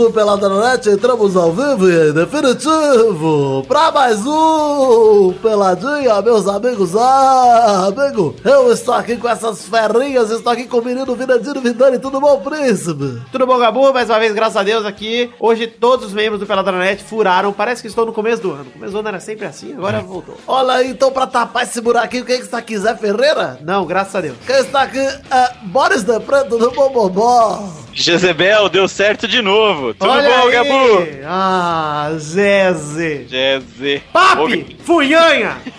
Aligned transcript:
do 0.00 0.10
Peladranet, 0.10 0.88
entramos 0.88 1.36
ao 1.36 1.52
vivo 1.52 1.90
e 1.90 2.10
definitivo 2.10 3.62
para 3.68 3.92
mais 3.92 4.24
um 4.26 5.34
Peladinha, 5.42 6.22
meus 6.22 6.48
amigos. 6.48 6.96
Ah, 6.96 7.88
amigo, 7.88 8.34
eu 8.42 8.72
estou 8.72 8.94
aqui 8.94 9.18
com 9.18 9.28
essas 9.28 9.66
ferrinhas, 9.66 10.30
estou 10.30 10.50
aqui 10.50 10.64
com 10.66 10.78
o 10.78 10.84
menino 10.84 11.14
Vinandino 11.14 11.60
Vidani, 11.60 11.98
tudo 11.98 12.18
bom, 12.18 12.40
príncipe? 12.40 13.20
Tudo 13.30 13.46
bom, 13.46 13.58
Gabu? 13.58 13.92
Mais 13.92 14.08
uma 14.08 14.18
vez, 14.18 14.32
graças 14.32 14.56
a 14.56 14.62
Deus, 14.62 14.86
aqui. 14.86 15.30
Hoje 15.38 15.66
todos 15.66 16.06
os 16.06 16.12
membros 16.14 16.40
do 16.40 16.46
Peladranet 16.46 17.04
furaram. 17.04 17.52
Parece 17.52 17.82
que 17.82 17.88
estou 17.88 18.06
no 18.06 18.12
começo 18.14 18.40
do 18.40 18.52
ano. 18.52 18.64
No 18.64 18.70
começo 18.70 18.92
do 18.94 19.00
ano 19.00 19.08
era 19.08 19.20
sempre 19.20 19.44
assim, 19.44 19.74
agora 19.74 20.00
voltou. 20.00 20.36
Olha 20.48 20.76
aí, 20.76 20.92
então 20.92 21.12
pra 21.12 21.26
tapar 21.26 21.64
esse 21.64 21.78
buraquinho, 21.78 22.24
quem 22.24 22.38
que 22.38 22.44
está 22.44 22.56
aqui, 22.56 22.78
Zé 22.78 22.96
Ferreira? 22.96 23.58
Não, 23.60 23.84
graças 23.84 24.16
a 24.16 24.22
Deus. 24.22 24.38
Quem 24.46 24.56
está 24.56 24.80
aqui 24.80 24.98
é 24.98 25.50
Boris 25.64 26.02
de 26.04 26.18
Preto 26.20 26.56
do 26.56 26.70
Bobobó. 26.70 27.68
Jezebel, 28.00 28.68
deu 28.68 28.88
certo 28.88 29.28
de 29.28 29.42
novo. 29.42 29.92
Tudo 29.94 30.10
Olha 30.10 30.28
bom, 30.28 30.46
aí. 30.46 30.52
Gabu? 30.52 31.06
Ah, 31.26 32.10
Zeze. 32.16 33.26
Jeze. 33.28 34.02
Papi, 34.12 34.76
funhanha. 34.84 35.56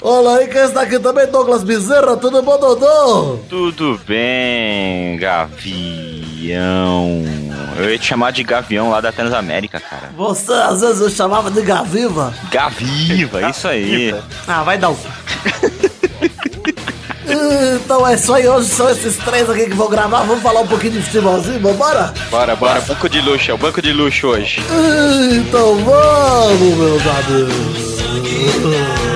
Olha 0.00 0.38
aí, 0.40 0.48
quem 0.48 0.62
está 0.62 0.82
aqui 0.82 0.98
também, 0.98 1.26
Douglas 1.26 1.62
Bezerra, 1.64 2.16
tudo 2.16 2.42
bom, 2.42 2.58
Dodô? 2.58 3.38
Tudo 3.48 4.00
bem, 4.06 5.16
Gavião. 5.18 5.50
Eu 7.78 7.90
ia 7.90 7.98
te 7.98 8.06
chamar 8.06 8.30
de 8.32 8.42
Gavião 8.42 8.90
lá 8.90 9.00
da 9.00 9.10
Transamérica, 9.12 9.80
cara. 9.80 10.10
Você 10.16 10.52
às 10.52 10.80
vezes 10.80 11.00
eu 11.00 11.10
chamava 11.10 11.50
de 11.50 11.62
Gaviva. 11.62 12.32
Gaviva, 12.50 13.48
isso 13.50 13.66
aí. 13.68 14.14
Ah, 14.46 14.62
vai 14.62 14.78
dar 14.78 14.90
o. 14.90 14.98
Então 17.74 18.06
é 18.06 18.14
isso 18.14 18.32
aí, 18.32 18.48
hoje 18.48 18.68
são 18.68 18.88
esses 18.88 19.16
três 19.16 19.48
aqui 19.48 19.66
que 19.66 19.76
vão 19.76 19.88
gravar. 19.88 20.22
Vamos 20.22 20.42
falar 20.42 20.60
um 20.60 20.66
pouquinho 20.66 20.94
de 20.94 21.02
futebolzinho, 21.02 21.60
vambora? 21.60 22.12
Bora, 22.30 22.56
bora. 22.56 22.80
Banco 22.80 23.08
de 23.08 23.20
luxo, 23.20 23.50
é 23.50 23.54
o 23.54 23.58
banco 23.58 23.82
de 23.82 23.92
luxo 23.92 24.28
hoje. 24.28 24.62
Então 25.32 25.76
vamos, 25.76 26.76
meus 26.76 27.02
amigos. 27.06 29.09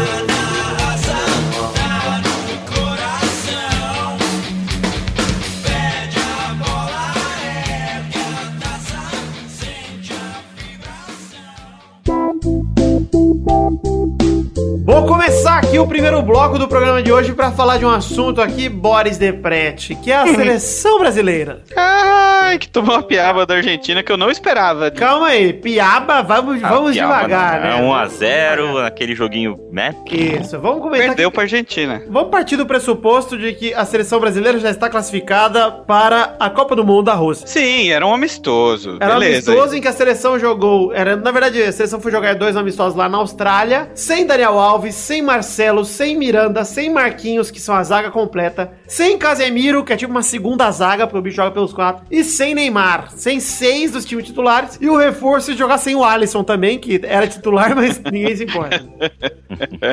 Começar 15.25 15.57
aqui 15.59 15.79
o 15.79 15.87
primeiro 15.87 16.21
bloco 16.21 16.59
do 16.59 16.69
programa 16.69 17.03
de 17.03 17.11
hoje 17.11 17.33
pra 17.33 17.51
falar 17.51 17.79
de 17.79 17.87
um 17.87 17.89
assunto 17.89 18.43
aqui, 18.43 18.69
Boris 18.69 19.17
Deprete, 19.17 19.95
que 19.95 20.13
é 20.13 20.17
a 20.17 20.27
seleção 20.35 20.99
brasileira. 20.99 21.63
Ai, 21.75 22.59
que 22.59 22.69
tomou 22.69 22.97
uma 22.97 23.03
piaba 23.03 23.47
da 23.47 23.55
Argentina 23.55 24.03
que 24.03 24.13
eu 24.13 24.19
não 24.19 24.31
esperava. 24.31 24.91
Calma 24.91 25.29
aí, 25.29 25.55
piaba, 25.55 26.21
vamos, 26.23 26.61
vamos 26.61 26.93
devagar, 26.93 27.59
né? 27.59 27.81
1x0, 27.83 28.85
aquele 28.87 29.15
joguinho, 29.15 29.57
né? 29.73 29.95
Isso, 30.11 30.61
vamos 30.61 30.83
comentar 30.83 31.07
Perdeu 31.09 31.31
que- 31.31 31.35
pra 31.37 31.45
Argentina. 31.45 32.03
Vamos 32.11 32.31
partir 32.31 32.57
do 32.59 32.67
pressuposto 32.67 33.39
de 33.39 33.55
que 33.55 33.73
a 33.73 33.87
seleção 33.87 34.21
brasileira 34.21 34.59
já 34.59 34.69
está 34.69 34.91
classificada 34.91 35.71
para 35.73 36.37
a 36.39 36.51
Copa 36.51 36.77
do 36.77 36.85
Mundo 36.85 37.05
da 37.05 37.15
Rússia. 37.15 37.47
Sim, 37.47 37.91
era 37.91 38.07
um 38.07 38.13
amistoso. 38.13 38.99
Era 39.01 39.17
um 39.17 39.21
Beleza. 39.21 39.51
amistoso 39.51 39.75
em 39.75 39.81
que 39.81 39.89
a 39.89 39.93
seleção 39.95 40.39
jogou. 40.39 40.93
Era, 40.93 41.17
na 41.17 41.31
verdade, 41.31 41.63
a 41.63 41.73
seleção 41.73 41.99
foi 41.99 42.13
jogar 42.13 42.35
dois 42.35 42.59
amistosos 42.59 42.95
lá 42.95 43.09
na 43.09 43.17
Austrália, 43.17 43.89
sem 43.95 44.27
Daniel 44.27 44.59
Alves, 44.59 44.95
sem 44.95 45.14
Marcelo, 45.23 45.85
sem 45.85 46.17
Miranda, 46.17 46.65
sem 46.65 46.91
Marquinhos, 46.91 47.51
que 47.51 47.61
são 47.61 47.75
a 47.75 47.83
zaga 47.83 48.11
completa, 48.11 48.73
sem 48.87 49.19
Casemiro, 49.19 49.85
que 49.85 49.93
é 49.93 49.97
tipo 49.97 50.11
uma 50.11 50.23
segunda 50.23 50.71
zaga, 50.71 51.07
porque 51.07 51.19
o 51.19 51.23
bicho 51.23 51.37
joga 51.37 51.51
pelos 51.51 51.73
quatro, 51.73 52.05
e 52.11 52.23
sem 52.25 52.55
Neymar, 52.55 53.11
sem 53.11 53.41
seis 53.41 53.93
dos 53.93 54.05
times 54.05 54.27
titulares, 54.27 54.79
e 54.81 54.89
o 54.89 54.97
reforço 54.97 55.53
de 55.53 55.59
jogar 55.59 55.79
sem 55.79 55.95
o 55.95 56.05
Alisson 56.05 56.45
também, 56.45 56.79
que 56.79 57.01
era 57.05 57.27
titular, 57.27 57.75
mas 57.77 58.01
ninguém 58.01 58.37
se 58.37 58.45
importa. 58.45 58.85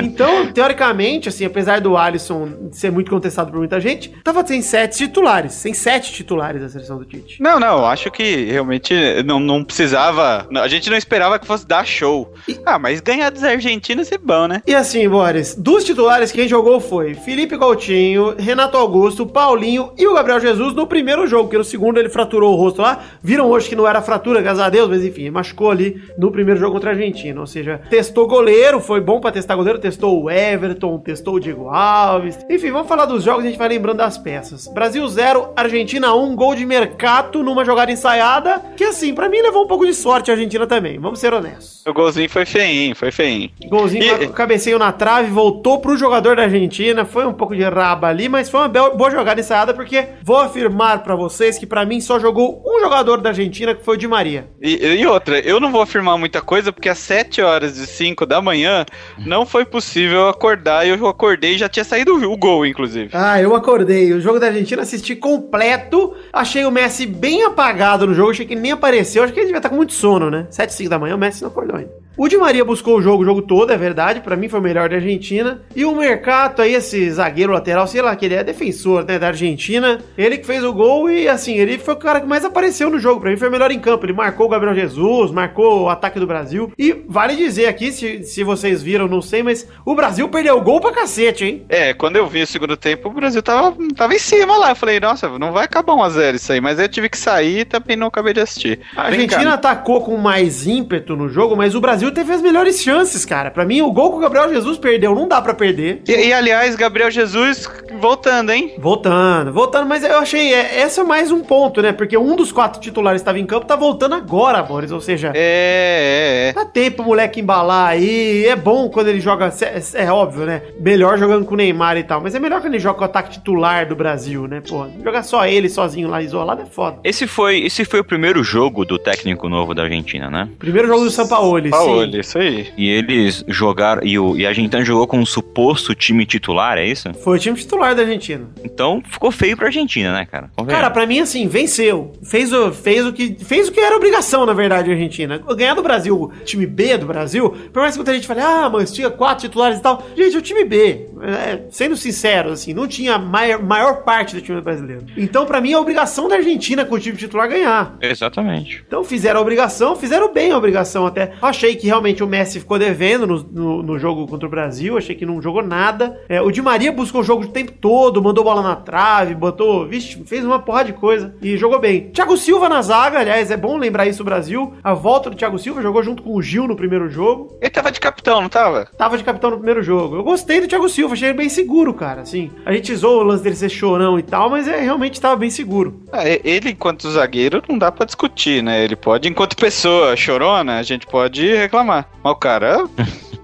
Então, 0.02 0.52
teoricamente, 0.52 1.28
assim, 1.28 1.44
apesar 1.44 1.80
do 1.80 1.96
Alisson 1.96 2.70
ser 2.72 2.90
muito 2.90 3.10
contestado 3.10 3.50
por 3.50 3.58
muita 3.58 3.80
gente, 3.80 4.10
tava 4.24 4.46
sem 4.46 4.62
sete 4.62 4.98
titulares, 4.98 5.52
sem 5.54 5.74
sete 5.74 6.12
titulares 6.12 6.62
da 6.62 6.68
seleção 6.68 6.98
do 6.98 7.04
Tite. 7.04 7.40
Não, 7.40 7.58
não, 7.58 7.84
acho 7.86 8.10
que 8.10 8.44
realmente 8.44 8.94
não, 9.24 9.38
não 9.38 9.64
precisava. 9.64 10.46
A 10.60 10.68
gente 10.68 10.88
não 10.90 10.96
esperava 10.96 11.38
que 11.38 11.46
fosse 11.46 11.66
dar 11.66 11.86
show. 11.86 12.32
Ah, 12.64 12.78
mas 12.78 13.00
ganhar 13.00 13.30
dos 13.30 13.44
argentinos 13.44 14.10
é 14.10 14.18
bom, 14.18 14.46
né? 14.46 14.62
E 14.66 14.74
assim, 14.74 15.06
Boris, 15.12 15.54
dos 15.54 15.84
titulares 15.84 16.32
quem 16.32 16.48
jogou 16.48 16.80
foi 16.80 17.12
Felipe 17.14 17.58
Coutinho, 17.58 18.34
Renato 18.38 18.78
Augusto, 18.78 19.26
Paulinho 19.26 19.92
e 19.98 20.06
o 20.06 20.14
Gabriel 20.14 20.40
Jesus 20.40 20.72
no 20.74 20.86
primeiro 20.86 21.26
jogo, 21.26 21.44
porque 21.44 21.58
no 21.58 21.64
segundo 21.64 21.98
ele 21.98 22.08
fraturou 22.08 22.54
o 22.54 22.56
rosto 22.56 22.80
lá. 22.80 23.00
Viram 23.22 23.50
hoje 23.50 23.68
que 23.68 23.76
não 23.76 23.86
era 23.86 24.00
fratura, 24.00 24.40
graças 24.40 24.60
a 24.62 24.70
Deus, 24.70 24.88
mas 24.88 25.04
enfim, 25.04 25.28
machucou 25.28 25.70
ali 25.70 26.02
no 26.16 26.30
primeiro 26.30 26.58
jogo 26.58 26.72
contra 26.72 26.90
a 26.90 26.92
Argentina. 26.94 27.38
Ou 27.40 27.46
seja, 27.46 27.80
testou 27.90 28.26
goleiro, 28.26 28.80
foi 28.80 29.00
bom 29.02 29.20
pra 29.20 29.30
testar 29.30 29.54
goleiro, 29.54 29.78
testou 29.78 30.22
o 30.22 30.30
Everton, 30.30 30.98
testou 30.98 31.34
o 31.34 31.40
Diego 31.40 31.68
Alves. 31.68 32.38
Enfim, 32.48 32.70
vamos 32.70 32.88
falar 32.88 33.04
dos 33.04 33.22
jogos 33.22 33.44
e 33.44 33.48
a 33.48 33.50
gente 33.50 33.58
vai 33.58 33.68
lembrando 33.68 33.98
das 33.98 34.16
peças. 34.16 34.66
Brasil 34.68 35.06
0, 35.06 35.50
Argentina 35.54 36.14
1, 36.14 36.34
gol 36.34 36.54
de 36.54 36.64
Mercato 36.64 37.42
numa 37.42 37.64
jogada 37.66 37.92
ensaiada, 37.92 38.62
que 38.76 38.84
assim, 38.84 39.14
pra 39.14 39.28
mim 39.28 39.42
levou 39.42 39.64
um 39.64 39.68
pouco 39.68 39.84
de 39.84 39.92
sorte 39.92 40.30
a 40.30 40.34
Argentina 40.34 40.66
também, 40.66 40.98
vamos 40.98 41.18
ser 41.20 41.34
honestos. 41.34 41.82
O 41.86 41.92
golzinho 41.92 42.30
foi 42.30 42.46
feinho, 42.46 42.96
foi 42.96 43.10
feinho. 43.10 43.50
Golzinho, 43.68 44.04
E- 44.04 44.26
ca- 44.28 44.32
cabeceio 44.32 44.78
na 44.78 44.92
trave, 45.02 45.28
voltou 45.32 45.80
pro 45.80 45.96
jogador 45.96 46.36
da 46.36 46.44
Argentina. 46.44 47.04
Foi 47.04 47.26
um 47.26 47.32
pouco 47.32 47.56
de 47.56 47.64
raba 47.64 48.06
ali, 48.06 48.28
mas 48.28 48.48
foi 48.48 48.60
uma 48.60 48.68
boa 48.68 49.10
jogada 49.10 49.40
ensaiada, 49.40 49.74
porque 49.74 50.06
vou 50.22 50.38
afirmar 50.38 51.02
pra 51.02 51.16
vocês 51.16 51.58
que 51.58 51.66
pra 51.66 51.84
mim 51.84 52.00
só 52.00 52.20
jogou 52.20 52.62
um 52.64 52.78
jogador 52.78 53.20
da 53.20 53.30
Argentina, 53.30 53.74
que 53.74 53.84
foi 53.84 53.96
o 53.96 53.98
Di 53.98 54.06
Maria. 54.06 54.46
E, 54.62 54.76
e 54.76 55.04
outra, 55.04 55.40
eu 55.40 55.58
não 55.58 55.72
vou 55.72 55.82
afirmar 55.82 56.16
muita 56.16 56.40
coisa, 56.40 56.72
porque 56.72 56.88
às 56.88 56.98
7 56.98 57.42
horas 57.42 57.78
e 57.78 57.86
5 57.88 58.24
da 58.24 58.40
manhã 58.40 58.86
não 59.18 59.44
foi 59.44 59.64
possível 59.64 60.28
acordar. 60.28 60.86
E 60.86 60.90
eu 60.90 61.08
acordei 61.08 61.54
e 61.54 61.58
já 61.58 61.68
tinha 61.68 61.84
saído 61.84 62.14
o 62.14 62.36
gol, 62.36 62.64
inclusive. 62.64 63.10
Ah, 63.12 63.40
eu 63.40 63.56
acordei. 63.56 64.12
O 64.12 64.20
jogo 64.20 64.38
da 64.38 64.46
Argentina 64.46 64.82
assisti 64.82 65.16
completo. 65.16 66.14
Achei 66.32 66.64
o 66.64 66.70
Messi 66.70 67.06
bem 67.06 67.42
apagado 67.42 68.06
no 68.06 68.14
jogo. 68.14 68.30
Achei 68.30 68.46
que 68.46 68.54
ele 68.54 68.60
nem 68.60 68.70
apareceu. 68.70 69.24
Acho 69.24 69.32
que 69.32 69.40
ele 69.40 69.46
devia 69.46 69.58
estar 69.58 69.68
com 69.68 69.74
muito 69.74 69.94
sono, 69.94 70.30
né? 70.30 70.46
7 70.48 70.72
5 70.72 70.88
da 70.88 70.98
manhã, 71.00 71.16
o 71.16 71.18
Messi 71.18 71.42
não 71.42 71.50
acordou 71.50 71.76
ainda. 71.76 72.01
O 72.16 72.28
Di 72.28 72.36
Maria 72.36 72.64
buscou 72.64 72.98
o 72.98 73.02
jogo 73.02 73.22
o 73.22 73.24
jogo 73.24 73.42
todo, 73.42 73.72
é 73.72 73.76
verdade. 73.76 74.20
Pra 74.20 74.36
mim 74.36 74.48
foi 74.48 74.60
o 74.60 74.62
melhor 74.62 74.88
da 74.88 74.96
Argentina. 74.96 75.62
E 75.74 75.84
o 75.84 75.94
Mercato 75.94 76.60
aí, 76.60 76.74
esse 76.74 77.10
zagueiro 77.10 77.52
lateral, 77.52 77.86
sei 77.86 78.02
lá, 78.02 78.14
que 78.14 78.26
ele 78.26 78.34
é 78.34 78.44
defensor, 78.44 79.04
né, 79.04 79.18
da 79.18 79.28
Argentina. 79.28 80.00
Ele 80.16 80.38
que 80.38 80.46
fez 80.46 80.62
o 80.64 80.72
gol 80.72 81.10
e, 81.10 81.28
assim, 81.28 81.56
ele 81.56 81.78
foi 81.78 81.94
o 81.94 81.98
cara 81.98 82.20
que 82.20 82.26
mais 82.26 82.44
apareceu 82.44 82.90
no 82.90 82.98
jogo. 82.98 83.20
Pra 83.20 83.30
mim 83.30 83.36
foi 83.36 83.48
o 83.48 83.50
melhor 83.50 83.70
em 83.70 83.78
campo. 83.78 84.04
Ele 84.04 84.12
marcou 84.12 84.46
o 84.46 84.48
Gabriel 84.48 84.74
Jesus, 84.74 85.30
marcou 85.30 85.82
o 85.82 85.88
ataque 85.88 86.20
do 86.20 86.26
Brasil. 86.26 86.72
E 86.78 86.94
vale 87.08 87.36
dizer 87.36 87.66
aqui, 87.66 87.92
se, 87.92 88.22
se 88.24 88.44
vocês 88.44 88.82
viram, 88.82 89.08
não 89.08 89.22
sei, 89.22 89.42
mas 89.42 89.66
o 89.84 89.94
Brasil 89.94 90.28
perdeu 90.28 90.56
o 90.58 90.62
gol 90.62 90.80
pra 90.80 90.92
cacete, 90.92 91.44
hein? 91.44 91.64
É, 91.68 91.94
quando 91.94 92.16
eu 92.16 92.26
vi 92.26 92.42
o 92.42 92.46
segundo 92.46 92.76
tempo, 92.76 93.08
o 93.08 93.12
Brasil 93.12 93.42
tava, 93.42 93.76
tava 93.96 94.14
em 94.14 94.18
cima 94.18 94.56
lá. 94.56 94.70
Eu 94.70 94.76
falei, 94.76 95.00
nossa, 95.00 95.28
não 95.38 95.52
vai 95.52 95.64
acabar 95.64 95.94
1x0 95.94 96.34
isso 96.34 96.52
aí. 96.52 96.60
Mas 96.60 96.78
eu 96.78 96.88
tive 96.88 97.08
que 97.08 97.18
sair 97.18 97.60
e 97.60 97.64
também 97.64 97.96
não 97.96 98.08
acabei 98.08 98.32
de 98.32 98.40
assistir. 98.40 98.80
A 98.96 99.10
Vem 99.10 99.22
Argentina 99.22 99.54
atacou 99.54 100.02
com 100.02 100.16
mais 100.16 100.66
ímpeto 100.66 101.16
no 101.16 101.28
jogo, 101.28 101.56
mas 101.56 101.74
o 101.74 101.80
Brasil 101.80 102.01
teve 102.10 102.32
as 102.32 102.42
melhores 102.42 102.80
chances, 102.82 103.24
cara. 103.24 103.50
Pra 103.50 103.64
mim, 103.64 103.82
o 103.82 103.92
gol 103.92 104.10
que 104.10 104.16
o 104.16 104.20
Gabriel 104.20 104.52
Jesus 104.52 104.78
perdeu 104.78 105.14
não 105.14 105.28
dá 105.28 105.40
pra 105.40 105.54
perder. 105.54 106.02
E, 106.08 106.12
e, 106.12 106.32
aliás, 106.32 106.74
Gabriel 106.74 107.10
Jesus 107.10 107.68
voltando, 108.00 108.50
hein? 108.50 108.74
Voltando, 108.78 109.52
voltando, 109.52 109.86
mas 109.88 110.02
eu 110.02 110.18
achei, 110.18 110.52
é, 110.52 110.82
esse 110.82 111.00
é 111.00 111.04
mais 111.04 111.30
um 111.30 111.40
ponto, 111.40 111.80
né? 111.82 111.92
Porque 111.92 112.16
um 112.16 112.34
dos 112.36 112.50
quatro 112.50 112.80
titulares 112.80 113.20
estava 113.20 113.38
em 113.38 113.46
campo, 113.46 113.66
tá 113.66 113.76
voltando 113.76 114.14
agora, 114.14 114.62
Boris. 114.62 114.90
Ou 114.90 115.00
seja, 115.00 115.32
É, 115.34 116.46
é, 116.46 116.48
é. 116.50 116.52
dá 116.52 116.64
tempo 116.64 116.96
pro 116.96 117.04
moleque 117.06 117.40
embalar 117.40 117.88
aí. 117.90 118.46
É 118.46 118.56
bom 118.56 118.88
quando 118.88 119.08
ele 119.08 119.20
joga, 119.20 119.52
é, 119.60 120.04
é 120.04 120.10
óbvio, 120.12 120.44
né? 120.44 120.62
Melhor 120.80 121.18
jogando 121.18 121.44
com 121.44 121.54
o 121.54 121.56
Neymar 121.56 121.96
e 121.96 122.02
tal, 122.04 122.20
mas 122.20 122.34
é 122.34 122.38
melhor 122.38 122.60
quando 122.60 122.74
ele 122.74 122.82
joga 122.82 122.96
com 122.98 123.02
o 123.02 123.06
ataque 123.06 123.30
titular 123.32 123.86
do 123.86 123.94
Brasil, 123.94 124.46
né? 124.46 124.62
Pô, 124.66 124.86
jogar 125.02 125.22
só 125.22 125.46
ele 125.46 125.68
sozinho 125.68 126.08
lá 126.08 126.22
isolado 126.22 126.62
é 126.62 126.66
foda. 126.66 126.98
Esse 127.04 127.26
foi, 127.26 127.62
esse 127.62 127.84
foi 127.84 128.00
o 128.00 128.04
primeiro 128.04 128.42
jogo 128.42 128.84
do 128.84 128.98
técnico 128.98 129.48
novo 129.48 129.74
da 129.74 129.82
Argentina, 129.82 130.30
né? 130.30 130.48
Primeiro 130.58 130.88
jogo 130.88 131.04
do 131.04 131.10
Sampaoli, 131.10 131.70
sim. 131.70 131.91
Sampaoli, 131.92 132.20
isso 132.20 132.38
aí. 132.38 132.72
E 132.76 132.88
eles 132.88 133.44
jogaram. 133.48 134.02
E, 134.04 134.18
o, 134.18 134.36
e 134.36 134.46
a 134.46 134.48
Argentina 134.48 134.84
jogou 134.84 135.06
com 135.06 135.18
um 135.18 135.26
suposto 135.26 135.94
time 135.94 136.24
titular, 136.26 136.78
é 136.78 136.86
isso? 136.86 137.12
Foi 137.14 137.36
o 137.36 137.40
time 137.40 137.56
titular 137.56 137.94
da 137.94 138.02
Argentina. 138.02 138.48
Então 138.64 139.02
ficou 139.08 139.30
feio 139.30 139.56
pra 139.56 139.66
Argentina, 139.66 140.12
né, 140.12 140.26
cara? 140.26 140.50
Cara, 140.66 140.90
pra 140.90 141.06
mim, 141.06 141.20
assim, 141.20 141.46
venceu. 141.46 142.12
Fez 142.22 142.52
o, 142.52 142.72
fez 142.72 143.06
o 143.06 143.12
que 143.12 143.36
fez 143.44 143.68
o 143.68 143.72
que 143.72 143.80
era 143.80 143.96
obrigação, 143.96 144.46
na 144.46 144.52
verdade, 144.52 144.90
a 144.90 144.94
Argentina. 144.94 145.38
Ganhar 145.56 145.74
do 145.74 145.82
Brasil, 145.82 146.32
time 146.44 146.66
B 146.66 146.96
do 146.96 147.06
Brasil, 147.06 147.50
por 147.72 147.80
mais 147.80 147.94
que 147.94 147.98
muita 147.98 148.14
gente 148.14 148.26
fale, 148.26 148.40
ah, 148.40 148.68
mas 148.70 148.92
tinha 148.92 149.10
quatro 149.10 149.46
titulares 149.46 149.78
e 149.78 149.82
tal. 149.82 150.06
Gente, 150.16 150.36
o 150.36 150.42
time 150.42 150.64
B, 150.64 151.08
é, 151.22 151.62
sendo 151.70 151.96
sincero, 151.96 152.50
assim, 152.50 152.72
não 152.72 152.86
tinha 152.86 153.18
maior, 153.18 153.62
maior 153.62 154.02
parte 154.02 154.34
do 154.34 154.40
time 154.40 154.60
brasileiro. 154.60 155.04
Então, 155.16 155.46
pra 155.46 155.60
mim, 155.60 155.72
é 155.72 155.78
obrigação 155.78 156.28
da 156.28 156.36
Argentina 156.36 156.84
com 156.84 156.94
o 156.94 157.00
time 157.00 157.16
titular 157.16 157.48
ganhar. 157.48 157.96
Exatamente. 158.00 158.82
Então 158.86 159.04
fizeram 159.04 159.38
a 159.38 159.42
obrigação, 159.42 159.96
fizeram 159.96 160.32
bem 160.32 160.52
a 160.52 160.56
obrigação 160.56 161.06
até. 161.06 161.32
Achei 161.40 161.76
que 161.76 161.81
realmente 161.86 162.22
o 162.22 162.26
Messi 162.26 162.60
ficou 162.60 162.78
devendo 162.78 163.26
no, 163.26 163.42
no, 163.42 163.82
no 163.82 163.98
jogo 163.98 164.26
contra 164.26 164.46
o 164.46 164.50
Brasil, 164.50 164.96
achei 164.96 165.14
que 165.14 165.26
não 165.26 165.40
jogou 165.42 165.62
nada. 165.62 166.20
É, 166.28 166.40
o 166.40 166.50
Di 166.50 166.62
Maria 166.62 166.92
buscou 166.92 167.20
o 167.20 167.24
jogo 167.24 167.44
o 167.44 167.48
tempo 167.48 167.72
todo, 167.72 168.22
mandou 168.22 168.44
bola 168.44 168.62
na 168.62 168.76
trave, 168.76 169.34
botou, 169.34 169.86
vixe, 169.86 170.22
fez 170.24 170.44
uma 170.44 170.58
porra 170.58 170.84
de 170.84 170.92
coisa 170.92 171.34
e 171.42 171.56
jogou 171.56 171.78
bem. 171.80 172.10
Thiago 172.10 172.36
Silva 172.36 172.68
na 172.68 172.82
zaga, 172.82 173.18
aliás, 173.20 173.50
é 173.50 173.56
bom 173.56 173.76
lembrar 173.76 174.06
isso 174.06 174.22
o 174.22 174.24
Brasil. 174.24 174.74
A 174.82 174.94
volta 174.94 175.30
do 175.30 175.36
Thiago 175.36 175.58
Silva 175.58 175.82
jogou 175.82 176.02
junto 176.02 176.22
com 176.22 176.34
o 176.34 176.42
Gil 176.42 176.66
no 176.66 176.76
primeiro 176.76 177.08
jogo. 177.10 177.56
Ele 177.60 177.70
tava 177.70 177.90
de 177.90 178.00
capitão, 178.00 178.40
não 178.40 178.48
tava? 178.48 178.86
Tava 178.96 179.16
de 179.18 179.24
capitão 179.24 179.50
no 179.50 179.56
primeiro 179.56 179.82
jogo. 179.82 180.16
Eu 180.16 180.22
gostei 180.24 180.60
do 180.60 180.68
Thiago 180.68 180.88
Silva, 180.88 181.14
achei 181.14 181.28
ele 181.28 181.38
bem 181.38 181.48
seguro, 181.48 181.92
cara. 181.94 182.22
Assim, 182.22 182.50
a 182.64 182.72
gente 182.72 182.94
zoou 182.94 183.20
o 183.20 183.24
lance 183.24 183.42
dele 183.42 183.56
ser 183.56 183.68
chorão 183.68 184.18
e 184.18 184.22
tal, 184.22 184.50
mas 184.50 184.68
é 184.68 184.80
realmente 184.80 185.20
tava 185.20 185.36
bem 185.36 185.50
seguro. 185.50 186.00
E- 186.12 186.40
ele, 186.44 186.70
enquanto 186.70 187.10
zagueiro, 187.10 187.62
não 187.68 187.78
dá 187.78 187.90
pra 187.92 188.04
discutir, 188.06 188.62
né? 188.62 188.82
Ele 188.84 188.96
pode, 188.96 189.28
enquanto 189.28 189.56
pessoa 189.56 190.16
chorona, 190.16 190.78
a 190.78 190.82
gente 190.82 191.06
pode 191.06 191.46
reclamar. 191.72 192.06
Mas 192.22 192.32
o 192.32 192.36
cara 192.36 192.84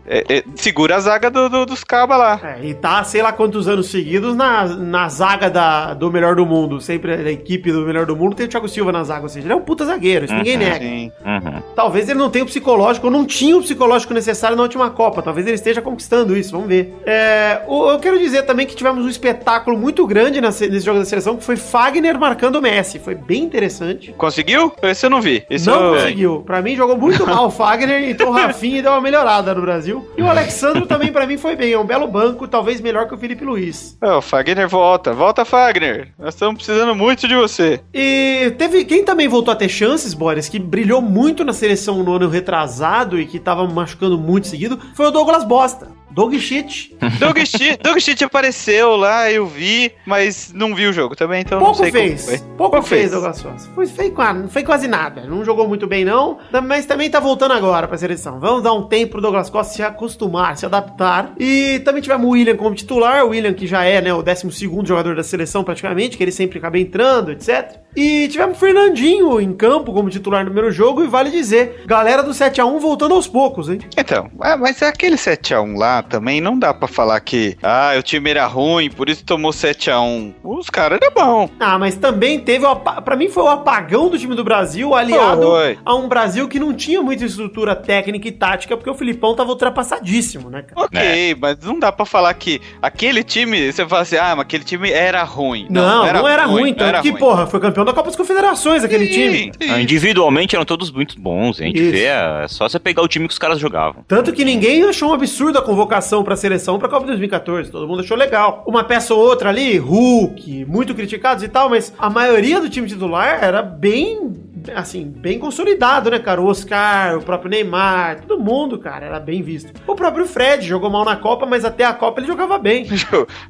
é- 0.09 0.25
é- 0.39 0.45
segura 0.57 0.97
a 0.97 1.01
zaga 1.01 1.31
do- 1.31 1.49
do- 1.49 1.67
dos 1.67 1.85
cabas 1.85 2.19
lá. 2.19 2.41
É, 2.43 2.67
e 2.67 2.75
tá, 2.75 3.03
sei 3.05 3.23
lá 3.23 3.33
quantos 3.33 3.69
anos 3.69 3.91
seguidos 3.91 4.35
na, 4.35 4.65
na 4.65 5.09
zaga 5.09 5.49
da, 5.51 5.95
do 5.95 6.11
melhor 6.11 6.35
do 6.35 6.47
mundo. 6.47 6.81
Sempre 6.81 7.13
a 7.13 7.31
equipe 7.31 7.71
do 7.71 7.83
melhor 7.83 8.07
do 8.07 8.17
mundo 8.17 8.35
tem 8.35 8.47
o 8.47 8.49
Thiago 8.49 8.69
Silva 8.69 8.91
na 8.93 9.05
zaga. 9.05 9.23
Ou 9.23 9.29
seja, 9.29 9.47
ele 9.47 9.53
é 9.53 9.57
um 9.57 9.61
puta 9.61 9.85
zagueiro, 9.85 10.25
isso 10.25 10.35
ninguém 10.35 10.57
nega. 10.57 10.79
Sim. 10.85 11.13
Uhum. 11.25 11.63
Talvez 11.77 12.09
ele 12.09 12.19
não 12.19 12.31
tenha 12.31 12.45
o 12.45 12.47
psicológico, 12.49 13.07
ou 13.07 13.13
não 13.13 13.25
tinha 13.25 13.57
o 13.57 13.61
psicológico 13.61 14.15
necessário 14.15 14.57
na 14.57 14.63
última 14.63 14.91
Copa. 14.91 15.23
Talvez 15.23 15.47
ele 15.47 15.55
esteja 15.57 15.83
conquistando 15.83 16.37
isso, 16.37 16.53
vamos 16.53 16.69
ver. 16.69 16.95
É, 17.07 17.61
o- 17.67 17.91
eu 17.91 17.99
quero 17.99 18.19
dizer 18.19 18.43
também 18.43 18.67
que 18.67 18.75
tivemos 18.75 19.05
um 19.05 19.09
espetáculo 19.09 19.77
muito 19.79 20.07
grande 20.07 20.41
nesse, 20.41 20.69
nesse 20.69 20.87
jogo 20.87 20.99
da 20.99 21.05
seleção, 21.05 21.37
que 21.37 21.45
foi 21.45 21.57
Fagner 21.57 22.19
marcando 22.19 22.57
o 22.57 22.63
Messi. 22.63 22.99
Foi 22.99 23.15
bem 23.15 23.43
interessante. 23.43 24.13
Conseguiu? 24.17 24.73
Esse 24.83 25.05
eu 25.07 25.11
não 25.11 25.21
vi. 25.21 25.45
Esse 25.51 25.67
não 25.67 25.83
eu... 25.85 25.95
conseguiu. 25.95 26.43
Pra 26.47 26.63
mim, 26.63 26.75
jogou 26.77 26.97
muito 26.97 27.27
mal 27.27 27.47
o 27.47 27.51
Fagner, 27.51 28.09
então 28.09 28.29
o 28.29 28.33
Rafinha 28.33 28.83
deu 28.83 28.93
uma 28.93 29.01
melhorada 29.01 29.55
no 29.55 29.61
Brasil. 29.61 29.98
E 30.17 30.23
o 30.23 30.29
Alexandre 30.29 30.87
também, 30.87 31.13
pra 31.13 31.27
mim, 31.27 31.37
foi 31.37 31.57
bem. 31.57 31.73
É 31.73 31.79
um 31.79 31.87
belo 31.87 32.07
banco, 32.07 32.49
talvez 32.49 32.81
melhor 32.81 33.07
que 33.07 33.15
o 33.15 33.19
Felipe 33.19 33.45
Luiz. 33.45 33.97
É, 34.03 34.13
o 34.13 34.23
Fagner 34.23 34.69
volta. 34.69 35.13
Volta, 35.13 35.45
Fagner. 35.45 36.09
Nós 36.19 36.35
estamos 36.35 36.57
precisando 36.57 36.95
muito 36.95 37.27
de 37.27 37.35
você. 37.35 37.81
E 37.93 38.53
teve 38.59 38.85
quem 38.85 39.05
também 39.05 39.29
voltou 39.29 39.53
a 39.53 39.57
ter 39.57 39.69
chances, 39.69 40.15
Boris, 40.15 40.49
que 40.49 40.59
brilhou 40.59 41.01
muito 41.01 41.45
na 41.45 41.53
seleção 41.53 42.03
no 42.03 42.15
ano 42.15 42.29
retrasado 42.29 43.19
e 43.19 43.27
que 43.27 43.39
tava 43.39 43.67
machucando 43.67 44.19
muito 44.19 44.47
seguido, 44.47 44.79
foi 44.95 45.07
o 45.07 45.11
Douglas 45.11 45.45
Bosta. 45.45 45.89
Doug 46.11 46.35
Shit. 46.37 46.97
Doug 47.21 47.99
Shit, 47.99 48.25
apareceu 48.25 48.97
lá, 48.97 49.31
eu 49.31 49.47
vi, 49.47 49.93
mas 50.07 50.53
não 50.53 50.75
vi 50.75 50.87
o 50.87 50.93
jogo 50.93 51.15
também, 51.15 51.43
então 51.43 51.59
Pouco 51.59 51.77
não 51.77 51.79
sei 51.85 51.93
fez. 51.93 52.25
como 52.25 52.39
foi. 52.39 52.49
Pouco 52.57 52.83
fez, 52.83 53.11
Douglas 53.11 53.43
Bosta. 53.43 53.71
Foi, 53.75 53.87
foi, 53.87 54.11
não 54.35 54.49
foi 54.49 54.63
quase 54.63 54.89
nada. 54.89 55.23
Não 55.23 55.45
jogou 55.45 55.69
muito 55.69 55.87
bem, 55.87 56.05
não. 56.05 56.39
Mas 56.65 56.87
também 56.87 57.11
tá 57.11 57.21
voltando 57.21 57.53
agora 57.53 57.87
pra 57.87 57.97
seleção. 57.97 58.41
Vamos 58.41 58.63
dar 58.63 58.73
um 58.73 58.83
tempo 58.89 59.13
pro 59.13 59.21
Douglas 59.21 59.49
Costa 59.51 59.75
se 59.75 59.83
acostumar, 59.83 60.57
se 60.57 60.67
adaptar. 60.67 61.33
E 61.39 61.81
também 61.85 62.03
tivemos 62.03 62.27
o 62.27 62.31
William 62.31 62.57
como 62.57 62.75
titular. 62.75 63.25
O 63.25 63.29
William, 63.29 63.53
que 63.53 63.67
já 63.67 63.85
é 63.85 64.01
né, 64.01 64.13
o 64.13 64.23
12 64.23 64.49
jogador 64.85 65.15
da 65.15 65.23
seleção, 65.23 65.63
praticamente, 65.63 66.17
que 66.17 66.25
ele 66.25 66.33
sempre 66.33 66.59
acaba 66.59 66.79
entrando, 66.79 67.31
etc. 67.31 67.77
E 67.95 68.29
tivemos 68.29 68.57
o 68.57 68.61
Fernandinho 68.61 69.41
em 69.41 69.53
campo 69.53 69.93
como 69.93 70.11
titular 70.11 70.41
no 70.45 70.51
primeiro 70.51 70.71
jogo. 70.73 71.03
E 71.03 71.07
vale 71.07 71.31
dizer, 71.31 71.85
galera 71.87 72.23
do 72.23 72.31
7x1 72.31 72.79
voltando 72.81 73.15
aos 73.15 73.27
poucos, 73.29 73.69
hein? 73.69 73.79
Então, 73.97 74.31
ah, 74.41 74.57
mas 74.57 74.83
aquele 74.83 75.17
7x1 75.17 75.77
lá 75.77 75.98
também 76.03 76.41
não 76.41 76.59
dá 76.59 76.73
pra 76.75 76.89
falar 76.89 77.21
que, 77.21 77.57
ah, 77.63 77.93
o 77.99 78.03
time 78.03 78.31
era 78.31 78.47
ruim, 78.47 78.91
por 78.91 79.09
isso 79.09 79.25
tomou 79.25 79.51
7x1. 79.53 80.35
Os 80.43 80.69
caras 80.71 80.99
eram 81.01 81.13
bons. 81.15 81.51
Ah, 81.61 81.79
mas 81.79 81.97
também 81.97 82.39
teve, 82.41 82.65
pra 83.05 83.17
mim 83.17 83.29
foi 83.29 83.43
o 83.43 83.49
apagão 83.49 84.09
do 84.09 84.19
time 84.19 84.35
do 84.35 84.45
Brasil, 84.45 84.95
aliado 84.95 85.43
Foi. 85.43 85.79
a 85.85 85.95
um 85.95 86.09
Brasil 86.09 86.49
que 86.49 86.59
não 86.59 86.73
tinha 86.75 87.03
muita 87.03 87.25
estrutura 87.25 87.75
técnica 87.77 88.29
e 88.29 88.33
tática, 88.33 88.77
porque 88.77 88.91
o 88.91 88.95
Filipão 88.95 89.35
tava 89.35 89.51
ultrapassadíssimo, 89.51 90.51
né, 90.51 90.63
cara? 90.63 90.87
Ok, 90.87 91.37
mas 91.41 91.59
não 91.61 91.79
dá 91.79 91.91
pra 91.93 92.05
falar 92.05 92.33
que 92.35 92.61
aquele 92.83 93.23
time, 93.23 93.73
você 93.73 93.87
fala 93.87 94.03
assim, 94.03 94.17
ah, 94.17 94.31
mas 94.37 94.41
aquele 94.41 94.65
time 94.65 94.91
era 94.91 95.23
ruim. 95.23 95.67
Não, 95.71 96.07
não 96.13 96.29
era, 96.29 96.45
ruim, 96.47 96.73
tanto 96.73 96.89
era 96.89 97.03
que, 97.03 97.11
ruim. 97.11 97.19
porra, 97.19 97.47
foi 97.47 97.61
campeão 97.61 97.85
da 97.85 97.93
Copa 97.93 98.09
das 98.09 98.17
Confederações 98.17 98.85
aquele 98.85 99.07
Sim, 99.07 99.13
time. 99.13 99.53
sim. 99.61 99.71
Ah, 99.71 99.81
Individualmente 99.81 100.55
eram 100.55 100.65
todos 100.65 100.91
muito 100.91 101.21
bons, 101.21 101.61
a 101.61 101.65
gente 101.65 101.81
Isso. 101.81 101.91
vê, 101.93 102.05
é 102.05 102.47
só 102.49 102.69
você 102.69 102.79
pegar 102.79 103.03
o 103.03 103.09
time 103.09 103.27
que 103.27 103.33
os 103.33 103.39
caras 103.39 103.59
jogavam. 103.59 104.05
Tanto 104.07 104.33
que 104.33 104.45
ninguém 104.45 104.83
achou 104.85 105.11
um 105.11 105.15
absurdo 105.15 105.59
a 105.59 105.63
convocação 105.63 105.88
pra 106.25 106.37
seleção 106.37 106.79
pra 106.79 106.89
Copa 106.89 107.07
2014. 107.07 107.71
Todo 107.71 107.89
mundo 107.89 108.01
achou 108.01 108.17
legal. 108.17 108.63
Uma 108.67 108.85
peça 108.85 109.15
ou 109.15 109.21
outra 109.21 109.49
ali, 109.49 109.79
Hulk, 109.79 110.65
muito 110.67 110.95
criticados 110.95 111.43
e 111.43 111.49
tal, 111.49 111.69
mas 111.69 111.93
a 111.99 112.09
maioria 112.11 112.61
do 112.61 112.69
time 112.69 112.87
titular 112.87 113.43
era 113.43 113.63
bem, 113.63 114.33
assim, 114.75 115.05
bem 115.05 115.39
consolidado, 115.39 116.11
né, 116.11 116.19
cara? 116.19 116.41
O 116.41 116.47
Oscar, 116.47 117.17
o 117.19 117.23
próprio 117.23 117.51
Neymar, 117.51 118.21
todo 118.21 118.39
mundo, 118.43 118.79
cara, 118.79 119.07
era 119.07 119.21
bem 119.21 119.43
visto. 119.43 119.73
O 119.87 119.95
próprio 119.95 120.27
Fred 120.27 120.67
jogou 120.67 120.91
mal 120.91 121.05
na 121.05 121.17
Copa, 121.17 121.47
mas 121.47 121.65
até 121.65 121.85
a 121.85 121.93
Copa 121.93 122.21
ele 122.21 122.27
jogava 122.27 122.59
bem. 122.59 122.87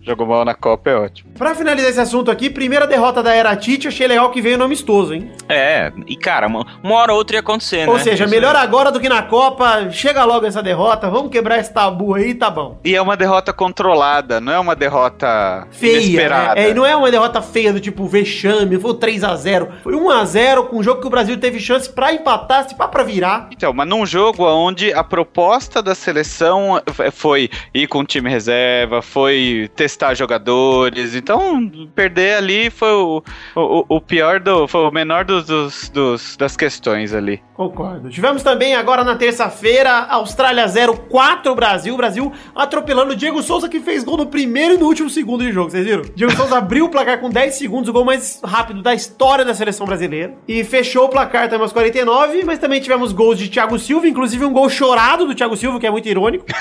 Jogou 0.03 0.27
mal 0.27 0.45
na 0.45 0.55
Copa, 0.55 0.91
é 0.91 0.95
ótimo. 0.95 1.31
Pra 1.37 1.55
finalizar 1.55 1.91
esse 1.91 2.01
assunto 2.01 2.31
aqui, 2.31 2.49
primeira 2.49 2.87
derrota 2.87 3.23
da 3.23 3.35
Era 3.35 3.55
Tite, 3.57 3.89
achei 3.89 4.07
legal 4.07 4.31
que 4.31 4.41
veio 4.41 4.57
no 4.57 4.65
amistoso, 4.65 5.15
hein? 5.15 5.31
É, 5.49 5.93
e 6.07 6.17
cara, 6.17 6.47
uma, 6.47 6.65
uma 6.83 6.95
hora 6.95 7.13
ou 7.13 7.19
outra 7.19 7.37
ia 7.37 7.41
acontecer, 7.41 7.87
né? 7.87 7.93
Ou 7.93 7.99
seja, 7.99 8.25
Isso 8.25 8.33
melhor 8.33 8.55
agora 8.57 8.91
do 8.91 9.01
que 9.01 9.09
na 9.09 9.23
Copa. 9.23 9.91
Chega 9.91 10.25
logo 10.25 10.47
essa 10.47 10.63
derrota, 10.63 11.11
vamos 11.11 11.31
quebrar 11.31 11.59
esse 11.59 11.73
tabu 11.73 12.15
aí, 12.15 12.28
tá 12.35 12.51
bom. 12.51 12.79
E 12.85 12.95
é 12.95 13.01
uma 13.03 13.17
derrota 13.17 13.53
controlada, 13.53 14.41
não 14.41 14.53
é 14.53 14.59
uma 14.59 14.75
derrota 14.77 15.67
Feia, 15.71 15.99
inesperada. 16.01 16.55
né? 16.55 16.67
É, 16.67 16.71
e 16.71 16.75
não 16.75 16.85
é 16.87 16.95
uma 16.97 17.11
derrota 17.11 17.41
feia 17.43 17.73
do 17.73 17.81
tipo 17.81 18.07
vexame, 18.07 18.79
foi 18.79 18.95
3x0. 18.95 19.69
Foi 19.83 19.95
1x0 19.95 20.67
com 20.69 20.77
um 20.79 20.83
jogo 20.83 21.01
que 21.01 21.07
o 21.07 21.11
Brasil 21.11 21.39
teve 21.39 21.59
chance 21.61 21.89
pra 21.89 22.13
empatar, 22.13 22.69
se 22.69 22.75
pá 22.75 22.89
pra 22.89 23.03
virar. 23.03 23.49
Então, 23.53 23.73
mas 23.73 23.89
num 23.89 24.05
jogo 24.07 24.45
onde 24.45 24.93
a 24.93 25.03
proposta 25.05 25.83
da 25.83 25.95
seleção 25.95 26.81
foi 27.13 27.51
ir 27.75 27.87
com 27.87 28.01
o 28.01 28.05
time 28.05 28.29
reserva, 28.31 29.03
foi 29.03 29.71
testar 29.75 30.15
jogadores, 30.15 31.15
então 31.15 31.69
perder 31.95 32.37
ali 32.37 32.71
foi 32.71 32.93
o, 32.93 33.23
o, 33.57 33.85
o 33.97 34.01
pior 34.01 34.41
do. 34.41 34.67
foi 34.69 34.81
o 34.83 34.91
menor 34.91 35.25
dos, 35.25 35.45
dos, 35.47 35.89
dos- 35.89 36.37
das 36.37 36.57
questões 36.57 37.13
ali. 37.15 37.43
Concordo. 37.55 38.09
Tivemos 38.09 38.43
também 38.43 38.75
agora 38.77 39.03
na 39.03 39.17
terça-feira, 39.17 40.07
Austrália 40.09 40.67
0, 40.69 40.97
4 41.11 41.55
Brasil. 41.55 41.97
Brasil 41.97 42.18
atropelando 42.55 43.13
o 43.13 43.17
Diego 43.17 43.43
Souza, 43.43 43.69
que 43.69 43.81
fez 43.81 44.03
gol 44.05 44.17
no 44.17 44.27
primeiro 44.27 44.75
e 44.75 44.79
no 44.79 44.87
último 44.87 45.09
segundo 45.11 45.45
de 45.45 45.53
jogo. 45.53 45.71
Vocês 45.71 45.85
viram? 45.85 46.03
Diego 46.15 46.35
Souza 46.35 46.57
abriu 46.59 46.87
o 46.87 46.89
placar 46.89 47.19
com 47.21 47.31
10 47.31 47.55
segundos, 47.55 47.89
o 47.89 47.93
gol 47.93 48.05
mais 48.05 48.41
rápido 48.45 48.83
da 48.83 48.95
história 48.95 49.45
da 49.45 49.55
seleção 49.55 49.87
brasileira. 49.87 50.35
E 50.47 50.63
fechou 50.65 51.05
o 51.07 51.09
placar 51.09 51.45
também 51.49 51.63
aos 51.63 51.73
49, 51.73 52.45
mas 52.45 52.59
também 52.59 52.81
tivemos 52.81 53.13
gols 53.13 53.39
de 53.39 53.49
Thiago 53.49 53.79
Silva, 53.79 54.09
inclusive 54.09 54.45
um 54.45 54.53
gol 54.53 54.69
chorado 54.69 55.27
do 55.27 55.35
Thiago 55.35 55.57
Silva, 55.57 55.79
que 55.81 55.87
é 55.87 55.91
muito 55.91 56.09
irônico. 56.09 56.45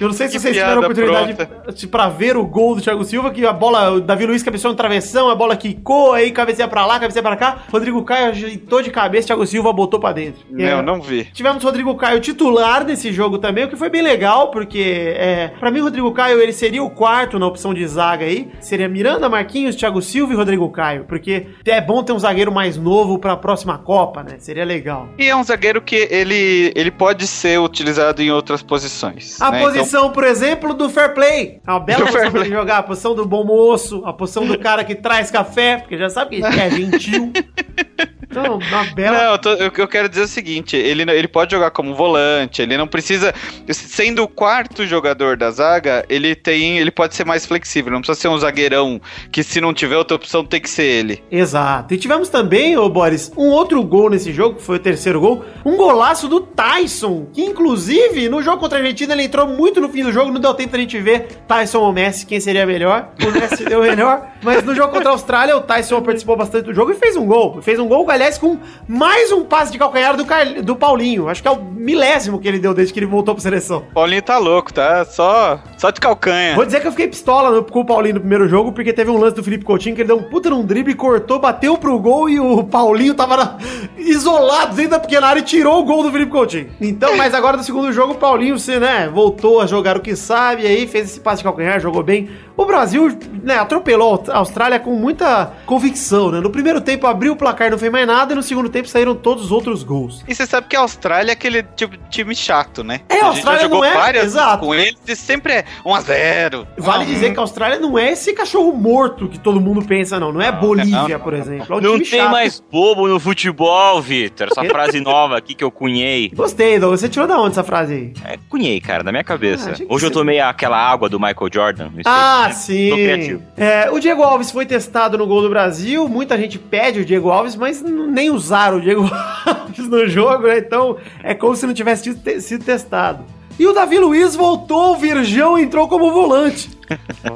Eu 0.00 0.08
não 0.08 0.14
sei 0.14 0.26
se 0.28 0.34
Que 0.34 0.38
vocês 0.40 0.56
tiveram 0.56 0.76
a 0.78 0.80
oportunidade 0.80 1.36
de, 1.74 1.86
pra 1.86 2.08
ver 2.08 2.36
o 2.36 2.44
gol 2.44 2.74
do 2.74 2.80
Thiago 2.80 3.04
Silva, 3.04 3.30
que 3.30 3.44
a 3.46 3.52
bola, 3.52 3.90
o 3.92 4.00
Davi 4.00 4.26
Luiz 4.26 4.42
cabeceou 4.42 4.72
no 4.72 4.76
travessão, 4.76 5.28
a 5.30 5.34
bola 5.34 5.56
quicou, 5.56 6.12
aí 6.12 6.30
cabeceia 6.30 6.68
pra 6.68 6.86
lá, 6.86 6.98
cabeceia 6.98 7.22
pra 7.22 7.36
cá. 7.36 7.58
Rodrigo 7.70 8.02
Caio 8.04 8.30
ajeitou 8.30 8.82
de 8.82 8.90
cabeça, 8.90 9.28
Thiago 9.28 9.46
Silva 9.46 9.72
botou 9.72 10.00
pra 10.00 10.12
dentro. 10.12 10.40
Não, 10.50 10.64
É. 10.64 10.82
não 10.82 11.00
vi. 11.00 11.24
Tivemos 11.32 11.62
Rodrigo 11.62 11.94
Caio 11.96 12.20
titular 12.20 12.84
nesse 12.84 13.12
jogo 13.12 13.29
também, 13.38 13.64
o 13.64 13.68
que 13.68 13.76
foi 13.76 13.88
bem 13.88 14.02
legal, 14.02 14.50
porque 14.50 15.14
é, 15.16 15.48
para 15.58 15.70
mim 15.70 15.80
o 15.80 15.84
Rodrigo 15.84 16.12
Caio 16.12 16.40
ele 16.40 16.52
seria 16.52 16.82
o 16.82 16.90
quarto 16.90 17.38
na 17.38 17.46
opção 17.46 17.74
de 17.74 17.86
zaga 17.86 18.24
aí. 18.24 18.50
Seria 18.60 18.88
Miranda, 18.88 19.28
Marquinhos, 19.28 19.76
Thiago 19.76 20.00
Silva 20.02 20.32
e 20.32 20.36
Rodrigo 20.36 20.68
Caio, 20.70 21.04
porque 21.04 21.46
é 21.66 21.80
bom 21.80 22.02
ter 22.02 22.12
um 22.12 22.18
zagueiro 22.18 22.52
mais 22.52 22.76
novo 22.76 23.18
pra 23.18 23.36
próxima 23.36 23.78
Copa, 23.78 24.22
né? 24.22 24.36
Seria 24.38 24.64
legal. 24.64 25.08
E 25.18 25.26
é 25.26 25.36
um 25.36 25.42
zagueiro 25.42 25.80
que 25.80 26.08
ele, 26.10 26.72
ele 26.74 26.90
pode 26.90 27.26
ser 27.26 27.58
utilizado 27.58 28.22
em 28.22 28.30
outras 28.30 28.62
posições. 28.62 29.40
A 29.40 29.50
né? 29.50 29.60
posição, 29.60 30.10
por 30.10 30.24
exemplo, 30.24 30.74
do 30.74 30.88
fair 30.88 31.14
play. 31.14 31.60
É 31.66 31.70
uma 31.70 31.80
bela 31.80 32.04
Do 32.04 32.12
posição 32.12 32.30
pra 32.30 32.40
ele 32.40 32.50
jogar. 32.50 32.78
A 32.78 32.82
posição 32.82 33.14
do 33.14 33.26
bom 33.26 33.44
moço, 33.44 34.02
a 34.04 34.12
posição 34.12 34.46
do 34.46 34.58
cara 34.58 34.84
que 34.84 34.94
traz 34.94 35.30
café, 35.30 35.78
porque 35.78 35.96
já 35.96 36.10
sabe 36.10 36.40
que 36.40 36.46
é 36.46 36.70
gentil. 36.70 37.32
Então, 38.30 38.58
uma 38.58 38.84
bela. 38.94 39.16
Não, 39.18 39.32
eu, 39.32 39.38
tô- 39.38 39.52
eu- 39.54 39.72
eu 39.76 39.88
quero 39.88 40.08
dizer 40.08 40.22
o 40.22 40.28
seguinte: 40.28 40.76
ele, 40.76 41.02
ele 41.10 41.28
pode 41.28 41.50
jogar 41.52 41.70
como 41.70 41.94
volante, 41.94 42.62
ele 42.62 42.76
não 42.76 42.86
precisa. 42.86 43.34
Sendo 43.70 44.22
o 44.22 44.28
quarto 44.28 44.86
jogador 44.86 45.36
da 45.36 45.50
zaga, 45.50 46.04
ele 46.08 46.34
tem. 46.34 46.78
Ele 46.78 46.90
pode 46.90 47.14
ser 47.14 47.24
mais 47.24 47.44
flexível, 47.46 47.92
não 47.92 48.00
precisa 48.00 48.18
ser 48.20 48.28
um 48.28 48.38
zagueirão 48.38 49.00
que, 49.32 49.42
se 49.42 49.60
não 49.60 49.74
tiver 49.74 49.96
outra 49.96 50.16
opção, 50.16 50.44
tem 50.44 50.60
que 50.60 50.70
ser 50.70 50.84
ele. 50.84 51.22
Exato. 51.30 51.92
E 51.94 51.96
tivemos 51.98 52.28
também, 52.28 52.76
ô 52.76 52.88
Boris, 52.88 53.32
um 53.36 53.48
outro 53.48 53.82
gol 53.82 54.10
nesse 54.10 54.32
jogo, 54.32 54.56
que 54.56 54.62
foi 54.62 54.76
o 54.76 54.80
terceiro 54.80 55.20
gol. 55.20 55.44
Um 55.64 55.76
golaço 55.76 56.28
do 56.28 56.40
Tyson, 56.40 57.26
que 57.32 57.42
inclusive 57.42 58.28
no 58.28 58.42
jogo 58.42 58.58
contra 58.58 58.78
a 58.78 58.80
Argentina 58.80 59.12
ele 59.14 59.24
entrou 59.24 59.46
muito 59.46 59.80
no 59.80 59.88
fim 59.88 60.02
do 60.02 60.12
jogo, 60.12 60.30
não 60.32 60.40
deu 60.40 60.54
tempo 60.54 60.70
pra 60.70 60.78
gente 60.80 60.98
ver 60.98 61.28
Tyson 61.48 61.78
ou 61.80 61.92
Messi, 61.92 62.26
quem 62.26 62.40
seria 62.40 62.64
melhor. 62.66 63.10
O 63.26 63.30
Messi 63.32 63.64
deu 63.64 63.80
melhor. 63.82 64.28
Mas 64.42 64.62
no 64.64 64.74
jogo 64.74 64.92
contra 64.92 65.10
a 65.10 65.12
Austrália, 65.12 65.56
o 65.56 65.60
Tyson 65.60 66.00
participou 66.02 66.36
bastante 66.36 66.64
do 66.66 66.74
jogo 66.74 66.92
e 66.92 66.94
fez 66.94 67.16
um 67.16 67.26
gol. 67.26 67.60
Fez 67.62 67.78
um 67.78 67.86
gol, 67.88 68.04
aliás, 68.20 68.38
com 68.38 68.58
mais 68.86 69.32
um 69.32 69.44
passe 69.44 69.72
de 69.72 69.78
calcanhar 69.78 70.16
do, 70.16 70.24
Carl- 70.24 70.62
do 70.62 70.76
Paulinho. 70.76 71.28
Acho 71.28 71.42
que 71.42 71.48
é 71.48 71.50
o 71.50 71.62
milésimo 71.62 72.38
que 72.38 72.46
ele 72.46 72.58
deu 72.58 72.74
desde 72.74 72.92
que 72.92 72.98
ele 73.00 73.06
voltou 73.06 73.34
pra 73.34 73.42
seleção. 73.42 73.84
Paulinho 73.94 74.22
tá 74.22 74.38
louco, 74.38 74.72
tá? 74.72 75.04
Só, 75.04 75.58
só 75.78 75.90
de 75.90 76.00
calcanha. 76.00 76.54
Vou 76.54 76.64
dizer 76.66 76.80
que 76.80 76.86
eu 76.86 76.90
fiquei 76.92 77.08
pistola 77.08 77.50
no, 77.50 77.64
com 77.64 77.80
o 77.80 77.84
Paulinho 77.84 78.14
no 78.14 78.20
primeiro 78.20 78.48
jogo, 78.48 78.72
porque 78.72 78.92
teve 78.92 79.10
um 79.10 79.16
lance 79.18 79.34
do 79.36 79.42
Felipe 79.42 79.64
Coutinho 79.64 79.94
que 79.94 80.02
ele 80.02 80.08
deu 80.08 80.18
um 80.18 80.22
puta 80.24 80.50
num 80.50 80.64
drible, 80.64 80.94
cortou, 80.94 81.38
bateu 81.38 81.76
pro 81.78 81.98
gol 81.98 82.28
e 82.28 82.38
o 82.38 82.62
Paulinho 82.64 83.14
tava 83.14 83.36
na- 83.36 83.58
isolado 83.96 84.74
dentro 84.74 84.92
da 84.92 85.00
pequena 85.00 85.26
área 85.28 85.40
e 85.40 85.42
tirou 85.44 85.80
o 85.80 85.84
gol 85.84 86.02
do 86.02 86.10
Felipe 86.12 86.30
Coutinho. 86.30 86.68
Então, 86.80 87.16
mas 87.16 87.34
agora 87.34 87.56
no 87.56 87.62
segundo 87.62 87.92
jogo, 87.92 88.12
o 88.14 88.16
Paulinho, 88.16 88.58
você, 88.58 88.78
né, 88.78 89.08
voltou 89.12 89.60
a 89.60 89.66
jogar 89.66 89.96
o 89.96 90.00
que 90.00 90.14
sabe, 90.16 90.66
aí 90.66 90.86
fez 90.86 91.10
esse 91.10 91.20
passe 91.20 91.38
de 91.38 91.44
calcanhar, 91.44 91.80
jogou 91.80 92.02
bem. 92.02 92.28
O 92.60 92.66
Brasil, 92.66 93.16
né, 93.42 93.54
atropelou 93.58 94.22
a 94.28 94.36
Austrália 94.36 94.78
com 94.78 94.90
muita 94.94 95.50
convicção, 95.64 96.30
né? 96.30 96.40
No 96.40 96.50
primeiro 96.50 96.78
tempo 96.80 97.06
abriu 97.06 97.32
o 97.32 97.36
placar, 97.36 97.70
não 97.70 97.78
fez 97.78 97.90
mais 97.90 98.06
nada, 98.06 98.34
e 98.34 98.36
no 98.36 98.42
segundo 98.42 98.68
tempo 98.68 98.86
saíram 98.86 99.14
todos 99.14 99.46
os 99.46 99.50
outros 99.50 99.82
gols. 99.82 100.22
E 100.28 100.34
você 100.34 100.44
sabe 100.46 100.66
que 100.68 100.76
a 100.76 100.80
Austrália 100.80 101.30
é 101.30 101.32
aquele 101.32 101.62
tipo 101.62 101.96
de 101.96 102.02
time 102.10 102.34
chato, 102.34 102.84
né? 102.84 103.00
É, 103.08 103.20
a 103.22 103.26
Austrália 103.28 103.66
não 103.66 103.82
é, 103.82 104.18
exato. 104.18 104.66
com 104.66 104.74
eles 104.74 104.98
e 105.08 105.16
sempre 105.16 105.54
é 105.54 105.64
1x0. 105.86 106.66
Vale 106.76 107.06
dizer 107.06 107.32
que 107.32 107.38
a 107.38 107.42
Austrália 107.42 107.78
não 107.78 107.98
é 107.98 108.12
esse 108.12 108.34
cachorro 108.34 108.72
morto 108.74 109.26
que 109.26 109.38
todo 109.38 109.58
mundo 109.58 109.82
pensa, 109.82 110.20
não. 110.20 110.30
Não 110.30 110.42
é 110.42 110.52
Bolívia, 110.52 111.08
não, 111.16 111.20
por 111.20 111.32
exemplo. 111.32 111.66
É 111.76 111.78
um 111.78 111.80
Não 111.80 111.92
time 111.94 112.10
tem 112.10 112.20
chato. 112.20 112.30
mais 112.30 112.62
bobo 112.70 113.08
no 113.08 113.18
futebol, 113.18 114.02
Vitor. 114.02 114.48
Essa 114.50 114.64
frase 114.68 115.00
nova 115.00 115.38
aqui 115.38 115.54
que 115.54 115.64
eu 115.64 115.70
cunhei. 115.70 116.30
Gostei, 116.34 116.78
Douglas. 116.78 117.00
Você 117.00 117.08
tirou 117.08 117.26
da 117.26 117.38
onde 117.38 117.52
essa 117.52 117.64
frase 117.64 117.94
aí? 117.94 118.12
É, 118.34 118.38
cunhei, 118.50 118.78
cara, 118.82 119.02
na 119.02 119.10
minha 119.12 119.24
cabeça. 119.24 119.70
Ah, 119.70 119.72
achei 119.72 119.86
que 119.86 119.92
Hoje 119.94 120.04
eu 120.04 120.10
você- 120.10 120.14
tomei 120.14 120.40
aquela 120.40 120.76
água 120.76 121.08
do 121.08 121.18
Michael 121.18 121.48
Jordan. 121.52 121.88
no 121.94 122.02
Ah, 122.50 122.54
sim. 122.54 123.40
É, 123.56 123.90
o 123.90 123.98
Diego 123.98 124.22
Alves 124.22 124.50
foi 124.50 124.66
testado 124.66 125.16
no 125.16 125.26
gol 125.26 125.42
do 125.42 125.48
Brasil. 125.48 126.08
Muita 126.08 126.36
gente 126.36 126.58
pede 126.58 127.00
o 127.00 127.04
Diego 127.04 127.30
Alves, 127.30 127.56
mas 127.56 127.82
nem 127.82 128.30
usaram 128.30 128.78
o 128.78 128.80
Diego 128.80 129.08
Alves 129.46 129.88
no 129.88 130.08
jogo, 130.08 130.46
né? 130.46 130.58
Então 130.58 130.96
é 131.22 131.34
como 131.34 131.54
se 131.56 131.66
não 131.66 131.74
tivesse 131.74 132.16
sido 132.40 132.64
testado. 132.64 133.24
E 133.58 133.66
o 133.66 133.72
Davi 133.72 133.98
Luiz 133.98 134.34
voltou, 134.34 134.92
o 134.92 134.96
Virgão 134.96 135.58
entrou 135.58 135.86
como 135.86 136.10
volante. 136.12 136.70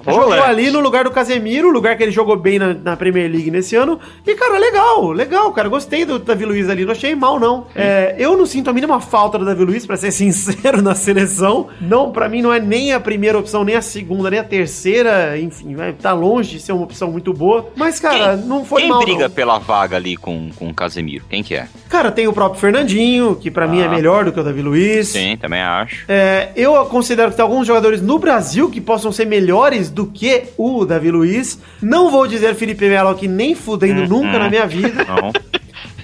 Jogou 0.04 0.32
ali 0.32 0.70
no 0.70 0.80
lugar 0.80 1.04
do 1.04 1.10
Casemiro, 1.10 1.70
lugar 1.70 1.96
que 1.96 2.02
ele 2.02 2.12
jogou 2.12 2.36
bem 2.36 2.58
na, 2.58 2.74
na 2.74 2.96
Premier 2.96 3.30
League 3.30 3.50
nesse 3.50 3.76
ano. 3.76 3.98
E, 4.26 4.34
cara, 4.34 4.58
legal, 4.58 5.10
legal, 5.12 5.52
cara. 5.52 5.68
Gostei 5.68 6.04
do 6.04 6.18
Davi 6.18 6.44
Luiz 6.44 6.68
ali, 6.68 6.84
não 6.84 6.92
achei 6.92 7.14
mal, 7.14 7.38
não. 7.38 7.66
É, 7.74 8.14
eu 8.18 8.36
não 8.36 8.46
sinto 8.46 8.68
a 8.70 8.72
mínima 8.72 9.00
falta 9.00 9.38
do 9.38 9.44
Davi 9.44 9.64
Luiz, 9.64 9.86
pra 9.86 9.96
ser 9.96 10.10
sincero, 10.12 10.82
na 10.82 10.94
seleção. 10.94 11.68
Não, 11.80 12.10
pra 12.10 12.28
mim 12.28 12.42
não 12.42 12.52
é 12.52 12.60
nem 12.60 12.92
a 12.92 13.00
primeira 13.00 13.38
opção, 13.38 13.64
nem 13.64 13.76
a 13.76 13.82
segunda, 13.82 14.30
nem 14.30 14.40
a 14.40 14.44
terceira. 14.44 15.38
Enfim, 15.38 15.74
vai 15.74 15.92
tá 15.92 16.12
longe 16.12 16.52
de 16.52 16.60
ser 16.60 16.72
uma 16.72 16.84
opção 16.84 17.10
muito 17.10 17.32
boa. 17.32 17.68
Mas, 17.76 18.00
cara, 18.00 18.36
não 18.36 18.64
foi 18.64 18.82
Quem 18.82 18.90
mal. 18.90 19.00
briga 19.02 19.28
não. 19.28 19.34
pela 19.34 19.58
vaga 19.58 19.96
ali 19.96 20.16
com, 20.16 20.50
com 20.56 20.68
o 20.68 20.74
Casemiro? 20.74 21.24
Quem 21.28 21.42
que 21.42 21.54
é? 21.54 21.66
Cara, 21.88 22.10
tem 22.10 22.26
o 22.26 22.32
próprio 22.32 22.60
Fernandinho, 22.60 23.36
que 23.36 23.50
pra 23.50 23.66
mim 23.68 23.80
é 23.80 23.86
Ah. 23.86 23.88
melhor 23.88 24.24
do 24.24 24.32
que 24.32 24.40
o 24.40 24.42
Davi 24.42 24.62
Luiz. 24.62 25.08
Sim, 25.08 25.36
também 25.40 25.60
acho. 25.60 26.04
É, 26.08 26.50
eu 26.56 26.74
considero 26.86 27.30
que 27.30 27.36
tem 27.36 27.42
alguns 27.42 27.66
jogadores 27.66 28.00
no 28.02 28.18
Brasil 28.18 28.68
que 28.70 28.80
possam 28.80 29.12
ser 29.12 29.24
melhores 29.26 29.43
do 29.90 30.06
que 30.06 30.44
o 30.56 30.84
Davi 30.84 31.10
Luiz. 31.10 31.58
Não 31.82 32.10
vou 32.10 32.26
dizer 32.26 32.54
Felipe 32.54 32.88
Melo 32.88 33.14
que 33.14 33.28
nem 33.28 33.54
fudendo 33.54 34.02
Hum, 34.02 34.06
nunca 34.22 34.36
hum. 34.36 34.40
na 34.40 34.48
minha 34.50 34.66
vida. 34.66 35.04
Não. 35.08 35.32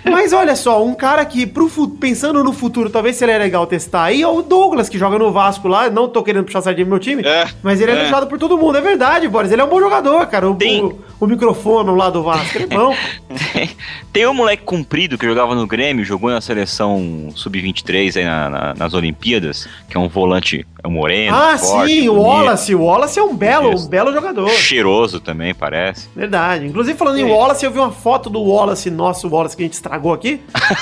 Mas 0.02 0.32
olha 0.32 0.56
só, 0.56 0.82
um 0.82 0.94
cara 0.94 1.23
que, 1.26 1.47
pro, 1.47 1.68
pensando 2.00 2.42
no 2.42 2.54
futuro, 2.54 2.88
talvez 2.88 3.16
seria 3.16 3.37
legal 3.37 3.66
testar 3.66 4.04
aí, 4.04 4.23
é 4.23 4.26
o 4.26 4.40
Douglas, 4.40 4.88
que 4.88 4.97
joga 4.99 5.18
no 5.18 5.30
Vasco 5.30 5.68
lá. 5.68 5.90
Não 5.90 6.09
tô 6.09 6.23
querendo 6.23 6.44
puxar 6.47 6.62
sardinha 6.62 6.87
pro 6.87 6.92
meu 6.94 6.99
time, 6.99 7.23
É, 7.23 7.47
mas 7.62 7.80
ele 7.82 7.92
é, 7.92 7.94
é. 7.94 7.99
elogiado 8.00 8.26
por 8.26 8.38
todo 8.38 8.56
mundo. 8.56 8.78
É 8.78 8.80
verdade, 8.80 9.28
Boris. 9.28 9.52
Ele 9.52 9.61
é 9.61 9.64
um 9.64 9.68
bom 9.68 9.78
jogador, 9.78 10.26
cara. 10.26 10.49
O, 10.50 10.54
Tem- 10.54 10.82
o, 10.82 10.99
o 11.20 11.26
microfone 11.26 11.90
lá 11.97 12.09
do 12.09 12.23
Vasco, 12.23 12.56
ele 12.56 12.64
é 12.64 12.76
bom. 12.76 12.94
Tem 14.11 14.26
um 14.26 14.35
moleque 14.35 14.62
comprido 14.64 15.18
que 15.18 15.26
jogava 15.26 15.54
no 15.54 15.66
Grêmio, 15.66 16.04
jogou 16.04 16.30
na 16.30 16.40
seleção 16.40 17.28
sub-23 17.35 18.16
aí 18.16 18.25
na- 18.25 18.49
na- 18.50 18.75
nas 18.75 18.94
Olimpíadas, 18.94 19.68
que 19.88 19.97
é 19.97 20.00
um 20.00 20.09
volante, 20.09 20.66
é 20.82 20.88
um 20.88 20.90
moreno. 20.90 21.37
ah, 21.37 21.58
forte, 21.58 21.92
sim, 21.92 22.08
o 22.08 22.14
bonito, 22.14 22.26
Wallace. 22.28 22.75
O 22.75 22.82
Wallace 22.84 23.18
é 23.18 23.22
um 23.22 23.34
belo, 23.34 23.75
Isso. 23.75 23.87
um 23.87 23.88
belo 23.88 24.12
jogador. 24.12 24.49
Cheiroso 24.50 25.20
também, 25.20 25.54
parece. 25.54 26.08
Verdade. 26.14 26.66
Inclusive, 26.66 26.96
falando 26.96 27.18
em 27.18 27.25
Sim. 27.25 27.30
Wallace, 27.30 27.64
eu 27.64 27.70
vi 27.70 27.78
uma 27.78 27.92
foto 27.92 28.30
do 28.30 28.40
Wallace, 28.42 28.90
nosso 28.90 29.28
Wallace, 29.28 29.56
que 29.56 29.62
a 29.62 29.66
gente 29.66 29.75
estragou 29.75 30.12
aqui. 30.12 30.40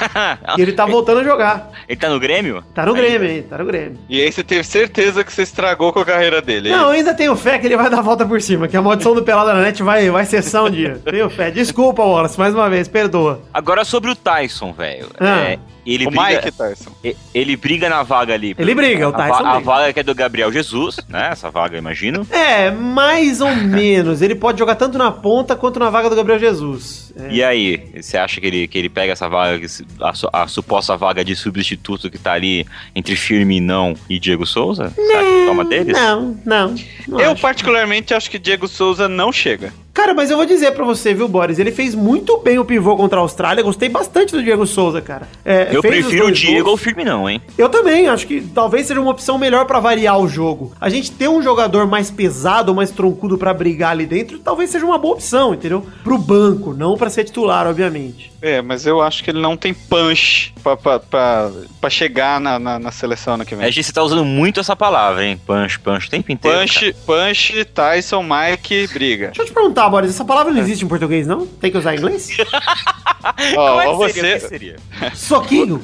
e 0.57 0.63
ele 0.63 0.73
tá 0.73 0.87
voltando 0.87 1.21
a 1.21 1.25
jogar. 1.25 1.71
Ele 1.89 1.99
tá 1.99 2.09
no 2.09 2.21
Grêmio? 2.21 2.63
Tá 2.75 2.87
no 2.87 2.95
Aí, 2.95 3.01
Grêmio, 3.01 3.29
hein? 3.31 3.43
Tá 3.49 3.59
no 3.59 3.65
Grêmio. 3.65 3.99
E 4.09 4.21
aí 4.21 4.31
você 4.31 4.45
teve 4.45 4.65
certeza 4.65 5.25
que 5.25 5.33
você 5.33 5.43
estragou 5.43 5.93
com 5.93 6.01
a 6.01 6.05
carreira 6.05 6.41
dele. 6.41 6.71
Não, 6.71 6.85
eu 6.85 6.91
ainda 6.91 7.15
tenho 7.15 7.35
fé 7.35 7.59
que 7.59 7.67
ele 7.67 7.77
vai 7.77 7.91
dar 7.91 7.99
a 7.99 8.03
volta 8.03 8.25
por 8.25 8.41
cima, 8.41 8.69
que 8.69 8.77
a 8.77 8.83
maldição 8.83 9.15
do 9.15 9.23
Pelada 9.23 9.53
na 9.55 9.63
Net 9.63 9.83
vai, 9.83 10.09
vai 10.11 10.25
cessar 10.25 10.65
um 10.65 10.71
dia. 10.71 11.01
Tenho 11.05 11.29
fé. 11.31 11.51
Desculpa, 11.51 12.03
Wallace, 12.03 12.39
mais 12.39 12.55
uma 12.55 12.69
vez, 12.71 12.87
perdoa. 12.87 13.41
Agora 13.53 13.85
sobre 13.85 14.11
o 14.11 14.17
Tyson, 14.17 14.73
velho. 14.73 15.09
Ah. 15.19 15.41
É, 15.41 15.59
ele, 15.95 16.07
o 16.07 16.11
briga, 16.11 16.29
Mike 16.29 16.53
Tyson. 16.53 16.91
ele 17.35 17.57
briga 17.57 17.89
na 17.89 18.03
vaga 18.03 18.35
ali. 18.35 18.55
Ele 18.59 18.75
briga, 18.75 19.09
o 19.09 19.15
a, 19.15 19.17
Tyson 19.17 19.47
a 19.47 19.55
briga. 19.55 19.65
vaga 19.65 19.93
que 19.93 20.01
é 20.01 20.03
do 20.03 20.15
Gabriel 20.15 20.53
Jesus, 20.53 20.99
né? 21.09 21.29
Essa 21.33 21.51
vaga, 21.51 21.77
eu 21.77 21.79
imagino. 21.79 22.27
É, 22.31 22.71
mais 22.71 23.41
ou 23.41 23.55
menos. 23.55 24.23
Ele 24.23 24.35
pode 24.35 24.59
jogar 24.59 24.75
tanto 24.75 24.99
na 24.99 25.11
ponta 25.11 25.57
quanto 25.57 25.79
na 25.79 25.91
vaga 25.91 26.11
do 26.11 26.17
Gabriel 26.17 26.39
Jesus. 26.39 27.13
É. 27.17 27.29
E 27.31 27.43
aí, 27.43 27.91
você 28.01 28.17
acha 28.17 28.41
que 28.41 28.47
ele, 28.47 28.69
que 28.69 28.79
ele 28.79 28.89
pega 28.89 29.13
essa 29.13 29.29
vaga, 29.29 29.67
a, 30.01 30.43
a 30.43 30.47
suposta 30.49 30.97
vaga 30.97 31.25
de 31.25 31.35
substituto 31.35 32.11
que 32.11 32.19
tá 32.19 32.33
ali 32.33 32.67
entre 32.95 33.17
Firme 33.17 33.57
e 33.57 33.61
não 33.61 33.95
e 34.09 34.19
Diego 34.19 34.47
Souza? 34.47 34.91
Será 34.95 35.23
que 35.23 35.47
toma 35.47 35.65
deles? 35.65 35.93
Não, 35.93 36.39
não. 36.45 36.75
não 37.07 37.21
Eu, 37.21 37.33
acho. 37.33 37.43
particularmente, 37.43 38.15
acho 38.15 38.31
que 38.31 38.39
Diego 38.39 38.69
Souza 38.69 39.09
não 39.09 39.33
chega. 39.33 39.73
Cara, 39.99 40.15
mas 40.15 40.31
eu 40.31 40.37
vou 40.37 40.47
dizer 40.47 40.71
pra 40.75 40.85
você, 40.85 41.13
viu, 41.13 41.27
Boris? 41.27 41.59
Ele 41.59 41.73
fez 41.73 41.93
muito 41.93 42.39
bem 42.39 42.57
o 42.57 42.65
pivô 42.65 42.97
contra 42.97 43.19
a 43.19 43.21
Austrália. 43.21 43.65
Gostei 43.65 43.89
bastante 43.89 44.31
do 44.31 44.41
Diego 44.41 44.65
Souza, 44.65 45.03
cara. 45.03 45.27
É, 45.45 45.71
Eu 45.73 45.83
prefiro 45.83 46.29
o 46.29 46.31
Diego 46.31 46.67
gols. 46.67 46.71
ao 46.71 46.77
Firme 46.77 47.05
não, 47.05 47.29
hein? 47.29 47.43
Eu 47.59 47.69
também, 47.69 48.07
acho 48.07 48.25
que 48.25 48.41
talvez 48.41 48.87
seja 48.87 49.01
uma 49.01 49.11
opção 49.11 49.37
melhor 49.39 49.65
pra 49.65 49.81
variar 49.81 50.17
o 50.21 50.29
jogo. 50.29 50.73
A 50.81 50.89
gente 50.89 51.11
ter 51.11 51.29
um 51.29 51.43
jogador 51.43 51.85
mais 51.89 52.13
pesado, 52.13 52.73
mais 52.73 52.93
troncudo 52.93 53.37
pra 53.37 53.53
brigar 53.53 53.91
ali 53.91 54.07
dentro, 54.07 54.39
talvez 54.39 54.71
seja 54.71 54.87
uma 54.87 54.99
boa 54.99 55.15
opção, 55.15 55.53
entendeu? 55.53 55.85
Pro 56.05 56.17
banco, 56.17 56.73
não 56.73 56.97
pra 56.97 57.11
ser 57.11 57.25
titular, 57.25 57.67
obviamente. 57.67 58.31
É, 58.41 58.63
mas 58.63 58.87
eu 58.87 59.01
acho 59.03 59.25
que 59.25 59.31
ele 59.31 59.41
não 59.41 59.57
tem 59.57 59.75
punch 59.75 60.55
pra, 60.63 60.77
pra, 60.77 61.01
pra, 61.01 61.51
pra 61.81 61.91
chegar 61.91 62.41
na, 62.41 62.59
na, 62.59 62.79
na 62.79 62.93
seleção 62.93 63.35
ano 63.35 63.45
que 63.45 63.55
A 63.55 63.59
vem. 63.59 63.73
gente 63.73 63.93
tá 63.93 64.03
usando 64.03 64.25
muito 64.25 64.61
essa 64.61 64.77
palavra, 64.77 65.25
hein? 65.25 65.41
Punch, 65.45 65.79
punch, 65.81 66.07
o 66.07 66.11
tempo 66.11 66.31
inteiro. 66.31 66.59
Punch, 66.61 66.95
punch, 67.05 67.65
Tyson, 67.67 68.23
Mike, 68.23 68.87
briga. 68.93 69.27
Deixa 69.29 69.43
eu 69.43 69.47
te 69.47 69.53
perguntar, 69.53 69.89
Boris, 69.89 70.11
essa 70.11 70.25
palavra 70.25 70.53
não 70.53 70.61
existe 70.61 70.85
em 70.85 70.89
português, 70.89 71.27
não? 71.27 71.47
Tem 71.47 71.71
que 71.71 71.79
usar 71.79 71.95
em 71.95 71.99
inglês? 71.99 72.29
Ó, 73.57 73.81
é 73.81 73.89
ó 73.89 74.07
que 74.07 74.13
seria? 74.13 74.37
O 74.37 74.39
você. 74.39 74.41
que 74.41 74.49
seria? 74.49 74.77
Soquinho? 75.15 75.83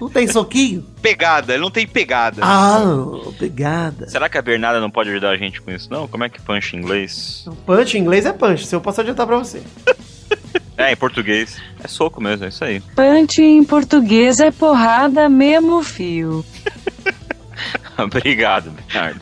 Não 0.00 0.08
tem 0.08 0.26
soquinho? 0.26 0.84
Pegada, 1.02 1.52
ele 1.54 1.62
não 1.62 1.70
tem 1.70 1.86
pegada. 1.86 2.40
Ah, 2.42 2.80
pegada. 3.38 4.08
Será 4.08 4.28
que 4.28 4.38
a 4.38 4.42
Bernarda 4.42 4.80
não 4.80 4.90
pode 4.90 5.10
ajudar 5.10 5.30
a 5.30 5.36
gente 5.36 5.60
com 5.60 5.70
isso, 5.70 5.90
não? 5.90 6.08
Como 6.08 6.24
é 6.24 6.28
que 6.28 6.40
punch 6.40 6.74
em 6.76 6.78
inglês? 6.80 7.44
Punch 7.66 7.96
em 7.96 8.00
inglês 8.00 8.26
é 8.26 8.32
punch, 8.32 8.66
se 8.66 8.74
eu 8.74 8.80
posso 8.80 9.00
adiantar 9.00 9.26
pra 9.26 9.36
você. 9.38 9.62
É, 10.76 10.92
em 10.92 10.96
português. 10.96 11.56
É 11.82 11.88
soco 11.88 12.20
mesmo, 12.20 12.44
é 12.44 12.48
isso 12.48 12.64
aí. 12.64 12.80
Punch 12.80 13.40
em 13.40 13.62
português 13.64 14.40
é 14.40 14.50
porrada 14.50 15.28
mesmo 15.28 15.82
fio. 15.82 16.44
Obrigado, 17.96 18.70
Bernardo. 18.70 19.20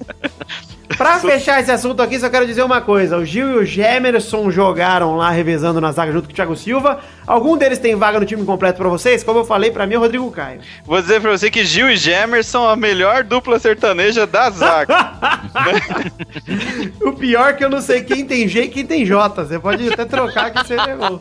Pra 0.96 1.18
fechar 1.18 1.60
esse 1.60 1.70
assunto 1.70 2.02
aqui, 2.02 2.18
só 2.18 2.28
quero 2.28 2.46
dizer 2.46 2.62
uma 2.62 2.80
coisa. 2.80 3.16
O 3.16 3.24
Gil 3.24 3.50
e 3.50 3.54
o 3.62 3.64
Gemerson 3.64 4.50
jogaram 4.50 5.16
lá, 5.16 5.30
revezando 5.30 5.80
na 5.80 5.92
zaga 5.92 6.12
junto 6.12 6.26
com 6.26 6.32
o 6.32 6.34
Thiago 6.34 6.56
Silva. 6.56 7.00
Algum 7.26 7.56
deles 7.56 7.78
tem 7.78 7.94
vaga 7.94 8.20
no 8.20 8.26
time 8.26 8.44
completo 8.44 8.78
pra 8.78 8.88
vocês? 8.88 9.22
Como 9.22 9.40
eu 9.40 9.44
falei, 9.44 9.70
pra 9.70 9.86
mim 9.86 9.94
é 9.94 9.98
o 9.98 10.00
Rodrigo 10.00 10.30
Caio. 10.30 10.60
Vou 10.84 11.00
dizer 11.00 11.20
pra 11.20 11.30
você 11.30 11.50
que 11.50 11.64
Gil 11.64 11.90
e 11.90 11.96
Gemerson 11.96 12.52
são 12.52 12.68
a 12.68 12.76
melhor 12.76 13.24
dupla 13.24 13.58
sertaneja 13.58 14.26
da 14.26 14.50
zaga. 14.50 15.12
O 17.02 17.12
pior 17.12 17.50
é 17.50 17.52
que 17.54 17.64
eu 17.64 17.70
não 17.70 17.80
sei 17.80 18.02
quem 18.02 18.24
tem 18.24 18.46
G 18.46 18.62
e 18.62 18.68
quem 18.68 18.86
tem 18.86 19.04
J. 19.04 19.44
Você 19.44 19.58
pode 19.58 19.92
até 19.92 20.04
trocar 20.04 20.50
que 20.50 20.58
você 20.66 20.76
levou. 20.76 21.20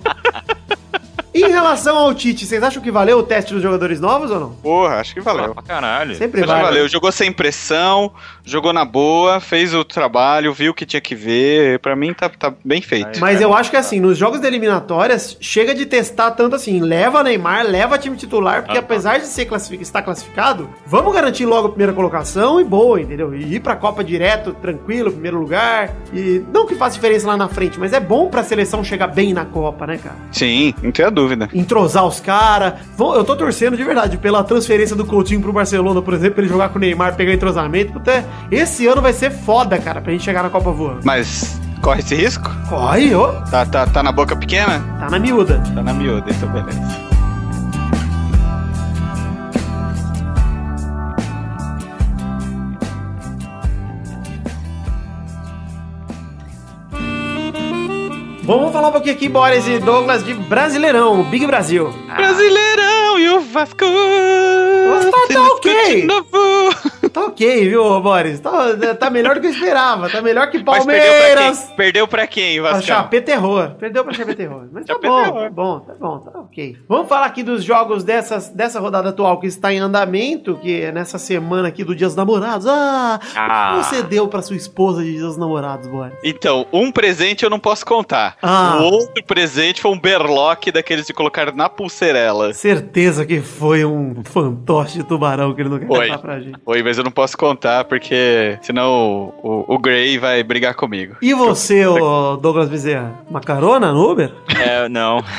Em 1.34 1.48
relação 1.50 1.98
ao 1.98 2.14
Tite, 2.14 2.46
vocês 2.46 2.62
acham 2.62 2.82
que 2.84 2.92
valeu 2.92 3.20
o 3.20 3.24
teste 3.24 3.54
dos 3.54 3.64
jogadores 3.64 4.02
novos 4.02 4.30
ou 4.32 4.40
não? 4.40 4.50
Porra, 4.50 4.96
acho 4.96 5.14
que 5.14 5.22
valeu. 5.22 5.54
Pra 5.54 5.64
caralho. 5.64 6.14
Sempre 6.16 6.42
Acho 6.42 6.48
que 6.50 6.54
vale. 6.54 6.66
valeu. 6.66 6.88
Jogou 6.90 7.10
sem 7.10 7.32
pressão, 7.32 8.12
jogou 8.44 8.74
na 8.74 8.84
boa, 8.84 9.40
fez 9.40 9.74
o 9.74 9.86
trabalho, 9.86 10.52
viu 10.54 10.72
o 10.72 10.76
que 10.76 10.86
tinha 10.86 11.00
que 11.00 11.16
ver. 11.16 11.80
Pra 11.80 11.96
mim 11.96 12.14
tá, 12.14 12.28
tá 12.28 12.54
bem 12.66 12.82
feito. 12.82 13.20
Mas 13.22 13.40
eu 13.40 13.54
acho 13.54 13.72
que 13.72 13.78
assim, 13.78 14.00
nos 14.02 14.18
jogos 14.18 14.42
de 14.42 14.48
eliminatórias, 14.48 15.38
chega 15.40 15.74
de 15.74 15.86
testar 15.86 16.32
tanto 16.32 16.56
assim, 16.58 16.82
leva 16.82 17.24
Neymar, 17.24 17.66
leva 17.66 17.98
time 17.98 18.18
titular, 18.18 18.64
porque 18.64 18.78
Ah, 18.78 18.82
apesar 18.82 19.18
de 19.20 19.26
ser 19.28 19.46
classific- 19.46 19.82
estar 19.82 20.02
classificado, 20.02 20.70
vamos 20.86 21.14
garantir 21.14 21.46
logo 21.46 21.68
a 21.68 21.70
primeira 21.70 21.94
colocação 21.94 22.60
e 22.60 22.66
boa, 22.66 23.00
entendeu? 23.00 23.34
E 23.34 23.56
ir 23.56 23.60
pra 23.62 23.78
Copa 23.78 24.04
direto, 24.04 24.54
tranquilo, 24.62 25.10
primeiro 25.12 25.40
lugar. 25.40 25.92
E 26.14 26.44
não 26.52 26.68
que 26.68 26.76
faça 26.76 26.96
diferença 26.96 27.26
lá 27.26 27.38
na 27.38 27.48
frente, 27.48 27.80
mas 27.80 27.94
é 27.94 28.02
bom 28.02 28.28
pra 28.30 28.44
seleção 28.44 28.84
chegar 28.84 29.08
bem 29.08 29.34
na 29.34 29.46
Copa, 29.46 29.88
né, 29.88 29.98
cara? 29.98 30.16
Sim, 30.34 30.74
não 30.84 30.92
tenha 30.92 31.10
dúvida. 31.10 31.21
Entrosar 31.54 32.06
os 32.06 32.20
caras. 32.20 32.74
Eu 32.98 33.24
tô 33.24 33.36
torcendo 33.36 33.76
de 33.78 33.84
verdade 33.84 34.18
pela 34.18 34.44
transferência 34.44 34.96
do 34.96 35.06
Coutinho 35.06 35.42
pro 35.42 35.54
Barcelona, 35.54 36.02
por 36.02 36.14
exemplo, 36.14 36.36
pra 36.36 36.44
ele 36.44 36.52
jogar 36.52 36.70
com 36.70 36.78
o 36.78 36.82
Neymar, 36.82 37.16
pegar 37.16 37.34
entrosamento. 37.34 37.98
Até 37.98 38.26
esse 38.50 38.88
ano 38.88 39.02
vai 39.02 39.14
ser 39.14 39.32
foda, 39.32 39.78
cara, 39.78 40.02
pra 40.02 40.12
gente 40.12 40.24
chegar 40.24 40.44
na 40.44 40.50
Copa 40.50 40.72
voando. 40.72 41.02
Mas 41.04 41.60
corre 41.82 42.00
esse 42.00 42.16
risco? 42.16 42.50
Corre, 42.70 43.14
ô. 43.16 43.28
Tá, 43.50 43.66
tá, 43.66 43.86
tá 43.86 44.04
na 44.04 44.12
boca 44.12 44.36
pequena? 44.36 44.80
Tá 45.00 45.10
na 45.10 45.20
miúda. 45.20 45.62
Tá 45.74 45.82
na 45.82 45.94
miúda, 45.94 46.26
então 46.30 46.50
beleza. 46.50 47.11
Vamos 58.52 58.74
falar 58.74 58.90
um 58.90 58.92
pouquinho 58.92 59.16
aqui, 59.16 59.30
Boris 59.30 59.66
e 59.66 59.80
Douglas, 59.80 60.26
de 60.26 60.34
Brasileirão, 60.34 61.24
Big 61.24 61.48
Brasil. 61.48 61.90
Brasileirão 62.18 63.18
e 63.18 63.30
o 63.30 63.40
Vasco! 63.40 63.86
Tá 65.10 65.28
se 65.30 65.38
ok. 65.38 66.02
de 66.02 66.06
novo. 66.06 67.00
Tá 67.14 67.26
ok, 67.26 67.68
viu, 67.70 68.00
Boris? 68.00 68.40
Tá, 68.40 68.52
tá 69.00 69.10
melhor 69.10 69.36
do 69.36 69.42
que 69.42 69.48
eu 69.48 69.52
esperava. 69.52 70.10
Tá 70.10 70.22
melhor 70.22 70.50
que 70.50 70.64
Mas 70.64 70.86
perdeu 70.86 71.04
pra 71.04 71.20
Palmeiras. 71.36 71.60
quem? 71.68 71.76
Perdeu 71.76 72.08
pra 72.08 72.28
quem, 72.28 72.62
Pra 72.62 72.72
Vasco? 72.72 72.88
Chapé 72.88 73.22
Terror. 73.22 73.72
Perdeu 73.80 74.04
pra 74.04 74.14
Chapé 74.14 74.34
Terror. 74.34 74.68
Mas 74.72 74.86
tá 74.86 74.94
bom, 75.02 75.24
Terror. 75.24 75.42
tá 75.44 75.50
bom, 75.50 75.80
tá 75.80 75.94
bom, 76.00 76.20
tá 76.20 76.40
ok. 76.40 76.78
Vamos 76.88 77.08
falar 77.10 77.26
aqui 77.26 77.44
dos 77.44 77.64
jogos 77.64 78.04
dessas, 78.04 78.50
dessa 78.50 78.80
rodada 78.80 79.10
atual 79.10 79.40
que 79.40 79.48
está 79.48 79.74
em 79.74 79.80
andamento, 79.80 80.56
que 80.62 80.82
é 80.82 80.92
nessa 80.92 81.18
semana 81.18 81.68
aqui 81.68 81.84
do 81.84 81.96
Dia 81.96 82.08
dos 82.08 82.16
Namorados. 82.16 82.66
Ah, 82.68 83.20
Ah. 83.36 83.74
o 83.76 83.80
que 83.80 83.86
você 83.88 84.04
deu 84.04 84.28
pra 84.28 84.42
sua 84.42 84.56
esposa 84.56 85.04
de 85.04 85.12
Dia 85.12 85.22
dos 85.22 85.38
Namorados, 85.38 85.88
boy? 85.88 86.10
Então, 86.24 86.66
um 86.72 86.92
presente 86.92 87.44
eu 87.44 87.50
não 87.50 87.60
posso 87.60 87.86
contar. 87.86 88.38
Ah. 88.42 88.78
O 88.80 88.84
outro 88.84 89.24
presente 89.26 89.82
foi 89.82 89.92
um 89.92 90.00
berlock 90.00 90.72
daqueles 90.72 91.06
de 91.06 91.14
colocar 91.14 91.54
na 91.54 91.68
pulseirela. 91.68 92.54
Certeza 92.54 93.26
que 93.26 93.42
foi 93.42 93.84
um 93.86 94.22
fantoche 94.24 95.00
de 95.00 95.04
tubarão 95.04 95.54
que 95.54 95.62
ele 95.62 95.70
não 95.70 95.80
quer 95.80 95.88
Foi. 95.88 96.08
contar 96.08 96.20
pra 96.20 96.40
gente. 96.40 96.58
Oi, 96.66 96.84
mas 96.84 96.98
eu 96.98 97.01
não 97.04 97.12
posso 97.12 97.38
contar 97.38 97.86
porque 97.86 98.58
senão 98.62 99.34
o, 99.44 99.66
o, 99.68 99.76
o 99.76 99.80
Gray 99.80 100.18
vai 100.18 100.44
brigar 100.44 100.74
comigo. 100.76 101.16
E 101.22 101.34
você, 101.34 101.86
ô 101.86 102.38
Douglas 102.38 102.70
Bezerra? 102.70 103.14
Uma 103.30 103.42
carona 103.42 103.92
no 103.92 104.12
Uber? 104.12 104.32
É, 104.60 104.88
não. 104.90 105.24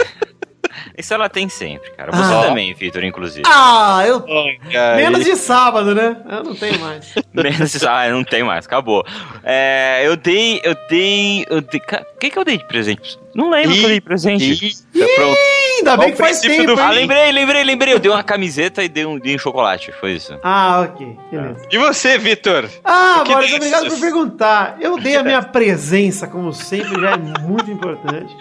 Isso 0.96 1.12
ela 1.14 1.28
tem 1.28 1.48
sempre, 1.48 1.90
cara. 1.92 2.12
Você 2.12 2.32
Ah. 2.34 2.42
também, 2.48 2.72
Vitor, 2.74 3.04
inclusive. 3.04 3.42
Ah, 3.46 4.02
eu. 4.06 4.24
Ai, 4.28 4.96
Menos 4.96 5.24
de 5.24 5.36
sábado, 5.36 5.94
né? 5.94 6.16
Eu 6.28 6.42
não 6.44 6.54
tenho 6.54 6.78
mais. 6.80 7.14
Menos 7.32 7.82
ah, 7.84 8.08
não 8.08 8.24
tem 8.24 8.42
mais, 8.42 8.66
acabou. 8.66 9.04
É, 9.42 10.02
eu 10.04 10.16
dei, 10.16 10.60
eu 10.64 10.74
dei, 10.88 11.46
eu 11.48 11.60
dei. 11.60 11.80
O 11.80 12.18
que 12.18 12.30
que 12.30 12.38
eu 12.38 12.44
dei 12.44 12.58
de 12.58 12.66
presente? 12.66 13.18
Não 13.34 13.50
lembro 13.50 13.70
o 13.70 13.74
que 13.74 13.82
eu 13.82 13.88
dei 13.88 13.94
de 13.94 14.00
presente. 14.00 14.76
Eita, 14.94 15.14
pronto. 15.16 15.38
Ainda 15.78 15.96
bem 15.96 16.10
que 16.12 16.16
faz 16.16 16.40
tempo, 16.40 16.74
do? 16.74 16.80
Ah, 16.80 16.90
lembrei, 16.90 17.32
lembrei, 17.32 17.64
lembrei. 17.64 17.94
Eu 17.94 17.98
dei 17.98 18.10
uma 18.10 18.22
camiseta 18.22 18.84
e 18.84 18.88
dei 18.88 19.04
um, 19.04 19.18
dei 19.18 19.34
um 19.34 19.38
chocolate. 19.38 19.92
Foi 20.00 20.12
isso. 20.12 20.38
Ah, 20.42 20.80
ok. 20.82 21.16
Beleza. 21.30 21.66
E 21.70 21.78
você, 21.78 22.18
Vitor? 22.18 22.68
Ah, 22.84 23.24
Boris, 23.26 23.50
delícias. 23.50 23.56
obrigado 23.56 23.88
por 23.88 24.00
perguntar. 24.00 24.76
Eu 24.80 24.98
dei 24.98 25.16
a 25.16 25.22
minha 25.22 25.42
presença, 25.42 26.26
como 26.26 26.52
sempre, 26.52 27.00
já 27.00 27.12
é 27.12 27.16
muito 27.16 27.70
importante. 27.70 28.36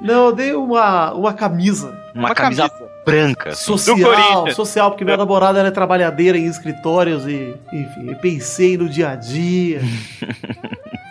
Não, 0.00 0.26
eu 0.26 0.32
dei 0.32 0.52
uma, 0.52 1.12
uma 1.12 1.32
camisa 1.32 2.01
Uma, 2.14 2.28
Uma 2.28 2.34
camisa, 2.34 2.68
camisa. 2.68 2.90
branca. 3.04 3.54
social, 3.54 4.50
social, 4.52 4.90
porque 4.90 5.04
minha 5.04 5.16
namorada 5.16 5.58
ela 5.58 5.68
é 5.68 5.70
trabalhadeira 5.70 6.36
em 6.36 6.46
escritórios 6.46 7.26
e, 7.26 7.54
enfim, 7.72 8.14
pensei 8.20 8.76
no 8.76 8.88
dia 8.88 9.10
a 9.10 9.14
dia. 9.16 9.80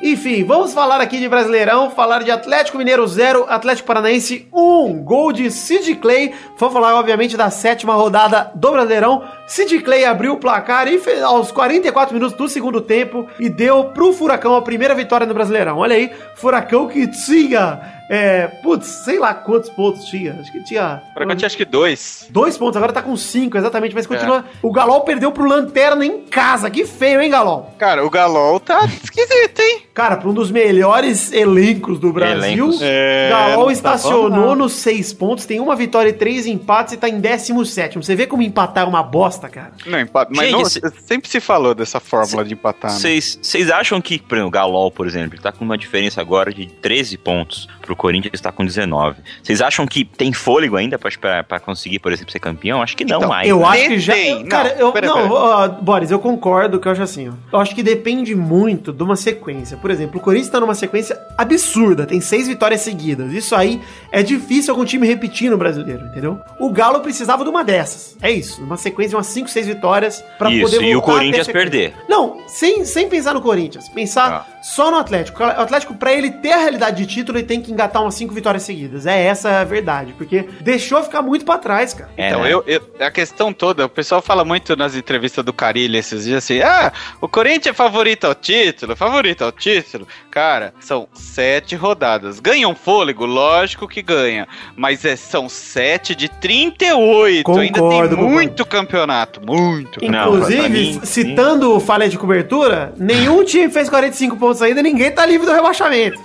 Enfim, 0.03 0.43
vamos 0.43 0.73
falar 0.73 0.99
aqui 0.99 1.19
de 1.19 1.29
Brasileirão, 1.29 1.91
falar 1.91 2.23
de 2.23 2.31
Atlético 2.31 2.75
Mineiro 2.75 3.05
0, 3.07 3.45
Atlético 3.47 3.85
Paranaense 3.85 4.47
1, 4.51 5.03
gol 5.03 5.31
de 5.31 5.51
Sid 5.51 5.93
Clay. 5.97 6.33
Vamos 6.57 6.73
falar, 6.73 6.95
obviamente, 6.95 7.37
da 7.37 7.51
sétima 7.51 7.93
rodada 7.93 8.51
do 8.55 8.71
Brasileirão. 8.71 9.23
Sid 9.45 9.79
Clay 9.81 10.03
abriu 10.03 10.33
o 10.33 10.37
placar 10.37 10.87
e 10.87 10.97
fez, 10.97 11.21
aos 11.21 11.51
44 11.51 12.15
minutos 12.15 12.35
do 12.35 12.49
segundo 12.49 12.81
tempo 12.81 13.27
e 13.39 13.47
deu 13.47 13.85
pro 13.93 14.11
Furacão 14.11 14.55
a 14.55 14.63
primeira 14.63 14.95
vitória 14.95 15.27
no 15.27 15.35
Brasileirão. 15.35 15.77
Olha 15.77 15.95
aí, 15.95 16.11
Furacão 16.33 16.87
que 16.87 17.05
tinha, 17.05 17.79
é, 18.13 18.45
putz, 18.61 18.87
sei 19.05 19.17
lá 19.17 19.33
quantos 19.33 19.69
pontos 19.69 20.03
tinha. 20.03 20.35
Acho 20.41 20.51
que 20.51 20.61
tinha... 20.65 21.01
Pra 21.13 21.25
quanto 21.25 21.45
acho 21.45 21.55
que 21.55 21.63
dois. 21.63 22.27
Dois 22.29 22.57
pontos, 22.57 22.75
agora 22.75 22.91
tá 22.91 23.01
com 23.01 23.15
cinco, 23.15 23.57
exatamente, 23.57 23.95
mas 23.95 24.05
continua. 24.05 24.43
O 24.61 24.69
Galol 24.69 24.99
perdeu 25.01 25.31
pro 25.31 25.45
Lanterna 25.47 26.05
em 26.05 26.23
casa. 26.23 26.69
Que 26.69 26.83
feio, 26.85 27.21
hein, 27.21 27.29
Galol? 27.29 27.73
Cara, 27.79 28.05
o 28.05 28.09
Galol 28.09 28.59
tá 28.59 28.83
esquisito, 29.01 29.59
hein? 29.61 29.83
Cara, 29.93 30.17
pra 30.17 30.29
um 30.29 30.33
dos 30.33 30.51
melhores 30.51 31.31
elencos 31.31 31.99
do 31.99 32.11
Brasil, 32.11 32.65
Elencos. 32.65 32.79
É, 32.81 33.29
Galol 33.29 33.67
tá 33.67 33.71
estacionou 33.71 34.29
não. 34.29 34.55
nos 34.55 34.73
seis 34.73 35.13
pontos, 35.13 35.45
tem 35.45 35.61
uma 35.61 35.75
vitória 35.77 36.09
e 36.09 36.13
três 36.13 36.45
empates 36.45 36.93
e 36.93 36.97
tá 36.97 37.07
em 37.07 37.17
17. 37.17 37.95
Você 37.97 38.13
vê 38.13 38.27
como 38.27 38.41
empatar 38.43 38.83
é 38.83 38.87
uma 38.87 39.03
bosta, 39.03 39.47
cara. 39.47 39.71
Não, 39.85 39.99
empate. 40.01 40.31
Mas 40.35 40.51
não, 40.51 40.65
se- 40.65 40.81
sempre 41.05 41.29
se 41.29 41.39
falou 41.39 41.73
dessa 41.73 42.01
fórmula 42.01 42.43
de 42.43 42.55
empatar, 42.55 42.91
né? 42.91 42.97
Vocês 42.99 43.39
vocês 43.41 43.69
acham 43.71 44.01
que, 44.01 44.19
por 44.19 44.35
exemplo, 44.35 44.49
o 44.49 44.51
Galol, 44.51 44.91
por 44.91 45.07
exemplo, 45.07 45.35
ele 45.35 45.41
tá 45.41 45.51
com 45.53 45.63
uma 45.63 45.77
diferença 45.77 46.19
agora 46.19 46.53
de 46.53 46.65
13 46.65 47.17
pontos 47.17 47.67
pro 47.81 47.95
Corinthians 48.01 48.33
está 48.33 48.51
com 48.51 48.65
19. 48.65 49.17
Vocês 49.43 49.61
acham 49.61 49.85
que 49.85 50.03
tem 50.03 50.33
fôlego 50.33 50.75
ainda 50.75 50.97
pra 50.97 51.59
conseguir, 51.59 51.99
por 51.99 52.11
exemplo, 52.11 52.31
ser 52.31 52.39
campeão? 52.39 52.81
Acho 52.81 52.97
que 52.97 53.05
não 53.05 53.17
Então, 53.17 53.29
mais. 53.29 53.47
eu 53.47 53.59
né? 53.59 53.65
acho 53.67 53.87
que 53.89 53.99
já. 53.99 54.13
tem. 54.13 54.45
Cara, 54.47 54.69
Não, 54.73 54.79
eu. 54.87 54.91
pera, 54.91 55.07
não, 55.07 55.13
pera. 55.15 55.33
ó, 55.33 55.67
Boris, 55.67 56.09
eu 56.09 56.17
concordo 56.19 56.79
que 56.79 56.87
eu 56.87 56.91
acho 56.91 57.03
assim, 57.03 57.29
ó. 57.29 57.33
Eu 57.55 57.59
acho 57.61 57.75
que 57.75 57.83
depende 57.83 58.33
muito 58.33 58.91
de 58.91 59.03
uma 59.03 59.15
sequência. 59.15 59.77
Por 59.77 59.91
exemplo, 59.91 60.19
o 60.19 60.23
Corinthians 60.23 60.49
tá 60.51 60.59
numa 60.59 60.73
sequência 60.73 61.15
absurda, 61.37 62.05
tem 62.07 62.19
seis 62.19 62.47
vitórias 62.47 62.81
seguidas. 62.81 63.31
Isso 63.33 63.55
aí 63.55 63.79
é 64.11 64.23
difícil 64.23 64.73
algum 64.73 64.83
time 64.85 65.05
repetir 65.05 65.51
no 65.51 65.57
brasileiro, 65.57 66.05
entendeu? 66.07 66.39
O 66.59 66.71
Galo 66.71 67.01
precisava 67.01 67.43
de 67.43 67.49
uma 67.51 67.63
dessas. 67.63 68.17
É 68.21 68.31
isso, 68.31 68.63
uma 68.63 68.77
sequência 68.77 69.09
de 69.11 69.15
umas 69.17 69.27
5, 69.27 69.47
6 69.49 69.67
vitórias 69.67 70.23
pra 70.37 70.49
Isso, 70.51 70.63
poder 70.71 70.81
e 70.83 70.95
o 70.95 70.99
voltar 70.99 71.11
a 71.11 71.15
ter 71.15 71.19
Corinthians 71.19 71.47
perder. 71.47 71.93
Não, 72.09 72.37
sem, 72.47 72.83
sem 72.85 73.07
pensar 73.09 73.33
no 73.33 73.41
Corinthians, 73.41 73.87
pensar 73.89 74.47
só 74.63 74.89
no 74.89 74.97
Atlético. 74.97 75.43
O 75.43 75.45
Atlético, 75.45 75.93
pra 75.95 76.13
ele 76.13 76.31
ter 76.31 76.51
a 76.53 76.57
realidade 76.57 76.97
de 76.97 77.05
título, 77.05 77.37
ele 77.37 77.47
tem 77.47 77.61
que 77.61 77.71
engatar 77.71 77.90
umas 77.99 78.15
5 78.15 78.33
vitórias 78.33 78.63
seguidas. 78.63 79.05
É 79.05 79.21
essa 79.23 79.59
a 79.59 79.63
verdade, 79.63 80.13
porque 80.17 80.47
deixou 80.61 81.03
ficar 81.03 81.21
muito 81.21 81.43
pra 81.43 81.57
trás, 81.57 81.93
cara. 81.93 82.09
É, 82.15 82.29
Então, 82.29 82.43
né? 82.43 82.53
eu, 82.53 82.63
eu- 82.65 82.81
a 82.99 83.11
questão 83.11 83.51
toda, 83.51 83.85
o 83.85 83.89
pessoal 83.89 84.21
fala 84.21 84.45
muito 84.45 84.75
nas 84.75 84.95
entrevistas 84.95 85.43
do 85.43 85.51
Carilho 85.51 85.97
esses 85.97 86.23
dias 86.23 86.43
assim: 86.43 86.61
ah, 86.61 86.91
o 87.19 87.27
Corinthians 87.27 87.67
é 87.67 87.73
favorito 87.73 88.25
ao 88.25 88.33
título, 88.35 88.95
favorito 88.95 89.43
ao 89.43 89.51
título. 89.51 90.07
Cara, 90.29 90.73
são 90.79 91.07
sete 91.13 91.75
rodadas. 91.75 92.39
Ganha 92.39 92.67
um 92.69 92.75
fôlego? 92.75 93.25
Lógico 93.25 93.87
que 93.87 94.01
ganha. 94.01 94.47
Mas 94.75 95.03
é, 95.03 95.15
são 95.15 95.49
sete 95.49 96.15
de 96.15 96.29
38. 96.29 97.49
Ainda 97.51 97.59
tem 97.61 97.71
Concordo, 97.71 98.15
concordo. 98.15 98.17
muito 98.17 98.65
campeonato, 98.65 99.41
muito. 99.45 99.99
Não, 100.05 100.35
Inclusive, 100.35 100.69
mim, 100.69 100.99
citando 101.03 101.79
falha 101.79 102.07
de 102.07 102.17
cobertura, 102.17 102.93
nenhum 102.97 103.43
time 103.43 103.69
fez 103.71 103.89
45 103.89 104.37
pontos 104.37 104.61
ainda, 104.61 104.81
ninguém 104.81 105.11
tá 105.11 105.25
livre 105.25 105.45
do 105.45 105.53
rebaixamento. 105.53 106.19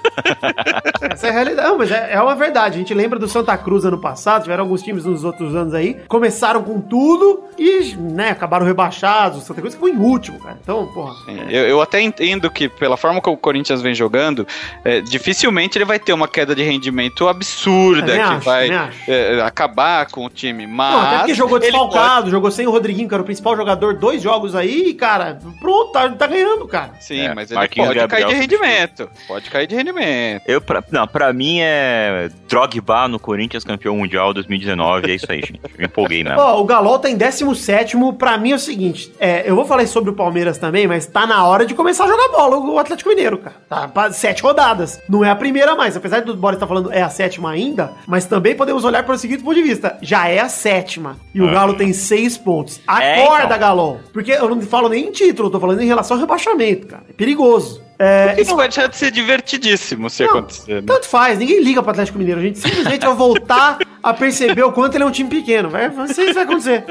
Essa 1.12 1.26
é 1.28 1.30
a 1.30 1.32
realidade. 1.32 1.55
Não, 1.56 1.78
mas 1.78 1.90
é, 1.90 2.12
é 2.12 2.20
uma 2.20 2.34
verdade. 2.34 2.76
A 2.76 2.78
gente 2.78 2.94
lembra 2.94 3.18
do 3.18 3.28
Santa 3.28 3.56
Cruz 3.56 3.84
ano 3.84 3.98
passado, 3.98 4.42
tiveram 4.42 4.64
alguns 4.64 4.82
times 4.82 5.04
nos 5.04 5.24
outros 5.24 5.54
anos 5.54 5.74
aí, 5.74 5.94
começaram 6.08 6.62
com 6.62 6.80
tudo 6.80 7.44
e, 7.58 7.94
né, 7.96 8.30
acabaram 8.30 8.66
rebaixados. 8.66 9.42
O 9.42 9.46
Santa 9.46 9.60
Cruz 9.60 9.74
ficou 9.74 9.88
em 9.88 9.96
último, 9.96 10.38
cara. 10.38 10.58
Então, 10.62 10.86
porra. 10.92 11.14
Sim, 11.24 11.40
Eu, 11.48 11.64
eu 11.64 11.80
até 11.80 12.00
entendo 12.00 12.50
que, 12.50 12.68
pela 12.68 12.96
forma 12.96 13.20
como 13.20 13.36
o 13.36 13.38
Corinthians 13.38 13.80
vem 13.82 13.94
jogando, 13.94 14.46
é, 14.84 15.00
dificilmente 15.00 15.78
ele 15.78 15.84
vai 15.84 15.98
ter 15.98 16.12
uma 16.12 16.28
queda 16.28 16.54
de 16.54 16.62
rendimento 16.62 17.28
absurda 17.28 18.12
que 18.12 18.18
acho, 18.20 18.40
vai 18.44 18.68
é, 19.08 19.40
acabar 19.42 20.06
com 20.06 20.24
o 20.24 20.28
time. 20.30 20.66
Mas 20.66 20.92
Não, 20.92 21.00
até 21.00 21.18
porque 21.18 21.34
jogou 21.34 21.58
desfalcado, 21.58 22.30
jogou 22.30 22.50
sem 22.50 22.66
o 22.66 22.70
Rodriguinho, 22.70 23.08
que 23.08 23.14
era 23.14 23.22
o 23.22 23.26
principal 23.26 23.56
jogador, 23.56 23.94
dois 23.94 24.22
jogos 24.22 24.54
aí, 24.54 24.88
e, 24.88 24.94
cara, 24.94 25.38
pronto, 25.60 25.92
tá, 25.92 26.08
tá 26.10 26.26
ganhando, 26.26 26.66
cara. 26.66 26.92
Sim, 27.00 27.20
É, 27.20 27.34
mas 27.34 27.50
ele 27.50 27.58
Marquinhos 27.58 27.88
pode 27.88 28.00
Gabriel 28.00 28.28
cair 28.28 28.34
de 28.34 28.40
rendimento. 28.40 29.10
Pode 29.26 29.50
cair 29.50 29.66
de 29.66 29.74
rendimento. 29.74 30.42
Eu, 30.46 30.60
pra, 30.60 30.82
não, 30.90 31.06
pra 31.06 31.32
mim 31.36 31.58
é 31.60 32.28
Drogba 32.48 33.06
no 33.06 33.20
Corinthians 33.20 33.62
campeão 33.62 33.96
mundial 33.96 34.32
2019, 34.32 35.10
é 35.10 35.14
isso 35.14 35.26
aí, 35.28 35.40
gente. 35.40 35.60
Me 35.78 35.84
empolguei 35.84 36.24
mesmo. 36.24 36.40
Ó, 36.40 36.60
o 36.60 36.64
Galol 36.64 36.98
tá 36.98 37.10
em 37.10 37.16
17 37.16 37.96
pra 38.18 38.38
mim 38.38 38.52
é 38.52 38.54
o 38.54 38.58
seguinte, 38.58 39.12
é, 39.20 39.48
eu 39.48 39.54
vou 39.54 39.64
falar 39.64 39.86
sobre 39.86 40.10
o 40.10 40.14
Palmeiras 40.14 40.58
também, 40.58 40.86
mas 40.86 41.06
tá 41.06 41.26
na 41.26 41.44
hora 41.44 41.66
de 41.66 41.74
começar 41.74 42.04
a 42.04 42.08
jogar 42.08 42.28
bola 42.28 42.56
o 42.56 42.78
Atlético 42.78 43.10
Mineiro, 43.10 43.38
cara. 43.38 43.56
Tá 43.68 43.88
pra 43.88 44.10
sete 44.12 44.42
rodadas. 44.42 45.00
Não 45.08 45.24
é 45.24 45.30
a 45.30 45.36
primeira 45.36 45.76
mais, 45.76 45.96
apesar 45.96 46.22
do 46.22 46.34
Boris 46.34 46.56
estar 46.56 46.66
falando 46.66 46.90
é 46.92 47.02
a 47.02 47.08
sétima 47.08 47.50
ainda, 47.50 47.92
mas 48.06 48.24
também 48.24 48.54
podemos 48.56 48.84
olhar 48.84 49.04
pelo 49.04 49.18
seguinte 49.18 49.42
ponto 49.42 49.54
de 49.54 49.62
vista, 49.62 49.98
já 50.00 50.28
é 50.28 50.40
a 50.40 50.48
sétima. 50.48 51.16
E 51.34 51.42
o 51.42 51.50
Galo 51.50 51.74
tem 51.74 51.92
seis 51.92 52.38
pontos. 52.38 52.80
É, 52.88 53.22
Acorda, 53.22 53.44
então. 53.44 53.58
Galol. 53.58 54.00
Porque 54.12 54.32
eu 54.32 54.48
não 54.48 54.60
falo 54.62 54.88
nem 54.88 55.08
em 55.08 55.12
título, 55.12 55.48
eu 55.48 55.52
tô 55.52 55.60
falando 55.60 55.82
em 55.82 55.86
relação 55.86 56.16
ao 56.16 56.20
rebaixamento, 56.20 56.86
cara. 56.86 57.04
É 57.08 57.12
perigoso. 57.12 57.85
É, 57.98 58.40
Isso 58.40 58.54
vai 58.54 58.68
deixar 58.68 58.88
de 58.88 58.96
ser 58.96 59.10
divertidíssimo 59.10 60.10
se 60.10 60.22
Não, 60.22 60.30
acontecer. 60.30 60.74
Né? 60.74 60.82
Tanto 60.86 61.06
faz, 61.06 61.38
ninguém 61.38 61.62
liga 61.62 61.82
pro 61.82 61.90
Atlético 61.92 62.18
Mineiro. 62.18 62.40
A 62.40 62.42
gente 62.44 62.58
simplesmente 62.58 63.04
vai 63.04 63.14
voltar 63.14 63.78
a 64.06 64.14
perceber 64.14 64.62
o 64.62 64.70
quanto 64.70 64.94
ele 64.94 65.02
é 65.02 65.06
um 65.06 65.10
time 65.10 65.28
pequeno. 65.28 65.68
Vai, 65.68 65.88
vai, 65.88 66.06
isso 66.06 66.32
vai 66.32 66.44
acontecer. 66.44 66.84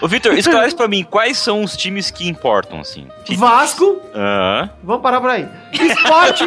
Ô, 0.00 0.06
Vitor, 0.06 0.34
esclarece 0.34 0.76
pra 0.76 0.86
mim, 0.86 1.02
quais 1.02 1.36
são 1.36 1.64
os 1.64 1.76
times 1.76 2.12
que 2.12 2.28
importam, 2.28 2.78
assim? 2.78 3.08
Vasco, 3.36 4.00
Aham. 4.14 4.70
vamos 4.82 5.02
parar 5.02 5.20
por 5.20 5.30
aí. 5.30 5.48
Esporte. 5.72 6.44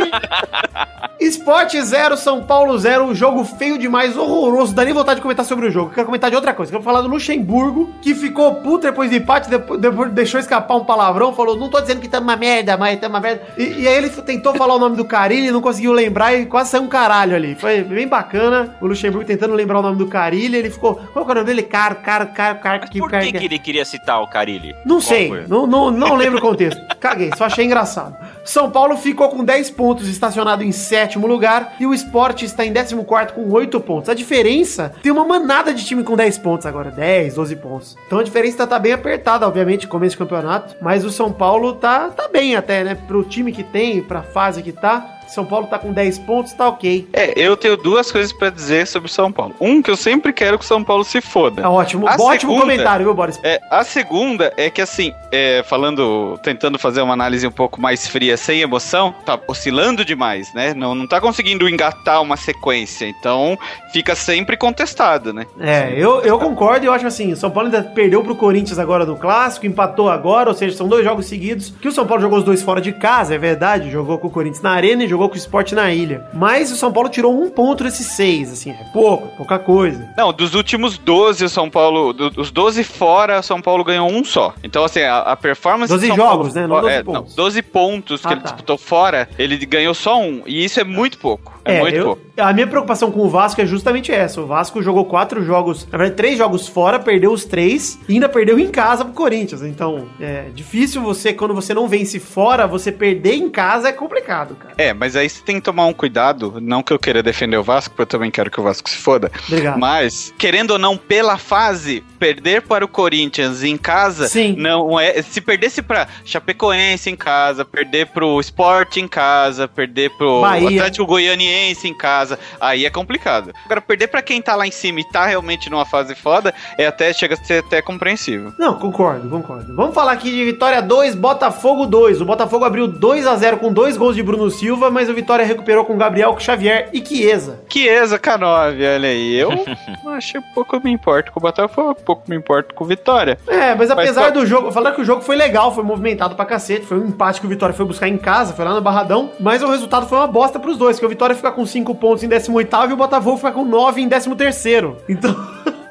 Esporte 1.20 1.82
0, 1.82 2.18
São 2.18 2.44
Paulo 2.44 2.78
0. 2.78 3.04
Um 3.06 3.16
jogo 3.16 3.44
feio 3.44 3.78
demais, 3.78 4.18
horroroso. 4.18 4.74
Dá 4.74 4.84
nem 4.84 4.94
vontade 4.94 5.18
de 5.18 5.22
comentar 5.22 5.46
sobre 5.46 5.68
o 5.68 5.72
jogo. 5.72 5.92
Quero 5.94 6.06
comentar 6.06 6.30
de 6.30 6.36
outra 6.36 6.54
coisa. 6.54 6.72
Quero 6.72 6.84
falar 6.84 7.02
do 7.02 7.08
Luxemburgo, 7.08 7.94
que 8.02 8.14
ficou 8.14 8.56
puto 8.56 8.82
depois 8.88 9.10
do 9.10 9.16
empate, 9.16 9.50
depois, 9.50 9.80
depois 9.80 10.12
deixou 10.12 10.40
escapar 10.40 10.76
um 10.76 10.84
palavrão. 10.84 11.34
Falou: 11.34 11.56
Não 11.56 11.70
tô 11.70 11.80
dizendo 11.80 12.02
que 12.02 12.08
tá 12.10 12.20
uma 12.20 12.36
merda, 12.36 12.76
mas 12.78 13.00
tá 13.00 13.08
uma 13.08 13.20
merda. 13.20 13.42
E, 13.58 13.82
e 13.84 13.88
aí 13.88 13.96
ele 13.96 14.10
tentou 14.10 14.54
falar 14.56 14.76
o 14.76 14.80
nome 14.80 14.96
do 14.98 15.06
Carilli, 15.06 15.52
não 15.52 15.62
conseguiu 15.62 15.92
lembrar 15.94 16.34
e 16.34 16.46
quase 16.46 16.72
saiu 16.72 16.84
um 16.84 16.88
caralho 16.88 17.36
ali. 17.36 17.56
Foi 17.56 17.82
bem 17.84 18.08
bacana. 18.08 18.76
O 18.82 18.88
Luxemburgo 18.88 19.26
tentando 19.26 19.54
lembrar 19.54 19.80
o 19.80 19.82
nome 19.82 19.98
do 19.98 20.08
Carilli. 20.14 20.58
Ele 20.58 20.70
ficou. 20.70 20.96
Qual 20.96 21.28
é 21.28 21.32
o 21.32 21.34
nome 21.36 21.48
dele? 21.48 21.64
Car, 21.64 21.96
car, 22.02 22.32
car, 22.34 22.60
car. 22.62 22.80
Mas 22.82 22.90
que- 22.90 23.00
por 23.00 23.10
que, 23.10 23.32
que 23.34 23.46
ele 23.46 23.60
queria 23.60 23.84
citar 23.84 24.22
o 24.22 24.28
Carilli? 24.28 24.74
não 24.86 24.98
Qual 24.98 25.02
sei, 25.02 25.30
não, 25.48 25.66
não, 25.66 25.90
não 25.92 26.16
lembro 26.16 26.38
o 26.38 26.42
contexto. 26.42 26.80
Caguei, 27.00 27.32
só 27.36 27.46
achei 27.46 27.66
engraçado. 27.66 28.16
São 28.46 28.70
Paulo 28.70 28.96
ficou 28.98 29.30
com 29.30 29.44
10 29.44 29.70
pontos, 29.72 30.08
estacionado 30.08 30.64
em 30.64 30.72
sétimo 30.72 31.26
lugar, 31.28 31.76
e 31.80 31.86
o 31.88 31.94
Sport 31.94 32.44
está 32.44 32.66
em 32.66 32.74
14 32.74 32.96
com 33.34 33.50
8 33.52 33.80
pontos. 33.80 34.10
A 34.10 34.14
diferença 34.14 34.94
tem 35.02 35.12
uma 35.12 35.26
manada 35.26 35.74
de 35.74 35.84
time 35.86 36.04
com 36.04 36.16
10 36.16 36.38
pontos 36.38 36.66
agora, 36.66 36.92
10, 36.92 37.36
12 37.36 37.56
pontos. 37.56 37.98
Então 38.06 38.20
a 38.20 38.24
diferença 38.24 38.58
tá, 38.58 38.68
tá 38.68 38.80
bem 38.80 38.92
apertada, 38.94 39.48
obviamente, 39.48 39.88
começo 39.88 40.12
de 40.12 40.18
campeonato, 40.18 40.76
mas 40.82 41.04
o 41.06 41.10
São 41.12 41.32
Paulo 41.32 41.74
tá, 41.74 42.10
tá 42.10 42.28
bem 42.28 42.56
até, 42.56 42.84
né? 42.84 42.96
Pro 43.08 43.24
time 43.24 43.52
que 43.52 43.64
tem, 43.64 44.02
pra 44.04 44.22
fase 44.22 44.62
que 44.62 44.72
tá. 44.72 45.13
São 45.34 45.46
Paulo 45.46 45.68
tá 45.68 45.78
com 45.80 45.92
10 45.92 46.20
pontos, 46.20 46.54
tá 46.54 46.68
ok. 46.68 47.08
É, 47.14 47.34
eu 47.36 47.56
tenho 47.58 47.76
duas 47.78 48.12
coisas 48.12 48.32
pra 48.34 48.50
dizer 48.50 48.88
sobre 48.88 49.10
o 49.10 49.12
São 49.12 49.32
Paulo. 49.32 49.56
Um, 49.60 49.82
que 49.82 49.90
eu 49.92 49.98
sempre 49.98 50.32
quero 50.34 50.58
que 50.58 50.66
o 50.66 50.68
São 50.68 50.84
Paulo 50.84 51.04
se 51.04 51.22
foda. 51.22 51.62
Tá 51.62 51.70
ótimo. 51.70 52.08
A 52.08 52.14
Ótimo 52.14 52.54
segunda- 52.54 52.62
comentário, 52.62 53.06
viu, 53.06 53.14
Boris? 53.14 53.40
É, 53.44 53.60
a 53.70 53.84
segunda 53.84 54.54
é 54.58 54.70
que 54.70 54.82
assim, 54.82 55.12
é, 55.32 55.64
falando, 55.64 56.38
tentando 56.44 56.78
fazer 56.80 57.02
uma 57.02 57.14
análise 57.14 57.46
um 57.48 57.52
pouco 57.52 57.82
mais 57.82 58.08
fria, 58.08 58.38
sem 58.38 58.62
emoção, 58.62 59.14
tá 59.26 59.40
oscilando 59.48 60.06
demais, 60.06 60.54
né? 60.54 60.74
Não, 60.74 60.94
não 60.96 61.08
tá 61.08 61.20
conseguindo 61.20 61.68
engatar 61.68 62.22
uma 62.22 62.38
sequência, 62.38 63.06
então 63.06 63.58
fica 63.92 64.16
sempre 64.16 64.56
contestado, 64.58 65.34
né? 65.34 65.46
É, 65.60 65.94
eu, 65.98 66.22
eu 66.22 66.38
concordo 66.40 66.86
e 66.86 66.88
eu 66.88 66.94
acho 66.94 67.08
assim, 67.08 67.32
o 67.34 67.38
São 67.38 67.50
Paulo 67.52 67.68
ainda 67.70 67.84
perdeu 67.84 68.24
pro 68.24 68.36
Corinthians 68.36 68.80
agora 68.80 69.06
no 69.06 69.16
Clássico, 69.16 69.66
empatou 69.66 70.10
agora, 70.10 70.50
ou 70.50 70.56
seja, 70.56 70.76
são 70.78 70.88
dois 70.88 71.04
jogos 71.04 71.26
seguidos, 71.26 71.74
que 71.82 71.88
o 71.88 71.92
São 71.92 72.06
Paulo 72.06 72.22
jogou 72.22 72.38
os 72.40 72.44
dois 72.44 72.62
fora 72.62 72.82
de 72.82 72.92
casa, 72.92 73.36
é 73.36 73.38
verdade, 73.38 73.90
jogou 73.92 74.18
com 74.18 74.28
o 74.28 74.32
Corinthians 74.32 74.62
na 74.64 74.72
arena 74.72 75.04
e 75.04 75.08
jogou 75.08 75.23
com 75.30 75.36
o 75.36 75.38
Sport 75.38 75.72
na 75.74 75.92
ilha. 75.92 76.26
Mas 76.34 76.72
o 76.72 76.76
São 76.76 76.92
Paulo 76.92 77.10
tirou 77.10 77.34
um 77.40 77.50
ponto 77.50 77.84
desses 77.84 78.08
seis, 78.08 78.52
assim, 78.52 78.72
é 78.72 78.84
pouco, 78.92 79.28
é 79.28 79.38
pouca 79.38 79.60
coisa. 79.60 80.10
Não, 80.18 80.32
dos 80.34 80.54
últimos 80.56 80.98
12, 80.98 81.46
o 81.46 81.50
São 81.50 81.70
Paulo, 81.70 82.14
do- 82.14 82.30
dos 82.30 82.52
12 82.52 82.84
fora, 82.84 83.40
o 83.40 83.44
São 83.44 83.62
Paulo 83.62 83.84
ganhou 83.84 84.10
um 84.10 84.24
só. 84.24 84.54
Então, 84.64 84.84
assim, 84.84 85.02
a, 85.02 85.20
a 85.20 85.36
performance 85.36 85.92
12 85.92 86.08
do 86.08 86.16
São 86.16 86.16
jogos, 86.16 86.54
Paulo, 86.54 86.54
né? 86.54 86.68
Não 86.68 86.82
12 86.82 86.94
é, 86.96 87.04
pontos. 87.04 87.36
12 87.36 87.62
pontos 87.62 88.22
que 88.22 88.28
Ah, 88.28 88.32
ele 88.32 88.40
tá. 88.42 88.46
disputou 88.48 88.78
fora, 88.78 89.30
ele 89.38 89.58
ganhou 89.66 89.94
só 89.94 90.20
um. 90.22 90.42
E 90.46 90.64
isso 90.64 90.80
é 90.80 90.84
muito 90.84 91.18
pouco. 91.18 91.53
É, 91.66 91.80
muito 91.80 91.96
eu- 91.96 92.06
pouco. 92.06 92.22
a 92.38 92.52
minha 92.54 92.68
preocupação 92.68 93.12
com 93.12 93.22
o 93.22 93.30
Vasco 93.30 93.62
é 93.62 93.66
justamente 93.66 94.12
essa. 94.12 94.42
O 94.42 94.46
Vasco 94.46 94.82
jogou 94.82 95.06
quatro 95.06 95.44
jogos, 95.44 95.88
na 95.92 95.98
verdade, 95.98 96.18
três 96.18 96.38
jogos 96.38 96.68
fora, 96.68 97.00
perdeu 97.00 97.32
os 97.32 97.46
três 97.46 98.00
e 98.08 98.14
ainda 98.14 98.28
perdeu 98.28 98.60
em 98.60 98.68
casa 98.70 99.06
pro 99.06 99.14
Corinthians. 99.14 99.62
Então, 99.62 100.08
é 100.20 100.46
difícil 100.54 101.02
você, 101.02 101.32
quando 101.34 101.54
você 101.54 101.74
não 101.74 101.88
vence 101.88 102.20
fora, 102.20 102.68
você 102.68 102.92
perder 102.92 103.36
em 103.36 103.50
casa 103.50 103.90
é 103.90 103.92
complicado, 103.92 104.56
cara. 104.56 104.74
É, 104.78 104.94
mas 104.94 105.16
aí 105.16 105.30
você 105.30 105.42
tem 105.44 105.56
que 105.58 105.62
tomar 105.62 105.86
um 105.86 105.94
cuidado. 105.94 106.56
Não 106.62 106.84
que 106.84 106.92
eu 106.92 107.00
queira 107.00 107.24
defender 107.24 107.58
o 107.58 107.64
Vasco, 107.64 107.92
porque 107.92 108.02
eu 108.02 108.08
também 108.08 108.30
quero 108.32 108.50
que 108.52 108.60
o 108.60 108.64
Vasco 108.64 108.90
se 108.90 108.98
foda. 108.98 109.32
Obrigado. 109.48 109.80
Mas, 109.80 110.34
querendo 110.38 110.72
ou 110.72 110.80
não, 110.80 110.98
pela 110.98 111.38
fase, 111.38 112.04
perder 112.20 112.64
para 112.64 112.84
o 112.84 112.88
Corinthians 112.88 113.64
em 113.64 113.78
casa, 113.78 114.28
Sim. 114.28 114.56
não 114.58 115.00
é. 115.00 115.22
Se 115.22 115.40
perdesse 115.40 115.82
pra 115.82 116.08
Chapecoense 116.26 117.10
em 117.10 117.16
casa, 117.16 117.64
perder 117.64 118.08
pro 118.08 118.40
Sport 118.42 118.98
em 118.98 119.08
casa, 119.08 119.68
perder 119.68 120.10
pro 120.18 120.42
Bahia. 120.42 120.68
Atlético 120.80 121.06
Goianiense 121.06 121.53
em 121.54 121.94
casa, 121.94 122.40
aí 122.60 122.86
é 122.86 122.90
complicado. 122.90 123.54
Agora, 123.66 123.82
perder 123.82 124.08
pra 124.08 124.22
quem 124.22 124.42
tá 124.42 124.56
lá 124.56 124.68
em 124.68 124.72
cima 124.72 125.00
e 125.00 125.04
tá 125.04 125.26
realmente 125.26 125.70
numa 125.70 125.86
fase 125.86 126.16
foda, 126.16 126.54
é 126.78 126.86
até 126.86 127.14
chega 127.14 127.36
a 127.36 127.38
ser 127.38 127.64
até 127.64 127.82
compreensível. 127.82 128.52
Não, 128.58 128.78
concordo, 128.78 129.30
concordo. 129.30 129.76
Vamos 129.76 129.94
falar 129.94 130.12
aqui 130.12 130.32
de 130.32 130.46
Vitória 130.46 130.82
2, 130.82 131.16
Botafogo 131.16 131.86
2. 131.86 132.22
O 132.22 132.26
Botafogo 132.26 132.66
abriu 132.66 132.88
2 132.88 133.28
a 133.28 133.36
0 133.36 133.58
com 133.58 133.72
dois 133.72 133.98
gols 133.98 134.16
de 134.16 134.24
Bruno 134.24 134.50
Silva, 134.50 134.90
mas 134.90 135.10
o 135.10 135.14
Vitória 135.14 135.46
recuperou 135.46 135.86
com 135.86 135.98
Gabriel 135.98 136.38
Xavier 136.40 136.90
e 136.94 137.06
Chiesa. 137.06 137.62
Chiesa, 137.70 138.20
K9, 138.20 138.96
olha 138.96 139.10
aí. 139.10 139.36
Eu 139.36 139.50
acho 140.12 140.34
que 140.34 140.42
pouco 140.54 140.80
me 140.84 140.92
importo 140.92 141.32
com 141.32 141.40
o 141.40 141.42
Botafogo, 141.42 141.96
pouco 142.06 142.24
me 142.28 142.36
importo 142.36 142.74
com 142.74 142.84
o 142.84 142.88
Vitória. 142.88 143.38
É, 143.48 143.76
mas 143.76 143.90
apesar 143.90 144.24
Mas, 144.24 144.34
do 144.34 144.46
jogo, 144.46 144.72
falar 144.72 144.92
que 144.92 145.02
o 145.02 145.06
jogo 145.06 145.22
foi 145.22 145.36
legal, 145.36 145.74
foi 145.74 145.84
movimentado 145.84 146.36
pra 146.36 146.46
cacete, 146.46 146.86
foi 146.86 147.00
um 147.00 147.08
empate 147.08 147.40
que 147.40 147.46
o 147.46 147.50
Vitória 147.50 147.74
foi 147.74 147.86
buscar 147.86 148.08
em 148.08 148.18
casa, 148.18 148.54
foi 148.54 148.66
lá 148.66 148.74
no 148.74 148.82
Barradão, 148.82 149.32
mas 149.40 149.62
o 149.62 149.70
resultado 149.70 150.08
foi 150.08 150.18
uma 150.18 150.28
bosta 150.28 150.60
pros 150.60 150.78
dois, 150.78 151.00
que 151.00 151.06
o 151.06 151.10
Vitória 151.10 151.36
fica 151.44 151.52
com 151.52 151.66
5 151.66 151.96
pontos 151.96 152.24
em 152.24 152.30
18º 152.30 152.92
e 152.92 152.94
o 152.94 152.98
Botafogo 152.98 153.36
fica 153.36 153.52
com 153.52 153.66
9 153.66 154.02
em 154.02 154.08
13º. 154.08 154.96
Então, 155.10 155.36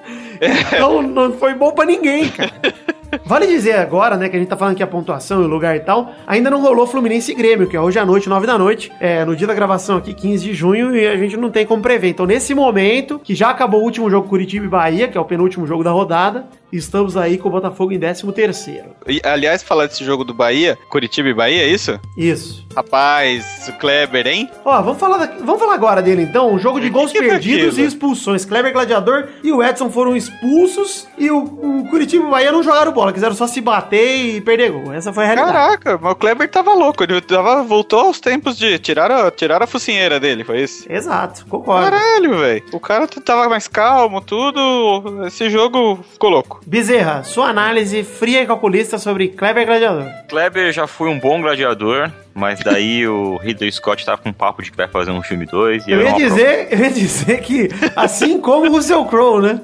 então 0.41 1.03
não 1.03 1.35
foi 1.35 1.55
bom 1.55 1.73
pra 1.73 1.85
ninguém, 1.85 2.31
cara. 2.31 2.53
Vale 3.25 3.47
dizer 3.47 3.73
agora, 3.77 4.17
né, 4.17 4.29
que 4.29 4.37
a 4.37 4.39
gente 4.39 4.49
tá 4.49 4.57
falando 4.57 4.75
aqui 4.75 4.83
a 4.83 4.87
pontuação 4.87 5.43
e 5.43 5.45
o 5.45 5.49
lugar 5.49 5.77
e 5.77 5.81
tal, 5.81 6.13
ainda 6.27 6.51
não 6.51 6.61
rolou 6.61 6.87
Fluminense 6.87 7.33
e 7.33 7.35
Grêmio, 7.35 7.67
que 7.69 7.77
é 7.77 7.81
hoje 7.81 7.99
à 7.99 8.07
noite, 8.07 8.29
9 8.29 8.47
da 8.47 8.57
noite, 8.59 8.91
é 9.01 9.25
no 9.25 9.37
dia 9.37 9.47
da 9.47 9.55
gravação 9.55 9.97
aqui, 9.99 10.15
15 10.15 10.45
de 10.45 10.55
junho, 10.55 10.97
e 10.97 11.07
a 11.07 11.17
gente 11.17 11.37
não 11.37 11.51
tem 11.51 11.67
como 11.67 11.83
prever. 11.83 12.09
Então, 12.09 12.27
nesse 12.27 12.55
momento, 12.55 13.19
que 13.19 13.35
já 13.35 13.51
acabou 13.51 13.81
o 13.81 13.85
último 13.85 14.11
jogo 14.11 14.29
Curitiba 14.29 14.65
e 14.67 14.69
Bahia, 14.69 15.09
que 15.09 15.17
é 15.19 15.21
o 15.21 15.25
penúltimo 15.25 15.67
jogo 15.67 15.85
da 15.85 15.91
rodada, 15.91 16.47
estamos 16.73 17.17
aí 17.17 17.37
com 17.37 17.49
o 17.49 17.53
Botafogo 17.53 17.93
em 17.93 17.99
13 17.99 18.33
terceiro. 18.33 18.87
E, 19.07 19.21
aliás, 19.25 19.63
falar 19.63 19.87
desse 19.87 20.05
jogo 20.05 20.25
do 20.25 20.33
Bahia, 20.33 20.79
Curitiba 20.89 21.29
e 21.29 21.35
Bahia, 21.35 21.63
é 21.65 21.69
isso? 21.69 21.99
Isso. 22.17 22.67
Rapaz, 22.75 23.69
o 23.69 23.73
Kleber, 23.79 24.27
hein? 24.27 24.49
Ó, 24.65 24.81
vamos 24.81 24.99
falar, 24.99 25.19
da- 25.19 25.33
vamos 25.45 25.61
falar 25.61 25.75
agora 25.75 26.01
dele 26.01 26.23
então. 26.23 26.53
Um 26.55 26.59
jogo 26.59 26.81
de 26.81 26.87
Que 26.87 26.93
gols 26.93 27.13
que 27.13 27.19
é 27.19 27.21
perdidos 27.23 27.69
aquilo? 27.75 27.85
e 27.85 27.89
expulsões. 27.89 28.45
Kleber 28.47 28.73
Gladiador 28.73 29.29
e 29.43 29.53
o 29.53 29.63
Edson 29.63 29.91
foram 29.91 30.17
expulsos 30.17 31.07
e 31.19 31.31
o, 31.31 31.39
o 31.43 31.87
Curitiba 31.91 32.25
e 32.25 32.27
o 32.27 32.31
Bahia 32.31 32.53
não 32.53 32.63
jogaram 32.63 32.93
bola, 32.93 33.02
quiseram 33.11 33.35
só 33.35 33.47
se 33.47 33.61
bater 33.63 34.37
e 34.37 34.41
perder 34.43 34.71
gol. 34.71 34.93
Essa 34.93 35.13
foi 35.13 35.25
a 35.25 35.27
realidade. 35.29 35.53
Caraca, 35.53 35.99
mas 36.01 36.13
o 36.13 36.17
Kleber 36.17 36.51
tava 36.51 36.75
louco, 36.75 37.03
ele 37.03 37.21
tava, 37.23 37.63
voltou 37.63 38.01
aos 38.01 38.21
tempos 38.21 38.59
de 38.59 38.79
tirar 38.79 39.11
a, 39.11 39.31
tirar 39.31 39.63
a 39.63 39.67
focinheira 39.67 40.21
dele, 40.21 40.45
foi 40.45 40.61
isso? 40.61 40.85
Exato, 40.93 41.47
concordo. 41.47 41.91
Caralho, 41.91 42.39
velho. 42.39 42.65
O 42.73 42.79
cara 42.79 43.07
tava 43.07 43.49
mais 43.49 43.67
calmo, 43.67 44.21
tudo. 44.21 45.27
Esse 45.27 45.49
jogo 45.49 46.05
ficou 46.13 46.29
louco. 46.29 46.61
Bezerra, 46.67 47.25
sua 47.25 47.49
análise 47.49 48.03
fria 48.03 48.43
e 48.43 48.47
calculista 48.47 48.99
sobre 48.99 49.29
Kleber 49.29 49.65
Gladiador. 49.65 50.07
Kleber 50.29 50.73
já 50.73 50.87
foi 50.87 51.09
um 51.09 51.19
bom 51.19 51.41
gladiador, 51.41 52.11
mas 52.35 52.61
daí 52.61 53.07
o 53.07 53.37
Ridley 53.37 53.71
Scott 53.71 54.05
tá 54.05 54.17
com 54.17 54.31
um 54.31 54.33
papo 54.33 54.63
de 54.63 54.71
que 54.71 54.77
vai 54.77 54.89
fazer 54.89 55.11
um 55.11 55.23
filme 55.23 55.47
2 55.47 55.87
e 55.87 55.91
Eu 55.93 56.01
é 56.01 56.05
ia 56.05 56.13
dizer, 56.15 56.69
eu 56.71 56.79
ia 56.79 56.91
dizer 56.91 57.41
que, 57.41 57.69
assim 57.95 58.41
como 58.41 58.69
o 58.69 58.73
Russell 58.73 59.05
Crowe, 59.05 59.43
né? 59.43 59.61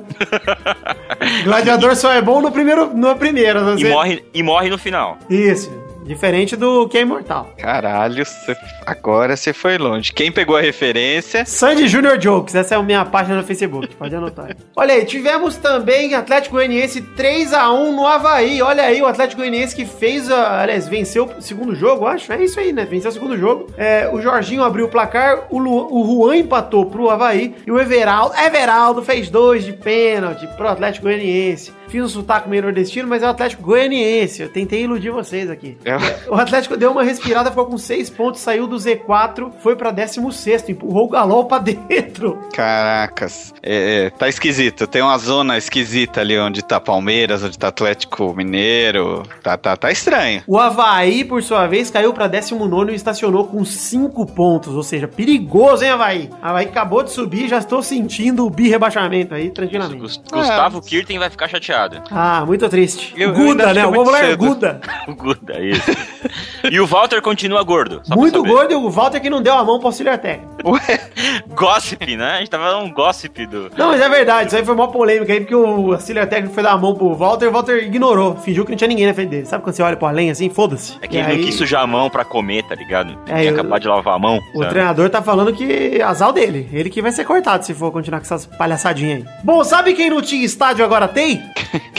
Gladiador 1.45 1.97
só 1.97 2.13
é 2.13 2.21
bom 2.21 2.41
no 2.41 2.51
primeiro, 2.51 2.95
no 2.95 3.15
primeiro. 3.17 3.79
E 3.79 3.85
morre, 3.89 4.25
e 4.33 4.43
morre 4.43 4.69
no 4.71 4.79
final. 4.79 5.19
Isso. 5.31 5.88
Diferente 6.09 6.57
do 6.57 6.89
que 6.89 6.97
é 6.99 7.03
imortal. 7.03 7.53
Caralho, 7.59 8.25
cê- 8.25 8.57
agora 8.87 9.37
você 9.37 9.53
foi 9.53 9.77
longe. 9.77 10.11
Quem 10.13 10.33
pegou 10.33 10.57
a 10.57 10.61
referência? 10.61 11.45
Sandy 11.45 11.87
Junior 11.87 12.19
Jokes, 12.19 12.55
essa 12.55 12.75
é 12.75 12.79
a 12.79 12.83
minha 12.83 13.05
página 13.05 13.37
no 13.37 13.45
Facebook, 13.45 13.95
pode 13.95 14.15
anotar. 14.15 14.57
Olha 14.75 14.95
aí, 14.95 15.05
tivemos 15.05 15.57
também 15.57 16.15
Atlético 16.15 16.57
Goianiense 16.57 17.03
3x1 17.03 17.93
no 17.95 18.07
Havaí. 18.07 18.63
Olha 18.63 18.85
aí, 18.85 19.03
o 19.03 19.07
Atlético 19.07 19.43
Goianiense 19.43 19.77
que 19.77 19.85
fez, 19.85 20.31
a, 20.31 20.63
aliás, 20.63 20.89
venceu 20.89 21.31
o 21.39 21.43
segundo 21.43 21.75
jogo, 21.75 22.07
acho. 22.07 22.33
É 22.33 22.43
isso 22.43 22.59
aí, 22.59 22.73
né? 22.73 22.85
Venceu 22.87 23.11
o 23.11 23.15
segundo 23.15 23.37
jogo. 23.37 23.67
É, 23.77 24.09
o 24.13 24.21
Jorginho 24.23 24.63
abriu 24.65 24.87
o 24.87 24.89
placar, 24.89 25.47
o, 25.51 25.59
Lu, 25.59 25.89
o 25.93 26.07
Juan 26.25 26.37
empatou 26.39 26.87
pro 26.87 27.11
Havaí 27.11 27.55
e 27.67 27.71
o 27.71 27.79
Everaldo, 27.79 28.35
Everaldo 28.39 29.03
fez 29.03 29.29
dois 29.29 29.63
de 29.65 29.73
pênalti 29.75 30.47
pro 30.57 30.69
Atlético 30.69 31.05
Goianiense. 31.05 31.77
Fiz 31.89 32.03
um 32.05 32.09
sotaque 32.09 32.49
meio 32.51 32.63
nordestino, 32.65 33.09
mas 33.09 33.23
é 33.23 33.27
o 33.27 33.31
Atlético 33.31 33.63
Goianiense. 33.63 34.43
Eu 34.43 34.49
tentei 34.51 34.83
iludir 34.83 35.11
vocês 35.11 35.49
aqui. 35.51 35.77
É. 35.85 35.98
O 36.29 36.35
Atlético 36.35 36.77
deu 36.77 36.91
uma 36.93 37.03
respirada, 37.03 37.51
ficou 37.51 37.67
com 37.67 37.79
6 37.79 38.11
pontos, 38.11 38.41
saiu 38.41 38.67
do 38.67 38.77
Z4, 38.77 39.51
foi 39.61 39.77
pra 39.77 39.91
16, 39.91 40.69
empurrou 40.69 41.07
o 41.07 41.09
Galol 41.09 41.45
pra 41.47 41.59
dentro. 41.59 42.39
Caracas. 42.55 43.53
É, 43.63 44.07
é, 44.07 44.11
tá 44.11 44.29
esquisito. 44.29 44.87
Tem 44.87 45.03
uma 45.03 45.17
zona 45.19 45.57
esquisita 45.59 46.21
ali 46.21 46.39
onde 46.39 46.63
tá 46.63 46.79
Palmeiras, 46.81 47.43
onde 47.43 47.59
tá 47.59 47.69
Atlético 47.69 48.35
Mineiro. 48.35 49.23
Tá, 49.43 49.57
tá, 49.57 49.77
tá 49.77 49.91
estranho. 49.91 50.43
O 50.47 50.59
Havaí, 50.59 51.25
por 51.25 51.43
sua 51.43 51.67
vez, 51.67 51.91
caiu 51.91 52.13
pra 52.13 52.27
19 52.27 52.93
e 52.93 52.95
estacionou 52.95 53.47
com 53.47 53.65
5 53.65 54.27
pontos, 54.27 54.75
ou 54.75 54.83
seja, 54.83 55.09
perigoso, 55.09 55.85
hein, 55.85 55.91
Havaí? 55.91 56.31
Havaí 56.43 56.67
acabou 56.67 57.03
de 57.03 57.11
subir, 57.11 57.49
já 57.49 57.59
estou 57.59 57.83
sentindo 57.83 58.47
o 58.47 58.51
bi-rebaixamento 58.51 59.35
aí, 59.35 59.51
tranquilamente. 59.51 59.99
Gus- 60.01 60.21
Gustavo 60.31 60.81
Kirten 60.83 61.19
vai 61.19 61.31
ficar 61.31 61.49
chateado. 61.49 62.03
Ah, 62.11 62.45
muito 62.47 62.69
triste. 62.69 63.15
Eu- 63.17 63.29
eu 63.31 63.35
Guda, 63.35 63.69
ainda 63.69 63.75
né? 63.75 63.87
O 63.87 63.93
popular 63.93 64.21
cedo. 64.21 64.39
Guda. 64.47 64.81
O 65.09 65.15
Guda, 65.15 65.59
isso. 65.61 65.88
e 66.71 66.81
o 66.81 66.87
Walter 66.87 67.21
continua 67.23 67.63
gordo. 67.63 68.03
Muito 68.09 68.43
gordo 68.43 68.73
e 68.73 68.75
o 68.77 68.91
Walter 68.91 69.21
que 69.21 69.31
não 69.31 69.41
deu 69.43 69.55
a 69.55 69.65
mão 69.65 69.79
pro 69.79 69.89
auxiliar 69.89 70.19
técnico. 70.19 70.79
Gossip, 71.55 72.17
né? 72.17 72.33
A 72.35 72.39
gente 72.39 72.51
tava 72.51 72.65
falando 72.65 72.87
um 72.87 72.93
gossip 72.93 73.47
do. 73.47 73.71
Não, 73.77 73.89
mas 73.89 74.01
é 74.01 74.09
verdade, 74.09 74.49
isso 74.49 74.57
aí 74.57 74.65
foi 74.65 74.75
uma 74.75 74.89
polêmica 74.91 75.33
aí, 75.33 75.41
porque 75.41 75.55
o 75.55 75.93
auxiliar 75.93 76.27
técnico 76.27 76.55
foi 76.55 76.63
dar 76.63 76.73
a 76.73 76.79
mão 76.79 76.95
pro 76.95 77.15
Walter 77.15 77.47
e 77.47 77.49
o 77.49 77.53
Walter 77.53 77.83
ignorou, 77.85 78.37
fingiu 78.37 78.65
que 78.65 78.71
não 78.71 78.77
tinha 78.77 78.89
ninguém 78.89 79.07
na 79.07 79.15
frente 79.15 79.31
dele. 79.31 79.47
Sabe 79.47 79.63
quando 79.65 79.75
você 79.75 79.83
olha 79.83 79.97
pro 79.97 80.07
além 80.07 80.31
assim, 80.31 80.49
foda-se? 80.51 80.97
É 81.01 81.07
que 81.09 81.17
E 81.17 81.19
ele 81.19 81.29
não 81.29 81.35
aí, 81.37 81.45
quis 81.45 81.55
sujar 81.57 81.83
a 81.83 81.87
mão 81.87 82.09
pra 82.11 82.25
comer, 82.25 82.63
tá 82.65 82.75
ligado? 82.75 83.11
Ele 83.11 83.19
É, 83.27 83.41
tinha 83.41 83.51
eu- 83.51 83.55
acabado 83.55 83.83
de 83.83 83.89
lavar 83.89 84.15
a 84.15 84.19
mão. 84.19 84.39
O 84.55 84.59
sabe? 84.61 84.71
treinador 84.71 85.11
tá 85.11 85.23
falando 85.23 85.53
que 85.53 86.01
azar 86.03 86.33
dele. 86.33 86.69
Ele 86.73 86.91
que 86.91 87.03
vai 87.03 87.13
ser 87.13 87.25
cortado 87.25 87.65
se 87.65 87.75
for 87.75 87.91
continuar 87.91 88.21
com 88.21 88.25
essas 88.27 88.47
palhaçadinhas 88.47 89.27
aí. 89.27 89.35
Bom, 89.45 89.65
sabe 89.65 89.95
quem 89.95 90.11
não 90.11 90.21
tinha 90.23 90.45
estádio 90.45 90.85
agora 90.85 91.09
tem? 91.09 91.43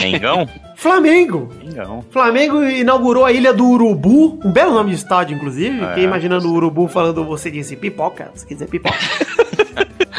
Mengão? 0.00 0.48
Flamengo. 0.80 1.50
Mengão. 1.62 2.02
Flamengo 2.10 2.62
inaugurou 2.64 3.26
a 3.26 3.32
Ilha 3.32 3.52
do 3.52 3.68
Urubu, 3.68 4.40
um 4.42 4.50
belo 4.50 4.72
nome 4.72 4.88
de 4.88 4.96
estádio, 4.96 5.36
inclusive. 5.36 5.78
É. 5.78 5.88
Fiquei 5.88 6.04
imaginando 6.04 6.48
o 6.48 6.54
Urubu 6.54 6.88
falando, 6.88 7.22
você 7.22 7.50
disse 7.50 7.76
pipoca, 7.76 8.30
se 8.34 8.46
quiser 8.46 8.66
pipoca. 8.66 8.96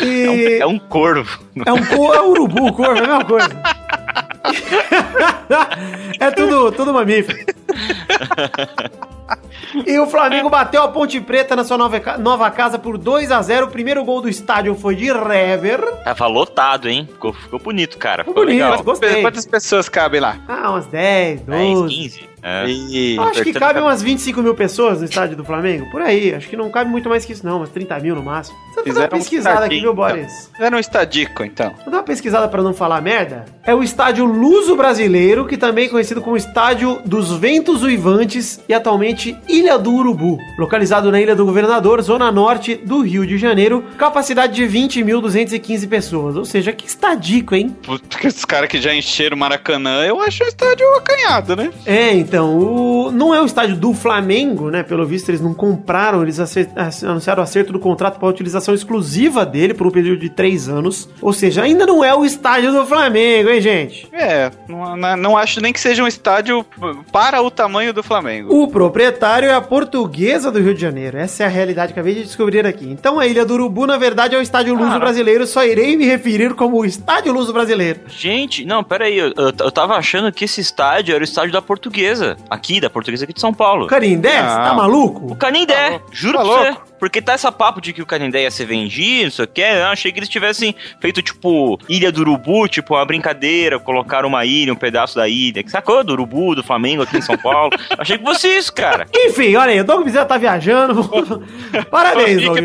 É 0.02 0.30
um, 0.30 0.34
E 0.34 0.60
é 0.60 0.66
um 0.66 0.80
corvo. 0.80 1.40
é 1.64 1.72
um 1.72 1.86
cor, 1.86 2.16
é 2.16 2.22
um 2.22 2.32
urubu, 2.32 2.66
o 2.66 2.74
corvo, 2.74 2.96
é 2.96 3.00
a 3.00 3.02
mesma 3.02 3.24
coisa. 3.24 3.50
é 6.20 6.32
tudo, 6.32 6.72
tudo 6.72 6.92
mamífero. 6.92 7.38
E 9.86 10.00
o 10.00 10.08
Flamengo 10.08 10.50
bateu 10.50 10.82
a 10.82 10.88
Ponte 10.88 11.20
Preta 11.22 11.56
na 11.56 11.64
sua 11.64 11.78
nova, 11.78 12.18
nova 12.18 12.50
casa 12.52 12.78
por 12.78 12.98
2 12.98 13.32
a 13.32 13.42
0 13.42 13.68
O 13.68 13.70
primeiro 13.70 14.04
gol 14.04 14.22
do 14.22 14.30
estádio 14.30 14.76
foi 14.76 14.96
de 14.96 15.12
Rever. 15.12 15.80
Tava 16.04 16.28
lotado, 16.28 16.90
hein? 16.90 17.08
Ficou, 17.12 17.34
ficou 17.34 17.60
bonito, 17.60 17.98
cara. 17.98 18.24
Ficou 18.24 18.34
Ficou, 18.34 18.46
bonito. 18.46 18.64
legal. 18.64 18.84
Gostei. 18.84 19.22
Quantas 19.22 19.46
pessoas 19.46 19.88
cabem 19.88 20.20
lá? 20.20 20.38
Ah, 20.48 20.72
umas 20.72 20.88
10, 20.88 21.42
10, 21.42 21.74
12. 21.74 21.96
15. 21.96 22.32
É. 22.44 22.68
E... 22.68 23.16
Eu 23.16 23.24
acho 23.24 23.44
que 23.44 23.54
cabe 23.54 23.80
umas 23.80 24.02
25 24.02 24.42
mil 24.42 24.56
pessoas 24.56 25.00
no 25.00 25.06
estádio 25.06 25.38
do 25.38 25.46
Flamengo. 25.46 25.90
Por 25.92 26.02
aí. 26.02 26.34
Acho 26.34 26.50
que 26.50 26.58
não 26.58 26.70
cabe 26.70 26.90
muito 26.90 27.08
mais 27.08 27.24
que 27.24 27.34
isso, 27.34 27.46
não. 27.46 27.58
Umas 27.58 27.70
30 27.70 28.00
mil 28.00 28.16
no 28.16 28.24
máximo. 28.24 28.58
Você 28.58 28.76
fazer 28.76 28.80
uma 28.80 28.84
Fizeram 28.84 29.08
um 29.08 29.20
pesquisada 29.20 29.66
aqui, 29.66 29.80
viu, 29.80 29.94
Boris? 29.94 30.50
Era 30.60 30.76
um 30.76 30.80
estadico, 30.80 31.44
então. 31.44 31.72
Vou 31.84 31.92
dar 31.92 31.98
uma 31.98 32.04
pesquisada 32.04 32.48
pra 32.48 32.64
não 32.64 32.74
falar 32.74 33.02
merda. 33.02 33.46
É 33.64 33.76
o 33.76 33.84
estádio 33.84 34.26
Luso 34.26 34.76
Brasileiro, 34.76 35.46
que 35.46 35.56
também 35.58 35.86
é 35.86 35.90
conhecido 35.90 36.22
como 36.22 36.36
Estádio 36.36 37.00
dos 37.06 37.32
Ventos 37.32 37.84
Uivantes 37.84 38.60
e 38.68 38.74
atualmente 38.74 39.21
Ilha 39.48 39.78
do 39.78 39.94
Urubu. 39.94 40.38
Localizado 40.58 41.12
na 41.12 41.20
Ilha 41.22 41.36
do 41.36 41.46
Governador, 41.46 42.02
zona 42.02 42.32
norte 42.32 42.76
do 42.76 43.02
Rio 43.02 43.26
de 43.26 43.38
Janeiro. 43.38 43.84
Capacidade 43.98 44.54
de 44.54 44.64
20.215 44.64 45.88
pessoas. 45.88 46.36
Ou 46.36 46.46
seja, 46.46 46.72
que 46.74 46.88
estadico, 46.88 47.56
hein? 47.56 47.76
Puta, 47.84 48.18
que 48.18 48.28
Esses 48.28 48.46
caras 48.46 48.70
que 48.70 48.80
já 48.82 48.94
encheram 48.94 49.36
o 49.36 49.40
Maracanã, 49.40 50.04
eu 50.06 50.22
acho 50.22 50.44
o 50.44 50.48
estádio 50.48 50.86
acanhado, 50.96 51.56
né? 51.56 51.72
É, 51.86 52.14
então, 52.14 52.58
o... 52.58 53.12
não 53.12 53.34
é 53.34 53.42
o 53.42 53.46
estádio 53.46 53.76
do 53.76 53.94
Flamengo, 53.94 54.70
né? 54.70 54.84
Pelo 54.84 55.06
visto, 55.06 55.30
eles 55.30 55.42
não 55.42 55.54
compraram, 55.54 56.22
eles 56.24 56.40
acer- 56.40 56.70
anunciaram 57.04 57.42
o 57.42 57.44
acerto 57.44 57.72
do 57.74 57.80
contrato 57.80 58.20
para 58.20 58.28
utilização 58.30 58.74
exclusiva 58.74 59.46
dele 59.46 59.74
por 59.74 59.88
um 59.88 59.92
período 59.92 60.20
de 60.22 60.30
três 60.30 60.68
anos. 60.70 61.10
Ou 61.22 61.34
seja, 61.34 61.64
ainda 61.64 61.86
não 61.86 62.04
é 62.04 62.14
o 62.16 62.24
estádio 62.26 62.72
do 62.72 62.86
Flamengo, 62.86 63.50
hein, 63.50 63.62
gente? 63.62 64.08
É, 64.12 64.50
não, 64.68 64.96
não- 64.96 65.18
não 65.18 65.38
acho 65.38 65.62
nem 65.62 65.74
que 65.74 65.80
seja 65.80 66.04
um 66.04 66.08
estádio 66.08 66.66
para 67.12 67.42
o 67.42 67.52
tamanho 67.52 67.94
do 67.94 68.02
Flamengo. 68.04 68.54
O 68.56 68.68
proprietário 68.68 69.11
é 69.46 69.54
a 69.54 69.62
portuguesa 69.62 70.52
do 70.52 70.60
Rio 70.60 70.74
de 70.74 70.82
Janeiro. 70.82 71.18
Essa 71.18 71.44
é 71.44 71.46
a 71.46 71.50
realidade 71.50 71.94
que 71.94 72.00
acabei 72.00 72.16
de 72.16 72.24
descobrir 72.24 72.66
aqui. 72.66 72.90
Então 72.90 73.20
a 73.20 73.28
Ilha 73.28 73.46
do 73.46 73.54
Urubu, 73.54 73.86
na 73.86 73.98
verdade, 73.98 74.36
é 74.36 74.40
o 74.40 74.42
estádio 74.42 74.74
Luso 74.76 75.00
Brasileiro. 75.00 75.46
Só 75.46 75.64
irei 75.64 75.96
me 75.96 76.06
referir 76.06 76.54
como 76.54 76.80
o 76.80 76.86
estádio 76.86 77.34
Luso 77.34 77.54
Brasileiro. 77.54 78.02
Gente, 78.08 78.66
não, 78.66 78.84
pera 78.84 79.06
aí. 79.06 79.18
Eu, 79.18 79.34
eu, 79.36 79.54
eu 79.60 79.72
tava 79.72 79.96
achando 79.96 80.32
que 80.32 80.46
esse 80.46 80.62
estádio 80.62 81.14
era 81.14 81.22
o 81.22 81.26
estádio 81.26 81.52
da 81.52 81.62
Portuguesa. 81.62 82.38
Aqui, 82.50 82.80
da 82.80 82.90
Portuguesa 82.90 83.24
aqui 83.24 83.34
de 83.34 83.42
São 83.42 83.54
Paulo. 83.54 83.88
Carindé, 83.88 84.38
você 84.38 84.56
tá 84.56 84.74
maluco? 84.74 85.32
O 85.32 85.36
Canindé, 85.36 85.90
louco. 85.90 86.10
juro 86.12 86.38
Tá 86.38 86.44
pra 86.44 86.54
você. 86.54 86.91
Porque 87.02 87.20
tá 87.20 87.34
essa 87.34 87.52
papo 87.52 87.82
de 87.82 87.94
que 87.94 88.02
o 88.04 88.06
Canindé 88.06 88.44
ia 88.44 88.52
ser 88.52 88.66
vendido, 88.66 89.24
não 89.24 89.32
sei 89.32 89.46
o 89.46 89.48
que. 89.48 89.60
Eu 89.60 89.88
achei 89.88 90.12
que 90.12 90.20
eles 90.20 90.30
tivessem 90.30 90.76
feito, 91.00 91.20
tipo, 91.24 91.80
Ilha 91.90 92.12
do 92.12 92.22
Urubu, 92.22 92.68
tipo, 92.68 92.94
uma 92.94 93.04
brincadeira, 93.04 93.80
colocaram 93.80 94.30
uma 94.30 94.46
ilha, 94.46 94.72
um 94.72 94.76
pedaço 94.76 95.16
da 95.16 95.28
ilha. 95.28 95.64
Que 95.64 95.72
sacou? 95.72 96.04
Do 96.04 96.14
Urubu, 96.14 96.54
do 96.54 96.62
Flamengo 96.64 97.02
aqui 97.02 97.18
em 97.18 97.22
São 97.22 97.36
Paulo. 97.40 97.72
achei 97.98 98.20
que 98.20 98.24
fosse 98.24 98.48
isso, 98.56 98.72
cara. 98.72 99.08
Enfim, 99.16 99.56
olha 99.56 99.72
aí, 99.72 99.80
o 99.80 99.84
Doug 99.84 100.04
Bezerra 100.04 100.26
tá 100.26 100.38
viajando. 100.38 101.04
Parabéns, 101.90 102.44
Doug. 102.44 102.60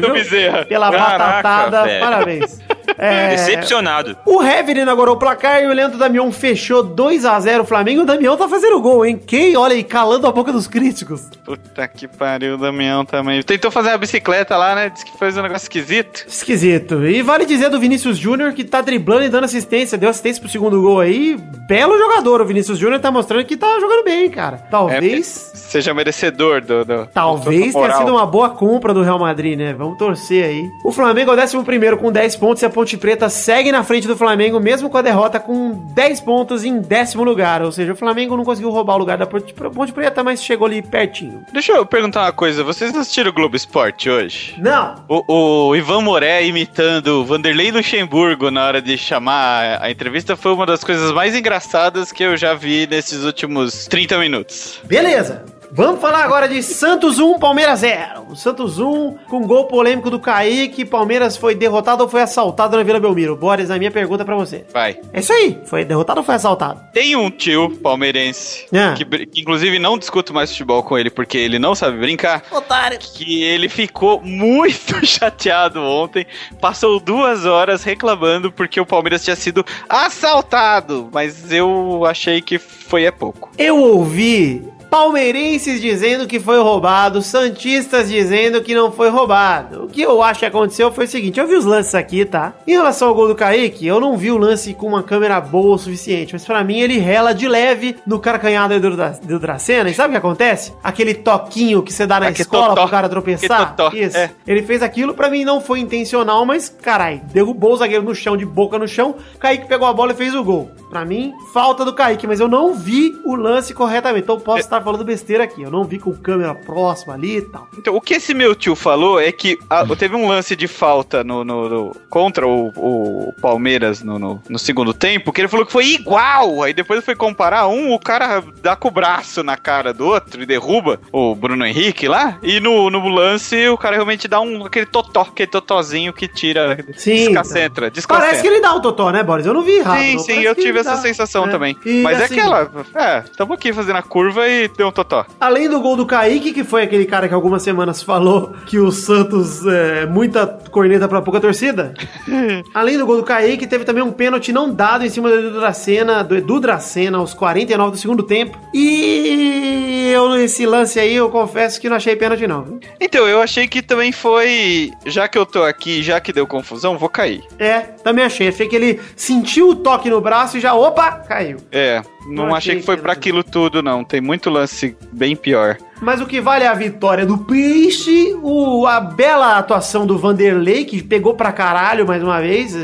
Pela 0.68 0.90
Caraca, 0.90 1.18
batatada, 1.18 1.82
velho. 1.84 2.00
parabéns. 2.04 2.60
É, 2.98 3.30
Decepcionado. 3.30 4.16
O 4.24 4.42
Hever 4.42 4.78
inaugurou 4.78 5.14
o 5.14 5.18
placar 5.18 5.62
e 5.62 5.66
o 5.66 5.72
Leandro 5.72 5.98
Damião 5.98 6.30
fechou 6.32 6.84
2x0 6.84 7.60
o 7.60 7.64
Flamengo. 7.64 8.02
O 8.02 8.06
Damião 8.06 8.36
tá 8.36 8.48
fazendo 8.48 8.80
gol, 8.80 9.04
hein? 9.04 9.20
Quem? 9.24 9.56
Olha 9.56 9.74
aí, 9.74 9.84
calando 9.84 10.26
a 10.26 10.32
boca 10.32 10.52
dos 10.52 10.66
críticos. 10.66 11.28
Puta 11.44 11.86
que 11.88 12.08
pariu, 12.08 12.54
o 12.54 12.58
Damião 12.58 13.04
também. 13.04 13.42
Tentou 13.42 13.70
fazer 13.70 13.90
uma 13.90 13.98
bicicleta 13.98 14.56
lá, 14.56 14.74
né? 14.74 14.90
Disse 14.90 15.04
que 15.04 15.18
fez 15.18 15.36
um 15.36 15.42
negócio 15.42 15.64
esquisito. 15.64 16.24
Esquisito. 16.26 17.06
E 17.06 17.22
vale 17.22 17.44
dizer 17.44 17.68
do 17.68 17.78
Vinícius 17.78 18.16
Júnior 18.16 18.52
que 18.52 18.64
tá 18.64 18.80
driblando 18.80 19.24
e 19.24 19.28
dando 19.28 19.44
assistência. 19.44 19.98
Deu 19.98 20.08
assistência 20.08 20.40
pro 20.40 20.50
segundo 20.50 20.80
gol 20.80 21.00
aí. 21.00 21.36
Belo 21.68 21.98
jogador. 21.98 22.40
O 22.40 22.46
Vinícius 22.46 22.78
Júnior 22.78 23.00
tá 23.00 23.10
mostrando 23.10 23.44
que 23.44 23.56
tá 23.56 23.78
jogando 23.80 24.04
bem, 24.04 24.30
cara. 24.30 24.56
É, 24.66 24.70
Talvez. 24.70 25.26
seja 25.54 25.92
merecedor 25.92 26.60
do. 26.60 26.84
do 26.84 27.06
Talvez 27.12 27.72
do 27.72 27.80
tenha 27.80 27.96
sido 27.96 28.12
uma 28.12 28.26
boa 28.26 28.50
compra 28.50 28.94
do 28.94 29.02
Real 29.02 29.18
Madrid, 29.18 29.58
né? 29.58 29.72
Vamos 29.72 29.98
torcer 29.98 30.44
aí. 30.44 30.62
O 30.84 30.92
Flamengo 30.92 31.32
é 31.32 31.34
o 31.34 31.58
11 31.58 31.96
com 31.96 32.12
10 32.12 32.36
pontos 32.36 32.62
e 32.62 32.66
a 32.66 32.70
Ponte 32.76 32.94
Preta 32.98 33.30
segue 33.30 33.72
na 33.72 33.82
frente 33.82 34.06
do 34.06 34.14
Flamengo, 34.14 34.60
mesmo 34.60 34.90
com 34.90 34.98
a 34.98 35.02
derrota 35.02 35.40
com 35.40 35.70
10 35.94 36.20
pontos 36.20 36.62
em 36.62 36.78
décimo 36.78 37.24
lugar. 37.24 37.62
Ou 37.62 37.72
seja, 37.72 37.94
o 37.94 37.96
Flamengo 37.96 38.36
não 38.36 38.44
conseguiu 38.44 38.68
roubar 38.68 38.96
o 38.96 38.98
lugar 38.98 39.16
da 39.16 39.24
Ponte 39.24 39.54
Preta, 39.94 40.22
mas 40.22 40.44
chegou 40.44 40.66
ali 40.66 40.82
pertinho. 40.82 41.42
Deixa 41.54 41.72
eu 41.72 41.86
perguntar 41.86 42.24
uma 42.24 42.32
coisa. 42.32 42.62
Vocês 42.62 42.94
assistiram 42.94 43.30
o 43.30 43.32
Globo 43.32 43.56
Esporte 43.56 44.10
hoje? 44.10 44.56
Não! 44.58 44.94
O, 45.08 45.68
o 45.68 45.74
Ivan 45.74 46.02
Moré 46.02 46.44
imitando 46.44 47.22
o 47.22 47.24
Vanderlei 47.24 47.70
Luxemburgo 47.70 48.50
na 48.50 48.66
hora 48.66 48.82
de 48.82 48.98
chamar 48.98 49.78
a 49.80 49.90
entrevista 49.90 50.36
foi 50.36 50.52
uma 50.52 50.66
das 50.66 50.84
coisas 50.84 51.12
mais 51.12 51.34
engraçadas 51.34 52.12
que 52.12 52.22
eu 52.22 52.36
já 52.36 52.52
vi 52.52 52.86
nesses 52.86 53.24
últimos 53.24 53.86
30 53.86 54.18
minutos. 54.18 54.80
Beleza. 54.84 55.55
Vamos 55.76 56.00
falar 56.00 56.24
agora 56.24 56.48
de 56.48 56.62
Santos 56.62 57.18
1, 57.18 57.38
Palmeiras 57.38 57.80
0. 57.80 58.28
O 58.30 58.34
Santos 58.34 58.78
1 58.78 59.18
com 59.28 59.46
gol 59.46 59.66
polêmico 59.66 60.08
do 60.10 60.18
Kaique. 60.18 60.86
Palmeiras 60.86 61.36
foi 61.36 61.54
derrotado 61.54 62.02
ou 62.02 62.08
foi 62.08 62.22
assaltado 62.22 62.78
na 62.78 62.82
Vila 62.82 62.98
Belmiro? 62.98 63.36
Boris, 63.36 63.70
a 63.70 63.76
minha 63.76 63.90
pergunta 63.90 64.24
pra 64.24 64.34
você. 64.34 64.64
Vai. 64.72 64.98
É 65.12 65.20
isso 65.20 65.34
aí. 65.34 65.58
Foi 65.66 65.84
derrotado 65.84 66.20
ou 66.20 66.24
foi 66.24 66.34
assaltado? 66.36 66.80
Tem 66.94 67.14
um 67.14 67.30
tio 67.30 67.76
palmeirense 67.82 68.64
Ah. 68.74 68.94
que, 68.96 69.04
que 69.26 69.40
inclusive 69.42 69.78
não 69.78 69.98
discuto 69.98 70.32
mais 70.32 70.50
futebol 70.50 70.82
com 70.82 70.96
ele 70.96 71.10
porque 71.10 71.36
ele 71.36 71.58
não 71.58 71.74
sabe 71.74 71.98
brincar. 71.98 72.42
Otário. 72.50 72.98
Que 72.98 73.42
ele 73.42 73.68
ficou 73.68 74.22
muito 74.22 74.96
chateado 75.04 75.82
ontem. 75.82 76.24
Passou 76.58 76.98
duas 76.98 77.44
horas 77.44 77.84
reclamando 77.84 78.50
porque 78.50 78.80
o 78.80 78.86
Palmeiras 78.86 79.22
tinha 79.22 79.36
sido 79.36 79.62
assaltado. 79.90 81.10
Mas 81.12 81.52
eu 81.52 82.02
achei 82.06 82.40
que 82.40 82.58
foi 82.58 83.04
é 83.04 83.10
pouco. 83.10 83.50
Eu 83.58 83.76
ouvi 83.78 84.64
Palmeirenses 84.90 85.80
dizendo 85.80 86.26
que 86.26 86.40
foi 86.40 86.58
roubado, 86.60 87.22
Santistas 87.22 88.08
dizendo 88.08 88.62
que 88.62 88.74
não 88.74 88.90
foi 88.90 89.08
roubado. 89.08 89.84
O 89.84 89.88
que 89.88 90.02
eu 90.02 90.22
acho 90.22 90.40
que 90.40 90.46
aconteceu 90.46 90.92
foi 90.92 91.04
o 91.04 91.08
seguinte: 91.08 91.38
eu 91.38 91.46
vi 91.46 91.54
os 91.54 91.64
lances 91.64 91.94
aqui, 91.94 92.24
tá? 92.24 92.54
Em 92.66 92.72
relação 92.72 93.08
ao 93.08 93.14
gol 93.14 93.28
do 93.28 93.34
Kaique, 93.34 93.86
eu 93.86 94.00
não 94.00 94.16
vi 94.16 94.30
o 94.30 94.38
lance 94.38 94.72
com 94.74 94.86
uma 94.86 95.02
câmera 95.02 95.40
boa 95.40 95.74
o 95.74 95.78
suficiente, 95.78 96.32
mas 96.32 96.44
pra 96.44 96.62
mim 96.64 96.80
ele 96.80 96.98
rela 96.98 97.32
de 97.32 97.48
leve 97.48 97.96
no 98.06 98.18
carcanhado 98.18 98.78
do, 98.80 98.96
do 99.26 99.38
Dracena. 99.38 99.90
E 99.90 99.94
sabe 99.94 100.08
o 100.08 100.12
que 100.12 100.18
acontece? 100.18 100.72
Aquele 100.82 101.14
toquinho 101.14 101.82
que 101.82 101.92
você 101.92 102.06
dá 102.06 102.20
na 102.20 102.28
Aquele 102.28 102.42
escola 102.42 102.74
pro 102.74 102.88
cara 102.88 103.08
tropeçar. 103.08 103.60
Aquele 103.60 103.76
totó, 103.76 103.96
Isso. 103.96 104.16
é. 104.16 104.30
Ele 104.46 104.62
fez 104.62 104.82
aquilo, 104.82 105.14
pra 105.14 105.28
mim 105.28 105.44
não 105.44 105.60
foi 105.60 105.80
intencional, 105.80 106.44
mas 106.46 106.68
carai, 106.68 107.20
derrubou 107.32 107.72
o 107.72 107.76
zagueiro 107.76 108.04
no 108.04 108.14
chão, 108.14 108.36
de 108.36 108.46
boca 108.46 108.78
no 108.78 108.88
chão. 108.88 109.16
Kaique 109.38 109.66
pegou 109.66 109.86
a 109.86 109.92
bola 109.92 110.12
e 110.12 110.16
fez 110.16 110.34
o 110.34 110.42
gol. 110.42 110.70
Pra 110.88 111.04
mim, 111.04 111.34
falta 111.52 111.84
do 111.84 111.92
Kaique, 111.92 112.26
mas 112.26 112.40
eu 112.40 112.48
não 112.48 112.72
vi 112.74 113.12
o 113.24 113.34
lance 113.34 113.74
corretamente. 113.74 114.22
Então 114.22 114.36
eu 114.36 114.40
posso 114.40 114.60
estar 114.60 114.75
falando 114.82 115.04
besteira 115.04 115.44
aqui. 115.44 115.62
Eu 115.62 115.70
não 115.70 115.84
vi 115.84 115.98
com 115.98 116.12
câmera 116.14 116.54
próxima 116.54 117.14
ali 117.14 117.38
e 117.38 117.42
tal. 117.42 117.68
Então, 117.78 117.94
o 117.94 118.00
que 118.00 118.14
esse 118.14 118.34
meu 118.34 118.54
tio 118.54 118.74
falou 118.74 119.20
é 119.20 119.30
que 119.32 119.58
ah, 119.70 119.84
teve 119.96 120.14
um 120.16 120.28
lance 120.28 120.54
de 120.56 120.66
falta 120.68 121.22
no, 121.24 121.44
no- 121.44 121.68
no- 121.68 121.96
contra 122.08 122.46
o, 122.46 122.68
o 122.76 123.32
Palmeiras 123.40 124.02
no, 124.02 124.18
no- 124.18 124.42
no 124.48 124.58
segundo 124.58 124.92
tempo, 124.92 125.32
que 125.32 125.40
ele 125.40 125.48
falou 125.48 125.64
que 125.66 125.72
foi 125.72 125.86
igual. 125.86 126.62
Aí 126.62 126.72
depois 126.72 127.04
foi 127.04 127.14
comparar 127.14 127.66
um, 127.68 127.92
o 127.92 127.98
cara 127.98 128.42
dá 128.62 128.74
com 128.76 128.88
o 128.88 128.90
braço 128.90 129.42
na 129.42 129.56
cara 129.56 129.92
do 129.92 130.06
outro 130.06 130.42
e 130.42 130.46
derruba 130.46 131.00
o 131.12 131.34
Bruno 131.34 131.64
Henrique 131.64 132.08
lá. 132.08 132.38
E 132.42 132.60
no, 132.60 132.90
no 132.90 133.06
lance 133.08 133.68
o 133.68 133.76
cara 133.78 133.94
realmente 133.96 134.26
dá 134.28 134.40
um 134.40 134.64
aquele 134.64 134.86
totó, 134.86 135.22
aquele 135.22 135.50
totozinho 135.50 136.12
que 136.12 136.26
tira, 136.28 136.84
Sim, 136.96 137.28
desconcentra, 137.28 137.90
desconcentra. 137.90 138.26
Parece 138.26 138.42
que 138.42 138.48
ele 138.48 138.60
dá 138.60 138.74
o 138.74 138.80
Totó, 138.80 139.10
né, 139.10 139.22
Boris? 139.22 139.46
Eu 139.46 139.54
não 139.54 139.62
vi 139.62 139.78
errado. 139.78 139.98
Sim, 140.00 140.12
não. 140.14 140.18
sim, 140.20 140.26
Parece 140.34 140.44
eu 140.46 140.54
tive 140.54 140.78
essa 140.78 140.90
dá. 140.90 140.96
sensação 140.96 141.46
É. 141.46 141.50
também. 141.50 141.76
E, 141.84 142.02
Mas 142.02 142.20
assim, 142.20 142.36
é 142.36 142.40
aquela. 142.40 142.70
É, 142.94 143.20
tamo 143.36 143.54
aqui 143.54 143.72
fazendo 143.72 143.96
a 143.96 144.02
curva 144.02 144.48
e 144.48 144.65
deu 144.68 144.88
um 144.88 144.92
totó. 144.92 145.24
Além 145.40 145.68
do 145.68 145.80
gol 145.80 145.96
do 145.96 146.06
Kaique, 146.06 146.52
que 146.52 146.64
foi 146.64 146.82
aquele 146.82 147.04
cara 147.04 147.28
que 147.28 147.34
algumas 147.34 147.62
semanas 147.62 148.02
falou 148.02 148.54
que 148.66 148.78
o 148.78 148.90
Santos 148.90 149.66
é 149.66 150.06
muita 150.06 150.46
corneta 150.70 151.08
pra 151.08 151.22
pouca 151.22 151.40
torcida. 151.40 151.94
Além 152.74 152.98
do 152.98 153.06
gol 153.06 153.16
do 153.16 153.22
Kaique, 153.22 153.66
teve 153.66 153.84
também 153.84 154.02
um 154.02 154.12
pênalti 154.12 154.52
não 154.52 154.72
dado 154.72 155.04
em 155.04 155.10
cima 155.10 155.28
do 155.28 155.38
Edu 155.38 155.60
Dracena, 155.60 156.22
do 156.22 156.36
Edu 156.36 156.60
Dracena, 156.60 157.18
aos 157.18 157.34
49 157.34 157.92
do 157.92 157.96
segundo 157.96 158.22
tempo. 158.22 158.58
E 158.72 159.95
eu, 160.06 160.36
esse 160.36 160.64
lance 160.66 160.98
aí, 160.98 161.14
eu 161.14 161.28
confesso 161.30 161.80
que 161.80 161.88
não 161.88 161.96
achei 161.96 162.14
pênalti, 162.16 162.46
não. 162.46 162.62
viu? 162.62 162.80
Então, 163.00 163.26
eu 163.28 163.40
achei 163.40 163.66
que 163.68 163.82
também 163.82 164.12
foi. 164.12 164.90
Já 165.04 165.28
que 165.28 165.36
eu 165.38 165.44
tô 165.46 165.62
aqui, 165.62 166.02
já 166.02 166.20
que 166.20 166.32
deu 166.32 166.46
confusão, 166.46 166.98
vou 166.98 167.08
cair. 167.08 167.42
É, 167.58 167.80
também 167.80 168.24
achei. 168.24 168.48
Achei 168.48 168.68
que 168.68 168.76
ele 168.76 169.00
sentiu 169.16 169.68
o 169.70 169.74
toque 169.76 170.08
no 170.10 170.20
braço 170.20 170.56
e 170.56 170.60
já, 170.60 170.74
opa, 170.74 171.12
caiu. 171.12 171.58
É, 171.70 172.02
não 172.26 172.46
Não 172.46 172.54
achei 172.54 172.72
achei 172.72 172.76
que 172.80 172.86
foi 172.86 172.96
era- 172.98 173.12
aquilo 173.12 173.42
tudo, 173.44 173.82
não. 173.82 174.02
Tem 174.04 174.20
muito 174.20 174.50
lance 174.50 174.96
bem 175.12 175.34
pior. 175.36 175.76
Mas 176.00 176.20
o 176.20 176.26
que 176.26 176.40
vale 176.40 176.64
é 176.64 176.68
a 176.68 176.74
vitória 176.74 177.24
do 177.24 177.38
Peixe, 177.38 178.36
o, 178.42 178.86
a 178.86 179.00
bela 179.00 179.56
atuação 179.58 180.06
do 180.06 180.18
Vanderlei, 180.18 180.84
que 180.84 181.02
pegou 181.02 181.34
pra 181.34 181.52
caralho 181.52 182.06
mais 182.06 182.22
uma 182.22 182.40
vez, 182.40 182.74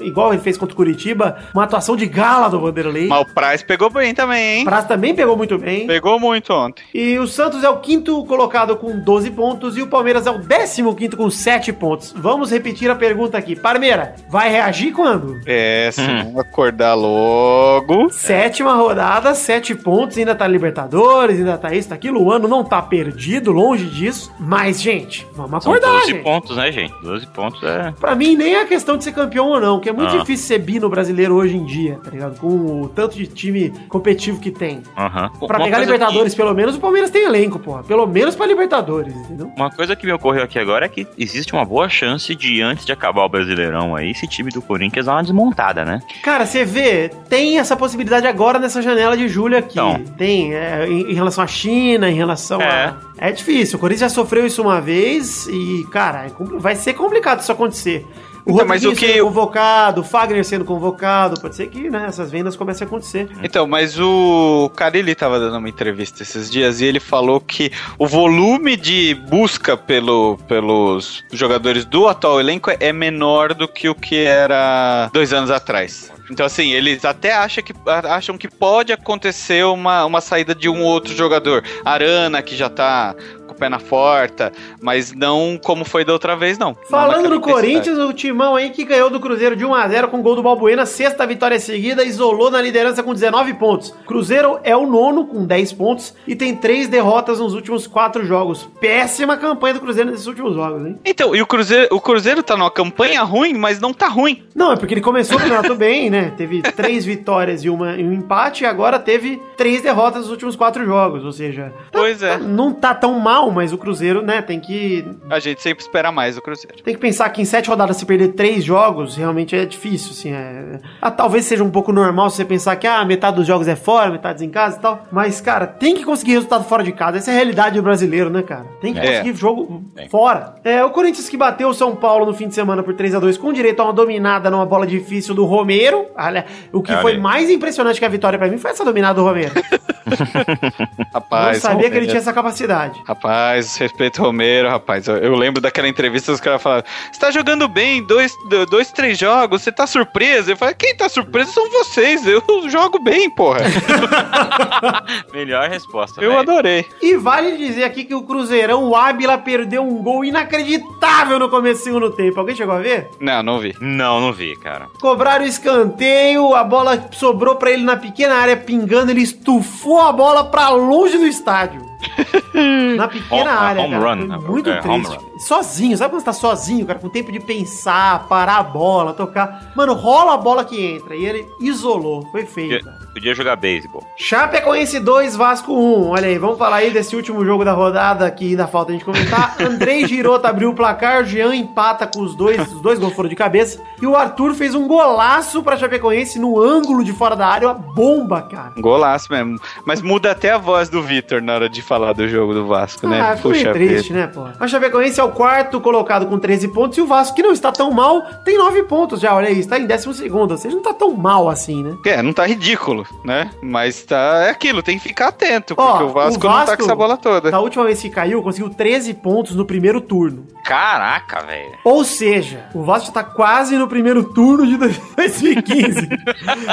igual 0.00 0.32
ele 0.32 0.42
fez 0.42 0.56
contra 0.56 0.72
o 0.72 0.76
Curitiba, 0.76 1.38
uma 1.54 1.64
atuação 1.64 1.96
de 1.96 2.06
gala 2.06 2.48
do 2.48 2.60
Vanderlei. 2.60 3.08
Mas 3.08 3.20
o 3.20 3.34
Price 3.34 3.64
pegou 3.64 3.90
bem 3.90 4.14
também, 4.14 4.58
hein? 4.58 4.64
Praz 4.64 4.84
também 4.84 5.14
pegou 5.14 5.36
muito 5.36 5.58
bem. 5.58 5.86
Pegou 5.86 6.18
muito 6.20 6.52
ontem. 6.52 6.84
E 6.94 7.18
o 7.18 7.26
Santos 7.26 7.64
é 7.64 7.68
o 7.68 7.78
quinto 7.78 8.24
colocado 8.26 8.76
com 8.76 8.98
12 8.98 9.30
pontos 9.30 9.76
e 9.76 9.82
o 9.82 9.86
Palmeiras 9.86 10.26
é 10.26 10.30
o 10.30 10.38
décimo 10.38 10.94
quinto 10.94 11.16
com 11.16 11.30
7 11.30 11.72
pontos. 11.72 12.12
Vamos 12.16 12.50
repetir 12.50 12.90
a 12.90 12.94
pergunta 12.94 13.36
aqui. 13.38 13.56
Parmeira, 13.56 14.14
vai 14.28 14.50
reagir 14.50 14.92
quando? 14.92 15.40
É, 15.46 15.90
se 15.92 16.00
não 16.00 16.38
acordar 16.38 16.94
logo. 16.94 18.10
Sétima 18.10 18.74
rodada, 18.74 19.34
7 19.34 19.74
pontos, 19.74 20.16
ainda 20.18 20.34
tá 20.34 20.46
Libertadores, 20.46 21.38
ainda 21.38 21.56
tá 21.56 21.72
isso, 21.74 21.88
tá 21.88 21.94
aquilo. 21.94 22.22
O 22.22 22.30
ano 22.30 22.48
não 22.52 22.62
tá 22.64 22.80
perdido, 22.82 23.50
longe 23.52 23.86
disso. 23.86 24.30
Mas, 24.38 24.80
gente, 24.80 25.26
vamos 25.34 25.62
São 25.64 25.72
acordar, 25.72 25.92
12 26.00 26.12
gente. 26.12 26.22
pontos, 26.22 26.56
né, 26.56 26.70
gente? 26.70 26.94
12 27.02 27.26
pontos 27.28 27.62
é. 27.62 27.92
Pra 27.98 28.14
mim, 28.14 28.36
nem 28.36 28.54
é 28.56 28.64
questão 28.66 28.96
de 28.96 29.04
ser 29.04 29.12
campeão 29.12 29.46
ou 29.48 29.60
não, 29.60 29.80
que 29.80 29.88
é 29.88 29.92
muito 29.92 30.14
Ah. 30.14 30.18
difícil 30.18 30.46
ser 30.46 30.58
bi 30.58 30.78
no 30.78 30.88
brasileiro 30.88 31.34
hoje 31.34 31.56
em 31.56 31.64
dia, 31.64 31.98
tá 32.04 32.10
ligado? 32.10 32.38
Com 32.38 32.82
o 32.82 32.88
tanto 32.88 33.16
de 33.16 33.26
time 33.26 33.70
competitivo 33.88 34.38
que 34.40 34.50
tem. 34.50 34.82
Aham. 34.96 35.30
Pra 35.46 35.58
Uma 35.58 35.64
pegar 35.64 35.78
Libertadores, 35.80 36.34
pelo 36.34 36.54
menos, 36.54 36.76
o 36.76 36.80
Palmeiras 36.80 37.10
tem 37.10 37.24
elenco, 37.24 37.58
porra. 37.58 37.82
Pelo 37.82 38.06
menos 38.06 38.34
pra 38.36 38.46
Libertadores, 38.46 39.14
entendeu? 39.16 39.46
que- 39.48 39.60
uma 39.60 39.70
coisa 39.70 39.96
que 39.96 40.04
me 40.06 40.12
ocorreu 40.12 40.42
aqui 40.42 40.58
agora 40.58 40.86
é 40.86 40.88
que 40.88 41.06
existe 41.18 41.52
uma 41.52 41.64
boa 41.64 41.88
chance 41.88 42.34
de, 42.34 42.60
antes 42.60 42.84
de 42.84 42.92
acabar 42.92 43.24
o 43.24 43.28
Brasileirão 43.28 43.96
aí, 43.96 44.10
esse 44.10 44.26
time 44.26 44.50
do 44.50 44.60
Corinthians 44.60 45.06
dar 45.06 45.12
uma 45.14 45.22
desmontada, 45.22 45.84
né? 45.84 46.00
Cara, 46.22 46.44
você 46.46 46.64
vê, 46.64 47.10
tem 47.28 47.58
essa 47.58 47.76
possibilidade 47.76 48.26
agora 48.26 48.58
nessa 48.58 48.82
janela 48.82 49.16
de 49.16 49.26
julho 49.28 49.56
aqui. 49.56 49.72
Então. 49.78 50.02
Tem, 50.18 50.54
é, 50.54 50.86
em, 50.88 51.10
em 51.10 51.14
relação 51.14 51.42
à 51.42 51.46
China, 51.46 52.10
em 52.10 52.14
relação 52.14 52.41
É. 52.50 52.56
a. 52.56 52.96
É 53.18 53.32
difícil. 53.32 53.76
O 53.76 53.80
Corinthians 53.80 54.12
já 54.12 54.14
sofreu 54.14 54.46
isso 54.46 54.62
uma 54.62 54.80
vez 54.80 55.46
e, 55.46 55.86
cara, 55.90 56.26
é 56.26 56.30
vai 56.58 56.74
ser 56.74 56.94
complicado 56.94 57.40
isso 57.40 57.52
acontecer. 57.52 58.06
O 58.44 58.52
Então, 58.54 58.66
mas 58.66 58.84
o 58.84 58.92
que 58.92 59.06
sendo 59.06 59.24
convocado, 59.24 60.00
o 60.00 60.04
Fagner 60.04 60.44
sendo 60.44 60.64
convocado, 60.64 61.40
pode 61.40 61.54
ser 61.54 61.68
que 61.68 61.88
né, 61.88 62.06
essas 62.08 62.30
vendas 62.30 62.56
comecem 62.56 62.84
a 62.84 62.88
acontecer. 62.88 63.28
Então, 63.42 63.66
mas 63.68 63.98
o 64.00 64.70
Carilli 64.74 65.14
tava 65.14 65.38
dando 65.38 65.58
uma 65.58 65.68
entrevista 65.68 66.22
esses 66.22 66.50
dias 66.50 66.80
e 66.80 66.84
ele 66.84 66.98
falou 66.98 67.40
que 67.40 67.70
o 67.98 68.06
volume 68.06 68.76
de 68.76 69.14
busca 69.14 69.76
pelo, 69.76 70.38
pelos 70.48 71.22
jogadores 71.32 71.84
do 71.84 72.08
atual 72.08 72.40
elenco 72.40 72.70
é 72.80 72.92
menor 72.92 73.54
do 73.54 73.68
que 73.68 73.88
o 73.88 73.94
que 73.94 74.24
era 74.24 75.08
dois 75.12 75.32
anos 75.32 75.50
atrás. 75.50 76.10
Então, 76.32 76.46
assim, 76.46 76.72
eles 76.72 77.04
até 77.04 77.34
acham 77.34 77.62
que, 77.62 77.74
acham 77.86 78.38
que 78.38 78.48
pode 78.48 78.90
acontecer 78.90 79.66
uma, 79.66 80.06
uma 80.06 80.22
saída 80.22 80.54
de 80.54 80.66
um 80.66 80.82
outro 80.82 81.14
jogador. 81.14 81.62
Arana, 81.84 82.40
que 82.40 82.56
já 82.56 82.70
tá 82.70 83.14
pé 83.62 83.68
na 83.68 83.78
porta, 83.78 84.50
mas 84.80 85.12
não 85.12 85.56
como 85.62 85.84
foi 85.84 86.04
da 86.04 86.12
outra 86.12 86.34
vez, 86.34 86.58
não. 86.58 86.76
Falando 86.90 87.28
do. 87.28 87.40
Corinthians, 87.40 87.98
o 87.98 88.12
timão 88.12 88.56
aí 88.56 88.70
que 88.70 88.84
ganhou 88.84 89.08
do 89.10 89.20
Cruzeiro 89.20 89.54
de 89.54 89.64
1x0 89.64 90.08
com 90.08 90.20
gol 90.20 90.34
do 90.34 90.42
Balbuena, 90.42 90.84
sexta 90.84 91.24
vitória 91.26 91.60
seguida, 91.60 92.04
isolou 92.04 92.50
na 92.50 92.60
liderança 92.60 93.02
com 93.02 93.12
19 93.12 93.54
pontos. 93.54 93.94
Cruzeiro 94.06 94.58
é 94.64 94.76
o 94.76 94.86
nono 94.86 95.26
com 95.26 95.44
10 95.44 95.72
pontos 95.74 96.14
e 96.26 96.34
tem 96.34 96.56
três 96.56 96.88
derrotas 96.88 97.38
nos 97.38 97.54
últimos 97.54 97.86
quatro 97.86 98.24
jogos. 98.24 98.68
Péssima 98.80 99.36
campanha 99.36 99.74
do 99.74 99.80
Cruzeiro 99.80 100.10
nesses 100.10 100.26
últimos 100.26 100.54
jogos, 100.54 100.84
hein? 100.86 100.98
Então, 101.04 101.36
e 101.36 101.42
o 101.42 101.46
Cruzeiro, 101.46 101.94
o 101.94 102.00
Cruzeiro 102.00 102.42
tá 102.42 102.56
numa 102.56 102.70
campanha 102.70 103.22
ruim, 103.22 103.54
mas 103.54 103.78
não 103.78 103.92
tá 103.92 104.08
ruim. 104.08 104.42
Não, 104.54 104.72
é 104.72 104.76
porque 104.76 104.94
ele 104.94 105.00
começou 105.00 105.36
o 105.36 105.40
campeonato 105.40 105.74
bem, 105.76 106.10
né? 106.10 106.32
Teve 106.36 106.62
três 106.74 107.04
vitórias 107.04 107.62
e, 107.64 107.70
uma, 107.70 107.96
e 107.96 108.02
um 108.04 108.12
empate, 108.12 108.64
e 108.64 108.66
agora 108.66 108.98
teve 108.98 109.40
três 109.56 109.82
derrotas 109.82 110.22
nos 110.22 110.30
últimos 110.30 110.56
quatro 110.56 110.84
jogos. 110.84 111.24
Ou 111.24 111.32
seja, 111.32 111.72
Pois 111.92 112.22
é. 112.22 112.38
não 112.38 112.72
tá 112.72 112.94
tão 112.94 113.18
mal, 113.20 113.50
mas 113.52 113.72
o 113.72 113.78
Cruzeiro, 113.78 114.22
né, 114.22 114.40
tem 114.42 114.58
que 114.60 115.04
A 115.30 115.38
gente 115.38 115.62
sempre 115.62 115.82
espera 115.84 116.10
mais 116.10 116.34
do 116.36 116.42
Cruzeiro. 116.42 116.82
Tem 116.82 116.94
que 116.94 117.00
pensar 117.00 117.28
que 117.30 117.40
em 117.42 117.44
sete 117.44 117.68
rodadas 117.68 117.96
se 117.96 118.06
perder 118.06 118.28
três 118.28 118.64
jogos, 118.64 119.16
realmente 119.16 119.54
é 119.54 119.64
difícil, 119.64 120.10
assim. 120.12 120.32
É... 120.32 120.80
Ah, 121.00 121.10
talvez 121.10 121.44
seja 121.44 121.62
um 121.62 121.70
pouco 121.70 121.92
normal 121.92 122.30
você 122.30 122.44
pensar 122.44 122.76
que 122.76 122.86
ah, 122.86 123.04
metade 123.04 123.36
dos 123.36 123.46
jogos 123.46 123.68
é 123.68 123.76
fora, 123.76 124.10
metade 124.10 124.44
em 124.44 124.50
casa 124.50 124.78
e 124.78 124.80
tal. 124.80 125.04
Mas, 125.12 125.40
cara, 125.40 125.66
tem 125.66 125.94
que 125.94 126.04
conseguir 126.04 126.32
resultado 126.32 126.64
fora 126.64 126.82
de 126.82 126.92
casa. 126.92 127.18
Essa 127.18 127.30
é 127.30 127.34
a 127.34 127.36
realidade 127.36 127.76
do 127.76 127.82
brasileiro, 127.82 128.30
né, 128.30 128.42
cara? 128.42 128.64
Tem 128.80 128.92
que 128.94 129.00
É. 129.00 129.06
conseguir 129.20 129.34
jogo 129.38 129.84
fora. 130.10 130.54
É, 130.64 130.84
o 130.84 130.90
Corinthians 130.90 131.28
que 131.28 131.36
bateu 131.36 131.68
o 131.68 131.74
São 131.74 131.94
Paulo 131.94 132.26
no 132.26 132.34
fim 132.34 132.48
de 132.48 132.54
semana 132.54 132.82
por 132.82 132.94
3 132.94 133.14
a 133.14 133.18
2 133.18 133.36
com 133.38 133.52
direito 133.52 133.80
a 133.80 133.84
uma 133.84 133.92
dominada 133.92 134.50
numa 134.50 134.66
bola 134.66 134.86
difícil 134.86 135.34
do 135.34 135.44
Romero. 135.44 136.06
Olha, 136.16 136.46
o 136.72 136.82
que 136.82 136.92
Olha 136.92 137.02
foi 137.02 137.18
mais 137.18 137.50
impressionante 137.50 137.98
que 137.98 138.04
a 138.04 138.08
vitória 138.08 138.38
pra 138.38 138.48
mim 138.48 138.58
foi 138.58 138.70
essa 138.70 138.84
dominada 138.84 139.14
do 139.20 139.24
Romero. 139.26 139.52
Rapaz, 141.12 141.62
Não 141.62 141.70
sabia 141.70 141.90
que 141.90 141.96
ele 141.96 142.06
tinha 142.06 142.18
essa 142.18 142.32
capacidade. 142.32 143.00
Rapaz, 143.06 143.31
respeito 143.78 144.20
ao 144.20 144.26
Romero, 144.26 144.68
rapaz. 144.68 145.06
Eu, 145.08 145.16
eu 145.18 145.34
lembro 145.34 145.60
daquela 145.60 145.88
entrevista 145.88 146.32
os 146.32 146.40
caras 146.40 146.62
falaram: 146.62 146.84
Você 147.12 147.18
tá 147.20 147.30
jogando 147.30 147.66
bem, 147.68 148.02
dois, 148.06 148.32
do- 148.48 148.66
dois, 148.66 148.90
três 148.92 149.18
jogos, 149.18 149.62
você 149.62 149.72
tá 149.72 149.86
surpreso? 149.86 150.50
Eu 150.50 150.56
falei: 150.56 150.74
Quem 150.74 150.96
tá 150.96 151.08
surpreso 151.08 151.52
são 151.52 151.70
vocês, 151.70 152.26
eu 152.26 152.42
jogo 152.68 152.98
bem, 152.98 153.30
porra. 153.30 153.60
Melhor 155.32 155.68
resposta. 155.68 156.20
eu 156.22 156.30
velho. 156.30 156.40
adorei. 156.40 156.86
E 157.00 157.16
vale 157.16 157.56
dizer 157.56 157.84
aqui 157.84 158.04
que 158.04 158.14
o 158.14 158.22
Cruzeirão, 158.22 158.84
o 158.84 158.96
Ábila, 158.96 159.38
perdeu 159.38 159.82
um 159.82 160.02
gol 160.02 160.24
inacreditável 160.24 161.38
no 161.38 161.48
começo 161.48 161.80
do 161.80 161.84
segundo 161.84 162.10
tempo. 162.10 162.38
Alguém 162.40 162.54
chegou 162.56 162.74
a 162.74 162.78
ver? 162.80 163.08
Não, 163.20 163.42
não 163.42 163.58
vi. 163.58 163.74
Não, 163.80 164.20
não 164.20 164.32
vi, 164.32 164.56
cara. 164.56 164.88
Cobraram 165.00 165.44
o 165.44 165.48
escanteio, 165.48 166.54
a 166.54 166.64
bola 166.64 167.08
sobrou 167.12 167.56
pra 167.56 167.70
ele 167.70 167.82
na 167.84 167.96
pequena 167.96 168.34
área 168.36 168.56
pingando, 168.56 169.10
ele 169.10 169.22
estufou 169.22 170.00
a 170.00 170.12
bola 170.12 170.44
pra 170.50 170.68
longe 170.70 171.18
do 171.18 171.26
estádio. 171.26 171.91
Na 172.96 173.08
pequena 173.08 173.40
Home- 173.42 173.48
área, 173.50 173.82
home 173.82 173.90
cara. 173.94 174.04
run, 174.14 174.18
Foi 174.18 174.28
né? 174.28 174.38
muito 174.38 174.70
É, 174.70 174.80
home 174.86 175.04
triste. 175.06 175.32
Sozinho, 175.38 175.96
sabe 175.96 176.10
quando 176.12 176.20
você 176.20 176.26
tá 176.26 176.32
sozinho, 176.32 176.86
cara? 176.86 176.98
Com 176.98 177.08
tempo 177.08 177.32
de 177.32 177.40
pensar, 177.40 178.26
parar 178.28 178.58
a 178.58 178.62
bola, 178.62 179.12
tocar. 179.12 179.72
Mano, 179.74 179.94
rola 179.94 180.34
a 180.34 180.36
bola 180.36 180.64
que 180.64 180.80
entra. 180.80 181.16
E 181.16 181.24
ele 181.24 181.46
isolou. 181.60 182.26
Foi 182.30 182.44
feio, 182.46 182.68
Podia, 182.78 182.84
cara. 182.84 182.98
podia 183.12 183.34
jogar 183.34 183.56
beisebol. 183.56 184.04
Chapecoense 184.16 185.00
2, 185.00 185.34
Vasco 185.34 185.72
1. 185.72 186.10
Olha 186.10 186.28
aí, 186.28 186.38
vamos 186.38 186.58
falar 186.58 186.76
aí 186.76 186.90
desse 186.90 187.16
último 187.16 187.44
jogo 187.44 187.64
da 187.64 187.72
rodada 187.72 188.30
que 188.30 188.50
ainda 188.50 188.66
falta 188.68 188.90
a 188.90 188.94
gente 188.94 189.04
comentar. 189.04 189.56
Andrei 189.60 190.06
Girota 190.06 190.48
abriu 190.48 190.70
o 190.70 190.74
placar, 190.74 191.22
o 191.22 191.24
Jean 191.24 191.54
empata 191.54 192.06
com 192.06 192.20
os 192.22 192.34
dois, 192.36 192.60
os 192.72 192.80
dois 192.80 192.98
gols 192.98 193.14
foram 193.14 193.28
de 193.28 193.34
cabeça. 193.36 193.80
E 194.00 194.06
o 194.06 194.14
Arthur 194.16 194.54
fez 194.54 194.74
um 194.74 194.86
golaço 194.86 195.62
pra 195.62 195.76
Chapecoense 195.76 196.38
no 196.38 196.60
ângulo 196.60 197.02
de 197.02 197.12
fora 197.12 197.34
da 197.34 197.46
área, 197.48 197.68
uma 197.68 197.74
bomba, 197.74 198.42
cara. 198.42 198.72
Golaço 198.78 199.32
mesmo. 199.32 199.58
Mas 199.84 200.00
muda 200.02 200.30
até 200.30 200.50
a 200.52 200.58
voz 200.58 200.88
do 200.88 201.02
Vitor 201.02 201.40
na 201.42 201.54
hora 201.54 201.68
de 201.68 201.82
falar 201.82 201.91
do 202.14 202.28
jogo 202.28 202.54
do 202.54 202.66
Vasco, 202.66 203.06
né? 203.06 203.20
Ah, 203.20 203.36
ficou 203.36 203.52
meio 203.52 203.72
triste, 203.72 204.12
né, 204.12 204.26
pô? 204.26 204.46
A 204.58 204.66
Chapecoense 204.68 205.20
é 205.20 205.24
o 205.24 205.30
quarto 205.30 205.80
colocado 205.80 206.26
com 206.26 206.38
13 206.38 206.68
pontos 206.68 206.98
e 206.98 207.00
o 207.00 207.06
Vasco, 207.06 207.34
que 207.36 207.42
não 207.42 207.52
está 207.52 207.70
tão 207.70 207.90
mal, 207.90 208.22
tem 208.44 208.56
9 208.58 208.84
pontos 208.84 209.20
já, 209.20 209.34
olha 209.34 209.48
aí, 209.48 209.58
está 209.58 209.78
em 209.78 209.86
12 209.86 210.14
segundo, 210.14 210.52
ou 210.52 210.56
seja, 210.56 210.74
não 210.74 210.82
tá 210.82 210.92
tão 210.94 211.12
mal 211.12 211.48
assim, 211.48 211.82
né? 211.82 211.96
É, 212.06 212.22
não 212.22 212.32
tá 212.32 212.46
ridículo, 212.46 213.06
né? 213.24 213.50
Mas 213.62 214.02
tá. 214.02 214.44
É 214.46 214.50
aquilo, 214.50 214.82
tem 214.82 214.98
que 214.98 215.04
ficar 215.04 215.28
atento, 215.28 215.74
Ó, 215.76 215.90
porque 215.90 216.04
o 216.04 216.08
Vasco, 216.08 216.46
não 216.48 216.64
tá 216.64 216.76
com 216.76 216.82
essa 216.82 216.94
bola 216.94 217.16
toda. 217.16 217.50
Da 217.50 217.60
última 217.60 217.84
vez 217.84 218.00
que 218.00 218.10
caiu, 218.10 218.42
conseguiu 218.42 218.70
13 218.70 219.14
pontos 219.14 219.54
no 219.54 219.64
primeiro 219.64 220.00
turno. 220.00 220.46
Caraca, 220.64 221.42
velho. 221.42 221.72
Ou 221.84 222.04
seja, 222.04 222.66
o 222.74 222.82
Vasco 222.82 223.06
já 223.08 223.12
tá 223.12 223.24
quase 223.24 223.76
no 223.76 223.88
primeiro 223.88 224.24
turno 224.32 224.66
de 224.66 224.76
2015. 225.16 226.08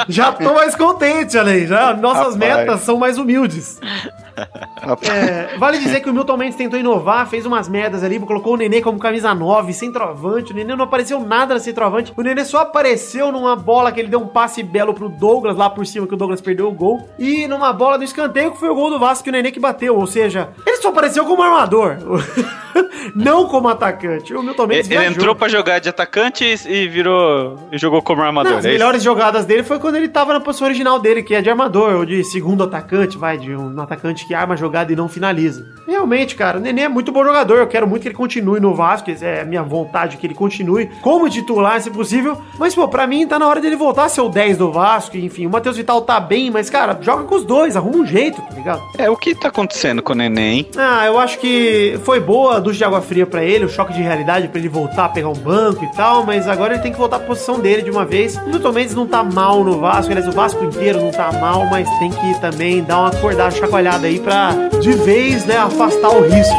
já 0.08 0.32
tô 0.32 0.54
mais 0.54 0.74
contente, 0.74 1.36
olha 1.36 1.52
aí. 1.52 1.66
Já, 1.66 1.94
nossas 1.94 2.34
Rapaz. 2.34 2.36
metas 2.36 2.80
são 2.80 2.96
mais 2.98 3.18
humildes. 3.18 3.80
Rapaz. 4.80 5.08
É, 5.10 5.56
vale 5.58 5.78
dizer 5.78 6.00
que 6.00 6.08
o 6.08 6.12
Milton 6.12 6.36
Mendes 6.36 6.56
tentou 6.56 6.78
inovar, 6.78 7.28
fez 7.28 7.46
umas 7.46 7.68
merdas 7.68 8.02
ali, 8.02 8.18
colocou 8.18 8.54
o 8.54 8.56
Nenê 8.56 8.80
como 8.80 8.98
camisa 8.98 9.34
9, 9.34 9.72
centroavante. 9.72 10.52
O 10.52 10.54
Nenê 10.56 10.74
não 10.74 10.84
apareceu 10.84 11.20
nada 11.20 11.54
na 11.54 11.60
centroavante. 11.60 12.12
O 12.16 12.22
Nenê 12.22 12.44
só 12.44 12.58
apareceu 12.58 13.32
numa 13.32 13.56
bola 13.56 13.92
que 13.92 14.00
ele 14.00 14.08
deu 14.08 14.20
um 14.20 14.26
passe 14.26 14.62
belo 14.62 14.94
pro 14.94 15.08
Douglas 15.08 15.56
lá 15.56 15.68
por 15.68 15.86
cima, 15.86 16.06
que 16.06 16.14
o 16.14 16.16
Douglas 16.16 16.40
perdeu 16.40 16.68
o 16.68 16.72
gol. 16.72 17.08
E 17.18 17.46
numa 17.46 17.72
bola 17.72 17.98
do 17.98 18.04
escanteio 18.04 18.52
que 18.52 18.58
foi 18.58 18.68
o 18.68 18.74
gol 18.74 18.90
do 18.90 18.98
Vasco 18.98 19.24
que 19.24 19.30
o 19.30 19.32
Nenê 19.32 19.50
que 19.50 19.60
bateu. 19.60 19.96
Ou 19.96 20.06
seja, 20.06 20.50
ele 20.66 20.76
só 20.76 20.88
apareceu 20.88 21.24
como 21.24 21.42
armador. 21.42 21.98
não 23.14 23.46
como 23.46 23.68
atacante. 23.68 24.34
O 24.34 24.42
Milton 24.42 24.66
Mendes 24.66 24.90
Ele, 24.90 24.98
ele 24.98 25.06
entrou 25.06 25.34
pra 25.34 25.48
jogar 25.48 25.78
de 25.78 25.88
atacante 25.88 26.44
e, 26.44 26.88
virou. 26.88 27.58
e 27.72 27.78
jogou 27.78 28.02
como 28.02 28.22
armador. 28.22 28.52
Não, 28.52 28.58
as 28.58 28.64
é 28.64 28.68
isso? 28.68 28.78
melhores 28.78 29.02
jogadas 29.02 29.44
dele 29.44 29.62
foi 29.62 29.78
quando 29.78 29.96
ele 29.96 30.08
tava 30.08 30.32
na 30.32 30.40
posição 30.40 30.66
original 30.66 30.98
dele, 30.98 31.22
que 31.22 31.34
é 31.34 31.42
de 31.42 31.50
armador, 31.50 31.94
ou 31.94 32.04
de 32.04 32.22
segundo 32.24 32.64
atacante, 32.64 33.16
vai, 33.16 33.38
de 33.38 33.54
um 33.54 33.80
atacante 33.80 34.26
que 34.26 34.34
arma 34.34 34.54
a 34.54 34.56
e 34.92 34.96
não 34.96 35.08
finaliza. 35.08 35.64
Realmente, 35.86 36.36
cara, 36.36 36.58
o 36.58 36.60
Nenê 36.60 36.82
é 36.82 36.88
muito 36.88 37.10
bom 37.10 37.24
jogador, 37.24 37.58
eu 37.58 37.66
quero 37.66 37.86
muito 37.86 38.02
que 38.02 38.08
ele 38.08 38.14
continue 38.14 38.60
no 38.60 38.74
Vasco, 38.74 39.10
é 39.10 39.40
a 39.40 39.44
minha 39.44 39.62
vontade 39.62 40.16
que 40.16 40.26
ele 40.26 40.34
continue 40.34 40.88
como 41.02 41.28
titular, 41.28 41.80
se 41.80 41.90
possível. 41.90 42.40
Mas, 42.58 42.74
pô, 42.74 42.86
pra 42.86 43.06
mim 43.06 43.26
tá 43.26 43.38
na 43.38 43.48
hora 43.48 43.60
dele 43.60 43.76
voltar 43.76 44.04
a 44.04 44.08
ser 44.08 44.20
o 44.20 44.28
10 44.28 44.58
do 44.58 44.70
Vasco, 44.70 45.16
enfim, 45.16 45.46
o 45.46 45.50
Matheus 45.50 45.76
Vital 45.76 46.02
tá 46.02 46.20
bem, 46.20 46.50
mas, 46.50 46.70
cara, 46.70 46.96
joga 47.00 47.24
com 47.24 47.34
os 47.34 47.44
dois, 47.44 47.76
arruma 47.76 47.98
um 47.98 48.06
jeito, 48.06 48.40
tá 48.40 48.54
ligado? 48.54 48.80
É, 48.98 49.10
o 49.10 49.16
que 49.16 49.34
tá 49.34 49.48
acontecendo 49.48 50.02
com 50.02 50.12
o 50.12 50.16
Neném, 50.16 50.58
hein? 50.58 50.66
Ah, 50.76 51.06
eu 51.06 51.18
acho 51.18 51.38
que 51.38 51.98
foi 52.04 52.20
boa 52.20 52.56
a 52.56 52.60
ducha 52.60 52.78
de 52.78 52.84
água 52.84 53.00
fria 53.00 53.26
pra 53.26 53.42
ele, 53.42 53.64
o 53.64 53.68
choque 53.68 53.92
de 53.92 54.00
realidade 54.00 54.48
pra 54.48 54.58
ele 54.58 54.68
voltar 54.68 55.06
a 55.06 55.08
pegar 55.08 55.28
um 55.28 55.34
banco 55.34 55.84
e 55.84 55.92
tal, 55.96 56.24
mas 56.24 56.46
agora 56.46 56.74
ele 56.74 56.82
tem 56.82 56.92
que 56.92 56.98
voltar 56.98 57.16
à 57.16 57.20
posição 57.20 57.58
dele 57.58 57.82
de 57.82 57.90
uma 57.90 58.04
vez. 58.04 58.36
O 58.36 58.48
Milton 58.48 58.72
Mendes 58.72 58.94
não 58.94 59.06
tá 59.06 59.22
mal 59.24 59.64
no 59.64 59.80
Vasco, 59.80 60.12
aliás, 60.12 60.28
o 60.28 60.32
Vasco 60.32 60.64
inteiro 60.64 61.00
não 61.00 61.10
tá 61.10 61.32
mal, 61.32 61.66
mas 61.66 61.88
tem 61.98 62.10
que 62.10 62.40
também 62.40 62.82
dar 62.82 63.00
uma 63.00 63.08
acordada, 63.08 63.50
chacoalhada 63.50 64.06
aí 64.06 64.20
pra 64.20 64.54
de 64.80 64.92
vez, 64.92 65.44
né, 65.44 65.56
afastar 65.58 66.08
o 66.08 66.22
risco. 66.22 66.54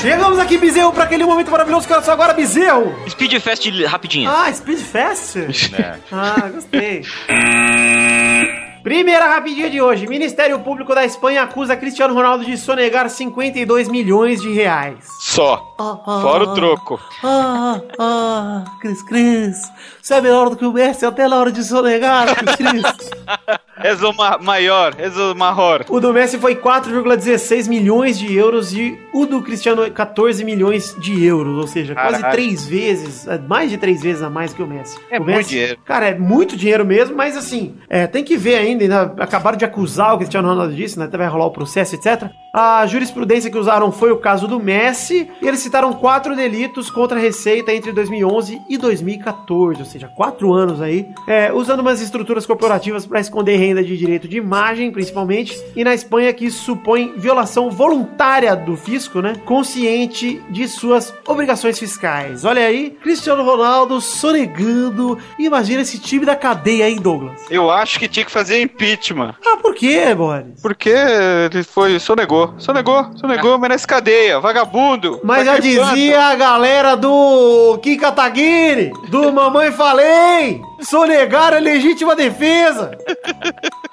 Chegamos 0.00 0.38
aqui, 0.38 0.58
Bezerro, 0.58 0.92
pra 0.92 1.04
aquele 1.04 1.24
momento 1.24 1.50
maravilhoso 1.50 1.86
que 1.86 1.92
era 1.92 2.02
só 2.02 2.12
agora, 2.12 2.32
Bezerro! 2.32 2.94
Speed 3.08 3.40
Fest 3.40 3.66
rapidinho. 3.86 4.30
Ah, 4.30 4.52
Speed 4.52 4.78
Fest? 4.78 5.36
É. 5.78 5.96
Ah, 6.12 6.50
gostei. 6.52 7.04
Primeira 8.88 9.28
rapidinha 9.28 9.68
de 9.68 9.82
hoje. 9.82 10.06
Ministério 10.06 10.60
Público 10.60 10.94
da 10.94 11.04
Espanha 11.04 11.42
acusa 11.42 11.76
Cristiano 11.76 12.14
Ronaldo 12.14 12.42
de 12.42 12.56
sonegar 12.56 13.10
52 13.10 13.86
milhões 13.86 14.40
de 14.40 14.50
reais. 14.50 15.06
Só. 15.20 15.74
Fora 15.76 16.44
o 16.44 16.54
troco. 16.54 16.98
Ah, 17.22 17.82
ah, 17.98 18.64
Cris 18.80 19.02
Cris. 19.02 19.56
Você 20.00 20.14
é 20.14 20.22
melhor 20.22 20.48
do 20.48 20.56
que 20.56 20.64
o 20.64 20.72
Messi 20.72 21.04
até 21.04 21.28
na 21.28 21.36
hora 21.36 21.52
de 21.52 21.62
sonegar, 21.62 22.34
Cris 22.34 22.56
Cris. 22.56 22.82
És 23.82 24.02
o 24.02 24.12
ma 24.12 24.38
maior, 24.38 24.94
és 24.98 25.16
o 25.16 25.34
maior. 25.34 25.84
O 25.88 26.00
do 26.00 26.12
Messi 26.12 26.38
foi 26.38 26.56
4,16 26.56 27.68
milhões 27.68 28.18
de 28.18 28.34
euros 28.34 28.72
e 28.72 28.98
o 29.12 29.26
do 29.26 29.42
Cristiano 29.42 29.90
14 29.90 30.44
milhões 30.44 30.94
de 30.98 31.24
euros, 31.24 31.56
ou 31.58 31.66
seja, 31.66 31.94
quase 31.94 32.16
Caralho. 32.16 32.32
três 32.32 32.66
vezes, 32.66 33.26
é, 33.26 33.38
mais 33.38 33.70
de 33.70 33.78
três 33.78 34.02
vezes 34.02 34.22
a 34.22 34.30
mais 34.30 34.52
que 34.52 34.62
o 34.62 34.66
Messi. 34.66 34.98
É 35.10 35.18
o 35.18 35.22
muito 35.22 35.36
Messi, 35.36 35.50
dinheiro. 35.50 35.78
Cara, 35.84 36.08
é 36.08 36.18
muito 36.18 36.56
dinheiro 36.56 36.84
mesmo, 36.84 37.16
mas 37.16 37.36
assim, 37.36 37.76
é, 37.88 38.06
tem 38.06 38.24
que 38.24 38.36
ver 38.36 38.56
ainda, 38.56 38.84
ainda 38.84 39.02
acabaram 39.18 39.56
de 39.56 39.64
acusar 39.64 40.14
o 40.14 40.18
Cristiano 40.18 40.48
Ronaldo 40.48 40.74
disso, 40.74 40.98
né? 40.98 41.06
Até 41.06 41.16
vai 41.16 41.28
rolar 41.28 41.46
o 41.46 41.50
processo, 41.50 41.94
etc. 41.94 42.30
A 42.52 42.86
jurisprudência 42.86 43.50
que 43.50 43.58
usaram 43.58 43.92
foi 43.92 44.10
o 44.10 44.16
caso 44.18 44.48
do 44.48 44.58
Messi, 44.58 45.30
e 45.40 45.46
eles 45.46 45.60
citaram 45.60 45.92
quatro 45.92 46.34
delitos 46.34 46.90
contra 46.90 47.18
a 47.18 47.20
Receita 47.20 47.72
entre 47.72 47.92
2011 47.92 48.60
e 48.68 48.78
2014, 48.78 49.80
ou 49.80 49.86
seja, 49.86 50.08
quatro 50.08 50.52
anos 50.52 50.80
aí, 50.80 51.08
é, 51.26 51.52
usando 51.52 51.80
umas 51.80 52.00
estruturas 52.00 52.46
corporativas 52.46 53.06
para 53.06 53.20
esconder 53.20 53.56
renda 53.68 53.82
de 53.84 53.96
direito 53.96 54.26
de 54.26 54.36
imagem, 54.36 54.90
principalmente, 54.90 55.58
e 55.76 55.84
na 55.84 55.94
Espanha 55.94 56.32
que 56.32 56.46
isso 56.46 56.64
supõe 56.64 57.12
violação 57.16 57.70
voluntária 57.70 58.54
do 58.56 58.76
fisco, 58.76 59.20
né? 59.20 59.34
Consciente 59.44 60.42
de 60.50 60.66
suas 60.68 61.14
obrigações 61.26 61.78
fiscais. 61.78 62.44
Olha 62.44 62.66
aí, 62.66 62.90
Cristiano 63.02 63.44
Ronaldo 63.44 64.00
sonegando. 64.00 65.18
Imagina 65.38 65.82
esse 65.82 65.98
time 65.98 66.24
da 66.24 66.34
cadeia, 66.34 66.88
hein, 66.88 66.96
Douglas? 66.96 67.42
Eu 67.50 67.70
acho 67.70 67.98
que 67.98 68.08
tinha 68.08 68.24
que 68.24 68.30
fazer 68.30 68.60
impeachment. 68.60 69.34
Ah, 69.46 69.56
por 69.56 69.74
quê, 69.74 70.14
Boris? 70.14 70.60
Porque 70.60 70.90
ele 70.90 71.62
foi. 71.62 71.98
Sonegou. 71.98 72.54
Sonegou, 72.58 73.10
sonegou, 73.16 73.58
merece 73.58 73.86
cadeia. 73.86 74.40
Vagabundo. 74.40 75.20
Mas 75.22 75.44
já 75.44 75.58
dizia 75.58 76.26
a 76.26 76.34
galera 76.34 76.96
do 76.96 77.78
Kika 77.82 78.12
Taguiri, 78.12 78.92
do 79.08 79.32
Mamãe 79.32 79.70
Falei, 79.72 80.60
sonegar 80.80 81.52
é 81.52 81.60
legítima 81.60 82.14
defesa. 82.14 82.96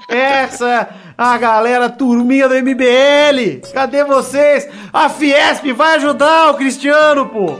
Essa, 0.07 0.89
a 1.17 1.37
galera 1.37 1.89
turminha 1.89 2.47
do 2.47 2.55
MBL. 2.55 3.61
Cadê 3.73 4.03
vocês? 4.03 4.69
A 4.93 5.09
Fiesp 5.09 5.71
vai 5.73 5.95
ajudar 5.95 6.51
o 6.51 6.55
Cristiano, 6.55 7.27
pô. 7.27 7.59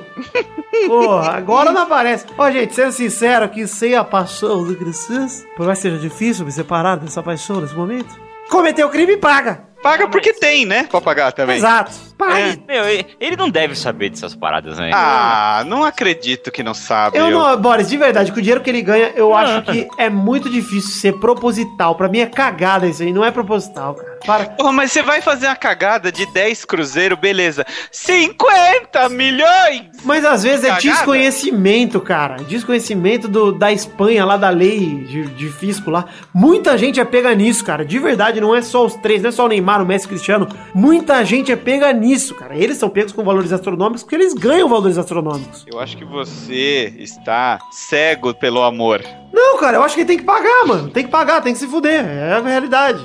Porra, 0.87 1.31
agora 1.31 1.71
não 1.71 1.83
aparece. 1.83 2.25
Ó, 2.37 2.51
gente, 2.51 2.75
sendo 2.75 2.91
sincero 2.91 3.45
aqui, 3.45 3.67
sem 3.67 3.95
a 3.95 4.03
paixão 4.03 4.63
do 4.63 4.75
Cristiano, 4.75 5.27
por 5.55 5.65
mais 5.65 5.79
que 5.79 5.83
seja 5.83 5.97
difícil 5.97 6.45
me 6.45 6.51
separar 6.51 6.97
dessa 6.97 7.23
paixão 7.23 7.61
nesse 7.61 7.75
momento, 7.75 8.15
cometeu 8.49 8.89
crime 8.89 9.13
e 9.13 9.17
paga. 9.17 9.63
Paga 9.85 10.07
porque 10.07 10.33
tem, 10.33 10.65
né? 10.65 10.83
Pra 10.89 10.99
pagar 10.99 11.31
também. 11.31 11.57
Exato. 11.57 11.91
Pague. 12.17 12.63
Meu, 12.67 12.85
ele- 13.19 13.35
não 13.37 13.49
deve 13.49 13.75
saber 13.75 14.09
dessas 14.09 14.33
paradas, 14.33 14.79
né? 14.79 14.89
Ah, 14.93 15.63
não 15.67 15.83
acredito 15.83 16.49
que 16.51 16.63
não 16.63 16.73
sabe. 16.73 17.17
Eu 17.17 17.29
não, 17.29 17.55
Boris, 17.57 17.87
de 17.89 17.97
verdade, 17.97 18.31
com 18.31 18.39
o 18.39 18.41
dinheiro 18.41 18.61
que 18.61 18.69
ele 18.69 18.81
ganha, 18.81 19.11
eu 19.15 19.35
acho 19.35 19.61
que 19.63 19.87
é 19.97 20.09
muito 20.09 20.49
difícil 20.49 20.89
ser 20.91 21.13
proposital. 21.19 21.93
Pra 21.95 22.07
mim 22.09 22.19
é 22.19 22.25
cagada 22.25 22.87
isso 22.87 23.03
aí, 23.03 23.11
não 23.13 23.23
é 23.23 23.29
proposital, 23.31 23.93
cara. 23.95 24.14
Para. 24.25 24.45
Porra, 24.45 24.71
mas 24.71 24.91
você 24.91 25.01
vai 25.01 25.21
fazer 25.21 25.47
uma 25.47 25.55
cagada 25.55 26.11
de 26.11 26.25
10 26.31 26.65
cruzeiro, 26.65 27.15
beleza. 27.15 27.65
50 27.91 29.09
milhões! 29.09 29.83
Mas 30.03 30.23
às 30.25 30.43
vezes 30.43 30.63
é 30.63 30.69
Cagada? 30.69 30.81
desconhecimento, 30.81 31.99
cara. 31.99 32.37
Desconhecimento 32.43 33.27
do, 33.27 33.51
da 33.51 33.71
Espanha, 33.71 34.25
lá 34.25 34.37
da 34.37 34.49
lei 34.49 35.03
de, 35.03 35.25
de 35.25 35.49
fisco 35.49 35.89
lá. 35.89 36.05
Muita 36.33 36.77
gente 36.77 36.99
é 36.99 37.05
pega 37.05 37.33
nisso, 37.33 37.63
cara. 37.63 37.85
De 37.85 37.99
verdade, 37.99 38.39
não 38.41 38.55
é 38.55 38.61
só 38.61 38.85
os 38.85 38.95
três, 38.95 39.21
não 39.21 39.29
é 39.29 39.31
só 39.31 39.45
o 39.45 39.47
Neymar, 39.47 39.81
o 39.81 39.85
Messi 39.85 40.05
o 40.05 40.09
Cristiano. 40.09 40.47
Muita 40.73 41.23
gente 41.23 41.51
é 41.51 41.55
pega 41.55 41.91
nisso, 41.93 42.35
cara. 42.35 42.55
Eles 42.55 42.77
são 42.77 42.89
pegos 42.89 43.11
com 43.11 43.23
valores 43.23 43.51
astronômicos 43.51 44.03
porque 44.03 44.15
eles 44.15 44.33
ganham 44.33 44.69
valores 44.69 44.97
astronômicos. 44.97 45.65
Eu 45.67 45.79
acho 45.79 45.97
que 45.97 46.05
você 46.05 46.93
está 46.97 47.59
cego 47.71 48.33
pelo 48.33 48.61
amor. 48.63 49.03
Não, 49.35 49.57
cara, 49.59 49.75
eu 49.75 49.83
acho 49.83 49.95
que 49.95 50.01
ele 50.01 50.07
tem 50.07 50.17
que 50.17 50.23
pagar, 50.23 50.65
mano. 50.65 50.89
Tem 50.89 51.03
que 51.03 51.11
pagar, 51.11 51.41
tem 51.41 51.51
que 51.51 51.59
se 51.59 51.67
fuder. 51.67 52.05
É 52.05 52.33
a 52.35 52.39
realidade. 52.39 53.03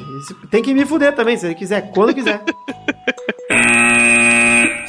Tem 0.49 0.63
que 0.63 0.73
me 0.73 0.87
fuder 0.87 1.13
também, 1.13 1.37
se 1.37 1.45
ele 1.45 1.57
quiser, 1.57 1.91
quando 1.91 2.15
quiser. 2.15 2.41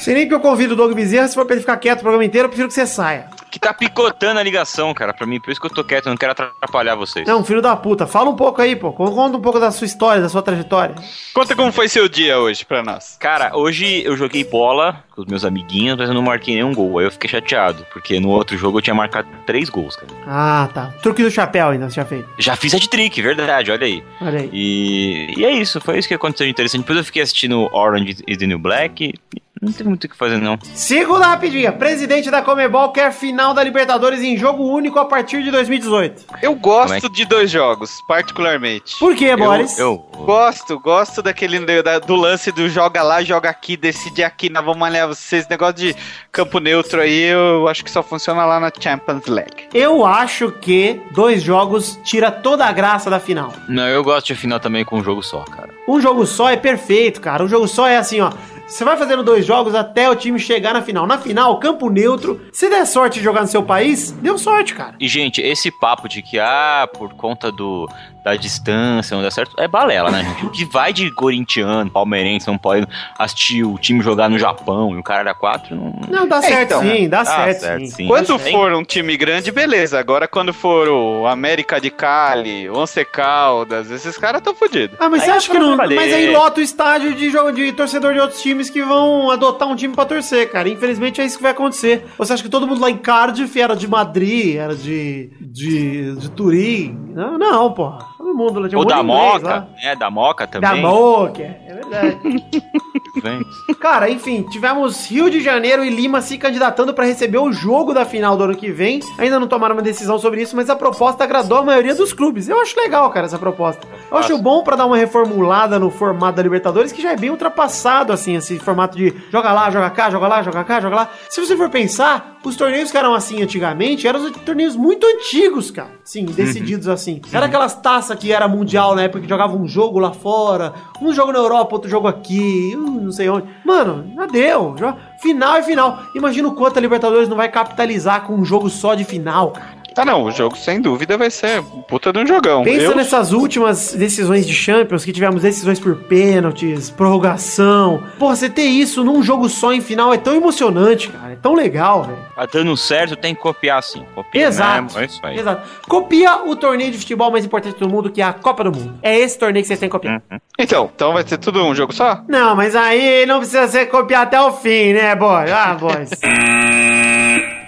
Sei 0.02 0.14
nem 0.14 0.26
que 0.26 0.34
eu 0.34 0.40
convido 0.40 0.74
o 0.74 0.76
Doug 0.76 0.92
Bezerra, 0.94 1.28
se 1.28 1.34
for 1.36 1.44
pra 1.46 1.54
ele 1.54 1.60
ficar 1.60 1.76
quieto 1.76 2.00
o 2.00 2.02
programa 2.02 2.24
inteiro, 2.24 2.46
eu 2.46 2.48
prefiro 2.48 2.66
que 2.66 2.74
você 2.74 2.84
saia. 2.84 3.28
Que 3.48 3.60
Ficar 3.62 3.74
picotando 3.74 4.40
a 4.40 4.42
ligação, 4.42 4.92
cara, 4.92 5.14
pra 5.14 5.24
mim. 5.24 5.38
Por 5.38 5.52
isso 5.52 5.60
que 5.60 5.66
eu 5.68 5.70
tô 5.70 5.84
quieto, 5.84 6.06
eu 6.06 6.10
não 6.10 6.16
quero 6.16 6.32
atrapalhar 6.32 6.96
vocês. 6.96 7.28
Não, 7.28 7.44
filho 7.44 7.62
da 7.62 7.76
puta. 7.76 8.04
Fala 8.04 8.28
um 8.28 8.34
pouco 8.34 8.60
aí, 8.60 8.74
pô. 8.74 8.92
Conta 8.92 9.36
um 9.36 9.40
pouco 9.40 9.60
da 9.60 9.70
sua 9.70 9.84
história, 9.84 10.20
da 10.20 10.28
sua 10.28 10.42
trajetória. 10.42 10.96
Conta 11.32 11.54
como 11.54 11.70
foi 11.70 11.88
seu 11.88 12.08
dia 12.08 12.40
hoje 12.40 12.64
pra 12.64 12.82
nós. 12.82 13.16
Cara, 13.20 13.56
hoje 13.56 14.02
eu 14.04 14.16
joguei 14.16 14.42
bola 14.42 15.04
com 15.14 15.20
os 15.20 15.28
meus 15.28 15.44
amiguinhos, 15.44 15.96
mas 15.96 16.08
eu 16.08 16.14
não 16.16 16.22
marquei 16.22 16.56
nenhum 16.56 16.74
gol. 16.74 16.98
Aí 16.98 17.04
eu 17.04 17.12
fiquei 17.12 17.30
chateado, 17.30 17.86
porque 17.92 18.18
no 18.18 18.30
outro 18.30 18.58
jogo 18.58 18.78
eu 18.78 18.82
tinha 18.82 18.94
marcado 18.94 19.28
três 19.46 19.70
gols, 19.70 19.94
cara. 19.94 20.10
Ah, 20.26 20.68
tá. 20.74 20.86
Truque 21.00 21.22
do 21.22 21.30
chapéu 21.30 21.68
ainda, 21.68 21.88
você 21.88 21.94
já 21.94 22.04
fez. 22.04 22.24
Já 22.38 22.56
fiz 22.56 22.74
a 22.74 22.78
de 22.78 22.88
trick, 22.88 23.22
verdade, 23.22 23.70
olha 23.70 23.86
aí. 23.86 24.02
Olha 24.20 24.40
aí. 24.40 24.50
E, 24.52 25.34
e 25.36 25.44
é 25.44 25.52
isso, 25.52 25.80
foi 25.80 25.96
isso 25.96 26.08
que 26.08 26.14
aconteceu 26.14 26.46
de 26.46 26.50
interessante. 26.50 26.80
Depois 26.80 26.98
eu 26.98 27.04
fiquei 27.04 27.22
assistindo 27.22 27.68
Orange 27.72 28.16
is 28.26 28.38
the 28.38 28.46
New 28.46 28.58
Black. 28.58 29.14
Não 29.62 29.72
tem 29.72 29.86
muito 29.86 30.04
o 30.04 30.08
que 30.08 30.16
fazer, 30.16 30.38
não. 30.38 30.58
Segunda 30.74 31.26
rapidinha. 31.28 31.70
Presidente 31.70 32.28
da 32.32 32.42
Comebol 32.42 32.90
quer 32.90 33.12
final 33.12 33.54
da 33.54 33.62
Libertadores 33.62 34.20
em 34.20 34.36
jogo 34.36 34.64
único 34.64 34.98
a 34.98 35.04
partir 35.04 35.40
de 35.44 35.52
2018. 35.52 36.24
Eu 36.42 36.56
Como 36.56 36.82
é 36.84 36.88
gosto 36.98 37.08
de 37.08 37.24
dois 37.24 37.48
jogos, 37.48 38.00
particularmente. 38.08 38.98
Por 38.98 39.14
quê, 39.14 39.36
Boris? 39.36 39.78
Eu, 39.78 40.04
eu, 40.12 40.22
Gosto, 40.24 40.78
gosto 40.80 41.22
daquele 41.22 41.60
da- 41.82 41.98
do 42.00 42.16
lance 42.16 42.50
do 42.50 42.68
joga 42.68 43.02
lá, 43.04 43.22
joga 43.22 43.50
aqui, 43.50 43.76
decide 43.76 44.24
aqui, 44.24 44.50
nós 44.50 44.64
vamos 44.64 44.80
malhar 44.80 45.06
vocês. 45.06 45.46
Negócio 45.48 45.74
de 45.74 45.96
campo 46.32 46.58
neutro 46.58 47.00
aí, 47.00 47.22
eu 47.22 47.68
acho 47.68 47.84
que 47.84 47.90
só 47.90 48.02
funciona 48.02 48.44
lá 48.44 48.58
na 48.58 48.70
Champions 48.76 49.26
League. 49.26 49.68
Eu 49.72 50.04
acho 50.04 50.50
que 50.50 51.00
dois 51.12 51.40
jogos 51.42 51.98
tira 52.02 52.32
toda 52.32 52.64
a 52.66 52.72
graça 52.72 53.08
da 53.08 53.20
final. 53.20 53.52
não, 53.68 53.86
eu 53.86 54.02
gosto 54.02 54.26
de 54.26 54.34
final 54.34 54.58
também 54.58 54.84
com 54.84 54.98
um 54.98 55.04
jogo 55.04 55.22
só, 55.22 55.44
cara. 55.44 55.70
Um 55.88 56.00
jogo 56.00 56.26
só 56.26 56.48
é 56.50 56.56
perfeito, 56.56 57.20
cara. 57.20 57.44
Um 57.44 57.48
jogo 57.48 57.68
só 57.68 57.86
é 57.88 57.96
assim, 57.96 58.20
ó. 58.20 58.32
Você 58.66 58.84
vai 58.84 58.96
fazendo 58.96 59.22
dois 59.22 59.44
jogos 59.44 59.74
até 59.74 60.08
o 60.08 60.16
time 60.16 60.38
chegar 60.38 60.72
na 60.72 60.82
final. 60.82 61.06
Na 61.06 61.18
final, 61.18 61.58
campo 61.58 61.90
neutro. 61.90 62.40
Se 62.52 62.70
der 62.70 62.86
sorte 62.86 63.18
de 63.18 63.24
jogar 63.24 63.42
no 63.42 63.46
seu 63.46 63.62
país, 63.62 64.12
deu 64.12 64.38
sorte, 64.38 64.74
cara. 64.74 64.94
E, 64.98 65.06
gente, 65.06 65.40
esse 65.40 65.70
papo 65.70 66.08
de 66.08 66.22
que, 66.22 66.38
ah, 66.38 66.88
por 66.96 67.12
conta 67.14 67.52
do, 67.52 67.88
da 68.24 68.36
distância, 68.36 69.16
não 69.16 69.22
dá 69.22 69.30
certo, 69.30 69.54
é 69.58 69.66
balela, 69.66 70.10
né, 70.10 70.22
gente? 70.24 70.46
O 70.46 70.50
que 70.50 70.64
vai 70.64 70.92
de 70.92 71.10
corintiano, 71.10 71.90
palmeirense, 71.90 72.46
não 72.46 72.56
pode 72.58 72.86
assistir 73.18 73.64
o 73.64 73.76
time 73.78 74.00
jogar 74.02 74.28
no 74.30 74.38
Japão 74.38 74.94
e 74.94 74.98
o 74.98 75.02
cara 75.02 75.20
era 75.20 75.34
quatro, 75.34 75.74
não... 75.74 75.92
Não, 76.08 76.28
dá 76.28 76.38
É, 76.38 76.42
certo 76.42 76.62
então. 76.74 76.82
sim, 76.82 77.08
dá 77.08 77.20
Ah, 77.22 77.52
certo, 77.54 77.86
sim. 77.86 78.06
Quando 78.06 78.34
Mas, 78.34 78.46
hein? 78.46 78.52
for 78.52 78.72
um 78.72 78.84
time 78.84 79.16
grande, 79.16 79.50
beleza. 79.50 79.98
Agora, 79.98 80.28
quando 80.28 80.52
for 80.52 80.88
o 80.88 81.26
América 81.26 81.80
de 81.80 81.90
Cali, 81.90 82.68
Once 82.70 83.04
Caldas, 83.04 83.90
esses 83.90 84.16
caras 84.16 84.38
estão 84.40 84.54
fodidos. 84.54 84.96
Ah, 85.00 85.08
mas 85.08 85.20
Aí 85.22 85.26
você 85.26 85.30
eu 85.32 85.36
acha 85.36 85.50
que 85.52 85.58
não. 85.58 85.76
falei. 85.76 85.96
Mas 85.96 86.12
aí 86.12 86.30
lota 86.32 86.60
o 86.60 86.62
estádio 86.62 87.14
de 87.14 87.30
jogo 87.30 87.50
de 87.52 87.72
torcedor 87.72 88.12
de 88.14 88.20
outros 88.20 88.40
times 88.40 88.70
que 88.70 88.82
vão 88.82 89.30
adotar 89.30 89.66
um 89.68 89.74
time 89.76 89.94
pra 89.94 90.04
torcer, 90.04 90.50
cara. 90.50 90.68
Infelizmente 90.68 91.20
é 91.20 91.24
isso 91.24 91.36
que 91.36 91.42
vai 91.42 91.52
acontecer. 91.52 92.04
Você 92.18 92.32
acha 92.34 92.42
que 92.42 92.48
todo 92.48 92.66
mundo 92.66 92.80
lá 92.80 92.90
em 92.90 92.96
Cardiff 92.98 93.60
era 93.60 93.74
de 93.74 93.88
Madrid, 93.88 94.56
era 94.56 94.74
de. 94.76 95.30
de. 95.40 96.14
de 96.16 96.30
Turim? 96.30 96.98
Não, 97.14 97.38
não, 97.38 97.72
porra. 97.72 98.11
Todo 98.22 98.36
mundo 98.36 98.60
lá 98.60 98.68
tinha 98.68 98.78
um 98.78 98.82
Ou 98.82 98.86
da 98.86 99.02
Moca, 99.02 99.48
lá. 99.48 99.68
né, 99.82 99.96
da 99.96 100.08
Moca 100.08 100.46
também. 100.46 100.70
Da 100.70 100.76
Moca, 100.76 101.42
é 101.42 101.74
verdade. 101.74 102.20
Vem. 103.20 103.44
Cara, 103.78 104.08
enfim, 104.08 104.42
tivemos 104.42 105.10
Rio 105.10 105.30
de 105.30 105.40
Janeiro 105.40 105.84
e 105.84 105.90
Lima 105.90 106.20
se 106.20 106.38
candidatando 106.38 106.94
pra 106.94 107.04
receber 107.04 107.38
o 107.38 107.52
jogo 107.52 107.92
da 107.92 108.04
final 108.04 108.36
do 108.36 108.44
ano 108.44 108.56
que 108.56 108.70
vem. 108.70 109.00
Ainda 109.18 109.38
não 109.38 109.46
tomaram 109.46 109.74
uma 109.74 109.82
decisão 109.82 110.18
sobre 110.18 110.42
isso, 110.42 110.56
mas 110.56 110.70
a 110.70 110.76
proposta 110.76 111.24
agradou 111.24 111.58
a 111.58 111.64
maioria 111.64 111.94
dos 111.94 112.12
clubes. 112.12 112.48
Eu 112.48 112.60
acho 112.60 112.78
legal, 112.78 113.10
cara, 113.10 113.26
essa 113.26 113.38
proposta. 113.38 113.86
Eu 114.10 114.16
acho 114.16 114.38
bom 114.38 114.62
pra 114.62 114.76
dar 114.76 114.86
uma 114.86 114.96
reformulada 114.96 115.78
no 115.78 115.90
formato 115.90 116.36
da 116.36 116.42
Libertadores, 116.42 116.92
que 116.92 117.02
já 117.02 117.12
é 117.12 117.16
bem 117.16 117.30
ultrapassado, 117.30 118.12
assim, 118.12 118.36
esse 118.36 118.58
formato 118.58 118.96
de 118.96 119.12
joga 119.30 119.52
lá, 119.52 119.70
joga 119.70 119.90
cá, 119.90 120.10
joga 120.10 120.28
lá, 120.28 120.42
joga 120.42 120.64
cá, 120.64 120.80
joga 120.80 120.96
lá. 120.96 121.10
Se 121.28 121.40
você 121.40 121.56
for 121.56 121.68
pensar, 121.70 122.38
os 122.44 122.56
torneios 122.56 122.90
que 122.90 122.98
eram 122.98 123.14
assim 123.14 123.42
antigamente 123.42 124.06
eram 124.06 124.24
os 124.24 124.32
torneios 124.32 124.74
muito 124.74 125.06
antigos, 125.06 125.70
cara. 125.70 125.90
Sim, 126.04 126.24
decididos 126.24 126.88
assim. 126.88 127.20
Era 127.32 127.46
aquelas 127.46 127.74
taças 127.74 128.18
que 128.18 128.32
era 128.32 128.48
mundial 128.48 128.94
na 128.94 129.02
época 129.02 129.22
que 129.22 129.28
jogava 129.28 129.56
um 129.56 129.66
jogo 129.66 129.98
lá 129.98 130.12
fora, 130.12 130.72
um 131.00 131.12
jogo 131.12 131.32
na 131.32 131.38
Europa, 131.38 131.74
outro 131.74 131.88
jogo 131.88 132.08
aqui, 132.08 132.76
uh, 132.76 133.01
não 133.02 133.12
sei 133.12 133.28
onde. 133.28 133.48
Mano, 133.64 134.12
já 134.14 134.26
deu. 134.26 134.74
Já... 134.78 134.96
Final 135.20 135.56
é 135.56 135.62
final. 135.62 136.02
Imagina 136.14 136.48
o 136.48 136.54
quanto 136.54 136.78
a 136.78 136.80
Libertadores 136.80 137.28
não 137.28 137.36
vai 137.36 137.48
capitalizar 137.48 138.22
com 138.26 138.34
um 138.34 138.44
jogo 138.44 138.68
só 138.68 138.94
de 138.94 139.04
final, 139.04 139.52
cara. 139.52 139.81
Ah, 139.96 140.04
não, 140.04 140.22
o 140.22 140.30
jogo 140.30 140.56
sem 140.56 140.80
dúvida 140.80 141.16
vai 141.18 141.30
ser 141.30 141.62
puta 141.88 142.12
de 142.12 142.18
um 142.18 142.26
jogão. 142.26 142.62
Pensa 142.64 142.84
Eu- 142.86 142.96
nessas 142.96 143.32
últimas 143.32 143.92
decisões 143.94 144.46
de 144.46 144.54
Champions, 144.54 145.04
que 145.04 145.12
tivemos 145.12 145.42
decisões 145.42 145.78
por 145.78 145.94
pênaltis, 145.96 146.90
prorrogação. 146.90 148.02
Porra, 148.18 148.36
você 148.36 148.48
ter 148.48 148.64
isso 148.64 149.04
num 149.04 149.22
jogo 149.22 149.48
só 149.48 149.72
em 149.72 149.80
final 149.80 150.12
é 150.12 150.16
tão 150.18 150.34
emocionante, 150.34 151.08
cara. 151.08 151.32
É 151.32 151.36
tão 151.36 151.54
legal, 151.54 152.04
velho. 152.04 152.18
Tá 152.34 152.46
dando 152.46 152.76
certo, 152.76 153.16
tem 153.16 153.34
que 153.34 153.40
copiar 153.40 153.82
sim. 153.82 154.04
Copia 154.14 154.46
Exato. 154.46 154.82
mesmo, 154.82 154.98
é 155.00 155.04
isso 155.04 155.20
aí. 155.22 155.38
Exato. 155.38 155.68
Copia 155.88 156.42
o 156.44 156.56
torneio 156.56 156.90
de 156.90 156.98
futebol 156.98 157.30
mais 157.30 157.44
importante 157.44 157.78
do 157.78 157.88
mundo, 157.88 158.10
que 158.10 158.20
é 158.20 158.24
a 158.24 158.32
Copa 158.32 158.64
do 158.64 158.72
Mundo. 158.72 158.94
É 159.02 159.18
esse 159.18 159.38
torneio 159.38 159.62
que 159.62 159.68
vocês 159.68 159.78
têm 159.78 159.88
que 159.88 159.92
copiar. 159.92 160.22
Uhum. 160.30 160.38
Então, 160.58 160.90
então 160.94 161.12
vai 161.12 161.26
ser 161.26 161.38
tudo 161.38 161.62
um 161.64 161.74
jogo 161.74 161.92
só? 161.92 162.22
Não, 162.28 162.54
mas 162.56 162.74
aí 162.76 163.24
não 163.26 163.38
precisa 163.38 163.66
ser 163.68 163.86
copiar 163.86 164.22
até 164.22 164.40
o 164.40 164.52
fim, 164.52 164.92
né, 164.92 165.14
boy? 165.14 165.50
Ah, 165.50 165.74
boys. 165.78 166.10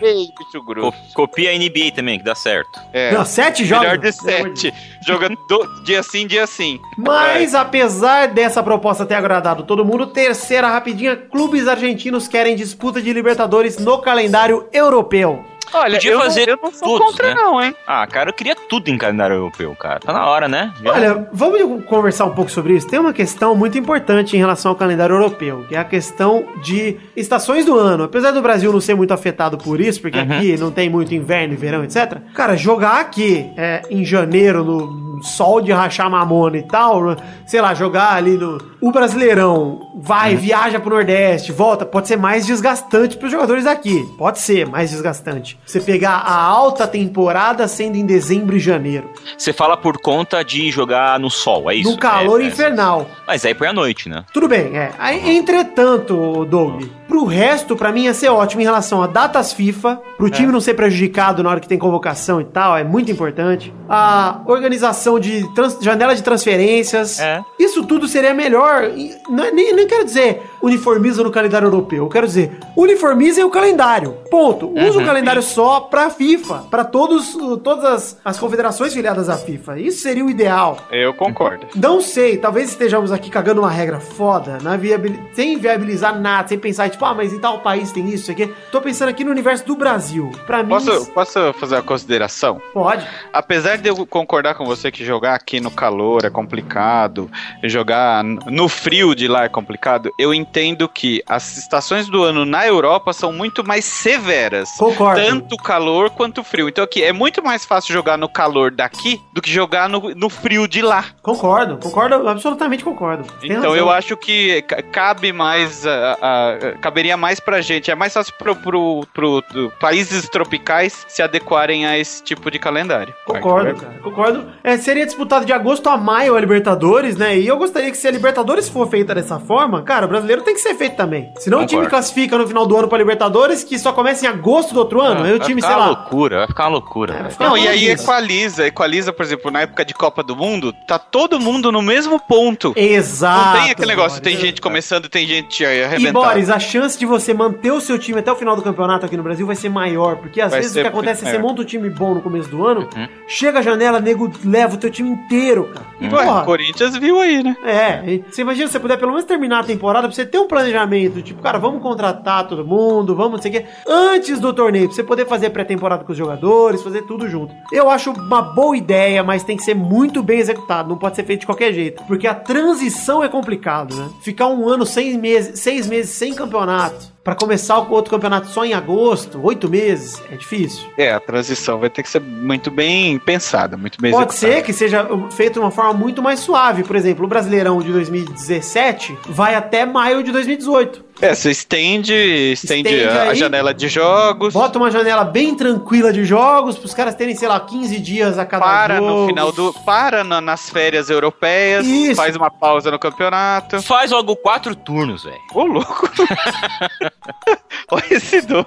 Ei, 0.05 0.27
bicho 0.39 0.63
grosso. 0.65 0.93
Co- 1.15 1.27
copia 1.27 1.51
a 1.51 1.55
NBA 1.59 1.93
também, 1.95 2.19
que 2.19 2.25
dá 2.25 2.35
certo. 2.35 2.79
É. 2.93 3.13
Não, 3.13 3.25
sete 3.25 3.65
jogos. 3.65 3.85
Melhor 3.87 3.99
de 3.99 4.13
sete. 4.13 4.73
Joga 5.07 5.29
do- 5.49 5.83
dia 5.85 6.03
sim, 6.03 6.27
dia 6.27 6.47
sim. 6.47 6.79
Mas 6.99 7.55
apesar 7.55 8.29
dessa 8.29 8.63
proposta 8.63 9.07
ter 9.07 9.15
agradado 9.15 9.63
todo 9.65 9.85
mundo, 9.85 10.07
terceira 10.07 10.69
rapidinha, 10.69 11.17
clubes 11.17 11.67
argentinos 11.69 12.29
querem 12.29 12.55
disputa 12.57 13.01
de 13.01 13.13
Libertadores 13.13 13.79
no 13.79 13.99
calendário 13.99 14.69
europeu. 14.73 15.45
Olha, 15.73 15.95
Podia 15.95 16.13
eu, 16.13 16.21
fazer 16.21 16.47
não, 16.47 16.55
eu 16.55 16.59
não 16.63 16.73
sou 16.73 16.89
todos, 16.99 17.07
contra 17.13 17.29
né? 17.29 17.35
não, 17.35 17.63
hein? 17.63 17.75
Ah, 17.87 18.07
cara, 18.07 18.31
eu 18.31 18.35
queria 18.35 18.55
tudo 18.55 18.89
em 18.89 18.99
calendário 18.99 19.35
europeu, 19.37 19.75
cara. 19.75 20.01
Tá 20.01 20.13
na 20.13 20.27
hora, 20.27 20.47
né? 20.49 20.73
Já- 20.83 20.93
Olha, 20.93 21.29
vamos 21.33 21.85
conversar 21.85 22.27
um 22.27 22.31
pouco 22.31 22.51
sobre 22.51 22.75
isso. 22.75 22.87
Tem 22.87 22.99
uma 22.99 23.13
questão 23.13 23.55
muito 23.57 23.77
importante 23.79 24.37
em 24.37 24.39
relação 24.39 24.71
ao 24.71 24.77
calendário 24.77 25.15
europeu, 25.15 25.65
que 25.69 25.75
é 25.75 25.79
a 25.79 25.85
questão 25.85 26.45
de 26.63 26.97
estações 27.17 27.65
do 27.65 27.79
ano. 27.79 28.05
Apesar 28.05 28.31
do 28.31 28.41
Brasil 28.43 28.73
não 28.73 28.81
ser 28.81 28.95
muito 28.95 29.13
afetado 29.13 29.59
por 29.59 29.81
isso, 29.81 30.01
porque 30.01 30.19
aqui 30.19 30.57
não 30.59 30.71
tem 30.71 30.89
muito 30.89 31.15
inverno 31.15 31.55
e 31.55 31.57
verão, 31.57 31.83
etc. 31.85 32.19
Cara, 32.35 32.57
jogar 32.57 33.01
aqui 33.01 33.51
é, 33.57 33.83
em 33.91 34.05
janeiro, 34.05 34.63
no 34.65 35.14
sol 35.23 35.61
de 35.61 35.73
rachar 35.73 36.11
mamona 36.11 36.59
e 36.59 36.63
tal, 36.63 37.17
sei 37.47 37.61
lá, 37.61 37.75
jogar 37.75 38.15
ali 38.15 38.37
no. 38.37 38.59
O 38.81 38.93
Brasileirão 38.93 39.81
vai, 39.97 40.37
viaja 40.37 40.79
pro 40.79 40.91
Nordeste, 40.95 41.53
volta, 41.53 41.87
pode 41.87 42.07
ser 42.09 42.17
mais 42.19 42.45
desgastante 42.47 43.17
pros 43.17 43.31
jogadores 43.33 43.65
daqui. 43.65 44.05
Pode 44.19 44.39
ser 44.41 44.67
mais 44.67 44.91
desgastante. 44.91 45.59
Você 45.65 45.81
pegar 45.81 46.17
a 46.17 46.35
alta 46.35 46.87
temporada 46.87 47.67
sendo 47.67 47.97
em 47.97 48.05
dezembro 48.05 48.57
e 48.57 48.61
janeiro. 48.61 49.09
Você 49.39 49.53
fala 49.53 49.77
por 49.77 49.99
conta 50.01 50.43
de 50.45 50.71
jogar 50.71 51.19
no 51.19 51.31
sol, 51.31 51.71
é 51.71 51.77
isso? 51.77 51.91
no 51.91 51.97
calor 51.99 52.41
É, 52.41 52.45
é. 52.45 52.47
infernal. 52.49 53.07
Mas 53.27 53.45
aí 53.45 53.55
põe 53.55 53.69
à 53.69 53.73
noite, 53.73 54.09
né? 54.09 54.25
Tudo 54.33 54.49
bem, 54.49 54.77
é. 54.77 54.91
Aí, 54.99 55.37
entretanto, 55.37 56.45
Doug, 56.45 56.83
pro 57.09 57.25
resto, 57.25 57.77
pra 57.77 57.91
mim 57.93 58.05
ia 58.05 58.15
ser 58.15 58.29
ótimo 58.29 58.61
em 58.61 58.65
relação 58.65 59.03
a 59.03 59.07
datas 59.07 59.53
FIFA, 59.53 60.01
pro 60.17 60.29
time 60.31 60.53
não 60.53 60.61
ser 60.61 60.75
prejudicado 60.75 61.43
na 61.43 61.51
hora 61.51 61.61
que 61.61 61.69
tem 61.69 61.79
convocação 61.79 62.41
e 62.41 62.45
tal, 62.45 62.77
é 62.77 62.85
muito 62.85 63.11
importante. 63.11 63.73
A 63.89 64.41
organização 64.47 65.04
de 65.19 65.47
trans- 65.55 65.79
janela 65.81 66.15
de 66.15 66.23
transferências. 66.23 67.21
É. 67.21 67.43
Isso 67.59 67.85
tudo 67.85 68.07
seria 68.09 68.35
melhor. 68.35 68.91
E 68.97 69.15
não- 69.29 69.53
nem, 69.55 69.75
nem 69.75 69.87
quero 69.87 70.05
dizer 70.05 70.51
uniformiza 70.65 71.23
no 71.23 71.31
calendário 71.31 71.67
europeu. 71.67 72.05
Eu 72.05 72.09
quero 72.09 72.27
dizer 72.27 72.59
uniformizem 72.77 73.45
o 73.45 73.51
calendário. 73.51 74.13
Ponto. 74.31 74.69
Usa 74.79 75.01
o 75.01 75.05
calendário 75.05 75.43
só 75.43 75.81
pra 75.81 76.11
FIFA, 76.11 76.65
pra 76.71 76.85
todos, 76.85 77.37
todas 77.63 77.85
as, 77.85 78.21
as 78.25 78.39
confederações 78.39 78.93
filiadas 78.93 79.29
à 79.29 79.37
FIFA. 79.37 79.79
Isso 79.79 80.01
seria 80.01 80.25
o 80.25 80.31
ideal. 80.31 80.79
Eu 80.91 81.15
concordo. 81.15 81.67
Não 81.75 82.01
sei, 82.01 82.37
talvez 82.37 82.71
estejamos 82.71 83.13
aqui 83.13 83.31
cagando 83.31 83.61
uma 83.61 83.71
regra 83.71 84.01
foda, 84.01 84.59
na 84.63 84.77
viabili- 84.77 85.21
sem 85.35 85.59
viabilizar 85.59 86.19
nada, 86.21 86.49
sem 86.49 86.59
pensar, 86.59 86.89
tipo, 86.91 87.05
ah, 87.05 87.15
mas 87.15 87.33
em 87.33 87.39
tal 87.39 87.61
país 87.61 87.93
tem 87.93 88.05
isso, 88.09 88.25
isso 88.25 88.31
aqui. 88.33 88.53
Tô 88.73 88.81
pensando 88.81 89.09
aqui 89.09 89.23
no 89.25 89.31
universo 89.31 89.65
do 89.67 89.77
Brasil. 89.77 90.31
Pra 90.47 90.63
mim, 90.63 90.69
Posso, 90.71 91.11
posso 91.13 91.53
fazer 91.55 91.77
uma 91.77 91.83
consideração? 91.83 92.61
pode. 92.73 93.07
Apesar 93.33 93.77
de 93.77 93.89
eu 93.89 94.07
concordar 94.07 94.55
com 94.55 94.65
você 94.65 94.91
que 94.91 95.05
jogar 95.05 95.35
aqui 95.35 95.61
no 95.61 95.71
calor 95.71 96.25
é 96.25 96.31
complicado, 96.31 97.31
jogar 97.63 98.23
no 98.25 98.69
frio 98.69 99.15
de 99.15 99.29
lá 99.29 99.45
é 99.45 99.49
complicado, 99.49 100.11
eu 100.19 100.33
entendo 100.33 100.54
que 100.93 101.23
as 101.27 101.57
estações 101.57 102.09
do 102.09 102.23
ano 102.23 102.45
na 102.45 102.67
Europa 102.67 103.13
são 103.13 103.33
muito 103.33 103.67
mais 103.67 103.85
severas. 103.85 104.71
Concordo. 104.79 105.21
Tanto 105.21 105.55
o 105.55 105.59
calor 105.59 106.11
quanto 106.11 106.41
o 106.41 106.45
frio. 106.45 106.69
Então 106.69 106.85
aqui 106.85 107.03
é 107.03 107.13
muito 107.13 107.43
mais 107.43 107.65
fácil 107.65 107.93
jogar 107.93 108.17
no 108.17 108.29
calor 108.29 108.71
daqui 108.71 109.21
do 109.33 109.43
que 109.43 109.51
jogar 109.51 109.89
no, 109.89 110.15
no 110.15 110.29
frio 110.31 110.69
de 110.69 110.81
lá. 110.83 111.05
Concordo, 111.23 111.79
concordo, 111.79 112.29
absolutamente 112.29 112.85
concordo. 112.85 113.25
Tem 113.41 113.51
Então 113.51 113.71
razão. 113.71 113.77
eu 113.77 113.91
acho 113.91 114.17
que 114.17 114.63
ca- 114.63 114.83
cabe 114.83 115.33
mais, 115.33 115.87
a- 115.87 116.19
a- 116.23 116.73
caberia 116.81 117.17
mais 117.17 117.41
pra 117.41 117.61
gente. 117.61 117.91
É 117.91 117.95
mais 117.95 118.13
fácil 118.15 118.33
pro, 118.39 118.55
pro, 118.57 119.07
pro- 119.13 119.43
do- 119.53 119.71
países 119.81 120.29
tropicais 120.29 121.05
se 121.09 121.23
adequarem 121.23 121.87
a 121.87 121.99
esse 121.99 122.23
tipo 122.23 122.51
de 122.51 122.59
calendário. 122.59 123.13
Concordo, 123.27 123.81
cara. 123.81 123.95
Concordo. 124.03 124.45
É, 124.63 124.77
seria 124.77 125.05
disputado 125.07 125.45
de 125.45 125.53
agosto 125.53 125.89
a 125.89 125.97
maio 125.97 126.37
a 126.37 126.41
Libertadores, 126.41 127.17
né? 127.17 127.37
E 127.39 127.47
eu 127.47 127.57
gostaria 127.57 127.91
que 127.91 127.97
se 127.97 128.07
a 128.07 128.11
Libertadores 128.11 128.69
for 128.69 128.89
feita 128.89 129.15
dessa 129.15 129.39
forma, 129.41 129.83
cara, 129.83 130.07
o 130.07 130.09
brasileiro 130.09 130.43
tem 130.45 130.55
que 130.55 130.61
ser 130.61 130.75
feito 130.75 130.97
também. 130.97 131.33
Senão 131.39 131.59
o 131.59 131.67
time 131.67 131.83
Concordo. 131.83 131.91
classifica 131.91 132.39
no 132.39 132.47
final 132.47 132.67
do 132.67 132.77
ano 132.77 132.89
pra 132.89 132.99
Libertadores, 132.99 133.65
que 133.65 133.79
só 133.79 133.93
começa 133.93 134.25
em 134.25 134.29
agosto 134.29 134.73
do 134.75 134.81
outro 134.81 135.01
ano. 135.01 135.25
aí 135.25 135.35
o 135.35 135.39
vai 135.39 135.47
time, 135.47 135.61
ficar 135.61 135.75
sei 135.75 135.77
uma 135.83 135.91
lá. 135.91 135.99
loucura, 136.01 136.39
vai 136.39 136.47
ficar 136.47 136.63
uma 136.65 136.71
loucura. 136.71 137.15
É, 137.15 137.23
vai 137.23 137.31
ficar 137.31 137.45
Não, 137.45 137.53
uma 137.53 137.59
e 137.59 137.69
aí 137.69 137.89
equaliza, 137.89 138.67
equaliza, 138.67 139.13
por 139.13 139.23
exemplo, 139.25 139.51
na 139.51 139.63
época 139.63 139.85
de 139.85 139.95
Copa 139.95 140.23
do 140.23 140.37
Mundo, 140.37 140.73
tá 140.73 140.99
todo 140.99 141.41
mundo 141.41 141.73
no 141.73 141.83
mesmo 141.83 142.21
ponto. 142.21 142.73
Exato. 142.77 143.47
Não 143.57 143.63
tem 143.63 143.71
aquele 143.73 143.89
negócio, 143.89 144.21
tem 144.23 144.35
Boris. 144.35 144.49
gente 144.49 144.61
começando, 144.61 145.09
tem 145.09 145.27
gente 145.27 145.65
aí 145.65 145.79
E 145.79 145.85
arrebentando. 145.85 146.21
Boris, 146.25 146.51
a 146.51 146.59
chance 146.59 146.99
de 146.99 147.07
você 147.07 147.33
manter 147.35 147.73
o 147.73 147.81
seu 147.81 147.99
time 147.99 148.19
até 148.21 148.31
o 148.31 148.37
final 148.37 148.55
do 148.57 148.63
campeonato 148.63 149.07
aqui 149.07 149.17
no 149.17 149.23
Brasil 149.23 149.47
vai 149.47 149.57
ser 149.57 149.69
maior, 149.69 150.17
porque 150.17 150.41
às 150.41 150.51
Vai 150.51 150.61
vezes 150.61 150.77
o 150.77 150.81
que 150.81 150.87
acontece 150.87 151.27
é 151.27 151.31
você 151.31 151.39
monta 151.39 151.63
um 151.63 151.65
time 151.65 151.89
bom 151.91 152.15
no 152.15 152.21
começo 152.21 152.49
do 152.49 152.67
ano, 152.67 152.89
Uhum. 152.97 153.09
chega 153.27 153.59
a 153.61 153.63
janela, 153.63 154.01
nego 154.01 154.31
leva 154.45 154.75
o 154.75 154.79
teu 154.79 154.91
time 154.91 155.09
inteiro, 155.11 155.65
cara. 155.73 155.87
E, 156.01 156.09
Ué, 156.09 156.31
o 156.31 156.45
Corinthians 156.45 156.97
viu 156.99 157.21
aí, 157.21 157.43
né? 157.43 157.57
É, 157.65 158.21
você 158.31 158.43
imagina 158.43 158.67
se 158.67 158.73
você 158.73 158.81
puder 158.81 158.99
pelo 158.99 159.11
menos 159.13 159.25
terminar 159.25 159.61
a 159.61 159.65
temporada 159.65 160.07
pra 160.09 160.15
você 160.15 160.24
ter 160.27 160.39
um 160.39 160.49
planejamento, 160.49 161.23
tipo, 161.23 161.43
cara, 161.43 161.59
vamos 161.59 161.83
contratar 161.83 162.47
todo 162.47 162.65
mundo, 162.65 163.15
vamos 163.15 163.33
não 163.33 163.43
sei 163.43 163.51
o 163.51 163.55
quê, 163.55 163.67
antes 163.87 164.41
do 164.41 164.53
torneio, 164.53 164.87
pra 164.87 164.95
você 164.95 165.03
poder 165.03 165.27
fazer 165.27 165.51
pré-temporada 165.51 166.05
com 166.05 166.13
os 166.13 166.19
jogadores, 166.19 166.83
fazer 166.83 167.03
tudo 167.03 167.29
junto. 167.29 167.55
Eu 167.73 167.91
acho 167.91 168.13
uma 168.13 168.43
boa 168.43 168.77
ideia, 168.77 169.23
mas 169.23 169.43
tem 169.43 169.57
que 169.57 169.63
ser 169.63 169.75
muito 169.75 170.23
bem 170.23 170.39
executado, 170.39 170.89
não 170.89 170.99
pode 170.99 171.17
ser 171.17 171.25
feito 171.25 171.41
de 171.41 171.47
qualquer 171.47 171.73
jeito, 171.73 172.03
porque 172.05 172.27
a 172.27 172.35
transição 172.35 173.23
é 173.23 173.29
complicado, 173.29 173.95
né? 173.95 174.09
Ficar 174.23 174.49
um 174.49 174.69
ano, 174.69 174.85
seis 174.85 175.17
meses, 175.17 175.61
seis 175.61 175.87
meses 175.87 176.11
sem 176.11 176.35
campeonato, 176.35 177.14
pra 177.25 177.35
começar 177.35 177.79
o 177.79 177.91
outro 177.91 178.11
campeonato 178.11 178.49
só 178.49 178.65
em 178.65 178.75
agosto, 178.75 179.41
oito 179.43 179.69
meses, 179.69 180.23
é 180.31 180.37
difícil. 180.37 180.87
É, 180.97 181.13
a 181.13 181.19
transição 181.19 181.81
vai 181.81 181.89
ter 181.89 182.03
que 182.03 182.11
ser 182.11 182.21
muito 182.21 182.71
bem 182.71 183.19
pensada, 183.19 183.79
muito 183.79 183.99
bem 184.01 184.13
Pode 184.13 184.31
executada. 184.31 184.59
ser 184.59 184.63
que 184.63 184.73
seja 184.75 185.09
feito 185.31 185.55
de 185.55 185.61
uma 185.61 185.71
forma 185.71 185.95
muito 185.95 186.23
mais 186.23 186.41
suave. 186.41 186.85
Por 186.85 186.95
exemplo, 186.95 187.25
o 187.25 187.29
Brasileirão 187.29 187.81
de 187.81 187.91
2017 187.91 189.17
vai 189.27 189.55
até 189.55 189.87
maio 189.87 190.23
de 190.23 190.31
2018. 190.31 191.04
É, 191.21 191.33
você 191.35 191.51
estende, 191.53 192.13
estende, 192.53 192.89
Estende 192.89 193.05
a, 193.09 193.23
aí. 193.31 193.35
janela 193.37 193.73
de 193.73 193.89
jogos. 193.89 194.53
Bota 194.53 194.79
uma 194.79 194.91
janela 194.91 195.25
bem 195.25 195.55
tranquila 195.55 196.13
de 196.13 196.25
jogos, 196.25 196.77
pros 196.77 196.93
caras 196.93 197.15
terem, 197.15 197.35
sei 197.37 197.47
lá, 197.49 197.59
15 197.61 197.99
dias 198.01 198.37
a 198.39 198.45
cada 198.45 198.65
para 198.65 198.97
jogo. 198.97 199.09
no 199.23 199.27
final 199.29 199.53
do. 199.53 199.73
Para 199.85 200.25
na- 200.25 200.41
nas 200.41 200.69
férias 200.69 201.09
europeias. 201.11 201.87
Isso. 201.87 202.17
Faz 202.17 202.35
uma 202.37 202.51
pausa 202.51 202.91
no 202.91 202.99
campeonato. 202.99 203.81
Faz 203.81 204.11
logo 204.11 204.35
quatro 204.37 204.75
turnos, 204.75 205.23
velho. 205.25 205.39
Ô, 205.55 205.65
louco! 205.65 206.11
Olha 207.91 208.05
esse 208.11 208.41
Doug. 208.43 208.67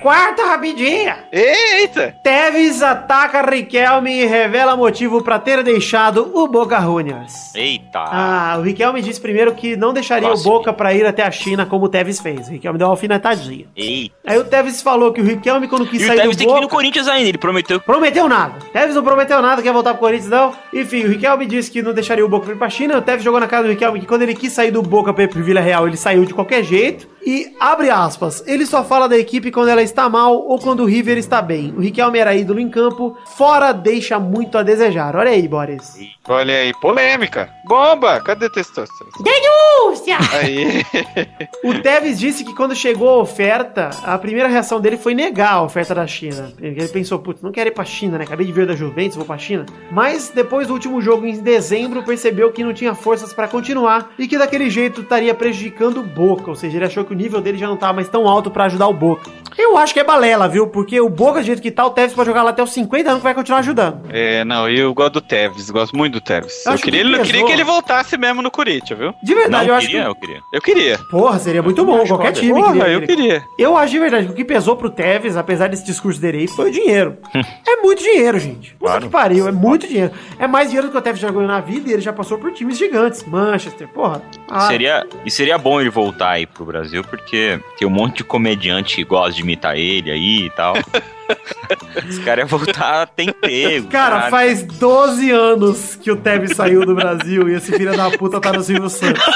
Quarta 0.00 0.46
rapidinha. 0.46 1.24
Eita! 1.32 2.14
Tevez 2.24 2.82
ataca 2.82 3.42
Riquelme 3.42 4.10
e 4.22 4.26
revela 4.26 4.76
motivo 4.76 5.22
pra 5.22 5.38
ter 5.38 5.62
deixado 5.62 6.30
o 6.34 6.48
Boca 6.48 6.80
Juniors. 6.80 7.54
Eita. 7.54 7.98
Ah, 8.06 8.56
o 8.58 8.62
Riquelme 8.62 9.02
disse 9.02 9.20
primeiro 9.20 9.54
que 9.54 9.76
não 9.80 9.92
deixaria 9.92 10.32
o 10.32 10.42
Boca 10.42 10.72
pra 10.72 10.94
ir 10.94 11.04
até 11.04 11.22
a 11.22 11.30
China 11.30 11.66
como 11.66 11.86
o 11.86 11.88
Tevez 11.88 12.20
fez. 12.20 12.48
O 12.48 12.52
Riquelme 12.52 12.78
deu 12.78 12.86
uma 12.86 12.92
alfinetadinha. 12.92 13.66
Eita. 13.74 14.14
Aí 14.24 14.38
o 14.38 14.44
Tevez 14.44 14.82
falou 14.82 15.12
que 15.12 15.20
o 15.20 15.24
Riquelme, 15.24 15.66
quando 15.66 15.86
quis 15.86 16.02
E 16.02 16.04
o 16.04 16.06
sair 16.06 16.18
Tevez 16.18 16.36
do 16.36 16.38
tem 16.38 16.46
que 16.46 16.52
vir 16.52 16.60
Boca... 16.60 16.66
no 16.66 16.68
Corinthians 16.68 17.08
ainda, 17.08 17.28
ele 17.28 17.38
prometeu. 17.38 17.80
Prometeu 17.80 18.28
nada. 18.28 18.54
Tevez 18.72 18.94
não 18.94 19.02
prometeu 19.02 19.40
nada, 19.42 19.62
quer 19.62 19.72
voltar 19.72 19.94
pro 19.94 20.00
Corinthians, 20.00 20.30
não. 20.30 20.52
Enfim, 20.72 21.04
o 21.04 21.08
Riquelme 21.08 21.46
disse 21.46 21.70
que 21.70 21.82
não 21.82 21.92
deixaria 21.92 22.24
o 22.24 22.28
Boca 22.28 22.44
pra 22.44 22.54
ir 22.54 22.58
pra 22.58 22.70
China. 22.70 22.98
O 22.98 23.02
Tevez 23.02 23.24
jogou 23.24 23.40
na 23.40 23.48
cara 23.48 23.64
do 23.64 23.70
Riquelme 23.70 24.00
que 24.00 24.06
quando 24.06 24.22
ele 24.22 24.34
quis 24.34 24.52
sair 24.52 24.70
do 24.70 24.82
Boca 24.82 25.12
pra 25.12 25.24
ir 25.24 25.28
pro 25.28 25.42
Vila 25.42 25.60
Real, 25.60 25.88
ele 25.88 25.96
saiu 25.96 26.24
de 26.24 26.34
qualquer 26.34 26.62
jeito. 26.62 27.08
E, 27.24 27.54
abre 27.60 27.90
aspas, 27.90 28.42
ele 28.46 28.64
só 28.64 28.82
fala 28.82 29.08
da 29.08 29.18
equipe 29.18 29.50
quando 29.50 29.68
ela 29.68 29.82
está 29.82 30.08
mal 30.08 30.36
ou 30.36 30.58
quando 30.58 30.80
o 30.80 30.86
River 30.86 31.18
está 31.18 31.42
bem. 31.42 31.72
O 31.76 31.80
Riquelme 31.80 32.18
era 32.18 32.34
ídolo 32.34 32.60
em 32.60 32.68
campo, 32.68 33.16
fora 33.36 33.72
deixa 33.72 34.18
muito 34.18 34.56
a 34.56 34.62
desejar. 34.62 35.14
Olha 35.14 35.30
aí, 35.30 35.46
Boris. 35.46 35.98
Olha 36.28 36.54
aí, 36.54 36.72
polêmica. 36.80 37.50
Bomba! 37.66 38.20
Cadê 38.20 38.48
testosterona? 38.48 39.12
Denúncia! 39.22 40.18
Aí. 40.32 40.84
O 41.62 41.74
Tevez 41.74 42.18
disse 42.18 42.42
que 42.42 42.54
quando 42.54 42.74
chegou 42.74 43.08
a 43.08 43.18
oferta, 43.18 43.90
a 44.02 44.16
primeira 44.16 44.48
reação 44.48 44.80
dele 44.80 44.96
foi 44.96 45.14
negar 45.14 45.54
a 45.54 45.62
oferta 45.62 45.94
da 45.94 46.06
China. 46.06 46.52
Ele 46.60 46.88
pensou, 46.88 47.18
putz, 47.18 47.42
não 47.42 47.52
quero 47.52 47.68
ir 47.68 47.72
pra 47.72 47.84
China, 47.84 48.16
né? 48.16 48.24
Acabei 48.24 48.46
de 48.46 48.52
vir 48.52 48.66
da 48.66 48.74
Juventus, 48.74 49.16
vou 49.16 49.26
pra 49.26 49.36
China. 49.36 49.66
Mas 49.90 50.30
depois 50.30 50.66
do 50.66 50.72
último 50.72 51.00
jogo 51.02 51.26
em 51.26 51.38
dezembro, 51.38 52.02
percebeu 52.02 52.50
que 52.50 52.64
não 52.64 52.72
tinha 52.72 52.94
forças 52.94 53.32
pra 53.34 53.46
continuar 53.46 54.10
e 54.18 54.26
que 54.26 54.38
daquele 54.38 54.70
jeito 54.70 55.02
estaria 55.02 55.34
prejudicando 55.34 55.98
o 56.00 56.02
Boca. 56.02 56.48
Ou 56.48 56.56
seja, 56.56 56.78
ele 56.78 56.86
achou 56.86 57.04
que 57.04 57.09
o 57.12 57.16
nível 57.16 57.40
dele 57.40 57.58
já 57.58 57.66
não 57.66 57.76
tava 57.76 57.92
mais 57.94 58.08
tão 58.08 58.26
alto 58.28 58.50
pra 58.50 58.64
ajudar 58.64 58.86
o 58.88 58.92
Boca. 58.94 59.30
Eu 59.58 59.76
acho 59.76 59.92
que 59.92 60.00
é 60.00 60.04
balela, 60.04 60.48
viu? 60.48 60.68
Porque 60.68 61.00
o 61.00 61.08
Boca, 61.08 61.40
do 61.40 61.44
jeito 61.46 61.60
que 61.60 61.70
tá, 61.70 61.84
o 61.84 61.90
Tevez 61.90 62.14
pode 62.14 62.28
jogar 62.28 62.42
lá 62.42 62.50
até 62.50 62.62
os 62.62 62.72
50 62.72 63.08
anos 63.08 63.18
que 63.20 63.24
vai 63.24 63.34
continuar 63.34 63.58
ajudando. 63.58 64.00
É, 64.08 64.44
não, 64.44 64.68
eu 64.68 64.94
gosto 64.94 65.14
do 65.14 65.20
Tevez, 65.20 65.68
gosto 65.70 65.96
muito 65.96 66.14
do 66.14 66.20
Tevez. 66.20 66.64
Eu 66.64 66.70
Eu, 66.70 66.74
acho 66.74 66.82
queria, 66.84 67.00
que 67.02 67.06
ele- 67.08 67.16
eu 67.18 67.22
queria 67.24 67.44
que 67.44 67.52
ele 67.52 67.64
voltasse 67.64 68.16
mesmo 68.16 68.40
no 68.42 68.50
Corinthians, 68.50 68.98
viu? 68.98 69.12
De 69.22 69.34
verdade, 69.34 69.66
Não 69.66 69.74
eu 69.74 69.76
acho 69.78 69.86
queria, 69.88 70.02
que. 70.02 70.08
eu 70.08 70.14
queria. 70.14 70.40
Eu 70.52 70.60
queria. 70.62 70.98
Porra, 71.10 71.38
seria 71.38 71.62
muito 71.62 71.84
bom. 71.84 72.06
Qualquer 72.06 72.32
time 72.32 72.52
Porra, 72.54 72.72
queria 72.72 72.88
eu 72.88 73.02
queria. 73.02 73.44
Eu 73.58 73.76
acho 73.76 73.92
de 73.92 73.98
verdade 73.98 74.26
que 74.26 74.32
o 74.32 74.36
que 74.36 74.44
pesou 74.44 74.76
pro 74.76 74.88
Tevez, 74.88 75.36
apesar 75.36 75.68
desse 75.68 75.84
discurso 75.84 76.20
dele 76.20 76.38
aí, 76.38 76.48
foi 76.48 76.70
o 76.70 76.72
dinheiro. 76.72 77.18
é 77.68 77.76
muito 77.82 78.02
dinheiro, 78.02 78.38
gente. 78.38 78.70
Puta 78.74 78.90
Claro. 78.92 79.04
que 79.06 79.10
pariu, 79.12 79.48
é 79.48 79.52
muito 79.52 79.86
dinheiro. 79.86 80.12
É 80.38 80.46
mais 80.46 80.68
dinheiro 80.68 80.88
do 80.88 80.92
que 80.92 80.96
o 80.98 81.02
Tevez 81.02 81.20
já 81.20 81.28
ganhou 81.30 81.46
na 81.48 81.60
vida 81.60 81.90
e 81.90 81.92
ele 81.92 82.02
já 82.02 82.12
passou 82.12 82.38
por 82.38 82.52
times 82.52 82.78
gigantes. 82.78 83.24
Manchester, 83.24 83.88
porra. 83.88 84.22
Ah, 84.48 84.68
Seria, 84.68 85.06
e 85.24 85.30
seria 85.30 85.58
bom 85.58 85.80
ele 85.80 85.90
voltar 85.90 86.30
aí 86.30 86.46
pro 86.46 86.64
Brasil, 86.64 86.99
porque 87.04 87.60
tem 87.78 87.86
um 87.86 87.90
monte 87.90 88.18
de 88.18 88.24
comediante 88.24 88.96
que 88.96 89.04
gosta 89.04 89.32
de 89.32 89.42
imitar 89.42 89.76
ele 89.76 90.10
aí 90.10 90.46
e 90.46 90.50
tal. 90.50 90.74
Esse 92.08 92.20
cara 92.22 92.40
ia 92.40 92.46
voltar, 92.46 93.06
tem 93.06 93.28
emprego. 93.28 93.88
Cara, 93.88 94.16
caralho. 94.16 94.30
faz 94.30 94.62
12 94.64 95.30
anos 95.30 95.96
que 95.96 96.10
o 96.10 96.16
Tevez 96.16 96.56
saiu 96.56 96.84
do 96.84 96.94
Brasil 96.94 97.48
e 97.48 97.54
esse 97.54 97.72
filho 97.72 97.96
da 97.96 98.10
puta 98.10 98.40
tá 98.40 98.52
no 98.52 98.62
Silvio 98.62 98.88
Santos. 98.88 99.22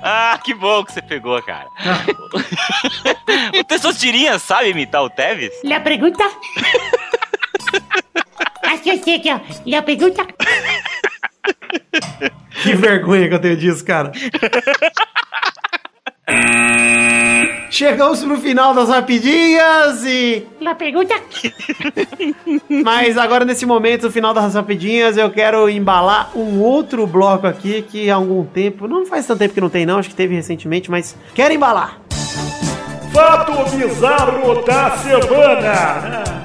Ah, 0.00 0.38
que 0.42 0.54
bom 0.54 0.84
que 0.84 0.92
você 0.92 1.02
pegou, 1.02 1.40
cara. 1.42 1.66
o 3.58 3.64
Testosterinha 3.64 4.38
sabe 4.38 4.70
imitar 4.70 5.02
o 5.02 5.10
Tevez? 5.10 5.52
La 5.64 5.80
pregunta. 5.80 6.24
Acho 8.64 8.82
que 8.82 8.90
eu 8.90 9.02
sei 9.02 9.16
aqui, 9.16 9.30
ó. 9.30 9.40
La 9.66 9.82
pregunta. 9.82 10.26
Que 12.62 12.74
vergonha 12.74 13.28
que 13.28 13.34
eu 13.34 13.40
tenho 13.40 13.56
disso, 13.56 13.84
cara. 13.84 14.12
Chegamos 17.70 18.22
pro 18.22 18.36
final 18.36 18.74
das 18.74 18.88
rapidinhas 18.88 20.04
e 20.04 20.46
La 20.60 20.74
pregunta. 20.74 21.14
Mas 22.68 23.16
agora, 23.16 23.44
nesse 23.44 23.66
momento, 23.66 24.04
no 24.04 24.12
final 24.12 24.34
das 24.34 24.54
rapidinhas, 24.54 25.16
eu 25.16 25.30
quero 25.30 25.68
embalar 25.68 26.30
um 26.36 26.60
outro 26.60 27.06
bloco 27.06 27.46
aqui 27.46 27.82
que 27.82 28.10
há 28.10 28.14
algum 28.16 28.44
tempo, 28.44 28.86
não 28.86 29.06
faz 29.06 29.26
tanto 29.26 29.38
tempo 29.38 29.54
que 29.54 29.60
não 29.60 29.70
tem, 29.70 29.86
não, 29.86 29.98
acho 29.98 30.10
que 30.10 30.14
teve 30.14 30.34
recentemente, 30.34 30.90
mas 30.90 31.16
quero 31.34 31.54
embalar. 31.54 31.98
Fato 33.12 33.76
bizarro 33.76 34.62
da 34.64 34.96
semana. 34.98 36.41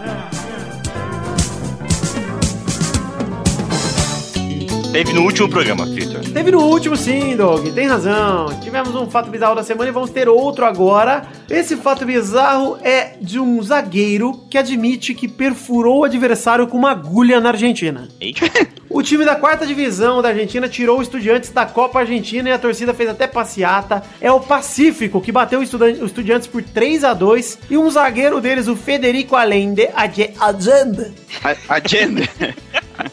Teve 4.97 5.13
no 5.13 5.21
último 5.21 5.47
programa, 5.47 5.85
Victor. 5.85 6.21
Teve 6.21 6.49
no 6.49 6.59
último, 6.59 6.97
sim, 6.97 7.35
Doug, 7.35 7.67
tem 7.67 7.85
razão. 7.85 8.47
Tivemos 8.63 8.95
um 8.95 9.07
fato 9.07 9.29
bizarro 9.29 9.53
da 9.53 9.61
semana 9.61 9.91
e 9.91 9.93
vamos 9.93 10.09
ter 10.09 10.27
outro 10.27 10.65
agora. 10.65 11.27
Esse 11.47 11.77
fato 11.77 12.03
bizarro 12.03 12.79
é 12.83 13.13
de 13.21 13.39
um 13.39 13.61
zagueiro 13.61 14.43
que 14.49 14.57
admite 14.57 15.13
que 15.13 15.27
perfurou 15.27 15.99
o 15.99 16.03
adversário 16.03 16.65
com 16.65 16.79
uma 16.79 16.89
agulha 16.89 17.39
na 17.39 17.49
Argentina. 17.49 18.07
Eita. 18.19 18.41
O 18.89 19.03
time 19.03 19.25
da 19.25 19.35
quarta 19.35 19.67
divisão 19.67 20.21
da 20.21 20.29
Argentina 20.29 20.67
tirou 20.67 20.97
o 20.97 21.01
Estudiantes 21.01 21.51
da 21.51 21.65
Copa 21.65 21.99
Argentina 21.99 22.49
e 22.49 22.51
a 22.53 22.57
torcida 22.57 22.93
fez 22.93 23.09
até 23.09 23.27
passeata. 23.27 24.01
É 24.19 24.31
o 24.31 24.39
Pacífico 24.39 25.21
que 25.21 25.31
bateu 25.31 25.59
o 25.59 25.63
Estudiantes 25.63 26.47
por 26.47 26.63
3 26.63 27.03
a 27.03 27.13
2 27.13 27.59
e 27.69 27.77
um 27.77 27.91
zagueiro 27.91 28.39
deles, 28.39 28.67
o 28.67 28.75
Federico 28.77 29.35
Allende, 29.35 29.89
Allende, 29.93 30.31
Allende. 30.39 31.13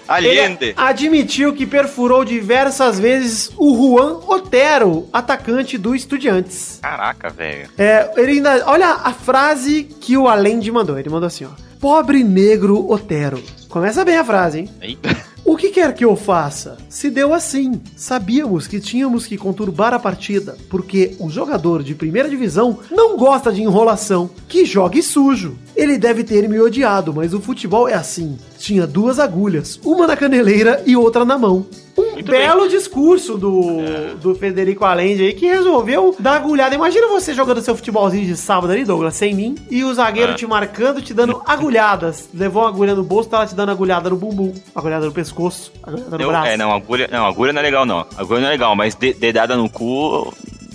Allende. 0.08 0.74
admitiu 0.76 1.52
que 1.52 1.66
perfurou 1.74 2.24
diversas 2.24 3.00
vezes 3.00 3.50
o 3.56 3.74
Juan 3.74 4.20
Otero, 4.28 5.08
atacante 5.12 5.76
do 5.76 5.92
Estudiantes. 5.92 6.78
Caraca, 6.80 7.30
velho. 7.30 7.68
É, 7.76 8.12
ele 8.16 8.34
ainda. 8.34 8.62
Olha 8.66 8.90
a 8.90 9.12
frase 9.12 9.82
que 9.82 10.16
o 10.16 10.28
Allende 10.28 10.70
mandou. 10.70 10.96
Ele 10.96 11.10
mandou 11.10 11.26
assim, 11.26 11.44
ó. 11.44 11.48
Pobre 11.80 12.22
negro 12.22 12.88
Otero. 12.88 13.42
Começa 13.68 14.04
bem 14.04 14.16
a 14.16 14.24
frase, 14.24 14.60
hein? 14.60 14.70
Eita. 14.80 15.33
O 15.44 15.56
que 15.58 15.68
quer 15.68 15.92
que 15.92 16.02
eu 16.02 16.16
faça? 16.16 16.78
Se 16.88 17.10
deu 17.10 17.34
assim. 17.34 17.78
Sabíamos 17.94 18.66
que 18.66 18.80
tínhamos 18.80 19.26
que 19.26 19.36
conturbar 19.36 19.92
a 19.92 19.98
partida, 19.98 20.56
porque 20.70 21.14
o 21.20 21.28
jogador 21.28 21.82
de 21.82 21.94
primeira 21.94 22.30
divisão 22.30 22.78
não 22.90 23.14
gosta 23.18 23.52
de 23.52 23.62
enrolação. 23.62 24.30
Que 24.48 24.64
jogue 24.64 25.02
sujo. 25.02 25.58
Ele 25.76 25.98
deve 25.98 26.24
ter 26.24 26.48
me 26.48 26.58
odiado, 26.58 27.12
mas 27.12 27.34
o 27.34 27.40
futebol 27.40 27.86
é 27.86 27.92
assim. 27.92 28.38
Tinha 28.58 28.86
duas 28.86 29.18
agulhas, 29.18 29.78
uma 29.84 30.06
na 30.06 30.16
caneleira 30.16 30.82
e 30.86 30.96
outra 30.96 31.26
na 31.26 31.36
mão. 31.36 31.66
Um 31.96 32.22
belo 32.22 32.68
discurso 32.68 33.38
do, 33.38 33.78
do 34.20 34.34
Federico 34.34 34.84
Allende 34.84 35.22
aí, 35.22 35.32
que 35.32 35.46
resolveu 35.46 36.14
dar 36.18 36.36
agulhada. 36.36 36.74
Imagina 36.74 37.06
você 37.08 37.32
jogando 37.32 37.60
seu 37.60 37.76
futebolzinho 37.76 38.26
de 38.26 38.36
sábado 38.36 38.72
ali, 38.72 38.84
Douglas, 38.84 39.14
sem 39.14 39.34
mim, 39.34 39.54
e 39.70 39.84
o 39.84 39.94
zagueiro 39.94 40.32
É. 40.32 40.34
te 40.34 40.46
marcando, 40.46 41.00
te 41.00 41.14
dando 41.14 41.40
agulhadas. 41.46 42.28
Levou 42.34 42.62
uma 42.62 42.68
agulha 42.68 42.94
no 42.94 43.04
bolso, 43.04 43.28
tava 43.28 43.46
te 43.46 43.54
dando 43.54 43.70
agulhada 43.70 44.10
no 44.10 44.16
bumbum, 44.16 44.52
agulhada 44.74 45.06
no 45.06 45.12
pescoço, 45.12 45.72
agulhada 45.82 46.16
no 46.18 46.22
Eu- 46.24 46.28
braço. 46.28 46.48
é, 46.48 46.56
não, 46.56 46.72
agulha, 46.72 47.08
não, 47.12 47.26
agulha 47.26 47.52
não 47.52 47.60
é 47.60 47.62
legal, 47.62 47.86
não. 47.86 48.04
Agulha 48.16 48.40
não 48.40 48.48
é 48.48 48.50
legal, 48.50 48.74
mas 48.74 48.94
de- 48.94 49.14
dedada 49.14 49.56
no 49.56 49.68
cu. 49.70 50.32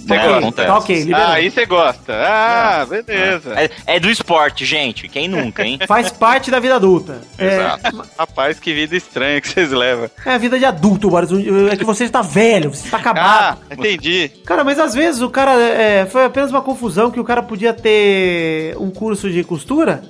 Você 0.10 0.18
né, 0.18 0.24
gosta? 0.24 0.40
acontece. 0.40 0.68
Tá 0.68 0.78
ok, 0.78 1.04
liberou. 1.04 1.26
Ah, 1.28 1.34
aí 1.34 1.52
você 1.52 1.66
gosta. 1.66 2.14
Ah, 2.14 2.86
beleza. 2.90 3.54
É, 3.56 3.70
é 3.96 4.00
do 4.00 4.10
esporte, 4.10 4.66
gente. 4.66 5.08
Quem 5.08 5.28
nunca, 5.28 5.64
hein? 5.64 5.80
Faz 5.88 6.12
parte 6.12 6.50
da 6.52 6.60
vida 6.60 6.76
adulta. 6.76 7.22
É, 7.38 7.56
Exato. 7.56 8.04
Rapaz, 8.18 8.60
que 8.60 8.74
vida 8.74 8.96
estranha 8.96 9.40
que 9.40 9.48
vocês 9.50 9.72
levam. 9.72 10.10
é 10.26 10.32
a 10.32 10.38
vida 10.38 10.58
de 10.60 10.66
adulto, 10.66 11.10
Boris. 11.10 11.30
É 11.72 11.76
que 11.76 11.84
você 11.84 12.04
está 12.06 12.22
velho, 12.22 12.74
você 12.74 12.86
está 12.86 12.98
Ah, 12.98 13.00
acabado. 13.00 13.60
entendi. 13.72 14.30
Cara, 14.46 14.64
mas 14.64 14.80
às 14.80 14.94
vezes 14.94 15.22
o 15.22 15.30
cara. 15.30 15.54
é, 15.54 16.06
foi 16.06 16.26
apenas 16.26 16.50
uma 16.52 16.62
confusão 16.62 17.12
que 17.12 17.20
o 17.20 17.24
cara 17.24 17.42
podia 17.44 17.74
ter 17.74 18.76
um 18.78 18.90
curso 18.90 19.30
de 19.30 19.44
costura. 19.44 20.02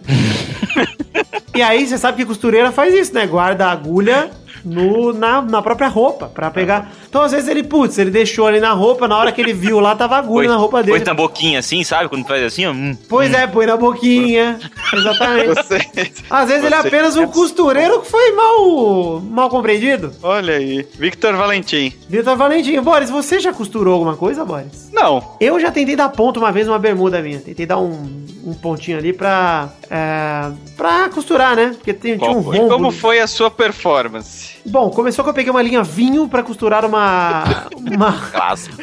e 1.56 1.62
aí 1.62 1.86
você 1.86 1.97
sabe 1.97 2.18
que 2.18 2.26
costureira 2.26 2.72
faz 2.72 2.93
isso, 2.93 3.14
né? 3.14 3.26
Guarda 3.28 3.68
a 3.68 3.72
agulha 3.72 4.32
no, 4.64 5.14
na, 5.14 5.41
na 5.41 5.62
própria 5.62 5.88
roupa 5.88 6.28
pra 6.28 6.49
pegar. 6.51 6.91
Então 7.07 7.22
às 7.22 7.32
vezes 7.32 7.47
ele, 7.47 7.64
putz, 7.64 7.97
ele 7.97 8.12
deixou 8.12 8.47
ali 8.47 8.60
na 8.60 8.72
roupa, 8.72 9.07
na 9.07 9.18
hora 9.18 9.32
que 9.32 9.41
ele 9.41 9.53
viu 9.53 9.80
lá, 9.80 9.95
tava 9.95 10.18
agulha 10.18 10.47
na 10.49 10.55
roupa 10.55 10.82
dele. 10.84 10.97
Põe 10.99 11.05
na 11.05 11.14
boquinha 11.14 11.60
assim, 11.60 11.84
sabe? 11.84 12.10
Quando 12.10 12.26
faz 12.26 12.43
assim, 12.43 12.66
ó. 12.66 12.72
hum. 12.72 12.97
Pois 13.07 13.34
é, 13.34 13.47
põe 13.47 13.66
na 13.66 13.78
boquinha. 13.78 14.60
Exatamente. 14.93 15.47
Vocês. 15.55 16.14
Às 16.30 16.49
vezes 16.49 16.64
ele 16.66 16.76
é 16.76 16.82
Você- 16.82 16.88
apenas 16.88 17.16
um 17.16 17.28
costureiro 17.28 18.01
que 18.01 18.10
foi 18.10 18.32
mal, 18.34 19.20
mal 19.22 19.49
compreendido. 19.49 20.12
Olha 20.22 20.55
aí. 20.55 20.88
Victor 20.97 21.36
Valentim. 21.36 21.93
Vitor 22.07 22.36
Valentim. 22.36 22.80
Boris, 22.82 23.10
você 23.10 23.39
já 23.39 23.51
costurou 23.53 23.93
alguma 23.93 24.16
coisa, 24.16 24.45
Boris? 24.45 24.89
Não. 24.91 25.36
Eu 25.39 25.60
já 25.60 25.72
tentei 25.72 25.95
dar 25.95 26.10
ponto 26.10 26.39
uma 26.39 26.51
vez 26.51 26.68
numa 26.68 26.80
bermuda 26.80 27.22
minha. 27.22 27.39
Tentei 27.39 27.66
dar 27.66 27.78
um, 27.80 28.26
um 28.45 28.53
pontinho 28.53 28.97
ali 28.97 29.14
pra. 29.14 29.70
É, 29.92 30.52
pra 30.78 31.10
costurar, 31.10 31.56
né? 31.56 31.72
Porque 31.76 31.94
tem, 31.94 32.16
tinha 32.18 32.30
um 32.30 32.42
rombo. 32.42 32.68
Como 32.70 32.92
foi 32.92 33.20
a 33.20 33.26
sua 33.26 33.50
performance? 33.50 34.50
Bom, 34.66 34.90
começou 34.92 35.24
que 35.24 35.30
eu 35.30 35.34
peguei 35.34 35.50
uma 35.50 35.62
linha 35.64 35.82
vinho 35.82 36.28
pra 36.28 36.44
costurar 36.44 36.86
uma. 36.86 37.44
Uma, 37.76 38.16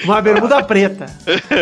uma 0.05 0.21
bermuda 0.21 0.63
preta. 0.65 1.07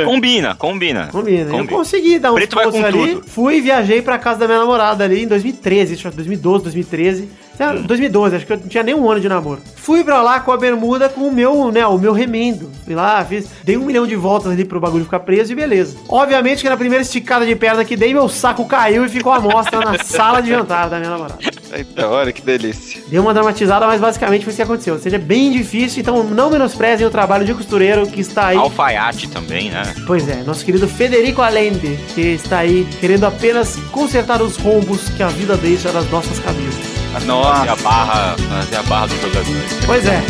Combina, 0.07 0.55
combina. 0.55 1.09
Combina. 1.12 1.51
Eu 1.51 1.59
Combina. 1.59 1.68
consegui 1.76 2.18
dar 2.18 2.32
uns 2.32 2.36
Preto 2.36 2.55
vai 2.57 2.70
com 2.70 2.84
ali. 2.84 3.14
tudo. 3.16 3.28
Fui 3.28 3.57
e 3.57 3.61
viajei 3.61 4.01
pra 4.01 4.18
casa 4.18 4.40
da 4.40 4.47
minha 4.47 4.61
namorada 4.61 5.05
ali 5.05 5.24
em 5.24 5.28
2013, 5.28 5.95
acho 5.95 6.11
que 6.11 6.16
2012, 6.16 6.64
2013. 6.64 7.28
Ah, 7.59 7.72
2012, 7.72 8.36
acho 8.36 8.46
que 8.46 8.52
eu 8.52 8.57
não 8.57 8.68
tinha 8.68 8.82
nem 8.82 8.94
um 8.94 9.09
ano 9.11 9.20
de 9.20 9.28
namoro. 9.28 9.61
Fui 9.76 10.02
pra 10.02 10.22
lá 10.22 10.40
com 10.40 10.50
a 10.50 10.57
bermuda 10.57 11.09
com 11.09 11.28
o 11.28 11.32
meu, 11.32 11.70
né, 11.70 11.86
o 11.86 11.98
meu 11.98 12.12
remendo. 12.12 12.70
Fui 12.84 12.94
lá, 12.94 13.24
fiz, 13.24 13.46
dei 13.62 13.76
um 13.76 13.84
milhão 13.84 14.07
de 14.07 14.16
voltas 14.16 14.52
ali 14.52 14.64
pro 14.64 14.80
bagulho 14.80 15.05
ficar 15.05 15.20
preso 15.20 15.52
e 15.52 15.55
beleza. 15.55 15.96
Obviamente 16.09 16.62
que 16.62 16.68
na 16.68 16.76
primeira 16.76 17.02
esticada 17.02 17.46
de 17.46 17.55
perna 17.55 17.84
que 17.84 17.96
dei, 17.96 18.12
meu 18.12 18.28
saco 18.28 18.64
caiu 18.66 19.05
e 19.05 19.09
ficou 19.09 19.32
à 19.32 19.40
mostra 19.40 19.80
na 19.80 19.98
sala 20.02 20.40
de 20.40 20.48
jantar 20.48 20.88
da 20.88 20.98
minha 20.98 21.11
namorada. 21.11 21.38
Eita, 21.72 22.09
olha 22.09 22.32
que 22.32 22.40
delícia. 22.40 23.02
Deu 23.09 23.22
uma 23.22 23.34
dramatizada, 23.34 23.86
mas 23.86 24.00
basicamente 24.00 24.44
foi 24.44 24.50
isso 24.50 24.57
que 24.57 24.62
aconteceu. 24.62 24.94
Ou 24.94 25.00
seja, 25.00 25.16
é 25.16 25.18
bem 25.18 25.50
difícil, 25.50 26.00
então 26.00 26.22
não 26.22 26.50
menosprezem 26.50 27.07
o 27.07 27.11
trabalho 27.11 27.44
de 27.44 27.52
costureiro 27.52 28.07
que 28.07 28.20
está 28.20 28.48
aí. 28.48 28.57
Alfaiate 28.57 29.28
também, 29.28 29.70
né? 29.70 29.82
Pois 30.07 30.28
é, 30.28 30.42
nosso 30.44 30.64
querido 30.64 30.86
Federico 30.86 31.42
Allende, 31.42 31.98
que 32.14 32.20
está 32.20 32.59
aí 32.59 32.86
querendo 33.00 33.24
apenas 33.24 33.76
consertar 33.90 34.40
os 34.40 34.57
rombos 34.57 35.09
que 35.11 35.22
a 35.22 35.28
vida 35.28 35.57
deixa 35.57 35.90
nas 35.92 36.09
nossas 36.11 36.38
cabeças. 36.38 36.93
Fazer 37.20 37.68
a 37.70 37.76
barra, 37.76 38.36
fazer 38.36 38.76
a 38.76 38.82
barra 38.82 39.06
do 39.06 39.14
jogador. 39.20 39.54
Pois 39.86 40.04
é. 40.06 40.20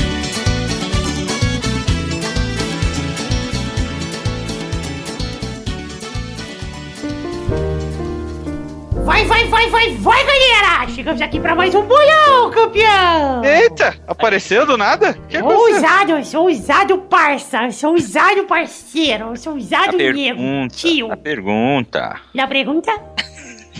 Vai, 9.05 9.25
vai, 9.27 9.47
vai, 9.49 9.69
vai, 9.69 9.95
vai, 9.97 10.25
galera! 10.25 10.89
Chegamos 10.89 11.21
aqui 11.21 11.39
pra 11.39 11.55
mais 11.55 11.75
um 11.75 11.83
bolão, 11.83 12.51
campeão! 12.51 13.45
Eita, 13.45 13.95
apareceu 14.07 14.65
do 14.65 14.77
nada? 14.79 15.13
Que 15.29 15.39
ousado, 15.43 16.13
eu 16.13 16.25
sou 16.25 16.45
ousado, 16.49 16.99
parça! 16.99 17.65
Eu 17.65 17.73
sou 17.73 17.93
ousado, 17.93 18.45
parceiro! 18.45 19.27
Eu 19.31 19.37
sou 19.37 19.53
A 19.53 19.57
ousado 19.57 19.97
mesmo, 19.97 20.15
pergunta. 20.15 20.75
tio! 20.77 21.13
A 21.13 21.17
pergunta. 21.17 22.17
Na 22.33 22.47
pergunta? 22.47 22.93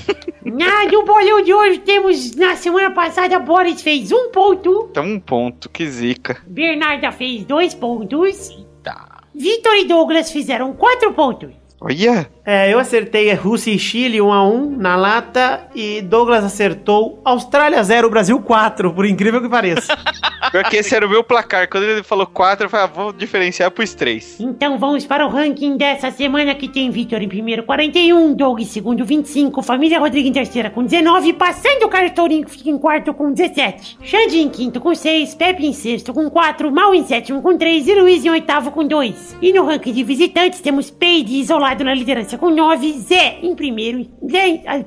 Ah, 0.07 0.85
no 0.91 1.05
bolão 1.05 1.43
de 1.43 1.53
hoje 1.55 1.79
temos, 1.81 2.35
na 2.37 2.55
semana 2.57 2.91
passada, 2.91 3.39
Boris 3.39 3.83
fez 3.83 4.13
um 4.13 4.31
ponto, 4.31 4.89
Então 4.91 5.05
um 5.05 5.19
ponto, 5.19 5.69
que 5.71 5.87
zica. 5.87 6.37
Bernarda 6.47 7.11
fez 7.11 7.45
dois 7.45 7.75
pontos, 7.75 8.51
Tá. 8.83 9.21
Vitor 9.35 9.75
e 9.77 9.85
Douglas 9.87 10.31
fizeram 10.31 10.73
quatro 10.75 11.13
pontos. 11.13 11.51
Olha, 11.81 12.31
É, 12.47 12.73
eu 12.73 12.79
acertei 12.79 13.33
Rússia 13.35 13.71
e 13.71 13.79
Chile 13.79 14.21
1 14.21 14.33
a 14.33 14.47
1 14.49 14.77
na 14.79 14.97
lata 14.97 15.69
e 15.75 16.01
Douglas 16.01 16.45
acertou 16.45 17.21
Austrália 17.25 17.83
0, 17.83 18.09
Brasil 18.09 18.41
4, 18.41 18.93
por 18.93 19.05
incrível 19.05 19.43
que 19.43 19.49
pareça. 19.49 19.97
pior 20.55 20.71
que 20.71 20.77
esse 20.77 20.95
era 20.95 21.05
o 21.05 21.11
meu 21.11 21.25
placar. 21.25 21.69
Quando 21.69 21.83
ele 21.83 22.03
falou 22.05 22.27
4, 22.27 22.67
eu 22.67 22.71
falei, 22.71 22.87
ah, 22.87 22.89
vou 22.89 23.13
diferenciar 23.13 23.73
pros 23.73 23.93
3. 23.93 24.39
Então 24.39 24.79
vamos 24.79 25.05
para 25.05 25.27
o 25.27 25.29
ranking 25.29 25.77
dessa 25.77 26.13
semana 26.13 26.55
que 26.55 26.69
tem 26.69 26.91
Vitor 26.91 27.21
em 27.21 27.29
primeiro 27.29 27.65
41, 27.65 28.35
Doug 28.35 28.61
em 28.61 28.65
segundo 28.65 29.05
25, 29.05 29.63
Família 29.63 29.99
Rodrigues 29.99 30.31
em 30.31 30.33
terceira 30.33 30.71
com 30.71 30.85
19, 30.85 31.33
passando 31.33 31.85
o 31.85 31.89
Cartorinho 31.89 32.45
que 32.45 32.53
fica 32.53 32.71
em 32.71 32.79
quarto 32.79 33.13
com 33.13 33.33
17, 33.33 33.99
Xande 34.03 34.39
em 34.39 34.49
quinto 34.49 34.81
com 34.81 34.95
6, 34.95 35.35
Pepe 35.35 35.67
em 35.67 35.73
sexto 35.73 36.15
com 36.15 36.31
4, 36.31 36.71
Mal 36.71 36.95
em 36.95 37.05
sétimo 37.05 37.43
com 37.43 37.57
3 37.57 37.89
e 37.89 37.95
Luiz 37.97 38.25
em 38.25 38.31
oitavo 38.31 38.71
com 38.71 38.87
2. 38.87 39.39
E 39.43 39.53
no 39.53 39.65
ranking 39.65 39.93
de 39.93 40.05
visitantes 40.05 40.61
temos 40.61 40.89
Peide 40.89 41.35
isolado 41.35 41.83
na 41.83 41.95
liderança 41.95 42.39
com 42.39 42.51
9, 42.51 42.93
Zé 43.01 43.39
em 43.43 43.57
primeiro, 43.57 44.07
Zé, 44.31 44.63
ai, 44.67 44.87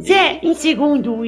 Zé 0.00 0.38
em 0.42 0.54
segundo 0.54 1.20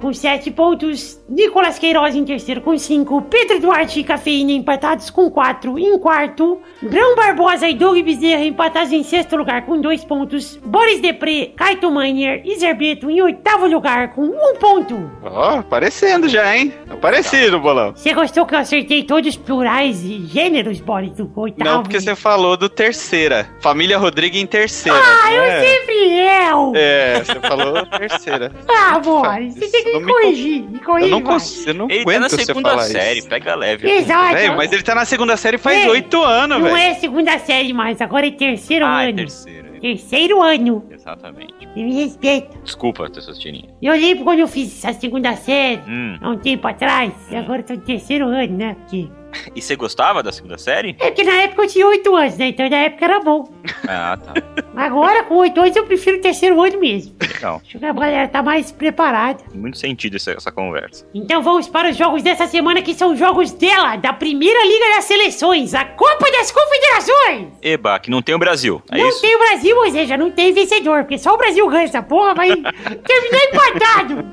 com 0.00 0.12
7 0.12 0.50
pontos, 0.50 1.20
Nicolas 1.28 1.78
Queiroz 1.78 2.14
em 2.14 2.24
terceiro 2.24 2.60
com 2.60 2.76
5, 2.76 3.22
Pedro 3.22 3.60
Duarte 3.60 4.00
e 4.00 4.04
Cafeína 4.04 4.52
empatados 4.52 5.10
com 5.10 5.30
4, 5.30 5.78
em 5.78 5.98
quarto, 5.98 6.60
Grão 6.82 7.14
Barbosa 7.14 7.68
e 7.68 7.74
Doug 7.74 7.98
Bezerra 8.02 8.44
empatados 8.44 8.92
em 8.92 9.02
sexto 9.02 9.36
lugar 9.36 9.66
com 9.66 9.80
2 9.80 10.04
pontos, 10.04 10.56
Boris 10.64 11.00
Depré, 11.00 11.50
Kaito 11.56 11.90
Miner 11.90 12.42
e 12.44 12.56
Zerbeto 12.58 13.10
em 13.10 13.20
oitavo 13.20 13.66
lugar 13.66 14.14
com 14.14 14.22
1 14.22 14.54
ponto. 14.58 15.10
Ó, 15.22 15.58
aparecendo 15.58 16.28
já, 16.28 16.56
hein? 16.56 16.72
Aparecido, 16.88 17.60
bolão. 17.60 17.92
Você 17.94 18.14
gostou 18.14 18.46
que 18.46 18.54
eu 18.54 18.58
acertei 18.58 19.02
todos 19.02 19.30
os 19.30 19.36
plurais 19.36 20.02
e 20.02 20.24
gêneros, 20.26 20.80
Boris, 20.80 21.12
do 21.12 21.30
oitavo? 21.36 21.70
Não, 21.70 21.82
porque 21.82 22.00
você 22.00 22.16
falou 22.16 22.56
do 22.56 22.68
terceira. 22.68 23.48
Família 23.60 23.98
Rodrigues 23.98 24.40
em 24.40 24.46
terceira. 24.46 24.98
Ah, 24.98 25.32
eu 25.32 25.42
né? 25.42 25.60
sempre 25.60 25.94
eu! 26.20 26.72
É, 26.74 27.22
você 27.24 27.40
falou 27.40 27.86
terceira. 27.98 28.52
Ah, 28.68 28.98
Boris, 28.98 29.54
você 29.54 29.68
tem 29.70 29.84
que 29.84 29.92
Não 29.92 30.00
me 30.00 30.06
me 30.06 30.12
corrigir, 30.12 30.62
me 30.62 30.78
Eu 30.78 30.84
corrigir. 30.84 31.10
não 31.10 31.20
Boris. 31.20 31.42
consigo, 31.42 31.70
eu 31.70 31.74
não 31.74 31.86
Ele 31.86 31.96
tá 31.96 32.02
aguento 32.02 32.20
na 32.22 32.28
você 32.28 32.44
segunda 32.44 32.70
falar 32.70 32.82
série, 32.82 33.18
isso. 33.18 33.28
pega 33.28 33.54
leve. 33.54 33.90
Exato. 33.90 34.34
Velho, 34.34 34.56
mas 34.56 34.72
ele 34.72 34.82
tá 34.82 34.94
na 34.94 35.04
segunda 35.04 35.36
série 35.36 35.58
faz 35.58 35.86
oito 35.88 36.22
anos, 36.22 36.58
Não 36.58 36.64
velho. 36.66 36.76
é 36.76 36.94
segunda 36.94 37.38
série 37.38 37.72
mais, 37.72 38.00
agora 38.00 38.26
é 38.26 38.30
terceiro 38.30 38.84
Ah, 38.86 39.04
é 39.04 39.08
ano. 39.08 39.16
terceiro. 39.16 39.68
Terceiro 39.80 40.42
ano. 40.42 40.84
Exatamente. 40.90 41.54
Você 41.72 41.82
me 41.84 41.94
respeita. 42.02 42.58
Desculpa, 42.64 43.08
essas 43.16 43.38
tirinhas. 43.38 43.70
Eu 43.80 43.92
lembro 43.92 44.24
quando 44.24 44.40
eu 44.40 44.48
fiz 44.48 44.84
essa 44.84 44.98
segunda 44.98 45.36
série, 45.36 45.80
Hum. 45.88 46.18
há 46.20 46.30
um 46.30 46.36
tempo 46.36 46.66
atrás, 46.66 47.12
e 47.30 47.36
agora 47.36 47.60
eu 47.60 47.64
tô 47.64 47.74
no 47.74 47.80
terceiro 47.80 48.26
ano, 48.26 48.56
né? 48.56 48.74
Porque... 48.80 49.08
E 49.54 49.60
você 49.60 49.76
gostava 49.76 50.22
da 50.22 50.32
segunda 50.32 50.58
série? 50.58 50.96
É 50.98 51.06
porque 51.10 51.24
na 51.24 51.42
época 51.42 51.62
eu 51.62 51.68
tinha 51.68 51.86
oito 51.86 52.14
anos, 52.14 52.36
né? 52.36 52.48
Então 52.48 52.68
na 52.68 52.76
época 52.76 53.04
era 53.04 53.20
bom. 53.20 53.48
Ah, 53.86 54.16
tá. 54.16 54.34
Agora, 54.76 55.24
com 55.24 55.36
oito 55.36 55.60
anos, 55.60 55.74
eu 55.74 55.84
prefiro 55.84 56.18
o 56.18 56.20
terceiro 56.20 56.62
ano 56.62 56.78
mesmo. 56.78 57.14
Legal. 57.20 57.60
Acho 57.64 57.78
que 57.78 57.84
a 57.84 57.92
galera 57.92 58.28
tá 58.28 58.42
mais 58.42 58.70
preparada. 58.70 59.42
Tem 59.50 59.60
muito 59.60 59.78
sentido 59.78 60.16
essa, 60.16 60.32
essa 60.32 60.52
conversa. 60.52 61.06
Então 61.12 61.42
vamos 61.42 61.68
para 61.68 61.90
os 61.90 61.96
jogos 61.96 62.22
dessa 62.22 62.46
semana, 62.46 62.80
que 62.80 62.94
são 62.94 63.16
jogos 63.16 63.52
dela, 63.52 63.96
da 63.96 64.12
Primeira 64.12 64.64
Liga 64.64 64.96
das 64.96 65.04
Seleções, 65.04 65.74
a 65.74 65.84
Copa 65.84 66.30
das 66.30 66.52
Confederações! 66.52 67.48
Eba, 67.62 67.98
que 67.98 68.10
não 68.10 68.22
tem 68.22 68.34
o 68.34 68.38
Brasil. 68.38 68.82
É 68.90 68.98
não 68.98 69.08
isso? 69.08 69.20
tem 69.20 69.34
o 69.34 69.38
Brasil, 69.38 69.76
ou 69.76 69.90
seja, 69.90 70.16
não 70.16 70.30
tem 70.30 70.52
vencedor, 70.52 71.02
porque 71.02 71.18
só 71.18 71.34
o 71.34 71.38
Brasil 71.38 71.68
ganha 71.68 71.84
essa 71.84 72.02
porra, 72.02 72.34
vai 72.34 72.48
terminar 72.54 73.44
empatado. 73.52 74.24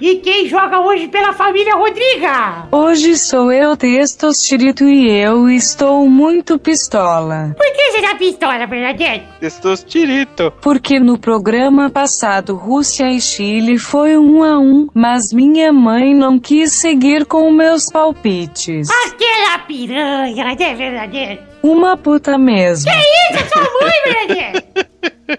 E 0.00 0.16
quem 0.16 0.46
joga 0.46 0.80
hoje 0.80 1.08
pela 1.08 1.32
família 1.32 1.74
Rodriga? 1.74 2.68
Hoje 2.70 3.16
sou 3.16 3.50
eu, 3.50 3.76
Testostirito, 3.76 4.84
e 4.88 5.10
eu 5.10 5.48
estou 5.48 6.08
muito 6.08 6.56
pistola. 6.56 7.52
Por 7.56 7.66
que 7.72 7.90
você 7.90 8.02
tá 8.02 8.14
pistola, 8.14 8.64
Bernadette? 8.64 9.26
Testostirito. 9.40 10.52
Porque 10.60 11.00
no 11.00 11.18
programa 11.18 11.90
passado 11.90 12.54
Rússia 12.54 13.10
e 13.10 13.20
Chile 13.20 13.76
foi 13.76 14.16
um 14.16 14.44
a 14.44 14.56
um, 14.60 14.86
mas 14.94 15.32
minha 15.32 15.72
mãe 15.72 16.14
não 16.14 16.38
quis 16.38 16.74
seguir 16.74 17.26
com 17.26 17.50
meus 17.50 17.90
palpites. 17.90 18.88
Aquela 19.06 19.58
piranha, 19.66 20.56
é 20.60 20.74
Bernadette? 20.76 21.42
Uma 21.60 21.96
puta 21.96 22.38
mesmo. 22.38 22.88
Isso 22.88 23.44
é 23.44 23.48
sua 23.48 23.62
mãe, 23.62 23.92
Bernadette! 24.04 24.68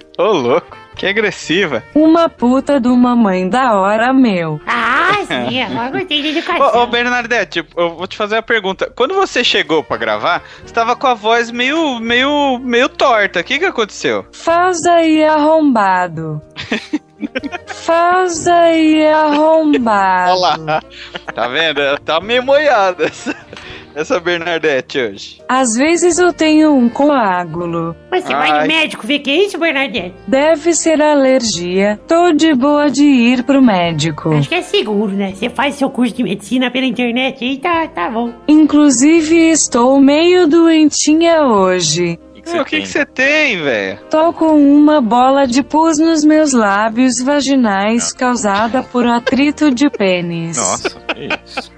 Ô, 0.19 0.31
louco. 0.33 0.88
Que 0.99 1.07
agressiva. 1.07 1.81
Uma 1.95 2.27
puta 2.27 2.77
de 2.77 2.89
uma 2.89 3.15
mãe 3.15 3.47
da 3.47 3.73
hora, 3.79 4.11
meu. 4.11 4.59
Ah, 4.67 5.13
sim, 5.25 5.61
agora 5.61 5.91
gostei 5.91 6.21
de 6.21 6.27
Ô, 6.27 6.31
ô 6.31 6.37
educação. 6.37 6.89
Bernadette, 6.89 7.65
eu 7.77 7.95
vou 7.95 8.05
te 8.05 8.17
fazer 8.17 8.35
uma 8.35 8.41
pergunta. 8.41 8.91
Quando 8.93 9.15
você 9.15 9.41
chegou 9.41 9.81
pra 9.81 9.95
gravar, 9.95 10.43
você 10.61 10.73
tava 10.73 10.97
com 10.97 11.07
a 11.07 11.13
voz 11.13 11.51
meio, 11.51 12.01
meio, 12.01 12.59
meio 12.59 12.89
torta. 12.89 13.39
O 13.39 13.43
que 13.45 13.59
que 13.59 13.65
aconteceu? 13.65 14.25
Faz 14.33 14.85
aí 14.85 15.23
arrombado. 15.23 16.41
Faz 17.65 18.45
aí 18.45 19.07
arrombado. 19.07 20.31
Olha 20.31 20.57
lá. 20.57 20.81
Tá 21.33 21.47
vendo? 21.47 21.79
Ela 21.79 21.97
tá 21.97 22.19
meio 22.19 22.43
moiada 22.43 23.09
essa, 23.99 24.19
Bernadette 24.19 24.97
hoje. 24.99 25.41
Às 25.47 25.75
vezes 25.75 26.17
eu 26.17 26.31
tenho 26.31 26.73
um 26.73 26.89
coágulo. 26.89 27.95
Mas 28.09 28.23
você 28.23 28.33
vai 28.33 28.49
Ai. 28.51 28.61
no 28.61 28.67
médico 28.67 29.05
ver 29.05 29.19
que 29.19 29.29
é 29.29 29.45
isso, 29.45 29.57
Bernadette? 29.57 30.13
Deve 30.27 30.73
ser 30.73 31.01
alergia. 31.01 31.99
Tô 32.07 32.31
de 32.31 32.53
boa 32.53 32.89
de 32.89 33.03
ir 33.03 33.43
pro 33.43 33.61
médico. 33.61 34.33
Acho 34.33 34.49
que 34.49 34.55
é 34.55 34.61
seguro, 34.61 35.11
né? 35.11 35.33
Você 35.35 35.49
faz 35.49 35.75
seu 35.75 35.89
curso 35.89 36.15
de 36.15 36.23
medicina 36.23 36.71
pela 36.71 36.85
internet 36.85 37.43
aí, 37.43 37.57
tá, 37.57 37.87
tá 37.87 38.09
bom. 38.09 38.33
Inclusive, 38.47 39.35
estou 39.49 39.99
meio 39.99 40.47
doentinha 40.47 41.43
hoje. 41.43 42.17
O 42.29 42.33
que, 42.33 42.41
que 42.41 42.49
Meu, 42.51 42.57
você 42.57 42.61
o 42.61 42.65
que 42.65 42.71
tem? 42.71 42.81
que 42.81 42.87
você 42.87 43.05
tem, 43.05 43.61
velho? 43.61 43.99
Tô 44.09 44.31
com 44.31 44.57
uma 44.57 45.01
bola 45.01 45.45
de 45.45 45.61
pus 45.61 45.97
nos 45.99 46.23
meus 46.23 46.53
lábios 46.53 47.21
vaginais 47.21 48.13
causada 48.13 48.81
por 48.81 49.05
atrito 49.05 49.69
de 49.69 49.89
pênis. 49.89 50.55
Nossa, 50.55 50.89
que 51.13 51.27
isso. 51.45 51.71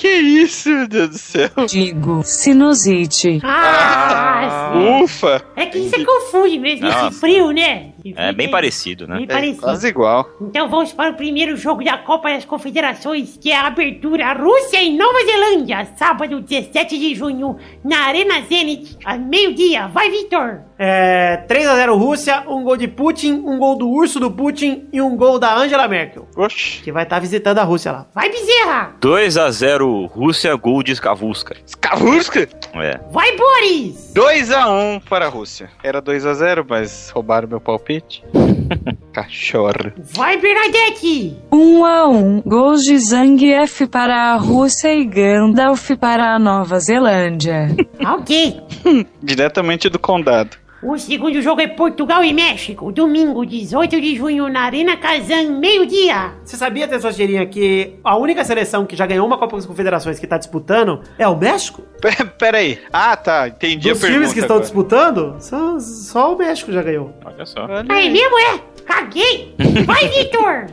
Que 0.00 0.08
isso, 0.08 0.70
meu 0.70 0.88
Deus 0.88 1.10
do 1.10 1.18
céu? 1.18 1.50
Digo, 1.68 2.22
sinusite. 2.24 3.38
Ah, 3.44 4.72
sim. 4.72 5.02
Ufa! 5.04 5.44
É 5.54 5.66
que 5.66 5.78
você 5.90 6.02
confunde 6.02 6.58
mesmo, 6.58 6.88
esse 6.88 7.20
frio, 7.20 7.50
né? 7.50 7.90
É 8.16 8.32
bem 8.32 8.50
parecido, 8.50 9.06
né? 9.06 9.16
Bem 9.16 9.24
É 9.24 9.26
parecido. 9.26 9.60
quase 9.62 9.88
igual. 9.88 10.28
Então 10.40 10.68
vamos 10.68 10.92
para 10.92 11.10
o 11.10 11.14
primeiro 11.14 11.56
jogo 11.56 11.84
da 11.84 11.98
Copa 11.98 12.30
das 12.30 12.44
Confederações, 12.44 13.36
que 13.40 13.50
é 13.50 13.56
a 13.56 13.66
abertura 13.66 14.32
Rússia 14.32 14.82
e 14.82 14.96
Nova 14.96 15.18
Zelândia, 15.24 15.86
sábado 15.96 16.40
17 16.40 16.98
de 16.98 17.14
junho, 17.14 17.56
na 17.84 18.00
Arena 18.06 18.40
Zenit, 18.48 18.96
às 19.04 19.18
meio-dia. 19.20 19.86
Vai, 19.88 20.10
Vitor! 20.10 20.60
É, 20.78 21.44
3x0 21.46 21.94
Rússia, 21.98 22.42
um 22.48 22.62
gol 22.64 22.76
de 22.76 22.88
Putin, 22.88 23.34
um 23.44 23.58
gol 23.58 23.76
do 23.76 23.88
urso 23.88 24.18
do 24.18 24.30
Putin 24.30 24.88
e 24.92 25.00
um 25.02 25.14
gol 25.16 25.38
da 25.38 25.54
Angela 25.54 25.86
Merkel, 25.86 26.26
Oxi. 26.36 26.80
que 26.82 26.90
vai 26.90 27.02
estar 27.02 27.18
visitando 27.18 27.58
a 27.58 27.64
Rússia 27.64 27.92
lá. 27.92 28.06
Vai, 28.14 28.30
Bezerra! 28.30 28.94
2x0 29.00 30.08
Rússia, 30.08 30.54
gol 30.56 30.82
de 30.82 30.92
Skavuska. 30.92 31.54
Skavuska! 31.66 32.48
É. 32.74 32.98
Vai, 33.10 33.36
Boris! 33.36 34.12
2x1 34.14 35.02
para 35.08 35.26
a 35.26 35.28
Rússia. 35.28 35.70
Era 35.82 36.00
2x0, 36.00 36.64
mas 36.68 37.10
roubaram 37.10 37.46
meu 37.48 37.60
palpite. 37.60 37.89
Cachorro. 39.12 39.92
Vai, 40.14 40.36
Bernadette! 40.40 41.36
Um 41.50 41.84
a 41.84 42.08
um, 42.08 42.40
gols 42.42 42.84
de 42.84 42.96
Zangief 42.98 43.86
para 43.88 44.32
a 44.32 44.36
Rússia 44.36 44.94
e 44.94 45.04
Gandalf 45.04 45.90
para 45.98 46.34
a 46.34 46.38
Nova 46.38 46.78
Zelândia. 46.78 47.68
ok. 48.14 48.60
Diretamente 49.22 49.88
do 49.88 49.98
condado. 49.98 50.56
O 50.82 50.96
segundo 50.96 51.42
jogo 51.42 51.60
é 51.60 51.66
Portugal 51.68 52.24
e 52.24 52.32
México, 52.32 52.90
domingo 52.90 53.44
18 53.44 54.00
de 54.00 54.16
junho, 54.16 54.48
na 54.48 54.62
Arena 54.62 54.96
Kazan, 54.96 55.50
meio-dia. 55.58 56.32
Você 56.42 56.56
sabia, 56.56 56.88
Tessosteirinha, 56.88 57.44
que 57.46 57.98
a 58.02 58.16
única 58.16 58.42
seleção 58.44 58.86
que 58.86 58.96
já 58.96 59.04
ganhou 59.04 59.26
uma 59.26 59.36
Copa 59.36 59.56
das 59.56 59.66
Confederações 59.66 60.18
que 60.18 60.26
tá 60.26 60.38
disputando 60.38 61.02
é 61.18 61.28
o 61.28 61.36
México? 61.36 61.82
P- 62.00 62.24
Pera 62.38 62.56
aí. 62.58 62.78
Ah, 62.90 63.14
tá. 63.14 63.48
Entendi 63.48 63.90
Dos 63.90 63.98
a 63.98 64.00
pergunta. 64.00 64.12
times 64.20 64.32
que 64.32 64.40
estão 64.40 64.56
agora. 64.56 64.64
disputando, 64.64 65.36
só, 65.38 65.78
só 65.78 66.34
o 66.34 66.38
México 66.38 66.72
já 66.72 66.82
ganhou. 66.82 67.12
Olha 67.26 67.44
só. 67.44 67.64
Olha 67.64 67.84
Aí 67.90 68.06
aí. 68.06 68.10
mesmo 68.10 68.38
é? 68.38 68.60
Caguei! 68.86 69.54
Vai, 69.84 70.08
Vitor! 70.08 70.66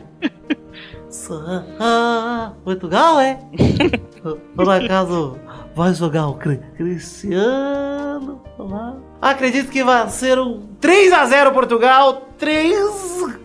Ah, 1.78 2.52
Portugal, 2.64 3.20
é? 3.20 3.38
Por 4.56 4.70
acaso 4.70 5.38
vai 5.74 5.92
jogar 5.94 6.28
o 6.28 6.34
Cri- 6.34 6.60
Cristiano? 6.78 8.40
lá? 8.58 8.96
Acredito 9.20 9.70
que 9.70 9.82
vai 9.82 10.08
ser 10.10 10.38
um 10.38 10.68
3x0 10.80 11.52
Portugal, 11.52 12.28
3... 12.38 12.74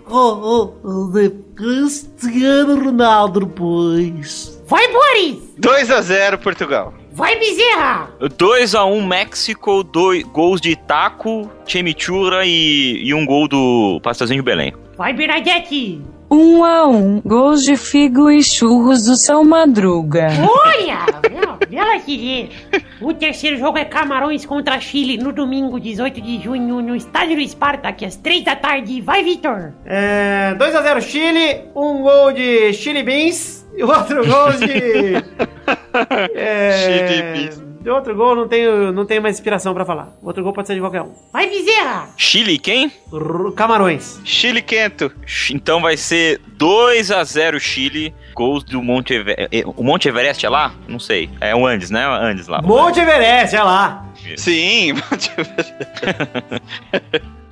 Oh, 0.05 0.73
oh, 0.83 1.11
de 1.11 1.29
Cristiano 1.55 2.83
Ronaldo, 2.83 3.47
pois. 3.47 4.61
Vai, 4.67 4.87
Boris! 4.91 5.39
2x0 5.59 6.37
Portugal. 6.37 6.93
Vai, 7.11 7.37
Bezerra! 7.39 8.11
2x1 8.21 9.07
México, 9.07 9.83
dois 9.83 10.23
gols 10.23 10.59
de 10.59 10.75
Taco, 10.75 11.49
Chemichurra 11.65 12.45
e, 12.45 13.03
e 13.03 13.13
um 13.13 13.25
gol 13.25 13.47
do 13.47 13.99
Pastelzinho 14.03 14.41
de 14.41 14.45
Belém. 14.45 14.73
Vai, 14.97 15.13
Bernadette! 15.13 16.01
Um 16.33 16.63
a 16.63 16.87
um, 16.87 17.21
gols 17.23 17.61
de 17.63 17.77
Figo 17.77 18.27
e 18.31 18.41
Churros 18.41 19.05
do 19.05 19.15
São 19.15 19.43
Madruga. 19.43 20.29
Olha! 20.65 21.05
Bela- 21.29 21.59
Bela 21.69 21.99
querer! 21.99 22.49
O 22.99 23.13
terceiro 23.13 23.55
jogo 23.57 23.77
é 23.77 23.85
Camarões 23.85 24.43
contra 24.43 24.79
Chile, 24.79 25.15
no 25.17 25.31
domingo 25.31 25.79
18 25.79 26.19
de 26.19 26.41
junho, 26.41 26.81
no 26.81 26.95
Estádio 26.95 27.35
do 27.35 27.47
Spartak, 27.47 28.03
às 28.03 28.15
3 28.15 28.45
da 28.45 28.55
tarde. 28.55 28.99
Vai, 28.99 29.23
Vitor! 29.23 29.73
É, 29.85 30.55
2x0 30.57 31.01
Chile, 31.01 31.61
um 31.75 32.01
gol 32.01 32.31
de 32.33 32.73
Chili 32.73 33.03
Beans 33.03 33.63
e 33.77 33.83
outro 33.83 34.25
gol 34.25 34.53
de... 34.53 35.23
é, 36.33 36.71
Chili 36.79 37.21
Beans. 37.33 37.72
De 37.83 37.89
outro 37.89 38.15
gol 38.15 38.33
não 38.35 38.47
tenho, 38.47 38.93
não 38.93 39.05
tenho 39.05 39.21
mais 39.21 39.35
inspiração 39.35 39.73
pra 39.73 39.83
falar. 39.85 40.15
Outro 40.23 40.41
gol 40.41 40.53
pode 40.53 40.67
ser 40.67 40.75
de 40.75 40.79
qualquer 40.79 41.01
um. 41.01 41.11
Vai, 41.33 41.49
Bezerra! 41.49 42.07
Chile 42.15 42.57
quem? 42.57 42.85
R- 43.11 43.51
Camarões. 43.55 44.21
Chile 44.23 44.61
Quento. 44.61 45.11
Então 45.51 45.81
vai 45.81 45.97
ser 45.97 46.39
2x0 46.57 47.59
Chile, 47.59 48.13
gols 48.33 48.63
do 48.63 48.81
Monte 48.81 49.13
Everest. 49.13 49.49
O 49.75 49.83
Monte 49.83 50.07
Everest 50.07 50.45
é 50.45 50.49
lá? 50.49 50.73
Não 50.87 50.99
sei. 50.99 51.29
É 51.41 51.53
o 51.53 51.67
Andes, 51.67 51.89
né? 51.89 52.05
Andes 52.05 52.47
lá. 52.47 52.61
Monte 52.61 53.01
Everest, 53.01 53.53
olha 53.55 53.65
lá. 53.65 54.05
Sim. 54.37 54.93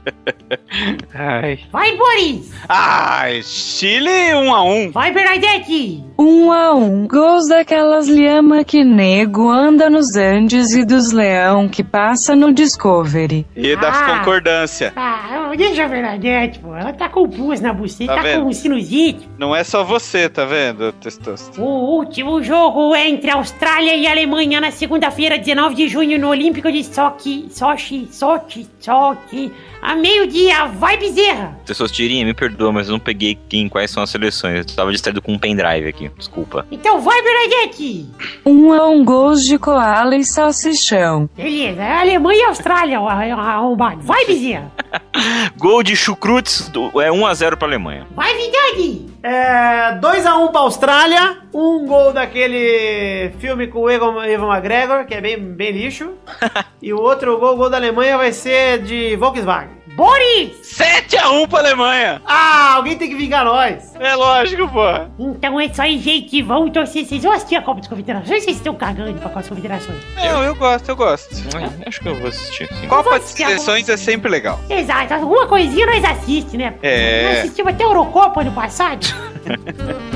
Ai. 1.14 1.60
Vai, 1.72 1.96
Boris! 1.98 2.52
Ai, 2.68 3.42
Chile 3.44 4.10
1x1. 4.34 4.92
Vai, 4.92 5.12
Bernadette! 5.12 6.04
Um 6.18 6.52
a 6.52 6.74
um, 6.74 7.08
gols 7.08 7.48
daquelas 7.48 8.08
lhama 8.08 8.64
que 8.64 8.84
nego 8.84 9.50
anda 9.50 9.90
nos 9.90 10.16
Andes 10.16 10.72
e 10.72 10.86
dos 10.86 11.12
leão 11.12 11.68
que 11.68 11.84
passa 11.84 12.36
no 12.36 12.54
Discovery. 12.54 13.46
E 13.56 13.76
da 13.76 13.90
Ah. 13.90 14.18
concordância. 14.20 14.94
Ah, 14.96 15.52
deixa 15.58 15.86
a 15.86 15.88
Bernadette, 15.88 16.60
pô. 16.60 16.76
Ela 16.76 16.94
tá 16.94 17.10
com 17.10 17.28
pus 17.30 17.60
na 17.60 17.74
buceta, 17.74 18.16
Tá 18.16 18.24
tá, 18.24 18.40
com 18.40 18.52
sinusite. 18.54 19.28
Não 19.38 19.56
é 19.56 19.64
só 19.64 19.84
você, 19.84 20.30
tá 20.30 20.46
vendo, 20.46 20.92
Testosterone? 20.94 21.68
O 21.68 21.96
último 21.98 22.42
jogo 22.44 22.96
é 22.96 23.08
entre 23.10 23.32
Austrália 23.32 23.96
e 23.96 24.08
Alemanha 24.08 24.62
na 24.62 24.72
segunda-feira, 24.72 25.38
19 25.38 25.76
de 25.76 25.88
junho, 25.90 26.20
no 26.20 26.30
Olímpico 26.30 26.72
de 26.72 26.84
Sochi, 26.84 27.48
Sochi, 27.50 28.08
Sochi, 28.12 28.68
Sochi. 28.80 29.52
A 29.92 29.96
meio-dia, 29.96 30.68
vai 30.68 30.96
Bezerra! 30.96 31.60
Testosterinha, 31.66 32.24
me 32.24 32.34
perdoa, 32.34 32.72
mas 32.72 32.88
eu 32.88 32.94
não 32.94 33.00
peguei 33.00 33.38
quem, 33.50 33.68
quais 33.68 33.92
são 33.92 34.02
as 34.02 34.10
seleções. 34.10 34.60
Eu 34.60 34.66
tava 34.74 34.90
distraído 34.90 35.22
com 35.22 35.34
um 35.34 35.38
pendrive 35.38 35.86
aqui. 35.86 36.10
Desculpa. 36.18 36.66
Então 36.72 37.02
vai, 37.02 37.22
Bernadette! 37.22 38.06
Um 38.46 38.72
a 38.72 38.88
um, 38.88 39.04
gols 39.04 39.44
de 39.44 39.60
koala 39.60 40.16
e 40.16 40.24
salsichão. 40.24 41.30
Beleza, 41.36 41.84
é 41.84 41.92
Alemanha 41.92 42.40
e 42.40 42.46
Austrália, 42.46 43.02
o 43.02 43.10
arrombado. 43.10 44.02
Vai, 44.02 44.26
Bezerra! 44.26 44.72
Gol 45.60 45.84
de 45.84 45.94
Chucrutes 45.94 46.70
é 46.70 47.10
1x0 47.10 47.58
pra 47.58 47.68
Alemanha. 47.68 48.08
Vai, 48.16 48.34
Vidade! 48.34 49.12
É, 49.24 50.00
2x1 50.00 50.52
pra 50.52 50.62
Austrália, 50.62 51.38
um 51.54 51.86
gol 51.86 52.12
daquele 52.12 53.32
filme 53.40 53.68
com 53.68 53.82
o 53.82 53.90
Evan, 53.90 54.26
Evan 54.26 54.48
McGregor, 54.52 55.06
que 55.06 55.14
é 55.14 55.22
bem, 55.22 55.38
bem 55.38 55.72
lixo. 55.72 56.14
e 56.82 56.92
o 56.92 57.00
outro 57.00 57.38
gol, 57.38 57.56
gol 57.56 57.70
da 57.70 57.78
Alemanha, 57.78 58.18
vai 58.18 58.32
ser 58.32 58.82
de 58.82 59.16
Volkswagen. 59.18 59.81
Boris! 59.96 60.52
7x1 60.78 61.48
pra 61.50 61.60
Alemanha. 61.60 62.22
Ah, 62.26 62.76
alguém 62.76 62.98
tem 62.98 63.10
que 63.10 63.16
vingar 63.16 63.44
nós. 63.46 63.94
É 64.00 64.16
lógico, 64.16 64.68
pô. 64.70 64.82
Então 65.20 65.60
é 65.60 65.66
isso 65.66 65.82
aí, 65.82 66.00
gente. 66.00 66.42
Vamos 66.42 66.72
torcer. 66.72 67.06
Vocês 67.06 67.22
vão 67.24 67.32
assistir 67.34 67.56
a 67.56 67.62
Copa 67.62 67.80
das 67.82 67.90
Confederações? 67.90 68.44
Vocês 68.44 68.58
estão 68.58 68.74
cagando 68.74 69.14
pra 69.14 69.24
Copa 69.24 69.36
das 69.36 69.50
Confederações? 69.50 69.98
Não, 70.16 70.44
eu 70.44 70.56
gosto, 70.56 70.90
eu 70.90 70.96
gosto. 70.96 71.36
É, 71.58 71.88
Acho 71.88 72.00
que 72.00 72.08
eu 72.08 72.16
vou 72.16 72.28
assistir, 72.30 72.68
sim. 72.74 72.88
Copa 72.88 73.20
de 73.20 73.26
Você- 73.26 73.44
Seleções 73.44 73.90
é 73.90 73.98
sempre 73.98 74.30
legal. 74.32 74.60
Exato, 74.70 75.14
alguma 75.14 75.46
coisinha 75.48 75.86
nós 75.86 76.04
assistimos, 76.04 76.54
né? 76.54 76.74
É. 76.82 77.24
Nós 77.30 77.38
assistimos 77.40 77.74
até 77.74 77.84
a 77.84 77.88
Eurocopa 77.88 78.44
no 78.44 78.52
passado. 78.54 79.06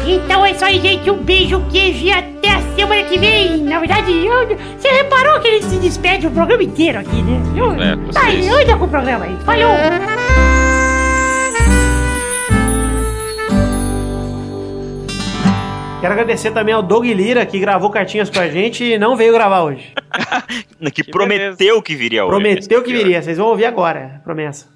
então 0.07 0.45
é 0.45 0.51
isso 0.51 0.63
aí, 0.65 0.79
gente. 0.79 1.09
Um 1.09 1.17
beijo, 1.17 1.61
queijo 1.71 2.05
e 2.05 2.11
até 2.11 2.49
a 2.49 2.61
semana 2.75 3.03
que 3.03 3.17
vem. 3.17 3.57
Na 3.57 3.79
verdade, 3.79 4.11
eu- 4.11 4.47
você 4.77 4.89
reparou 4.89 5.39
que 5.39 5.47
ele 5.47 5.61
se 5.63 5.77
despede 5.77 6.27
o 6.27 6.31
programa 6.31 6.63
inteiro 6.63 6.99
aqui, 6.99 7.21
né? 7.21 7.41
Eu, 7.55 7.71
É, 7.73 7.95
tá, 8.11 8.21
vocês. 8.21 8.47
anda 8.47 8.77
com 8.77 8.85
o 8.85 8.89
programa 8.89 9.25
aí. 9.25 9.35
Falou! 9.45 9.75
Quero 16.01 16.13
agradecer 16.13 16.51
também 16.51 16.73
ao 16.73 16.83
Doug 16.83 17.05
Lira, 17.05 17.45
que 17.45 17.57
gravou 17.57 17.89
cartinhas 17.89 18.29
com 18.29 18.39
a 18.39 18.47
gente 18.47 18.83
e 18.83 18.97
não 18.97 19.15
veio 19.15 19.33
gravar 19.33 19.61
hoje. 19.63 19.91
que, 20.93 21.03
Que 21.03 21.11
prometeu 21.11 21.81
que 21.81 21.95
viria 21.95 22.23
hoje. 22.23 22.29
Prometeu 22.31 22.83
que 22.83 22.93
viria, 22.93 23.21
vocês 23.21 23.37
vão 23.37 23.47
ouvir 23.47 23.65
agora, 23.65 24.21
promessa. 24.23 24.67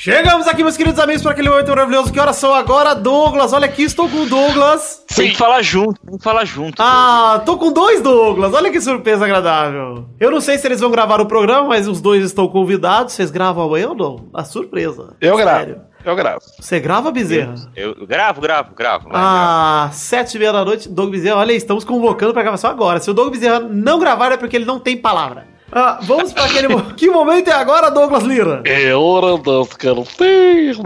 Chegamos 0.00 0.46
aqui, 0.46 0.62
meus 0.62 0.76
queridos 0.76 1.00
amigos, 1.00 1.22
para 1.24 1.32
aquele 1.32 1.50
momento 1.50 1.70
maravilhoso. 1.70 2.12
Que 2.12 2.20
horas 2.20 2.36
são 2.36 2.54
agora, 2.54 2.94
Douglas? 2.94 3.52
Olha 3.52 3.66
aqui, 3.66 3.82
estou 3.82 4.08
com 4.08 4.18
o 4.18 4.26
Douglas. 4.26 5.02
Tem 5.12 5.30
que 5.30 5.36
falar 5.36 5.60
junto, 5.60 6.00
tem 6.00 6.16
que 6.16 6.22
falar 6.22 6.44
junto. 6.44 6.80
Ah, 6.80 7.42
tô 7.44 7.58
com 7.58 7.72
dois 7.72 8.00
Douglas. 8.00 8.54
Olha 8.54 8.70
que 8.70 8.80
surpresa 8.80 9.24
agradável. 9.24 10.06
Eu 10.20 10.30
não 10.30 10.40
sei 10.40 10.56
se 10.56 10.68
eles 10.68 10.78
vão 10.78 10.92
gravar 10.92 11.20
o 11.20 11.26
programa, 11.26 11.66
mas 11.66 11.88
os 11.88 12.00
dois 12.00 12.22
estão 12.22 12.46
convidados. 12.46 13.14
Vocês 13.14 13.32
gravam 13.32 13.64
amanhã 13.64 13.88
ou 13.88 13.96
não? 13.96 14.28
A 14.32 14.44
surpresa. 14.44 15.16
Eu 15.20 15.36
gravo. 15.36 15.58
Sério. 15.58 15.80
Eu 16.04 16.14
gravo. 16.14 16.40
Você 16.60 16.78
grava, 16.78 17.10
Bezerra? 17.10 17.56
Eu, 17.74 17.96
eu 17.98 18.06
gravo, 18.06 18.40
gravo, 18.40 18.72
gravo. 18.76 19.08
Ah, 19.12 19.90
sete 19.92 20.36
e 20.36 20.38
meia 20.38 20.52
da 20.52 20.64
noite, 20.64 20.88
Doug 20.88 21.10
Bezerra. 21.10 21.38
Olha 21.38 21.50
aí, 21.50 21.56
estamos 21.56 21.82
convocando 21.82 22.32
pra 22.32 22.42
gravação 22.42 22.70
agora. 22.70 23.00
Se 23.00 23.10
o 23.10 23.14
Doug 23.14 23.32
Bezerra 23.32 23.58
não 23.58 23.98
gravar 23.98 24.30
é 24.30 24.36
porque 24.36 24.54
ele 24.54 24.64
não 24.64 24.78
tem 24.78 24.96
palavra. 24.96 25.57
Ah, 25.70 25.98
vamos 26.02 26.32
para 26.32 26.44
aquele. 26.44 26.68
mo- 26.68 26.82
que 26.96 27.08
momento 27.10 27.48
é 27.48 27.52
agora, 27.52 27.90
Douglas 27.90 28.22
Lira? 28.24 28.62
É 28.64 28.94
hora 28.94 29.36
das 29.38 29.68
cartinhas. 29.74 30.76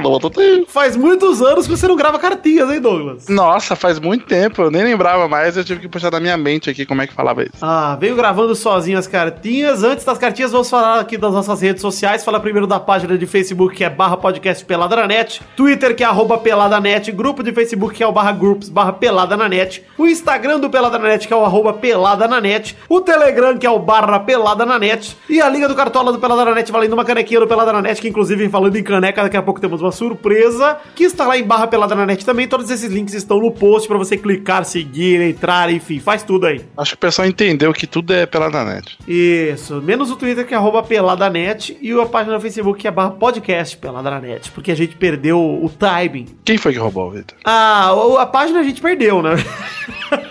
Faz 0.69 0.97
muitos 0.97 1.41
anos 1.43 1.67
que 1.67 1.77
você 1.77 1.87
não 1.87 1.97
grava 1.97 2.19
cartinhas, 2.19 2.71
hein, 2.71 2.81
Douglas? 2.81 3.29
Nossa, 3.29 3.77
faz 3.77 3.99
muito 3.99 4.27
tempo. 4.27 4.63
Eu 4.63 4.71
nem 4.71 4.83
lembrava 4.85 5.29
mais. 5.29 5.57
Eu 5.57 5.65
tive 5.65 5.81
que 5.81 5.89
puxar 5.89 6.11
da 6.11 6.19
minha 6.21 6.37
mente 6.37 6.69
aqui 6.69 6.85
como 6.85 7.03
é 7.03 7.07
que 7.07 7.13
falava 7.15 7.43
isso. 7.43 7.53
Ah, 7.61 7.97
veio 8.01 8.17
gravando 8.17 8.55
sozinho 8.55 8.99
as 8.99 9.07
cartinhas. 9.07 9.83
Antes 9.85 10.05
das 10.05 10.19
cartinhas, 10.19 10.53
vamos 10.53 10.69
falar 10.69 11.01
aqui 11.01 11.17
das 11.17 11.33
nossas 11.33 11.61
redes 11.61 11.81
sociais. 11.81 12.25
Falar 12.25 12.41
primeiro 12.41 12.67
da 12.67 12.81
página 12.81 13.17
de 13.17 13.27
Facebook, 13.27 13.77
que 13.77 13.85
é 13.85 13.91
barra 13.91 14.17
podcast 14.17 14.65
Pelada 14.65 14.97
na 14.97 15.07
Net. 15.07 15.41
Twitter, 15.57 15.95
que 15.95 16.03
é 16.03 16.07
arroba 16.07 16.39
Pelada 16.39 16.77
na 16.77 16.81
Net. 16.81 17.13
Grupo 17.13 17.43
de 17.43 17.53
Facebook, 17.53 17.95
que 17.95 18.03
é 18.03 18.07
o 18.07 18.13
barra 18.13 18.33
groups, 18.33 18.69
barra 18.69 18.93
Pelada 18.93 19.37
na 19.37 19.49
Net. 19.49 19.85
O 19.97 20.07
Instagram 20.07 20.59
do 20.61 20.69
Pelada 20.71 20.99
na 20.99 21.09
Net, 21.09 21.27
que 21.29 21.33
é 21.33 21.37
o 21.37 21.45
arroba 21.45 21.73
Pelada 21.73 22.27
na 22.27 22.41
Net. 22.41 22.77
O 22.89 23.01
Telegram, 23.01 23.57
que 23.57 23.67
é 23.67 23.71
o 23.71 23.79
barra 23.79 24.19
Pelada 24.21 24.65
na 24.73 24.79
Net. 24.79 25.17
E 25.29 25.41
a 25.41 25.49
Liga 25.49 25.69
do 25.69 25.75
Cartola 25.75 26.13
do 26.13 26.19
Pelada 26.19 26.45
na 26.45 26.55
Net, 26.55 26.73
valendo 26.73 26.95
uma 26.95 27.05
canequinha 27.05 27.41
do 27.41 27.47
Pelada 27.47 27.73
na 27.73 27.83
Net, 27.83 28.01
que 28.01 28.09
inclusive, 28.09 28.49
falando 28.49 28.77
em 28.77 28.83
caneca, 28.83 29.23
daqui 29.23 29.37
a 29.37 29.43
pouco 29.43 29.61
temos 29.61 29.81
uma 29.81 29.93
surpresa, 29.93 30.79
que 30.95 31.05
está 31.05 31.27
lá 31.27 31.37
em 31.37 31.45
barra 31.45 31.67
Pelada 31.67 31.95
na 31.95 32.07
Net 32.07 32.25
também. 32.25 32.49
Todos 32.49 32.71
esses 32.71 32.91
links 32.91 33.15
estão 33.15 33.39
no 33.39 33.51
post 33.51 33.87
pra 33.87 33.99
você 33.99 34.17
clicar, 34.17 34.65
seguir, 34.65 35.21
entrar, 35.21 35.71
enfim, 35.73 36.01
faz 36.01 36.23
tudo 36.23 36.47
aí. 36.47 36.65
Acho 36.77 36.93
que 36.93 36.97
o 36.97 37.01
pessoal 37.01 37.29
entendeu 37.29 37.73
que 37.73 37.87
tudo 37.87 38.13
é 38.13 38.27
pela 38.27 38.51
net. 38.65 38.99
Isso, 39.07 39.81
menos 39.83 40.11
o 40.11 40.17
Twitter 40.17 40.47
que 40.47 40.55
é 40.55 40.57
arroba 40.57 40.83
peladanet 40.83 41.77
e 41.81 41.93
a 41.93 42.07
página 42.07 42.35
no 42.35 42.41
Facebook 42.41 42.81
que 42.81 42.89
é 42.89 42.91
barra 42.91 43.11
podcast 43.11 43.77
peladanet, 43.77 44.51
porque 44.51 44.71
a 44.71 44.77
gente 44.77 44.97
perdeu 44.97 45.39
o 45.39 45.69
timing. 45.69 46.27
Quem 46.45 46.57
foi 46.57 46.73
que 46.73 46.79
roubou, 46.79 47.11
Vitor? 47.11 47.37
Ah, 47.45 47.93
a 48.19 48.27
página 48.27 48.61
a 48.61 48.63
gente 48.63 48.81
perdeu, 48.81 49.23
né? 49.23 49.33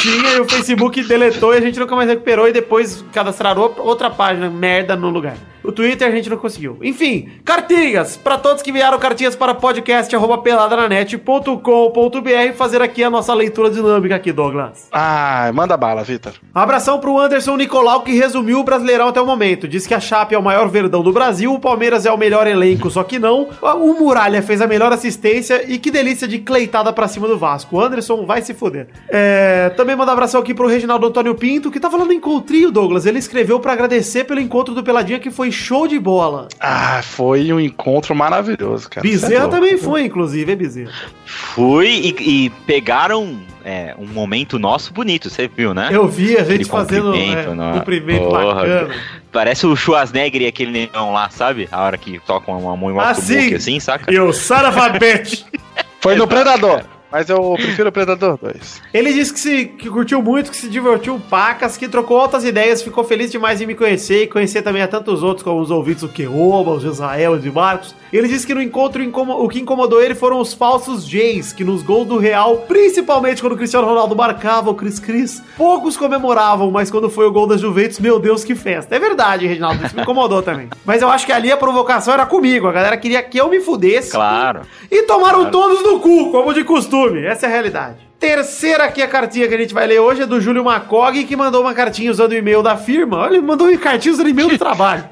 tinha 0.00 0.32
e 0.32 0.40
o 0.40 0.48
Facebook 0.48 1.02
deletou 1.04 1.54
e 1.54 1.58
a 1.58 1.60
gente 1.60 1.78
nunca 1.78 1.94
mais 1.94 2.08
recuperou 2.08 2.48
e 2.48 2.52
depois 2.52 3.04
cadastraram 3.12 3.74
outra 3.78 4.08
página 4.08 4.48
merda 4.48 4.96
no 4.96 5.10
lugar. 5.10 5.36
O 5.62 5.70
Twitter 5.72 6.08
a 6.08 6.10
gente 6.10 6.30
não 6.30 6.36
conseguiu. 6.36 6.78
Enfim, 6.82 7.28
cartinhas! 7.44 8.16
Para 8.16 8.38
todos 8.38 8.62
que 8.62 8.70
enviaram 8.70 8.98
cartinhas 8.98 9.36
para 9.36 9.54
podcast.peladananet.com.br 9.54 12.54
fazer 12.56 12.82
aqui 12.82 13.04
a 13.04 13.10
nossa 13.10 13.34
leitura 13.34 13.70
dinâmica 13.70 14.16
aqui, 14.16 14.32
Douglas. 14.32 14.88
Ah, 14.92 15.50
manda 15.54 15.76
bala, 15.76 16.02
Vitor. 16.02 16.32
Abração 16.54 16.98
pro 16.98 17.18
Anderson 17.18 17.56
Nicolau, 17.56 18.02
que 18.02 18.12
resumiu 18.12 18.60
o 18.60 18.64
Brasileirão 18.64 19.08
até 19.08 19.20
o 19.20 19.26
momento. 19.26 19.68
Diz 19.68 19.86
que 19.86 19.94
a 19.94 20.00
Chape 20.00 20.34
é 20.34 20.38
o 20.38 20.42
maior 20.42 20.68
verdão 20.68 21.02
do 21.02 21.12
Brasil, 21.12 21.52
o 21.52 21.60
Palmeiras 21.60 22.06
é 22.06 22.12
o 22.12 22.16
melhor 22.16 22.46
elenco, 22.46 22.90
só 22.90 23.02
que 23.02 23.18
não. 23.18 23.48
O 23.60 23.94
Muralha 23.94 24.42
fez 24.42 24.60
a 24.60 24.66
melhor 24.66 24.92
assistência 24.92 25.64
e 25.70 25.78
que 25.78 25.90
delícia 25.90 26.26
de 26.26 26.38
cleitada 26.38 26.92
pra 26.92 27.08
cima 27.08 27.28
do 27.28 27.38
Vasco. 27.38 27.76
O 27.76 27.80
Anderson 27.80 28.24
vai 28.24 28.42
se 28.42 28.54
fuder. 28.54 28.88
É, 29.08 29.70
também 29.76 29.96
manda 29.96 30.12
abração 30.12 30.40
aqui 30.40 30.54
pro 30.54 30.66
Reginaldo 30.66 31.06
Antônio 31.06 31.34
Pinto, 31.34 31.70
que 31.70 31.80
tá 31.80 31.90
falando 31.90 32.12
encontrinho, 32.12 32.70
Douglas. 32.70 33.06
Ele 33.06 33.18
escreveu 33.18 33.60
pra 33.60 33.72
agradecer 33.72 34.24
pelo 34.24 34.40
encontro 34.40 34.74
do 34.74 34.82
Peladinha, 34.82 35.18
que 35.18 35.30
foi 35.30 35.49
show 35.52 35.86
de 35.86 35.98
bola. 35.98 36.48
Ah, 36.58 37.00
foi 37.02 37.52
um 37.52 37.60
encontro 37.60 38.14
maravilhoso, 38.14 38.88
cara. 38.88 39.06
É 39.06 39.10
Bezerra 39.10 39.44
louco. 39.44 39.54
também 39.56 39.76
foi, 39.78 40.04
inclusive, 40.04 40.52
é 40.52 40.56
Bezerra. 40.56 40.92
Fui 41.24 41.88
e, 41.88 42.44
e 42.46 42.50
pegaram 42.66 43.40
é, 43.64 43.94
um 43.98 44.06
momento 44.06 44.58
nosso 44.58 44.92
bonito, 44.92 45.28
você 45.30 45.48
viu, 45.48 45.72
né? 45.74 45.88
Eu 45.92 46.08
vi 46.08 46.34
a 46.36 46.40
gente 46.44 46.44
Aquele 46.52 46.64
fazendo 46.64 47.12
cumprimento, 47.12 47.50
é, 47.50 47.54
não- 47.54 47.72
cumprimento 47.72 48.24
Porra, 48.28 48.54
bacana. 48.54 48.94
Parece 49.32 49.66
o 49.66 49.76
Schwarzenegger 49.76 50.42
e 50.42 50.46
aquele 50.46 50.72
negão 50.72 51.12
lá, 51.12 51.30
sabe? 51.30 51.68
A 51.70 51.82
hora 51.82 51.96
que 51.96 52.18
tocam 52.26 52.58
uma 52.58 52.76
mão 52.76 52.90
em 52.90 52.98
Ah, 52.98 53.02
uma 53.04 53.14
sim. 53.14 53.54
assim, 53.54 53.78
saca? 53.78 54.12
E 54.12 54.18
o 54.18 54.32
Sarafabete. 54.32 55.46
Foi 56.00 56.14
no 56.16 56.26
Predador. 56.26 56.82
Mas 57.10 57.28
eu 57.28 57.54
prefiro 57.54 57.88
o 57.88 57.92
Predador 57.92 58.38
2. 58.40 58.82
Ele 58.94 59.12
disse 59.12 59.32
que, 59.32 59.40
se, 59.40 59.64
que 59.66 59.90
curtiu 59.90 60.22
muito, 60.22 60.50
que 60.50 60.56
se 60.56 60.68
divertiu 60.68 61.20
pacas, 61.28 61.76
que 61.76 61.88
trocou 61.88 62.20
altas 62.20 62.44
ideias, 62.44 62.82
ficou 62.82 63.02
feliz 63.02 63.30
demais 63.30 63.60
em 63.60 63.66
me 63.66 63.74
conhecer 63.74 64.22
e 64.22 64.26
conhecer 64.26 64.62
também 64.62 64.82
a 64.82 64.88
tantos 64.88 65.22
outros, 65.22 65.42
como 65.42 65.60
os 65.60 65.70
ouvintes 65.70 66.02
do 66.02 66.08
Keoba, 66.08 66.70
os 66.70 66.84
Israel 66.84 67.36
e 67.36 67.40
de 67.40 67.50
Marcos. 67.50 67.94
Ele 68.12 68.28
disse 68.28 68.46
que 68.46 68.54
no 68.54 68.62
encontro 68.62 69.00
o 69.02 69.48
que 69.48 69.60
incomodou 69.60 70.00
ele 70.02 70.14
foram 70.14 70.40
os 70.40 70.52
falsos 70.52 71.06
Jays, 71.06 71.52
que 71.52 71.64
nos 71.64 71.82
gols 71.82 72.06
do 72.06 72.18
Real, 72.18 72.58
principalmente 72.68 73.40
quando 73.40 73.54
o 73.54 73.56
Cristiano 73.56 73.86
Ronaldo 73.86 74.14
marcava 74.16 74.70
o 74.70 74.74
Cris 74.74 74.98
Cris, 74.98 75.42
poucos 75.56 75.96
comemoravam, 75.96 76.70
mas 76.70 76.90
quando 76.90 77.10
foi 77.10 77.26
o 77.26 77.32
gol 77.32 77.46
da 77.46 77.56
Juventus, 77.56 77.98
meu 77.98 78.18
Deus, 78.18 78.44
que 78.44 78.54
festa. 78.54 78.94
É 78.94 78.98
verdade, 78.98 79.46
Reginaldo, 79.46 79.84
isso 79.84 79.96
me 79.96 80.02
incomodou 80.02 80.42
também. 80.42 80.68
Mas 80.84 81.02
eu 81.02 81.08
acho 81.08 81.24
que 81.24 81.32
ali 81.32 81.52
a 81.52 81.56
provocação 81.56 82.12
era 82.12 82.26
comigo, 82.26 82.66
a 82.66 82.72
galera 82.72 82.96
queria 82.96 83.22
que 83.22 83.38
eu 83.38 83.48
me 83.48 83.60
fudesse. 83.60 84.10
Claro. 84.10 84.62
E 84.90 85.02
tomaram 85.02 85.50
todos 85.50 85.82
no 85.82 86.00
cu, 86.00 86.30
como 86.30 86.52
de 86.52 86.64
costume. 86.64 86.99
Essa 87.26 87.46
é 87.46 87.48
a 87.48 87.52
realidade. 87.52 88.09
Terceira 88.20 88.84
aqui 88.84 89.00
a 89.00 89.08
cartinha 89.08 89.48
que 89.48 89.54
a 89.54 89.58
gente 89.58 89.72
vai 89.72 89.86
ler 89.86 89.98
hoje 89.98 90.20
é 90.20 90.26
do 90.26 90.38
Júlio 90.42 90.62
Macog, 90.62 91.24
que 91.24 91.34
mandou 91.34 91.62
uma 91.62 91.72
cartinha 91.72 92.10
usando 92.10 92.32
o 92.32 92.36
e-mail 92.36 92.62
da 92.62 92.76
firma. 92.76 93.16
Olha, 93.16 93.36
ele 93.36 93.40
mandou 93.40 93.66
uma 93.66 93.78
cartinha 93.78 94.12
usando 94.12 94.26
o 94.26 94.28
e-mail 94.30 94.50
do 94.50 94.58
trabalho. 94.60 95.08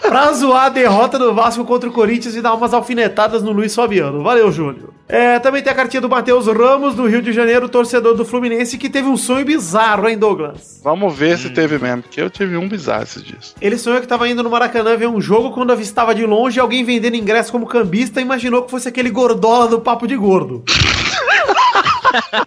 pra 0.00 0.32
zoar 0.32 0.64
a 0.64 0.68
derrota 0.70 1.18
do 1.18 1.34
Vasco 1.34 1.66
contra 1.66 1.86
o 1.86 1.92
Corinthians 1.92 2.34
e 2.34 2.40
dar 2.40 2.54
umas 2.54 2.72
alfinetadas 2.72 3.42
no 3.42 3.52
Luiz 3.52 3.74
Fabiano. 3.74 4.22
Valeu, 4.22 4.50
Júlio. 4.50 4.94
É, 5.06 5.38
também 5.38 5.62
tem 5.62 5.72
a 5.72 5.76
cartinha 5.76 6.02
do 6.02 6.08
Matheus 6.08 6.46
Ramos, 6.46 6.94
do 6.94 7.06
Rio 7.06 7.22
de 7.22 7.32
Janeiro, 7.32 7.66
torcedor 7.68 8.14
do 8.14 8.26
Fluminense, 8.26 8.76
que 8.76 8.90
teve 8.90 9.08
um 9.08 9.16
sonho 9.16 9.44
bizarro, 9.44 10.06
hein, 10.06 10.18
Douglas? 10.18 10.80
Vamos 10.84 11.16
ver 11.16 11.38
se 11.38 11.48
teve 11.48 11.78
mesmo, 11.78 12.02
porque 12.02 12.20
eu 12.20 12.28
tive 12.28 12.58
um 12.58 12.68
bizarro 12.68 13.04
esses 13.04 13.22
dias. 13.22 13.54
Ele 13.58 13.78
sonhou 13.78 14.00
que 14.02 14.06
tava 14.06 14.28
indo 14.28 14.42
no 14.42 14.50
Maracanã 14.50 14.96
ver 14.98 15.08
um 15.08 15.18
jogo 15.18 15.50
quando 15.50 15.72
avistava 15.72 16.14
de 16.14 16.26
longe 16.26 16.60
alguém 16.60 16.84
vendendo 16.84 17.16
ingresso 17.16 17.50
como 17.50 17.66
cambista 17.66 18.20
e 18.20 18.22
imaginou 18.22 18.62
que 18.62 18.70
fosse 18.70 18.86
aquele 18.88 19.08
gordola 19.08 19.66
do 19.66 19.80
papo 19.80 20.06
de 20.06 20.14
gordo. 20.14 20.37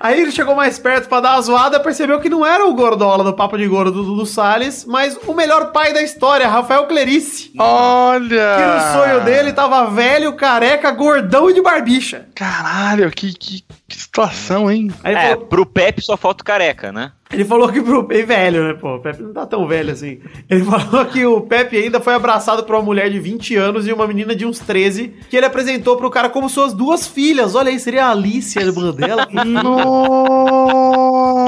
Aí 0.00 0.20
ele 0.20 0.30
chegou 0.32 0.54
mais 0.54 0.78
perto 0.78 1.08
pra 1.08 1.20
dar 1.20 1.32
uma 1.34 1.42
zoada, 1.42 1.80
percebeu 1.80 2.20
que 2.20 2.28
não 2.28 2.44
era 2.44 2.66
o 2.66 2.74
gordola 2.74 3.24
do 3.24 3.32
papo 3.32 3.56
de 3.56 3.66
gordo 3.66 3.92
do 3.92 4.04
Dudu 4.04 4.26
Salles, 4.26 4.84
mas 4.84 5.18
o 5.26 5.34
melhor 5.34 5.72
pai 5.72 5.92
da 5.92 6.02
história, 6.02 6.48
Rafael 6.48 6.86
Clerice. 6.86 7.52
Olha! 7.58 8.56
Que 8.56 8.64
no 8.64 8.92
sonho 8.92 9.20
dele 9.24 9.52
tava 9.52 9.86
velho, 9.90 10.34
careca, 10.34 10.90
gordão 10.90 11.50
e 11.50 11.54
de 11.54 11.62
barbicha. 11.62 12.26
Caralho, 12.34 13.10
que, 13.10 13.32
que, 13.32 13.64
que 13.88 13.96
situação, 13.96 14.70
hein? 14.70 14.90
Aí 15.02 15.14
É, 15.14 15.30
falou, 15.30 15.46
pro 15.46 15.66
Pepe 15.66 16.02
só 16.02 16.16
falta 16.16 16.42
o 16.42 16.44
careca, 16.44 16.92
né? 16.92 17.12
Ele 17.30 17.44
falou 17.44 17.68
que 17.70 17.82
pro 17.82 18.04
Pepe 18.04 18.24
velho, 18.24 18.64
né, 18.68 18.74
pô? 18.74 18.96
O 18.96 19.00
Pepe 19.00 19.22
não 19.22 19.32
tá 19.34 19.44
tão 19.44 19.66
velho 19.66 19.92
assim. 19.92 20.18
Ele 20.48 20.64
falou 20.64 21.04
que 21.06 21.26
o 21.26 21.42
Pepe 21.42 21.76
ainda 21.76 22.00
foi 22.00 22.14
abraçado 22.14 22.64
por 22.64 22.74
uma 22.74 22.82
mulher 22.82 23.10
de 23.10 23.20
20 23.20 23.54
anos 23.56 23.86
e 23.86 23.92
uma 23.92 24.06
menina 24.06 24.34
de 24.34 24.46
uns 24.46 24.58
13, 24.58 25.12
que 25.28 25.36
ele 25.36 25.44
apresentou 25.44 25.96
pro 25.96 26.10
cara 26.10 26.30
como 26.30 26.48
suas 26.48 26.72
duas 26.72 27.06
filhas. 27.06 27.54
Olha 27.54 27.68
aí, 27.70 27.78
seria 27.78 28.06
a 28.06 28.10
Alice, 28.12 28.58
a 28.58 28.62
irmã 28.62 28.92
dela. 28.92 29.28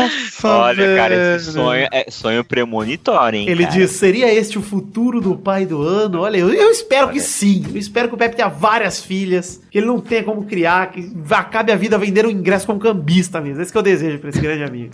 Nossa, 0.00 0.48
Olha, 0.48 0.96
cara, 0.96 1.14
esse 1.36 1.46
velho. 1.46 1.64
sonho 1.64 1.88
é 1.90 2.10
sonho 2.10 2.44
premonitório, 2.44 3.38
hein? 3.38 3.48
Ele 3.48 3.64
cara? 3.64 3.76
diz: 3.76 3.90
seria 3.92 4.32
este 4.32 4.58
o 4.58 4.62
futuro 4.62 5.20
do 5.20 5.36
pai 5.36 5.64
do 5.64 5.82
ano? 5.82 6.20
Olha, 6.20 6.36
eu, 6.38 6.52
eu 6.52 6.70
espero 6.70 7.08
que 7.08 7.20
sim. 7.20 7.64
Eu 7.70 7.78
espero 7.78 8.08
que 8.08 8.14
o 8.14 8.18
Pepe 8.18 8.36
tenha 8.36 8.48
várias 8.48 9.02
filhas, 9.02 9.62
que 9.70 9.78
ele 9.78 9.86
não 9.86 9.98
tenha 10.00 10.22
como 10.24 10.44
criar, 10.44 10.90
que 10.90 11.10
acabe 11.30 11.72
a 11.72 11.76
vida 11.76 11.96
vendendo 11.98 12.26
o 12.26 12.30
ingresso 12.30 12.66
como 12.66 12.78
cambista 12.78 13.40
mesmo. 13.40 13.62
Esse 13.62 13.72
que 13.72 13.78
eu 13.78 13.82
desejo 13.82 14.18
pra 14.18 14.30
esse 14.30 14.40
grande 14.40 14.64
amigo. 14.64 14.92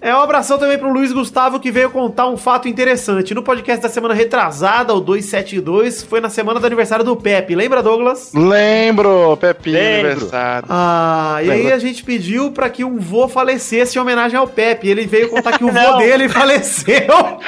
É 0.00 0.09
um 0.16 0.20
abração 0.22 0.58
também 0.58 0.78
pro 0.78 0.92
Luiz 0.92 1.12
Gustavo 1.12 1.60
que 1.60 1.70
veio 1.70 1.90
contar 1.90 2.26
um 2.28 2.36
fato 2.36 2.68
interessante. 2.68 3.34
No 3.34 3.42
podcast 3.42 3.82
da 3.82 3.88
semana 3.88 4.14
retrasada, 4.14 4.94
o 4.94 5.00
272, 5.00 6.02
foi 6.02 6.20
na 6.20 6.28
semana 6.30 6.58
do 6.60 6.66
aniversário 6.66 7.04
do 7.04 7.14
Pepe. 7.16 7.54
Lembra, 7.54 7.82
Douglas? 7.82 8.32
Lembro, 8.34 9.36
Pepinho, 9.38 9.76
Lembro. 9.78 10.10
aniversário. 10.12 10.66
Ah, 10.70 11.38
e 11.42 11.50
aí 11.50 11.72
a 11.72 11.78
gente 11.78 12.02
pediu 12.04 12.50
pra 12.52 12.68
que 12.70 12.84
um 12.84 12.98
vô 12.98 13.28
falecesse 13.28 13.98
em 13.98 14.00
homenagem 14.00 14.38
ao 14.38 14.46
Pepe. 14.46 14.88
Ele 14.88 15.06
veio 15.06 15.28
contar 15.28 15.56
que 15.58 15.64
o 15.64 15.68
vô 15.72 15.96
dele 15.98 16.28
faleceu. 16.28 17.06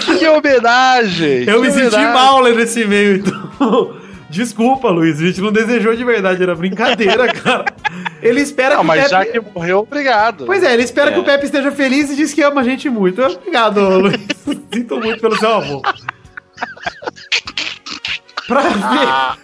Que 0.00 0.26
homenagem! 0.28 1.44
Eu 1.48 1.60
que 1.62 1.68
me 1.68 1.72
senti 1.72 1.94
homenagem. 1.94 2.12
mal 2.12 2.40
lendo 2.40 2.60
esse 2.60 2.82
e-mail, 2.82 3.16
então. 3.16 3.94
Desculpa, 4.30 4.88
Luiz. 4.88 5.20
A 5.20 5.26
gente 5.26 5.40
não 5.40 5.50
desejou 5.52 5.94
de 5.94 6.04
verdade, 6.04 6.42
era 6.42 6.54
brincadeira, 6.54 7.26
cara. 7.34 7.64
Ele 8.22 8.40
espera 8.40 8.76
Não, 8.76 8.80
que 8.80 8.84
o 8.84 8.86
mas 8.86 8.98
Pepe. 9.02 9.10
já 9.10 9.26
que 9.26 9.40
morreu, 9.40 9.78
obrado. 9.80 10.46
Pois 10.46 10.62
é, 10.62 10.72
ele 10.72 10.84
espera 10.84 11.10
É. 11.10 11.14
que 11.14 11.18
o 11.20 11.24
Pepe 11.24 11.44
esteja 11.46 11.72
feliz 11.72 12.10
e 12.10 12.16
diz 12.16 12.32
que 12.32 12.40
ama 12.42 12.60
a 12.60 12.64
gente 12.64 12.88
muito. 12.88 13.20
Obrigado, 13.22 13.80
Luiz. 13.98 14.16
Sinto 14.72 14.98
muito 14.98 15.20
pelo 15.20 15.36
seu 15.36 15.50
avô. 15.54 15.82
Pra 18.46 18.62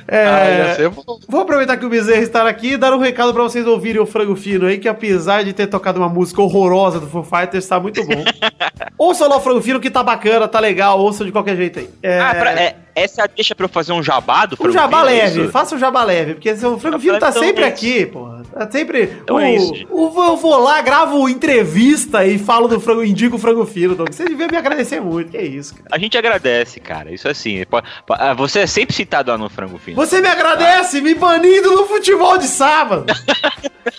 É, 0.09 0.27
Ah. 0.27 0.91
Vou 1.29 1.41
aproveitar 1.43 1.77
que 1.77 1.85
o 1.85 1.89
Bezerra 1.89 2.23
está 2.23 2.49
aqui 2.49 2.73
e 2.73 2.77
dar 2.77 2.93
um 2.93 2.99
recado 2.99 3.33
pra 3.33 3.43
vocês 3.43 3.67
ouvirem 3.67 4.01
o 4.01 4.07
Frango 4.07 4.35
Fino 4.37 4.67
aí, 4.67 4.79
que 4.79 4.89
apesar 4.89 5.43
de 5.45 5.53
ter 5.53 5.67
tocado 5.67 5.99
uma 5.99 6.09
música 6.09 6.41
horrorosa 6.43 7.01
do 7.01 7.07
Foo 7.07 7.23
Fighters, 7.23 7.67
tá 7.67 7.79
muito 7.81 8.05
bom. 8.05 8.25
ouça 8.99 9.27
lá 9.27 9.37
o 9.37 9.41
Frango 9.41 9.61
Fino 9.63 9.81
que 9.81 9.91
tá 9.91 10.03
bacana, 10.03 10.47
tá 10.49 10.61
legal, 10.61 10.99
ouça 11.01 11.25
de 11.25 11.33
qualquer 11.33 11.57
jeito 11.57 11.79
aí. 11.79 11.89
É, 12.03 12.21
Ah, 12.21 12.35
pra- 12.35 12.53
é, 12.53 12.77
essa 12.95 13.27
deixa 13.27 13.55
pra 13.55 13.65
eu 13.65 13.69
fazer 13.69 13.93
um 13.93 14.03
jabá 14.03 14.47
do 14.47 14.55
um 14.55 14.57
Frango 14.57 14.73
jabá 14.73 14.99
Fino, 15.01 15.11
é 15.11 15.13
leve, 15.23 15.41
isso? 15.43 15.51
faça 15.53 15.75
um 15.75 15.79
jabá 15.79 16.05
leve, 16.05 16.35
porque 16.35 16.51
o 16.51 16.79
Frango 16.79 16.99
Fino 16.99 17.19
tá 17.19 17.29
Então 17.31 17.43
sempre 17.43 17.65
é 17.65 17.67
isso. 17.69 17.75
aqui, 17.77 18.07
porra. 18.07 18.43
Tá 18.53 18.71
sempre. 18.71 19.05
Então 19.23 19.37
o, 19.37 19.41
é 19.41 19.55
isso, 19.55 19.73
o- 19.91 20.23
eu 20.25 20.37
vou 20.37 20.59
lá, 20.63 20.83
gravo 20.83 21.27
entrevista 21.29 22.27
e 22.27 22.39
falo 22.39 22.69
do 22.69 22.79
frango, 22.79 23.03
indico 23.03 23.37
o 23.37 23.39
Frango 23.39 23.65
Fino, 23.65 23.95
Doug. 23.95 24.11
Você 24.13 24.25
devia 24.27 24.47
me 24.47 24.57
agradecer 24.59 25.01
muito, 25.01 25.31
que 25.31 25.37
é 25.39 25.45
isso, 25.45 25.75
cara. 25.75 25.87
A 25.91 25.99
gente 25.99 26.19
agradece, 26.19 26.79
cara. 26.81 27.11
Isso 27.13 27.27
assim. 27.29 27.65
po- 27.65 27.83
po- 28.07 28.15
ah, 28.15 28.35
Você 28.35 28.61
é 28.61 28.67
sempre 28.67 28.95
citado 28.95 29.31
lá 29.31 29.39
no 29.39 29.49
Frango 29.49 29.79
Fino. 29.79 29.97
Você 29.97 30.21
me 30.21 30.29
agradece 30.29 31.01
me 31.01 31.15
banindo 31.15 31.75
no 31.75 31.87
futebol 31.87 32.37
de 32.37 32.47
sábado. 32.47 33.07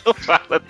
Não 0.05 0.13
fala, 0.13 0.61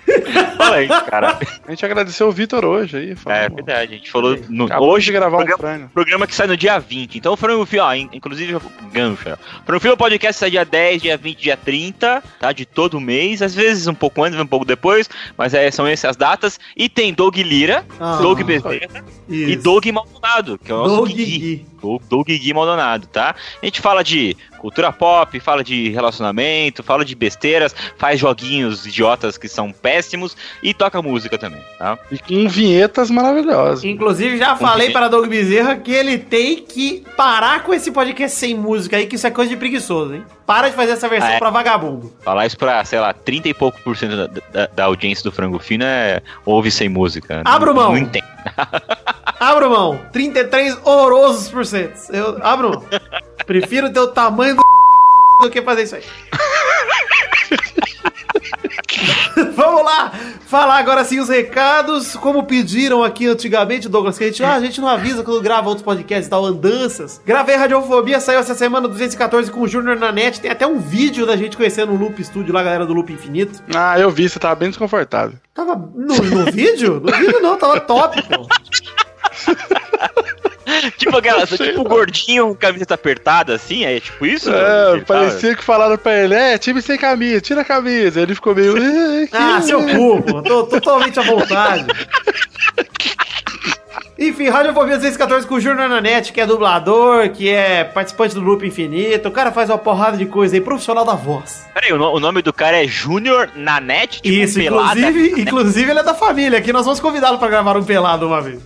fala 0.56 0.76
aí, 0.76 0.88
cara. 0.88 1.38
A 1.66 1.70
gente 1.70 1.84
agradeceu 1.84 2.28
o 2.28 2.32
Vitor 2.32 2.64
hoje 2.64 2.96
aí. 2.96 3.10
É 3.12 3.16
falando. 3.16 3.54
verdade, 3.56 3.94
a 3.94 3.96
gente 3.96 4.10
falou 4.10 4.36
no, 4.48 4.68
hoje 4.80 5.06
de 5.06 5.12
gravar 5.12 5.36
um 5.36 5.40
programa, 5.44 5.58
crânio. 5.58 5.90
programa 5.92 6.26
que 6.26 6.34
sai 6.34 6.46
no 6.46 6.56
dia 6.56 6.78
20. 6.78 7.16
Então 7.18 7.32
o 7.32 7.36
Frango 7.36 7.64
Filo, 7.66 7.84
ó, 7.84 7.94
inclusive 8.14 8.56
gancho. 8.92 9.30
ó. 9.30 9.36
Frango 9.66 9.80
Filo 9.80 9.96
Podcast 9.96 10.38
sai 10.38 10.50
dia 10.50 10.64
10, 10.64 11.02
dia 11.02 11.16
20, 11.16 11.38
dia 11.38 11.56
30, 11.56 12.22
tá? 12.40 12.52
De 12.52 12.64
todo 12.64 13.00
mês, 13.00 13.42
às 13.42 13.54
vezes 13.54 13.86
um 13.86 13.94
pouco 13.94 14.22
antes, 14.22 14.38
um 14.38 14.46
pouco 14.46 14.64
depois, 14.64 15.08
mas 15.36 15.52
é, 15.54 15.70
são 15.70 15.86
essas 15.86 16.16
datas. 16.16 16.58
E 16.76 16.88
tem 16.88 17.12
Doug 17.12 17.36
Lira, 17.36 17.84
Ah, 17.98 18.18
Doug 18.20 18.40
Bezerra 18.42 19.04
e. 19.28 19.56
Doug 19.56 19.84
Maldonado, 19.86 20.58
que 20.58 20.70
é 20.70 20.74
o 20.74 20.78
nosso 20.78 20.96
Doug. 20.96 21.08
Gui. 21.08 21.66
Doug, 21.80 22.02
Doug 22.08 22.26
Gui 22.28 22.54
Maldonado, 22.54 23.06
tá? 23.08 23.34
A 23.62 23.64
gente 23.66 23.80
fala 23.80 24.02
de 24.02 24.36
cultura 24.64 24.90
pop, 24.90 25.38
fala 25.40 25.62
de 25.62 25.90
relacionamento, 25.90 26.82
fala 26.82 27.04
de 27.04 27.14
besteiras, 27.14 27.76
faz 27.98 28.18
joguinhos 28.18 28.86
idiotas 28.86 29.36
que 29.36 29.46
são 29.46 29.70
péssimos 29.70 30.34
e 30.62 30.72
toca 30.72 31.02
música 31.02 31.36
também, 31.36 31.60
tá? 31.78 31.98
E 32.10 32.18
com 32.18 32.48
vinhetas 32.48 33.10
maravilhosas. 33.10 33.84
Inclusive, 33.84 34.38
já 34.38 34.56
falei 34.56 34.88
para 34.90 35.08
Doug 35.08 35.26
Bezerra 35.28 35.76
que 35.76 35.92
ele 35.92 36.16
tem 36.16 36.56
que 36.64 37.04
parar 37.14 37.62
com 37.62 37.74
esse 37.74 37.92
podcast 37.92 38.38
sem 38.38 38.54
música 38.54 38.96
aí, 38.96 39.06
que 39.06 39.16
isso 39.16 39.26
é 39.26 39.30
coisa 39.30 39.50
de 39.50 39.56
preguiçoso, 39.58 40.14
hein? 40.14 40.24
Para 40.46 40.70
de 40.70 40.74
fazer 40.76 40.92
essa 40.92 41.08
versão 41.10 41.28
Ah, 41.28 41.34
é? 41.34 41.38
pra 41.38 41.50
vagabundo. 41.50 42.10
Falar 42.22 42.46
isso 42.46 42.56
pra, 42.56 42.82
sei 42.86 43.00
lá, 43.00 43.12
30 43.12 43.48
e 43.50 43.54
pouco 43.54 43.78
por 43.82 43.94
cento 43.96 44.16
da, 44.16 44.26
da- 44.52 44.66
da 44.74 44.84
audiência 44.84 45.22
do 45.24 45.32
Frango 45.32 45.58
Fino 45.58 45.84
é 45.84 46.22
ouve 46.46 46.70
sem 46.70 46.88
música. 46.88 47.42
Abra 47.44 47.72
não, 47.72 47.82
mão. 47.82 47.90
Não 47.92 47.98
entendo. 47.98 48.24
Abro 49.40 49.68
mão, 49.70 50.00
33 50.12 50.78
horrorosos 50.84 51.48
por 51.50 51.66
cento. 51.66 51.98
Eu 52.10 52.38
abro 52.42 52.70
mão. 52.70 52.84
Prefiro 53.46 53.92
ter 53.92 54.00
o 54.00 54.08
tamanho 54.08 54.56
do 54.56 54.62
do 55.42 55.50
que 55.50 55.62
fazer 55.62 55.82
isso 55.82 55.96
aí. 55.96 56.04
Vamos 59.54 59.84
lá, 59.84 60.12
falar 60.46 60.78
agora 60.78 61.04
sim 61.04 61.18
os 61.18 61.28
recados, 61.28 62.14
como 62.16 62.44
pediram 62.44 63.02
aqui 63.02 63.26
antigamente, 63.26 63.88
Douglas, 63.88 64.16
que 64.16 64.24
a 64.24 64.26
gente, 64.28 64.44
ah, 64.44 64.54
a 64.54 64.60
gente 64.60 64.80
não 64.80 64.88
avisa 64.88 65.22
quando 65.22 65.40
grava 65.40 65.68
outros 65.68 65.84
podcasts 65.84 66.26
e 66.26 66.30
tal, 66.30 66.44
andanças. 66.44 67.20
Gravei 67.24 67.56
Radiofobia, 67.56 68.20
saiu 68.20 68.38
essa 68.38 68.54
semana 68.54 68.88
214 68.88 69.50
com 69.50 69.60
o 69.60 69.68
Júnior 69.68 69.96
na 69.96 70.12
net, 70.12 70.40
tem 70.40 70.50
até 70.50 70.66
um 70.66 70.78
vídeo 70.78 71.26
da 71.26 71.36
gente 71.36 71.56
conhecendo 71.56 71.92
o 71.92 71.96
Loop 71.96 72.22
Studio 72.22 72.54
lá, 72.54 72.62
galera 72.62 72.86
do 72.86 72.92
Loop 72.92 73.12
Infinito. 73.12 73.62
Ah, 73.74 73.98
eu 73.98 74.10
vi, 74.10 74.28
você 74.28 74.38
tava 74.38 74.54
bem 74.54 74.68
desconfortável. 74.68 75.36
Tava 75.52 75.74
no, 75.74 76.16
no 76.16 76.52
vídeo? 76.52 77.00
No 77.00 77.12
vídeo 77.12 77.40
não, 77.40 77.58
tava 77.58 77.80
top, 77.80 78.22
pô. 78.22 78.46
tipo 80.96 81.16
aquela, 81.16 81.46
tipo 81.46 81.80
o 81.80 81.84
gordinho 81.84 82.48
com 82.48 82.54
camiseta 82.54 82.94
apertada, 82.94 83.54
assim, 83.54 83.84
é 83.84 84.00
tipo 84.00 84.24
isso? 84.26 84.50
É, 84.52 85.00
parecia 85.00 85.54
que 85.54 85.64
falaram 85.64 85.96
pra 85.96 86.16
ele, 86.22 86.34
é, 86.34 86.58
time 86.58 86.80
sem 86.82 86.96
camisa, 86.98 87.40
tira 87.40 87.60
a 87.62 87.64
camisa. 87.64 88.20
Ele 88.20 88.34
ficou 88.34 88.54
meio. 88.54 88.76
"Eh, 88.76 89.26
que- 89.30 89.36
Ah, 89.36 89.60
seu 89.60 89.80
cu. 89.82 90.42
Tô 90.42 90.64
totalmente 90.64 91.18
à 91.18 91.22
vontade. 91.22 91.86
Enfim, 94.16 94.48
Radiofobia 94.48 94.94
614 95.00 95.44
com 95.46 95.56
o 95.56 95.60
Júnior 95.60 95.88
Nanete, 95.88 96.32
que 96.32 96.40
é 96.40 96.46
dublador, 96.46 97.30
que 97.30 97.48
é 97.50 97.82
participante 97.82 98.32
do 98.34 98.40
Loop 98.40 98.64
Infinito. 98.64 99.28
O 99.28 99.32
cara 99.32 99.50
faz 99.50 99.68
uma 99.68 99.76
porrada 99.76 100.16
de 100.16 100.24
coisa 100.26 100.54
aí, 100.54 100.60
profissional 100.60 101.04
da 101.04 101.14
voz. 101.14 101.66
Peraí, 101.74 101.92
o, 101.92 101.98
no- 101.98 102.12
o 102.12 102.20
nome 102.20 102.40
do 102.40 102.52
cara 102.52 102.82
é 102.82 102.86
Júnior 102.86 103.50
Nanete? 103.56 104.22
Tipo 104.22 104.34
Isso, 104.36 104.58
pelada? 104.58 105.00
inclusive, 105.00 105.40
inclusive 105.42 105.90
ele 105.90 105.98
é 105.98 106.02
da 106.04 106.14
família, 106.14 106.60
que 106.62 106.72
nós 106.72 106.84
vamos 106.84 107.00
convidá-lo 107.00 107.38
pra 107.38 107.48
gravar 107.48 107.76
um 107.76 107.82
pelado 107.82 108.26
uma 108.28 108.40
vez. 108.40 108.60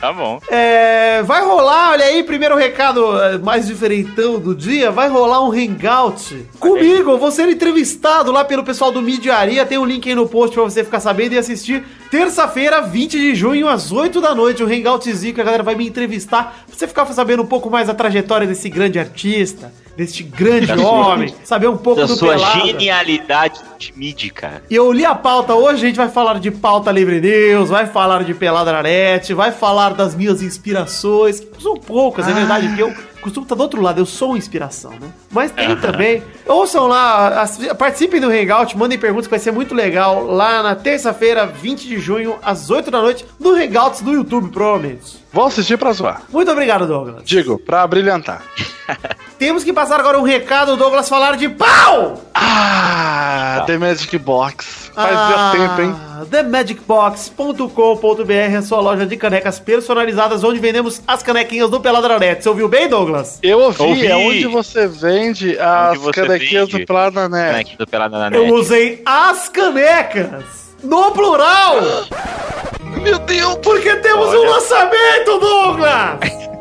Tá 0.00 0.12
bom. 0.12 0.40
É, 0.50 1.22
vai 1.22 1.42
rolar, 1.44 1.92
olha 1.92 2.04
aí, 2.04 2.22
primeiro 2.24 2.56
recado 2.56 3.20
é, 3.22 3.38
mais 3.38 3.66
diferentão 3.66 4.38
do 4.38 4.54
dia, 4.54 4.90
vai 4.90 5.08
rolar 5.08 5.42
um 5.42 5.52
hangout 5.52 6.46
comigo, 6.58 7.12
eu 7.12 7.18
vou 7.18 7.30
ser 7.30 7.48
entrevistado 7.48 8.32
lá 8.32 8.44
pelo 8.44 8.64
pessoal 8.64 8.90
do 8.90 9.00
Midiaria, 9.00 9.64
tem 9.64 9.78
um 9.78 9.84
link 9.84 10.06
aí 10.08 10.14
no 10.14 10.28
post 10.28 10.54
pra 10.54 10.64
você 10.64 10.82
ficar 10.84 11.00
sabendo 11.00 11.34
e 11.34 11.38
assistir, 11.38 11.84
terça-feira, 12.10 12.82
20 12.82 13.12
de 13.12 13.34
junho, 13.34 13.68
às 13.68 13.92
8 13.92 14.20
da 14.20 14.34
noite, 14.34 14.62
um 14.62 14.66
hangoutzinho 14.66 15.32
que 15.32 15.40
a 15.40 15.44
galera 15.44 15.62
vai 15.62 15.74
me 15.74 15.86
entrevistar, 15.86 16.64
pra 16.66 16.76
você 16.76 16.88
ficar 16.88 17.06
sabendo 17.06 17.42
um 17.42 17.46
pouco 17.46 17.70
mais 17.70 17.86
da 17.86 17.94
trajetória 17.94 18.46
desse 18.46 18.68
grande 18.68 18.98
artista, 18.98 19.72
deste 19.96 20.22
grande 20.22 20.72
homem, 20.72 21.34
saber 21.44 21.68
um 21.68 21.76
pouco 21.76 22.00
Da 22.00 22.06
do 22.06 22.16
sua 22.16 22.34
Pelada. 22.34 22.60
genialidade 22.66 23.60
de 23.78 23.92
mídia, 23.96 24.30
cara. 24.32 24.62
E 24.68 24.74
eu 24.74 24.92
li 24.92 25.04
a 25.04 25.14
pauta 25.14 25.54
hoje, 25.54 25.84
a 25.84 25.86
gente 25.88 25.96
vai 25.96 26.08
falar 26.08 26.38
de 26.40 26.50
pauta 26.50 26.90
livre 26.90 27.20
news, 27.20 27.68
vai 27.68 27.86
falar 27.86 28.24
de 28.24 28.34
pelada 28.34 28.72
na 28.72 28.82
net, 28.82 29.32
vai 29.34 29.52
falar 29.52 29.90
das 29.94 30.14
minhas 30.14 30.42
inspirações, 30.42 31.40
que 31.40 31.62
são 31.62 31.74
poucas, 31.76 32.26
é 32.28 32.32
verdade, 32.32 32.66
porque 32.68 32.82
eu 32.82 32.94
costumo 33.20 33.44
estar 33.44 33.54
do 33.54 33.62
outro 33.62 33.80
lado, 33.80 34.00
eu 34.00 34.06
sou 34.06 34.30
uma 34.30 34.38
inspiração, 34.38 34.90
né? 34.92 35.08
Mas 35.30 35.50
tem 35.50 35.74
também. 35.76 36.22
Ouçam 36.46 36.86
lá, 36.86 37.46
participem 37.78 38.20
do 38.20 38.28
Hangout, 38.28 38.76
mandem 38.76 38.98
perguntas 38.98 39.26
que 39.26 39.30
vai 39.30 39.38
ser 39.38 39.50
muito 39.52 39.74
legal, 39.74 40.24
lá 40.24 40.62
na 40.62 40.74
terça-feira, 40.74 41.46
20 41.46 41.86
de 41.86 41.98
junho, 41.98 42.36
às 42.42 42.68
8 42.70 42.90
da 42.90 43.00
noite, 43.00 43.24
no 43.40 43.50
Hangouts 43.54 44.02
do 44.02 44.12
YouTube, 44.12 44.50
provavelmente. 44.50 45.23
Vou 45.34 45.46
assistir 45.46 45.76
pra 45.76 45.92
zoar. 45.92 46.22
Muito 46.32 46.50
obrigado, 46.50 46.86
Douglas. 46.86 47.22
Digo, 47.24 47.58
pra 47.58 47.86
brilhantar. 47.86 48.40
Temos 49.36 49.64
que 49.64 49.72
passar 49.72 49.98
agora 49.98 50.18
um 50.18 50.22
recado, 50.22 50.76
Douglas, 50.76 51.08
falar 51.08 51.36
de 51.36 51.48
pau! 51.48 52.22
Ah, 52.32 53.64
The 53.66 53.76
Magic 53.76 54.16
Box. 54.18 54.90
Fazia 54.94 55.18
Ah, 55.18 55.52
tempo, 55.52 55.82
hein? 55.82 55.94
TheMagicBox.com.br 56.30 58.32
é 58.32 58.56
a 58.56 58.62
sua 58.62 58.80
loja 58.80 59.04
de 59.04 59.16
canecas 59.16 59.58
personalizadas, 59.58 60.44
onde 60.44 60.60
vendemos 60.60 61.02
as 61.06 61.22
canequinhas 61.22 61.68
do 61.68 61.80
Peladranet. 61.80 62.42
Você 62.42 62.48
ouviu 62.48 62.68
bem, 62.68 62.88
Douglas? 62.88 63.38
Eu 63.42 63.58
ouvi, 63.58 63.82
Ouvi. 63.82 64.06
é 64.06 64.16
onde 64.16 64.46
você 64.46 64.86
vende 64.86 65.58
as 65.58 65.98
você 65.98 66.22
canequinhas 66.22 66.68
vende. 66.70 66.84
do 66.84 66.86
na 67.28 67.60
Eu 68.32 68.54
usei 68.54 69.02
as 69.04 69.48
canecas 69.48 70.44
no 70.82 71.10
plural! 71.10 71.76
Meu 73.04 73.18
Deus, 73.18 73.58
Porque 73.62 73.96
temos 73.96 74.34
um 74.34 74.44
lançamento, 74.44 75.38
Douglas! 75.38 76.48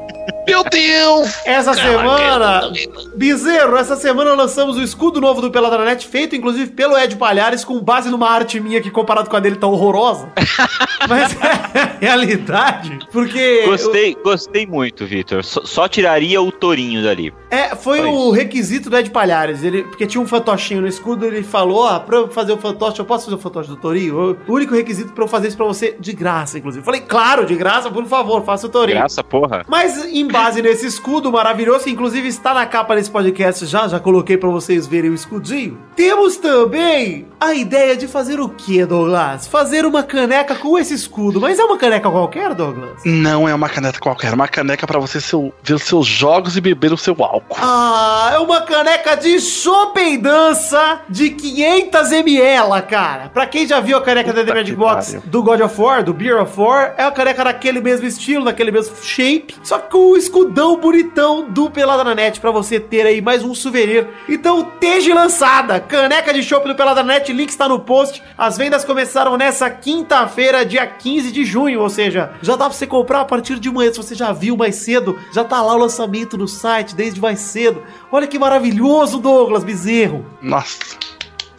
meu 0.47 0.63
Deus! 0.63 1.41
Essa 1.45 1.73
semana, 1.73 2.71
Bezerro, 3.15 3.77
essa 3.77 3.95
semana 3.95 4.33
lançamos 4.33 4.77
o 4.77 4.81
escudo 4.81 5.21
novo 5.21 5.41
do 5.41 5.51
Peladranet, 5.51 6.07
feito 6.07 6.35
inclusive 6.35 6.71
pelo 6.71 6.97
Ed 6.97 7.15
Palhares, 7.15 7.63
com 7.63 7.79
base 7.79 8.09
numa 8.09 8.29
arte 8.29 8.59
minha 8.59 8.81
que 8.81 8.91
comparado 8.91 9.29
com 9.29 9.35
a 9.35 9.39
dele 9.39 9.55
tá 9.55 9.67
horrorosa. 9.67 10.31
Mas 11.07 11.35
é 11.41 11.79
a 11.79 11.97
realidade, 11.99 12.99
porque... 13.11 13.63
Gostei, 13.65 14.15
gostei 14.23 14.65
muito, 14.65 15.05
Vitor. 15.05 15.43
Só, 15.43 15.61
só 15.65 15.87
tiraria 15.87 16.41
o 16.41 16.51
tourinho 16.51 17.03
dali. 17.03 17.33
É, 17.49 17.75
foi 17.75 17.99
Foi 17.99 18.09
o 18.09 18.31
requisito 18.31 18.89
do 18.89 18.97
Ed 18.97 19.11
Palhares. 19.11 19.63
Ele, 19.63 19.83
porque 19.83 20.07
tinha 20.07 20.21
um 20.21 20.27
fantochinho 20.27 20.81
no 20.81 20.87
escudo, 20.87 21.25
ele 21.25 21.43
falou: 21.43 21.83
ó, 21.85 21.99
pra 21.99 22.17
eu 22.17 22.27
fazer 22.27 22.51
o 22.51 22.57
fantoche, 22.57 22.99
eu 22.99 23.05
posso 23.05 23.25
fazer 23.25 23.35
o 23.35 23.39
fantoche 23.39 23.69
do 23.69 23.75
Torinho? 23.75 24.37
O 24.47 24.53
único 24.53 24.73
requisito 24.73 25.13
pra 25.13 25.23
eu 25.23 25.27
fazer 25.27 25.49
isso 25.49 25.57
pra 25.57 25.65
você 25.65 25.95
de 25.99 26.13
graça, 26.13 26.57
inclusive. 26.57 26.81
Eu 26.81 26.85
falei, 26.85 27.01
claro, 27.01 27.45
de 27.45 27.55
graça, 27.55 27.91
por 27.91 28.05
favor, 28.05 28.43
faça 28.43 28.65
o 28.67 28.69
Torinho. 28.69 28.97
Graça, 28.97 29.23
porra. 29.23 29.63
Mas 29.67 30.03
em 30.03 30.27
base 30.33 30.61
nesse 30.61 30.85
escudo 30.87 31.31
maravilhoso, 31.31 31.85
que 31.85 31.91
inclusive 31.91 32.27
está 32.27 32.53
na 32.53 32.65
capa 32.65 32.95
desse 32.95 33.09
podcast 33.11 33.65
já, 33.65 33.87
já 33.87 33.99
coloquei 33.99 34.37
pra 34.37 34.49
vocês 34.49 34.85
verem 34.87 35.11
o 35.11 35.13
escudinho. 35.13 35.77
Temos 35.95 36.37
também 36.37 37.27
a 37.39 37.53
ideia 37.53 37.95
de 37.95 38.07
fazer 38.07 38.39
o 38.39 38.49
que, 38.49 38.85
Douglas? 38.85 39.47
Fazer 39.47 39.85
uma 39.85 40.01
caneca 40.03 40.55
com 40.55 40.77
esse 40.77 40.93
escudo. 40.93 41.39
Mas 41.39 41.59
é 41.59 41.63
uma 41.63 41.77
caneca 41.77 42.09
qualquer, 42.09 42.53
Douglas? 42.55 43.01
Não 43.05 43.47
é 43.47 43.53
uma 43.53 43.69
caneta 43.69 43.99
qualquer, 43.99 44.31
é 44.31 44.35
uma 44.35 44.47
caneca 44.47 44.87
pra 44.87 44.99
você 44.99 45.21
seu- 45.21 45.53
ver 45.61 45.75
os 45.75 45.83
seus 45.83 46.07
jogos 46.07 46.57
e 46.57 46.61
beber 46.61 46.91
o 46.91 46.97
seu 46.97 47.15
álcool. 47.19 47.55
Ah, 47.59 48.31
é 48.33 48.39
uma 48.39 48.61
caneca 48.61 49.15
de 49.15 49.39
chopp 49.39 49.99
e 49.99 50.17
dança 50.17 51.01
de 51.09 51.29
500 51.29 52.11
ml, 52.11 52.81
cara. 52.89 53.29
Pra 53.33 53.45
quem 53.45 53.67
já 53.67 53.79
viu 53.79 53.97
a 53.97 54.01
caneca 54.01 54.33
da 54.33 54.39
The 54.41 54.45
Puta 54.45 54.55
Magic 54.55 54.75
Box 54.77 55.05
pariu. 55.13 55.21
do 55.29 55.43
God 55.43 55.61
of 55.61 55.81
War, 55.81 56.03
do 56.03 56.13
Beer 56.13 56.41
of 56.41 56.59
War, 56.59 56.93
é 56.97 57.03
uma 57.03 57.11
caneca 57.11 57.43
daquele 57.43 57.81
mesmo 57.81 58.07
estilo, 58.07 58.45
daquele 58.45 58.71
mesmo 58.71 58.95
shape, 59.03 59.55
só 59.63 59.77
que 59.79 59.91
com 59.91 60.11
o 60.11 60.17
escudão 60.23 60.77
bonitão 60.77 61.49
do 61.49 61.69
Pelada 61.69 62.03
na 62.03 62.15
Net 62.15 62.39
pra 62.39 62.49
você 62.49 62.79
ter 62.79 63.05
aí 63.05 63.21
mais 63.21 63.43
um 63.43 63.53
souvenir. 63.53 64.07
Então, 64.27 64.61
esteja 64.61 65.13
lançada, 65.13 65.79
caneca 65.79 66.33
de 66.33 66.41
chopp 66.41 66.67
do 66.67 66.75
Pelada 66.75 67.03
na 67.03 67.13
Net, 67.13 67.31
link 67.33 67.49
está 67.49 67.67
no 67.67 67.79
post. 67.79 68.23
As 68.37 68.57
vendas 68.57 68.85
começaram 68.85 69.35
nessa 69.35 69.69
quinta-feira, 69.69 70.65
dia 70.65 70.87
15 70.87 71.31
de 71.31 71.43
junho, 71.43 71.81
ou 71.81 71.89
seja, 71.89 72.31
já 72.41 72.55
dá 72.55 72.65
pra 72.65 72.73
você 72.73 72.87
comprar 72.87 73.21
a 73.21 73.25
partir 73.25 73.59
de 73.59 73.69
manhã, 73.69 73.91
se 73.91 73.97
você 73.97 74.15
já 74.15 74.31
viu 74.31 74.55
mais 74.55 74.75
cedo, 74.75 75.19
já 75.33 75.43
tá 75.43 75.61
lá 75.61 75.75
o 75.75 75.79
lançamento 75.79 76.37
no 76.37 76.47
site 76.47 76.95
desde 76.95 77.19
mais 77.19 77.39
cedo. 77.39 77.83
Olha 78.11 78.27
que 78.27 78.39
maravilhoso, 78.39 79.19
Douglas 79.19 79.63
Bezerro. 79.63 80.25
Nossa. 80.41 81.12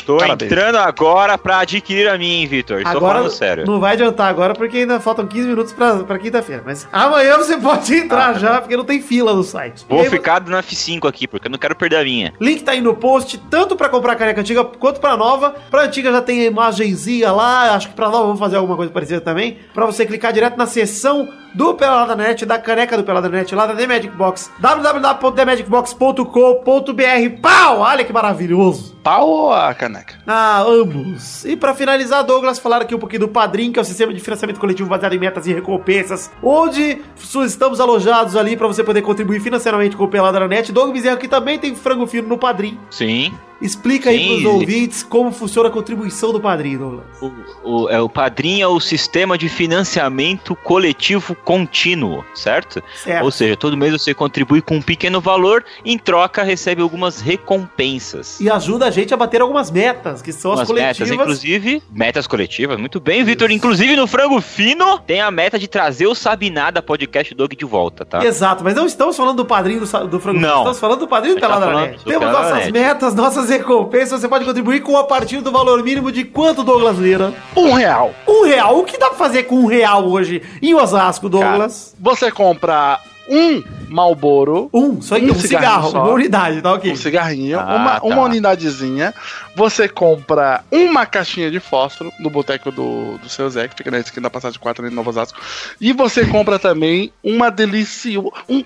Tô 0.07 0.19
Parabéns. 0.19 0.51
entrando 0.53 0.77
agora 0.77 1.39
pra 1.39 1.59
adquirir 1.61 2.09
a 2.09 2.19
mim, 2.19 2.47
Vitor. 2.47 2.79
Estou 2.79 2.91
Agora 2.97 3.15
falando 3.21 3.31
sério. 3.31 3.65
não 3.67 3.81
vai 3.81 3.95
adiantar 3.95 4.29
agora 4.29 4.55
porque 4.55 4.79
ainda 4.79 5.01
faltam 5.01 5.27
15 5.27 5.49
minutos 5.49 5.73
pra, 5.73 5.97
pra 6.05 6.19
quinta-feira. 6.19 6.63
Mas 6.65 6.87
amanhã 6.93 7.37
você 7.39 7.57
pode 7.57 7.95
entrar 7.95 8.39
já, 8.39 8.61
porque 8.61 8.77
não 8.77 8.85
tem 8.85 9.01
fila 9.01 9.33
no 9.35 9.43
site. 9.43 9.83
Ah, 9.85 9.87
Vou 9.95 10.03
aí, 10.03 10.11
ficar 10.11 10.43
na 10.47 10.63
F5 10.63 11.09
aqui, 11.09 11.27
porque 11.27 11.47
eu 11.49 11.51
não 11.51 11.59
quero 11.59 11.75
perder 11.75 11.97
a 11.97 12.05
minha. 12.05 12.33
Link 12.41 12.63
tá 12.63 12.73
aí 12.73 12.81
no 12.81 12.95
post, 12.95 13.39
tanto 13.51 13.77
pra 13.77 13.89
comprar 13.89 14.13
a 14.13 14.17
caneca 14.17 14.41
antiga 14.41 14.65
quanto 14.65 15.01
pra 15.01 15.17
nova. 15.17 15.55
Pra 15.71 15.83
antiga 15.85 16.13
já 16.13 16.21
tem 16.21 16.43
a 16.43 16.45
imagenzinha 16.47 17.33
lá, 17.33 17.75
acho 17.75 17.89
que 17.89 17.95
pra 17.95 18.09
nova 18.09 18.25
vamos 18.27 18.41
fazer 18.41 18.57
alguma 18.57 18.77
coisa 18.77 18.93
parecida 18.93 19.21
também. 19.21 19.59
Pra 19.73 19.87
você 19.87 20.05
clicar 20.05 20.33
direto 20.33 20.57
na 20.57 20.67
seção 20.67 21.29
do 21.55 21.75
Pelada 21.75 22.17
Net, 22.17 22.45
da 22.45 22.59
caneca 22.59 22.97
do 22.97 23.05
Pelada 23.05 23.29
Net, 23.29 23.55
lá 23.55 23.67
da 23.67 23.75
The 23.75 23.87
Magic 23.87 24.17
Box. 24.17 24.51
www.themagicbox.com.br 24.59 27.41
Pau! 27.41 27.79
Olha 27.79 28.05
que 28.05 28.13
maravilhoso! 28.13 28.95
Pau 29.03 29.29
ou 29.29 29.53
a 29.53 29.73
caneca? 29.75 30.15
Ah, 30.27 30.63
ambos. 30.63 31.45
E 31.45 31.57
pra 31.57 31.75
finalizar, 31.75 32.25
Douglas, 32.25 32.59
falar 32.59 32.83
aqui 32.83 32.95
um 32.95 32.99
pouquinho 32.99 33.21
do 33.21 33.29
Padrim, 33.29 33.71
que 33.71 33.79
é 33.79 33.83
o 33.83 33.85
sistema 33.85 34.13
de 34.13 34.21
financiamento 34.21 34.59
coletivo 34.59 34.89
baseado 34.89 35.13
em 35.13 35.19
metas 35.19 35.47
e 35.47 35.53
recompensas, 35.53 36.31
onde 36.43 37.03
estamos 37.45 37.81
alojados 37.81 38.35
ali 38.35 38.57
pra 38.57 38.67
você 38.67 38.83
poder 38.83 39.03
contribuir 39.03 39.41
financeiramente 39.41 39.95
com 39.95 40.05
o 40.05 40.09
Pelada 40.09 40.49
Net. 40.49 40.73
Doug 40.73 40.93
Bezerro 40.93 41.19
que 41.19 41.29
também 41.29 41.59
tem 41.59 41.77
frango 41.77 42.07
fino 42.07 42.29
no 42.29 42.39
Padrim. 42.39 42.79
Sim. 42.91 43.33
Explica 43.61 44.11
aí 44.11 44.19
Sim. 44.19 44.29
pros 44.29 44.45
ouvintes 44.45 45.03
como 45.03 45.31
funciona 45.33 45.69
a 45.69 45.73
contribuição 45.73 46.33
do 46.33 46.41
Padrim, 46.41 46.77
Douglas. 46.77 47.05
O, 47.21 47.33
o, 47.63 47.89
é, 47.89 48.01
o 48.01 48.09
Padrim 48.09 48.61
é 48.61 48.67
o 48.67 48.81
sistema 48.81 49.39
de 49.39 49.49
financiamento 49.49 50.57
coletivo 50.57 51.35
contínuo, 51.35 52.25
certo? 52.35 52.83
Certo. 53.03 53.25
Ou 53.25 53.31
seja, 53.31 53.57
todo 53.57 53.77
mês 53.77 53.93
você 53.93 54.13
contribui 54.13 54.61
com 54.61 54.77
um 54.77 54.83
pequeno 54.83 55.21
valor, 55.21 55.65
em 55.85 55.97
troca 55.97 56.43
recebe 56.43 56.83
algumas 56.83 57.21
recompensas. 57.21 58.41
E 58.41 58.51
ajuda 58.51 58.87
a 58.87 58.91
gente 58.91 59.15
a 59.15 59.17
bater 59.17 59.41
algumas 59.41 59.71
metas, 59.71 60.21
que 60.21 60.33
são 60.33 60.53
as 60.53 60.61
Umas 60.61 60.71
metas, 60.71 60.99
coletivas. 60.99 61.21
inclusive, 61.21 61.83
metas 61.91 62.27
coletivas, 62.27 62.79
muito 62.79 63.01
bem, 63.01 63.25
Vitor. 63.25 63.51
Inclusive 63.51 63.97
no 63.97 64.07
Frango 64.07 64.41
Fino 64.41 64.99
tem 64.99 65.21
a 65.21 65.31
meta 65.31 65.59
de 65.59 65.69
trazer 65.69 66.07
o 66.07 66.15
Sabinada 66.15 66.83
Podcast 66.83 67.35
Dog 67.35 67.55
de 67.55 67.65
volta, 67.65 68.05
tá? 68.05 68.25
Exato, 68.25 68.65
mas 68.65 68.75
não 68.75 68.87
estamos 68.87 69.17
falando 69.17 69.37
do 69.37 69.45
padrinho 69.45 69.81
do, 69.81 70.09
do 70.09 70.21
frango. 70.21 70.41
Não. 70.41 70.59
Estamos 70.59 70.79
falando 70.79 71.01
do 71.01 71.09
padrinho 71.09 71.37
do 71.37 71.41
gente 71.41 71.97
tá 72.05 72.11
Temos 72.11 72.33
nossas 72.33 72.71
metas, 72.71 73.15
nossas 73.15 73.44
recompensas. 73.49 74.21
Você 74.21 74.29
pode 74.29 74.45
contribuir 74.45 74.81
com 74.81 74.97
a 74.97 75.05
partir 75.05 75.41
do 75.41 75.51
valor 75.51 75.83
mínimo 75.83 76.11
de 76.13 76.25
quanto, 76.25 76.63
Douglas 76.65 76.99
Lira? 76.99 77.33
Um 77.57 77.73
real. 77.73 78.15
Um 78.27 78.45
real. 78.45 78.79
O 78.79 78.85
que 78.85 78.99
dá 78.99 79.09
pra 79.09 79.17
fazer 79.19 79.45
com 79.45 79.57
um 79.61 79.67
real 79.67 80.09
hoje 80.09 80.43
em 80.63 80.75
Osasco, 80.75 81.29
Douglas? 81.29 81.95
Você 82.01 82.31
compra 82.31 82.99
um 83.29 83.63
Malboro, 83.89 84.69
um, 84.73 85.01
só 85.01 85.17
um 85.17 85.31
um 85.31 85.35
cigarro, 85.35 85.91
só. 85.91 86.03
uma 86.03 86.13
unidade, 86.13 86.61
tá 86.61 86.73
ok? 86.75 86.93
um 86.93 86.97
cigarrinho, 86.97 87.59
Ah, 87.59 87.77
uma, 87.77 88.01
tá. 88.01 88.07
uma 88.07 88.23
unidadezinha. 88.23 89.15
Você 89.57 89.89
compra 89.89 90.63
uma 90.71 91.07
caixinha 91.07 91.51
de 91.51 91.61
fósforo 91.61 92.13
no 92.21 92.29
boteco 92.29 92.71
do, 92.71 93.17
do 93.19 93.29
seu 93.29 93.49
Zé, 93.49 93.69
que 93.69 93.77
fica 93.77 93.91
na 93.91 93.99
esquina 94.01 94.25
da 94.25 94.31
passagem 94.31 94.59
4 94.59 94.83
ali 94.85 94.91
no 94.91 94.97
Novo 94.97 95.11
Osasco. 95.11 95.41
E 95.81 95.93
você 95.93 96.27
compra 96.27 96.59
também 96.59 97.13
uma 97.23 97.51
deliciosa. 97.51 98.31
Um... 98.49 98.63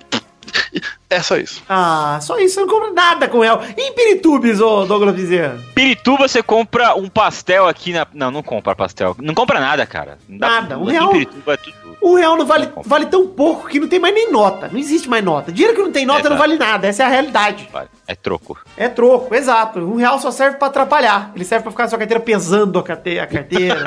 É 1.11 1.23
só 1.23 1.37
isso. 1.37 1.63
Ah, 1.69 2.19
só 2.21 2.39
isso, 2.39 2.55
você 2.55 2.61
não 2.61 2.69
compra 2.69 2.91
nada 2.93 3.29
com 3.29 3.41
real. 3.41 3.63
E 3.77 3.81
em 3.81 3.93
Piritubes, 3.95 4.61
ô 4.61 4.85
Douglas 4.85 5.15
Bezerra? 5.15 5.59
Pirituba 5.75 6.29
você 6.29 6.43
compra 6.43 6.95
um 6.95 7.09
pastel 7.09 7.67
aqui 7.67 7.93
na. 7.93 8.07
Não, 8.13 8.31
não 8.31 8.43
compra 8.43 8.77
pastel. 8.77 9.17
Não 9.19 9.33
compra 9.35 9.59
nada, 9.61 9.87
cara. 9.87 10.19
Não 10.29 10.39
dá- 10.39 10.49
Nada, 10.49 10.79
um 10.79 10.83
aqui 10.83 10.91
em 10.91 10.93
real. 10.93 11.11
Pirituba 11.11 11.55
é 11.55 11.57
tudo. 11.57 11.79
Um 12.01 12.15
real 12.15 12.37
não 12.37 12.47
vale, 12.47 12.69
vale 12.85 13.07
tão 13.07 13.27
pouco 13.27 13.67
que 13.67 13.81
não 13.81 13.89
tem 13.89 13.99
mais 13.99 14.15
nem 14.15 14.31
nota. 14.31 14.69
Não 14.71 14.79
existe 14.79 15.09
mais 15.09 15.25
nota. 15.25 15.51
Dinheiro 15.51 15.75
que 15.77 15.83
não 15.83 15.91
tem 15.91 16.07
nota 16.07 16.21
Exato. 16.21 16.31
não 16.35 16.39
vale 16.39 16.57
nada. 16.57 16.87
Essa 16.87 17.03
é 17.03 17.07
a 17.07 17.09
realidade. 17.09 17.69
É 18.07 18.15
troco. 18.15 18.57
É 18.77 18.89
troco, 18.89 19.35
exato. 19.35 19.81
Um 19.81 19.97
real 19.97 20.19
só 20.21 20.31
serve 20.31 20.59
pra 20.59 20.69
atrapalhar. 20.69 21.33
Ele 21.35 21.45
serve 21.45 21.65
pra 21.65 21.73
ficar 21.73 21.83
na 21.85 21.89
sua 21.89 21.99
carteira 21.99 22.23
pesando 22.23 22.79
a 22.79 22.83
carteira. 22.85 23.27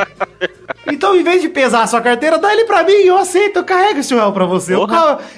então, 0.87 1.15
em 1.15 1.23
vez 1.23 1.41
de 1.41 1.49
pesar 1.49 1.83
a 1.83 1.87
sua 1.87 2.01
carteira, 2.01 2.37
dá 2.37 2.51
ele 2.53 2.65
pra 2.65 2.83
mim. 2.83 2.93
Eu 2.93 3.17
aceito, 3.17 3.57
eu 3.57 3.63
carrego 3.63 3.99
esse 3.99 4.13
real 4.13 4.33
pra 4.33 4.45
você. 4.45 4.73
Eu, 4.75 4.87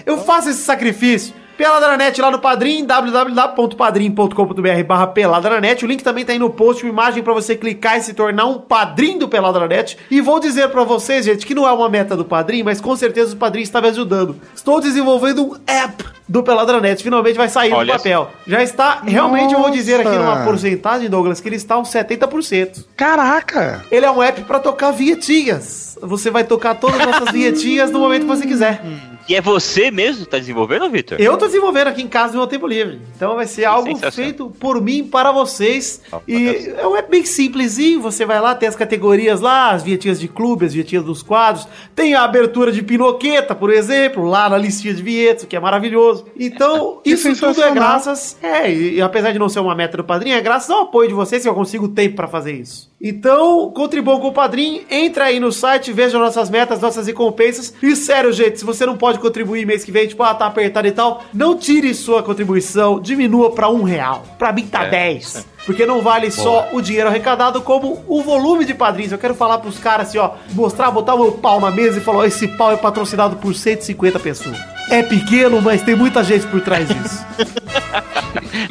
eu 0.05 0.17
faço 0.19 0.49
esse 0.49 0.61
sacrifício. 0.61 1.33
Peladranet 1.57 2.19
lá 2.19 2.31
no 2.31 2.39
Padrim, 2.39 2.85
www.padrim.com.br 2.85 4.83
barra 4.87 5.07
Peladranet. 5.07 5.85
O 5.85 5.87
link 5.87 6.03
também 6.03 6.25
tá 6.25 6.33
aí 6.33 6.39
no 6.39 6.49
post, 6.49 6.83
uma 6.83 6.89
imagem 6.91 7.21
pra 7.21 7.33
você 7.33 7.55
clicar 7.55 7.97
e 7.97 8.01
se 8.01 8.13
tornar 8.13 8.45
um 8.45 8.59
padrinho 8.59 9.19
do 9.19 9.27
Peladranet. 9.29 9.97
E 10.09 10.19
vou 10.19 10.39
dizer 10.39 10.69
pra 10.69 10.83
vocês, 10.83 11.25
gente, 11.25 11.45
que 11.45 11.53
não 11.53 11.67
é 11.67 11.71
uma 11.71 11.87
meta 11.89 12.17
do 12.17 12.25
Padrim, 12.25 12.63
mas 12.63 12.81
com 12.81 12.95
certeza 12.95 13.33
o 13.33 13.37
Padrim 13.37 13.61
está 13.61 13.79
me 13.79 13.89
ajudando. 13.89 14.35
Estou 14.55 14.81
desenvolvendo 14.81 15.43
um 15.43 15.55
app 15.67 16.03
do 16.27 16.41
Peladranet. 16.41 17.03
Finalmente 17.03 17.35
vai 17.35 17.49
sair 17.49 17.71
Olha 17.71 17.93
no 17.93 17.99
papel. 17.99 18.31
Já 18.47 18.63
está, 18.63 19.01
realmente 19.05 19.53
eu 19.53 19.59
vou 19.59 19.69
dizer 19.69 19.95
aqui 19.95 20.05
Nossa. 20.05 20.19
numa 20.19 20.43
porcentagem, 20.43 21.09
Douglas, 21.09 21.39
que 21.39 21.47
ele 21.47 21.55
está 21.55 21.77
uns 21.77 21.89
70%. 21.89 22.85
Caraca! 22.95 23.85
Ele 23.91 24.05
é 24.05 24.11
um 24.11 24.23
app 24.23 24.41
pra 24.43 24.59
tocar 24.59 24.91
vinhetinhas. 24.91 25.97
Você 26.01 26.31
vai 26.31 26.43
tocar 26.43 26.75
todas 26.75 26.99
as 26.99 27.05
nossas 27.05 27.29
vinhetinhas 27.31 27.91
no 27.91 27.99
momento 27.99 28.21
que 28.21 28.27
você 28.27 28.47
quiser. 28.47 28.81
E 29.27 29.35
é 29.35 29.41
você 29.41 29.89
mesmo 29.89 30.25
que 30.25 30.31
tá 30.31 30.37
desenvolvendo, 30.37 30.89
Vitor? 30.89 31.19
Eu 31.19 31.37
tô 31.37 31.45
desenvolvendo 31.45 31.87
aqui 31.87 32.01
em 32.01 32.07
casa 32.07 32.33
no 32.33 32.39
meu 32.39 32.47
tempo 32.47 32.67
livre. 32.67 32.99
Então 33.15 33.35
vai 33.35 33.47
ser 33.47 33.65
algo 33.65 33.87
Sensacional. 33.87 34.11
feito 34.11 34.49
por 34.59 34.81
mim 34.81 35.03
para 35.05 35.31
vocês. 35.31 36.01
Ó, 36.11 36.19
E 36.27 36.45
parece. 36.45 36.69
é 36.77 36.87
um 36.87 36.95
app 36.95 37.09
bem 37.09 37.25
simplesinho. 37.25 38.01
Você 38.01 38.25
vai 38.25 38.41
lá, 38.41 38.53
tem 38.53 38.67
as 38.67 38.75
categorias 38.75 39.39
lá, 39.39 39.71
as 39.71 39.83
vinhetinhas 39.83 40.19
de 40.19 40.27
clube, 40.27 40.65
as 40.65 40.73
vinhetinhas 40.73 41.05
dos 41.05 41.23
quadros. 41.23 41.67
Tem 41.95 42.13
a 42.15 42.23
abertura 42.23 42.71
de 42.71 42.81
Pinoqueta, 42.83 43.55
por 43.55 43.69
exemplo, 43.71 44.25
lá 44.25 44.49
na 44.49 44.57
listinha 44.57 44.93
de 44.93 45.01
vinhetas, 45.01 45.45
que 45.45 45.55
é 45.55 45.59
maravilhoso. 45.59 46.25
Então, 46.37 46.99
Que 47.03 47.11
isso 47.11 47.33
tudo 47.35 47.61
é 47.63 47.71
graças. 47.71 48.37
É, 48.41 48.69
e, 48.71 48.95
e 48.95 49.01
apesar 49.01 49.31
de 49.31 49.39
não 49.39 49.47
ser 49.49 49.59
uma 49.59 49.73
meta 49.75 49.95
do 49.97 50.03
padrinho, 50.03 50.35
é 50.35 50.41
graças 50.41 50.69
ao 50.69 50.83
apoio 50.83 51.07
de 51.07 51.13
vocês 51.13 51.41
que 51.43 51.47
eu 51.49 51.53
consigo 51.55 51.87
tempo 51.87 52.15
para 52.15 52.27
fazer 52.27 52.53
isso. 52.53 52.91
Então, 53.05 53.69
contribuam 53.71 54.17
com 54.21 54.29
o 54.29 54.31
padrinho, 54.31 54.85
entra 54.89 55.25
aí 55.25 55.37
no 55.37 55.51
site, 55.51 55.91
veja 55.91 56.17
nossas 56.17 56.49
metas, 56.49 56.79
nossas 56.79 57.05
recompensas. 57.05 57.73
E 57.83 57.93
sério, 57.97 58.31
gente, 58.31 58.59
se 58.59 58.63
você 58.63 58.85
não 58.85 58.95
pode 58.95 59.19
contribuir 59.19 59.65
mês 59.65 59.83
que 59.83 59.91
vem, 59.91 60.07
tipo, 60.07 60.23
ah, 60.23 60.33
tá 60.33 60.45
apertado 60.45 60.87
e 60.87 60.91
tal, 60.91 61.21
não 61.33 61.57
tire 61.57 61.93
sua 61.93 62.23
contribuição, 62.23 63.01
diminua 63.01 63.51
pra 63.51 63.67
um 63.67 63.83
real. 63.83 64.23
Pra 64.39 64.53
mim 64.53 64.65
tá 64.65 64.85
É, 64.85 64.89
10. 64.89 65.45
Porque 65.65 65.85
não 65.85 66.01
vale 66.01 66.29
só 66.29 66.69
o 66.73 66.81
dinheiro 66.81 67.07
arrecadado, 67.07 67.61
como 67.61 68.03
o 68.07 68.21
volume 68.21 68.65
de 68.65 68.73
padrinhos. 68.73 69.11
Eu 69.11 69.17
quero 69.17 69.33
falar 69.33 69.59
pros 69.59 69.79
caras 69.79 70.09
assim, 70.09 70.17
ó, 70.17 70.31
mostrar, 70.51 70.91
botar 70.91 71.15
o 71.15 71.23
meu 71.23 71.31
pau 71.33 71.59
na 71.59 71.71
mesa 71.71 71.97
e 71.99 72.01
falar, 72.01 72.19
ó, 72.19 72.25
esse 72.25 72.47
pau 72.49 72.71
é 72.71 72.75
patrocinado 72.77 73.37
por 73.37 73.55
150 73.55 74.19
pessoas. 74.19 74.57
É 74.89 75.01
pequeno, 75.01 75.61
mas 75.61 75.81
tem 75.81 75.95
muita 75.95 76.23
gente 76.23 76.45
por 76.47 76.59
trás 76.61 76.87
disso. 76.87 77.25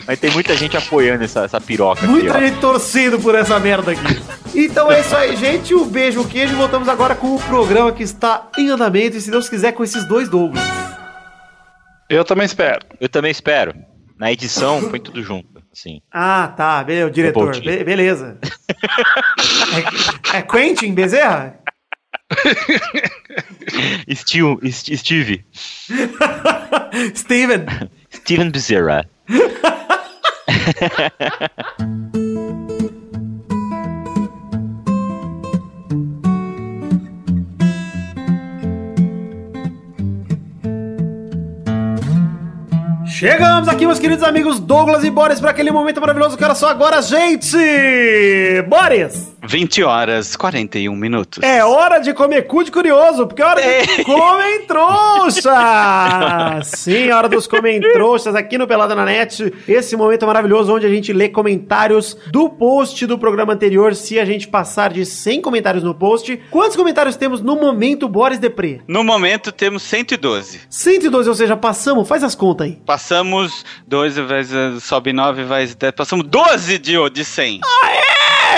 Mas 0.06 0.18
tem 0.18 0.30
muita 0.30 0.56
gente 0.56 0.76
apoiando 0.76 1.22
essa, 1.24 1.44
essa 1.44 1.60
piroca 1.60 2.06
Muita 2.06 2.32
aqui, 2.32 2.44
ó. 2.44 2.46
gente 2.48 2.60
torcendo 2.60 3.20
por 3.20 3.34
essa 3.34 3.58
merda 3.60 3.92
aqui. 3.92 4.22
Então 4.54 4.90
é 4.90 5.00
isso 5.00 5.16
aí, 5.16 5.36
gente. 5.36 5.74
Um 5.74 5.86
beijo, 5.86 6.20
um 6.20 6.24
queijo. 6.24 6.56
Voltamos 6.56 6.88
agora 6.88 7.14
com 7.14 7.36
o 7.36 7.40
programa 7.40 7.92
que 7.92 8.02
está 8.02 8.48
em 8.58 8.68
andamento. 8.68 9.16
E 9.16 9.20
se 9.20 9.30
Deus 9.30 9.48
quiser, 9.48 9.72
com 9.72 9.84
esses 9.84 10.04
dois 10.06 10.28
Douglas. 10.28 10.62
Eu 12.08 12.24
também 12.24 12.44
espero. 12.44 12.84
Eu 13.00 13.08
também 13.08 13.30
espero. 13.30 13.74
Na 14.18 14.32
edição, 14.32 14.82
põe 14.88 15.00
tudo 15.00 15.22
junto, 15.22 15.61
assim. 15.72 16.00
Ah, 16.10 16.52
tá. 16.56 16.82
Beleza, 16.84 17.06
o 17.06 17.10
diretor. 17.10 17.60
Be- 17.60 17.84
beleza. 17.84 18.38
é, 20.34 20.38
é 20.38 20.42
Quentin 20.42 20.94
Bezerra? 20.94 21.58
Steve, 24.14 24.72
St- 24.72 24.96
Steve. 24.96 25.44
Steven. 27.14 27.66
Steven 28.10 28.50
Bezerra. 28.50 29.06
Chegamos 43.12 43.68
aqui, 43.68 43.84
meus 43.84 43.98
queridos 43.98 44.24
amigos 44.24 44.58
Douglas 44.58 45.04
e 45.04 45.10
Boris, 45.10 45.38
para 45.38 45.50
aquele 45.50 45.70
momento 45.70 46.00
maravilhoso 46.00 46.34
que 46.34 46.42
era 46.42 46.54
só 46.54 46.70
agora, 46.70 47.02
gente! 47.02 47.58
Boris! 48.66 49.31
20 49.44 49.82
horas 49.82 50.36
41 50.36 50.94
minutos. 50.94 51.42
É 51.42 51.64
hora 51.64 51.98
de 51.98 52.14
comer 52.14 52.46
cu 52.46 52.62
de 52.62 52.70
curioso, 52.70 53.26
porque 53.26 53.42
é 53.42 53.46
hora 53.46 53.60
de 53.60 54.04
comer 54.04 54.66
trouxa! 54.66 56.60
Sim, 56.62 57.08
é 57.08 57.14
hora 57.14 57.28
dos 57.28 57.46
comer 57.46 57.80
trouxas 57.92 58.34
aqui 58.34 58.56
no 58.56 58.66
Pelada 58.66 58.94
na 58.94 59.04
Net. 59.04 59.52
Esse 59.66 59.96
momento 59.96 60.26
maravilhoso 60.26 60.72
onde 60.72 60.86
a 60.86 60.88
gente 60.88 61.12
lê 61.12 61.28
comentários 61.28 62.16
do 62.30 62.48
post 62.48 63.04
do 63.06 63.18
programa 63.18 63.52
anterior. 63.52 63.94
Se 63.94 64.20
a 64.20 64.24
gente 64.24 64.46
passar 64.46 64.92
de 64.92 65.04
100 65.04 65.40
comentários 65.40 65.82
no 65.82 65.94
post, 65.94 66.40
quantos 66.50 66.76
comentários 66.76 67.16
temos 67.16 67.40
no 67.40 67.56
momento, 67.56 68.08
Boris 68.08 68.38
Depré? 68.38 68.80
No 68.86 69.02
momento 69.02 69.50
temos 69.50 69.82
112. 69.82 70.60
112, 70.70 71.28
ou 71.28 71.34
seja, 71.34 71.56
passamos, 71.56 72.06
faz 72.06 72.22
as 72.22 72.34
contas 72.34 72.68
aí. 72.68 72.78
Passamos 72.86 73.64
12 73.88 74.22
vezes 74.22 74.84
sobe 74.84 75.12
9 75.12 75.44
vezes 75.44 75.74
10. 75.74 75.92
Passamos 75.92 76.26
12 76.26 76.78
de, 76.78 77.10
de 77.10 77.24
100. 77.24 77.60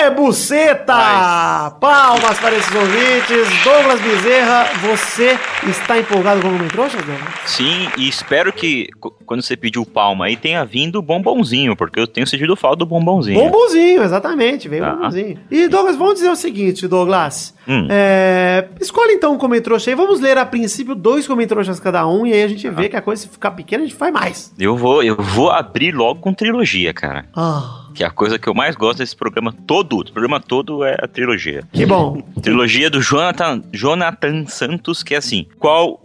É, 0.05 0.09
buceta! 0.11 1.71
Palmas 1.81 2.37
para 2.39 2.55
esses 2.55 2.75
ouvintes. 2.75 3.63
Douglas 3.63 3.99
Bezerra, 4.01 4.65
você 4.83 5.35
está 5.67 5.97
empolgado 5.97 6.41
com 6.41 6.49
o 6.49 6.67
Trouxa, 6.67 6.97
Douglas? 6.97 7.33
Sim, 7.45 7.89
e 7.97 8.07
espero 8.07 8.53
que 8.53 8.87
quando 9.25 9.41
você 9.41 9.57
pediu 9.57 9.83
palma 9.83 10.25
aí 10.25 10.35
tenha 10.37 10.63
vindo 10.63 11.01
bombonzinho, 11.01 11.75
porque 11.75 11.99
eu 11.99 12.05
tenho 12.05 12.27
sentido 12.27 12.55
falta 12.55 12.77
do 12.77 12.85
bombonzinho. 12.85 13.39
Bombonzinho, 13.39 14.03
exatamente, 14.03 14.69
veio 14.69 14.83
Tá. 14.83 14.91
bombonzinho. 14.93 15.39
E 15.49 15.67
Douglas, 15.67 15.95
vamos 15.95 16.15
dizer 16.15 16.29
o 16.29 16.35
seguinte, 16.35 16.87
Douglas. 16.87 17.55
Hum. 17.67 17.87
É, 17.89 18.67
escolhe 18.79 19.13
então 19.13 19.33
um 19.33 19.37
comentrouxa 19.39 19.89
aí. 19.89 19.95
Vamos 19.95 20.19
ler 20.19 20.37
a 20.37 20.45
princípio 20.45 20.93
dois 20.93 21.25
comentrouxas 21.25 21.79
cada 21.79 22.05
um 22.07 22.27
e 22.27 22.33
aí 22.33 22.43
a 22.43 22.47
gente 22.47 22.69
vê 22.69 22.89
que 22.89 22.95
a 22.95 23.01
coisa 23.01 23.23
se 23.23 23.27
ficar 23.27 23.51
pequena 23.51 23.83
a 23.83 23.87
gente 23.87 23.97
faz 23.97 24.13
mais. 24.13 24.53
Eu 24.59 24.77
vou, 24.77 25.01
eu 25.01 25.15
vou 25.17 25.49
abrir 25.49 25.91
logo 25.95 26.19
com 26.21 26.31
trilogia, 26.31 26.93
cara. 26.93 27.25
Ah, 27.35 27.84
Que 27.95 28.03
é 28.03 28.07
a 28.07 28.11
coisa 28.11 28.37
que 28.37 28.47
eu 28.47 28.53
mais 28.53 28.75
gosto 28.75 28.97
desse 28.99 29.15
programa 29.15 29.53
todo. 29.65 29.99
O 30.01 30.11
programa 30.11 30.39
todo 30.41 30.83
é 30.83 30.97
a 31.01 31.07
trilogia. 31.07 31.63
que 31.71 31.85
bom. 31.85 32.21
Trilogia 32.43 32.89
do 32.89 33.01
Jonathan, 33.01 33.63
Jonathan 33.71 34.45
Santos, 34.47 35.01
que 35.01 35.15
é 35.15 35.17
assim, 35.17 35.47
qual... 35.57 36.01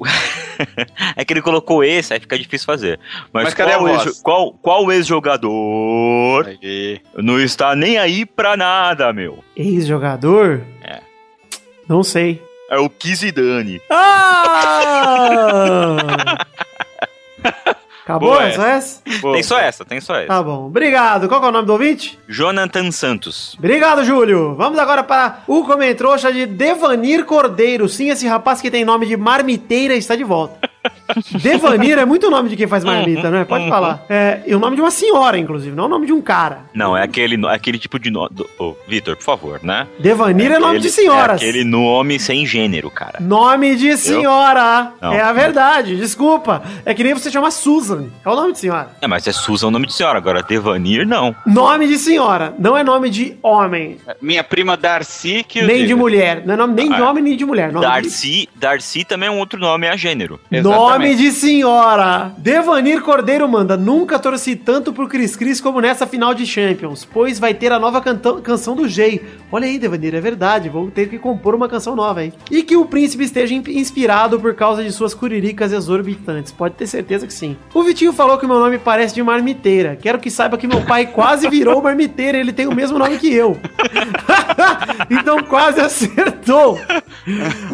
é 1.17 1.25
que 1.25 1.33
ele 1.33 1.43
colocou 1.43 1.83
esse, 1.83 2.15
aí 2.15 2.21
fica 2.21 2.39
difícil 2.39 2.65
fazer. 2.67 3.01
Mas, 3.33 3.45
Mas 3.45 3.55
cadê 3.55 3.73
qual, 3.73 3.87
a 3.87 3.91
ex- 3.93 4.05
voz? 4.05 4.23
qual, 4.23 4.53
qual 4.53 4.93
ex-jogador 4.93 6.47
Aí. 6.47 7.01
não 7.17 7.41
está 7.41 7.75
nem 7.75 7.99
aí 7.99 8.25
pra 8.25 8.57
nada, 8.57 9.13
meu? 9.13 9.43
Ex-jogador? 9.57 10.61
É. 10.83 11.01
Não 11.89 12.05
sei. 12.05 12.41
É 12.71 12.79
o 12.79 12.89
Kizidane. 12.89 13.81
Ah! 13.91 15.97
Acabou 18.05 18.31
Boa 18.31 18.45
essa? 18.45 18.67
essa? 18.67 19.03
Pô, 19.21 19.33
Tem 19.33 19.43
só 19.43 19.59
essa, 19.59 19.85
tem 19.85 20.01
só 20.01 20.15
essa. 20.17 20.27
Tá 20.29 20.43
bom. 20.43 20.67
Obrigado. 20.67 21.29
Qual 21.29 21.41
que 21.41 21.47
é 21.47 21.49
o 21.49 21.53
nome 21.53 21.67
do 21.67 21.73
ouvinte? 21.73 22.19
Jonathan 22.29 22.91
Santos. 22.91 23.55
Obrigado, 23.59 24.05
Júlio. 24.05 24.55
Vamos 24.57 24.79
agora 24.79 25.03
para 25.03 25.41
o 25.47 25.65
comentrouxa 25.65 26.33
de 26.33 26.47
Devanir 26.47 27.25
Cordeiro. 27.25 27.89
Sim, 27.89 28.09
esse 28.11 28.27
rapaz 28.27 28.61
que 28.61 28.71
tem 28.71 28.85
nome 28.85 29.07
de 29.07 29.17
marmiteira 29.17 29.95
está 29.95 30.17
de 30.17 30.25
volta. 30.25 30.70
Devanir 31.43 31.99
é 31.99 32.05
muito 32.05 32.31
nome 32.31 32.49
de 32.49 32.57
quem 32.57 32.67
faz 32.67 32.85
marmita, 32.85 33.31
né? 33.31 33.45
Pode 33.45 33.69
falar. 33.69 34.05
É, 34.09 34.41
e 34.47 34.55
o 34.55 34.59
nome 34.59 34.77
de 34.77 34.83
uma 34.83 34.91
senhora, 34.91 35.37
inclusive, 35.39 35.75
não 35.75 35.85
o 35.87 35.89
nome 35.89 36.07
de 36.07 36.13
um 36.13 36.21
cara. 36.23 36.61
Não, 36.75 36.97
é 36.97 37.03
aquele, 37.03 37.37
no- 37.37 37.49
aquele 37.49 37.79
tipo 37.79 37.99
de 37.99 38.11
nome. 38.11 38.31
Ô, 38.59 38.75
Vitor, 38.87 39.17
por 39.17 39.23
favor, 39.25 39.61
né? 39.63 39.87
Devanir 39.99 40.47
é, 40.53 40.55
nome 40.59 40.77
Aquele- 40.77 40.81
de 40.83 40.91
senhoras. 40.91 41.43
É 41.43 41.49
aquele 41.49 41.65
nome 41.65 42.19
sem 42.19 42.47
gênero, 42.47 42.91
cara. 42.91 43.19
Nome 43.21 43.77
de 43.77 43.97
senhora. 43.97 44.93
Não. 45.01 45.13
é 45.13 45.21
a 45.21 45.33
verdade, 45.33 45.97
desculpa. 45.97 46.63
É 46.85 46.95
que 46.95 47.03
nem 47.05 47.13
você 47.15 47.31
chama 47.31 47.51
Susan. 47.51 48.07
É 48.25 48.29
o 48.29 48.35
nome 48.37 48.53
de 48.53 48.59
senhora. 48.61 48.91
É, 49.01 49.07
mas 49.07 49.27
é 49.27 49.33
Susan 49.33 49.69
o 49.69 49.71
nome 49.71 49.87
de 49.87 49.93
senhora. 49.95 50.19
Agora, 50.19 50.43
Devanir, 50.43 51.07
não. 51.07 51.35
Nome 51.47 51.87
de 51.87 51.99
senhora, 51.99 52.55
não 52.59 52.77
é 52.77 52.83
nome 52.83 53.11
de 53.11 53.37
homem. 53.43 53.99
Minha 54.21 54.43
prima 54.45 54.77
Darcy 54.77 55.45
que 55.47 55.63
Nem 55.63 55.79
de 55.79 55.87
diga. 55.89 55.97
mulher. 55.97 56.43
Não 56.47 56.55
é 56.55 56.57
nome 56.57 56.75
nem 56.75 56.89
de 56.89 57.01
Ah, 57.01 57.11
homem 57.11 57.23
nem 57.23 57.37
de 57.37 57.45
mulher. 57.45 57.73
Nome 57.73 57.85
de 57.87 57.93
Darcy, 57.93 58.49
Darcy 58.55 59.05
também 59.05 59.29
é 59.29 59.33
um 59.33 59.39
outro 59.39 59.59
nome 59.59 59.89
a 59.89 59.97
gênero. 59.97 60.39
Nome 60.71 61.15
de 61.17 61.33
senhora. 61.33 62.33
Devanir 62.39 63.03
Cordeiro 63.03 63.49
manda. 63.49 63.77
Nunca 63.77 64.19
torci 64.19 64.55
tanto 64.57 64.93
pro 64.93 65.09
Cris 65.09 65.35
Cris 65.37 65.61
como 65.61 65.81
nessa 65.81 66.07
final 66.07 66.33
de 66.35 66.47
Champions, 66.47 67.05
pois 67.05 67.39
vai 67.39 67.55
ter 67.55 67.73
a 67.73 67.79
nova 67.79 68.01
canção 68.43 68.75
do 68.77 68.89
Jay. 68.89 69.21
Olha 69.51 69.67
aí, 69.67 69.79
Devanir, 69.79 70.15
é 70.15 70.21
verdade. 70.21 70.69
Vou 70.69 70.91
ter 70.91 71.09
que 71.09 71.19
compor 71.19 71.55
uma 71.55 71.69
canção 71.69 71.97
nova 71.97 72.21
aí. 72.21 72.33
E 72.51 72.63
que 72.63 72.77
o 72.77 72.85
príncipe 72.87 73.25
esteja 73.25 73.55
in- 73.55 73.63
inspirado 73.69 74.39
por 74.39 74.55
causa 74.55 74.83
de 74.83 74.93
suas 74.93 75.13
curiricas 75.15 75.73
exorbitantes. 75.73 76.53
Pode 76.53 76.75
ter 76.75 76.87
certeza 76.87 77.27
que 77.27 77.33
sim. 77.35 77.57
O 77.75 77.83
Vitinho 77.83 78.13
falou 78.13 78.39
que 78.39 78.47
meu 78.47 78.59
nome 78.59 78.79
parece 78.79 79.15
de 79.15 79.23
marmiteira. 79.23 79.97
Quero 80.01 80.19
que 80.19 80.31
saiba 80.31 80.57
que 80.57 80.67
meu 80.67 80.83
pai 80.83 81.07
quase 81.07 81.49
virou 81.49 81.83
marmiteira. 81.83 82.39
Ele 82.39 82.53
tem 82.53 82.67
o 82.67 82.75
mesmo 82.75 82.99
nome 82.99 83.19
que 83.19 83.33
eu. 83.33 83.57
então 85.11 85.43
quase 85.43 85.81
acertou. 85.81 86.79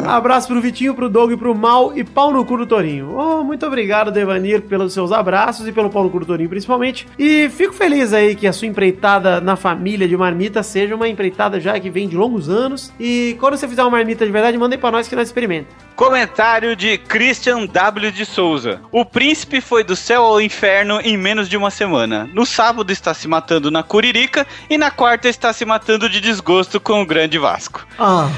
Abraço 0.05 0.47
pro 0.47 0.61
Vitinho, 0.61 0.93
pro 0.93 1.09
Doug 1.09 1.33
pro 1.37 1.55
Mal 1.55 1.97
e 1.97 2.03
pau 2.03 2.31
no 2.31 2.43
cu 2.45 2.57
do 2.57 2.65
Torinho. 2.65 2.86
Oh, 3.01 3.43
muito 3.43 3.65
obrigado, 3.65 4.11
Devanir, 4.11 4.61
pelos 4.61 4.93
seus 4.93 5.11
abraços 5.11 5.67
e 5.67 5.71
pelo 5.71 5.89
pau 5.89 6.03
no 6.03 6.09
cu 6.09 6.19
do 6.19 6.25
Torinho, 6.25 6.49
principalmente. 6.49 7.07
E 7.17 7.49
fico 7.49 7.73
feliz 7.73 8.13
aí 8.13 8.35
que 8.35 8.47
a 8.47 8.53
sua 8.53 8.67
empreitada 8.67 9.41
na 9.41 9.55
família 9.55 10.07
de 10.07 10.15
marmita 10.15 10.63
seja 10.63 10.95
uma 10.95 11.07
empreitada 11.07 11.59
já 11.59 11.79
que 11.79 11.89
vem 11.89 12.07
de 12.07 12.15
longos 12.15 12.49
anos. 12.49 12.93
E 12.99 13.35
quando 13.39 13.57
você 13.57 13.67
fizer 13.67 13.83
uma 13.83 13.91
marmita 13.91 14.25
de 14.25 14.31
verdade, 14.31 14.57
mandem 14.57 14.79
pra 14.79 14.91
nós 14.91 15.07
que 15.07 15.15
nós 15.15 15.27
experimentamos. 15.27 15.87
Comentário 15.95 16.75
de 16.75 16.97
Christian 16.99 17.65
W. 17.65 18.11
de 18.11 18.23
Souza. 18.23 18.79
O 18.91 19.03
príncipe 19.03 19.59
foi 19.59 19.83
do 19.83 19.95
céu 19.95 20.23
ao 20.23 20.39
inferno 20.39 20.99
em 21.01 21.17
menos 21.17 21.49
de 21.49 21.57
uma 21.57 21.71
semana. 21.71 22.29
No 22.33 22.45
sábado 22.45 22.91
está 22.91 23.13
se 23.15 23.27
matando 23.27 23.71
na 23.71 23.81
Curirica 23.81 24.45
e 24.69 24.77
na 24.77 24.91
quarta 24.91 25.27
está 25.27 25.51
se 25.51 25.65
matando 25.65 26.07
de 26.07 26.21
desgosto 26.21 26.79
com 26.79 27.01
o 27.01 27.05
grande 27.05 27.39
Vasco. 27.39 27.85
Ah, 27.97 28.29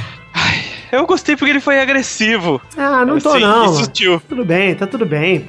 Eu 0.92 1.06
gostei 1.06 1.36
porque 1.36 1.52
ele 1.52 1.60
foi 1.60 1.80
agressivo. 1.80 2.62
ah 2.78 3.06
não 3.06 3.20
tô 3.20 3.30
Assim, 3.30 3.40
não. 3.42 3.74
Sutil. 3.76 4.22
Tudo 4.28 4.44
bem, 4.44 4.74
tá 4.76 4.88
tudo 4.88 5.06
bem. 5.06 5.48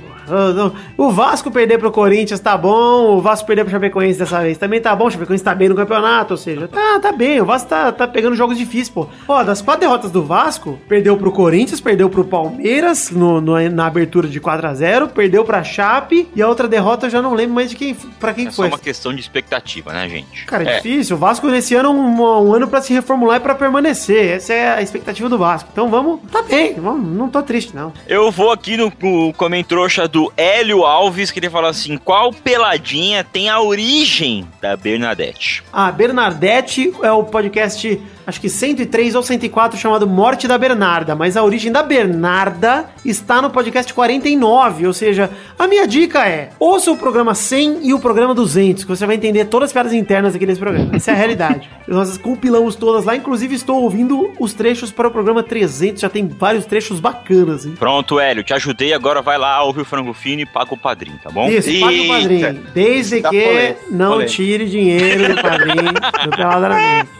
O 0.96 1.10
Vasco 1.10 1.50
perder 1.50 1.78
pro 1.78 1.90
Corinthians 1.90 2.40
tá 2.40 2.56
bom, 2.56 3.16
o 3.16 3.20
Vasco 3.20 3.46
perder 3.46 3.64
pro 3.64 3.70
Chapecoense 3.72 4.18
dessa 4.18 4.40
vez 4.40 4.58
também 4.58 4.80
tá 4.80 4.94
bom, 4.94 5.06
o 5.06 5.10
Chapecoense 5.10 5.42
tá 5.44 5.54
bem 5.54 5.68
no 5.68 5.74
campeonato, 5.74 6.34
ou 6.34 6.36
seja, 6.38 6.68
tá, 6.68 6.98
tá 7.00 7.12
bem, 7.12 7.40
o 7.40 7.44
Vasco 7.44 7.68
tá, 7.68 7.92
tá 7.92 8.06
pegando 8.06 8.36
jogos 8.36 8.56
difíceis, 8.58 8.88
pô. 8.88 9.06
Ó, 9.28 9.42
das 9.42 9.60
quatro 9.62 9.80
derrotas 9.80 10.10
do 10.10 10.22
Vasco, 10.22 10.78
perdeu 10.88 11.16
pro 11.16 11.32
Corinthians, 11.32 11.80
perdeu 11.80 12.08
pro 12.08 12.24
Palmeiras 12.24 13.10
no, 13.10 13.40
no- 13.40 13.70
na 13.70 13.86
abertura 13.86 14.28
de 14.28 14.40
4 14.40 14.66
a 14.66 14.74
0 14.74 15.08
perdeu 15.08 15.44
pra 15.44 15.62
Chape, 15.64 16.28
e 16.34 16.42
a 16.42 16.48
outra 16.48 16.66
derrota 16.68 17.06
eu 17.06 17.10
já 17.10 17.22
não 17.22 17.34
lembro 17.34 17.54
mais 17.54 17.70
de 17.70 17.76
quem, 17.76 17.94
pra 18.18 18.32
quem 18.34 18.46
É 18.46 18.50
só 18.50 18.62
foi. 18.62 18.68
uma 18.68 18.78
questão 18.78 19.14
de 19.14 19.20
expectativa, 19.20 19.92
né, 19.92 20.08
gente? 20.08 20.44
Cara, 20.46 20.64
é, 20.64 20.72
É. 20.74 20.76
difícil. 20.76 21.16
O 21.16 21.18
Vasco 21.18 21.46
nesse 21.48 21.74
ano 21.74 21.88
é 21.88 21.92
um, 21.92 22.20
um 22.48 22.54
ano 22.54 22.68
pra 22.68 22.80
se 22.82 22.92
reformular 22.92 23.36
e 23.36 23.40
pra 23.40 23.54
permanecer. 23.54 24.36
Essa 24.36 24.52
é 24.52 24.74
a 24.74 24.82
expectativa 24.82 25.28
do 25.28 25.38
Vasco. 25.38 25.68
Então 25.72 25.88
vamos, 25.88 26.20
tá 26.30 26.42
bem, 26.42 26.74
vamos, 26.74 27.10
não 27.16 27.28
tô 27.28 27.42
triste, 27.42 27.74
não. 27.74 27.92
Eu 28.06 28.30
vou 28.30 28.50
aqui 28.52 28.76
no, 28.76 28.92
no 29.00 29.32
comentrouxa 29.34 30.06
do 30.08 30.19
Hélio 30.36 30.84
Alves, 30.84 31.30
que 31.30 31.38
ele 31.38 31.48
fala 31.48 31.68
assim: 31.68 31.96
qual 31.96 32.32
peladinha 32.32 33.22
tem 33.22 33.48
a 33.48 33.60
origem 33.60 34.46
da 34.60 34.76
Bernadette? 34.76 35.62
A 35.72 35.90
Bernadette 35.92 36.92
é 37.02 37.12
o 37.12 37.24
podcast 37.24 38.00
acho 38.26 38.40
que 38.40 38.48
103 38.48 39.14
ou 39.14 39.22
104, 39.22 39.78
chamado 39.78 40.06
Morte 40.06 40.46
da 40.48 40.56
Bernarda. 40.58 41.14
Mas 41.14 41.36
a 41.36 41.42
origem 41.44 41.70
da 41.72 41.82
Bernarda 41.82 42.86
está 43.04 43.40
no 43.42 43.50
podcast 43.50 43.92
49. 43.94 44.86
Ou 44.86 44.92
seja, 44.92 45.30
a 45.58 45.66
minha 45.66 45.86
dica 45.86 46.26
é: 46.28 46.50
ouça 46.58 46.90
o 46.90 46.96
programa 46.96 47.34
100 47.34 47.80
e 47.88 47.94
o 47.94 47.98
programa 47.98 48.34
200, 48.34 48.84
que 48.84 48.88
você 48.90 49.06
vai 49.06 49.16
entender 49.16 49.46
todas 49.46 49.68
as 49.68 49.72
piadas 49.72 49.92
internas 49.92 50.34
aqui 50.34 50.46
nesse 50.46 50.60
programa. 50.60 50.90
Essa 50.94 51.10
é 51.12 51.14
a 51.14 51.16
realidade. 51.16 51.68
Nós 51.88 52.16
compilamos 52.18 52.74
todas 52.76 53.04
lá. 53.04 53.16
Inclusive, 53.16 53.54
estou 53.54 53.82
ouvindo 53.82 54.30
os 54.38 54.52
trechos 54.54 54.90
para 54.90 55.08
o 55.08 55.10
programa 55.10 55.42
300. 55.42 56.00
Já 56.00 56.08
tem 56.08 56.26
vários 56.28 56.64
trechos 56.66 57.00
bacanas, 57.00 57.66
hein? 57.66 57.74
Pronto, 57.78 58.18
Hélio, 58.20 58.42
te 58.44 58.52
ajudei, 58.54 58.92
agora 58.92 59.20
vai 59.22 59.38
lá, 59.38 59.62
ouve 59.62 59.80
o 59.80 59.84
frango 59.84 60.12
fino 60.12 60.42
e 60.42 60.46
paga 60.46 60.74
o 60.74 60.76
padrinho, 60.76 61.18
tá 61.22 61.30
bom? 61.30 61.48
Isso, 61.48 61.68
paga 61.80 62.02
o 62.02 62.08
padrinho. 62.08 62.62
Desde 62.74 63.20
Tá 63.20 63.30
que 63.30 63.40
polê- 63.42 63.74
não 63.90 64.12
polê. 64.12 64.26
tire 64.26 64.66
dinheiro 64.68 65.34
do 65.34 65.42
padrinho 65.42 65.92
do 66.24 66.30
Peladramente. 66.36 67.08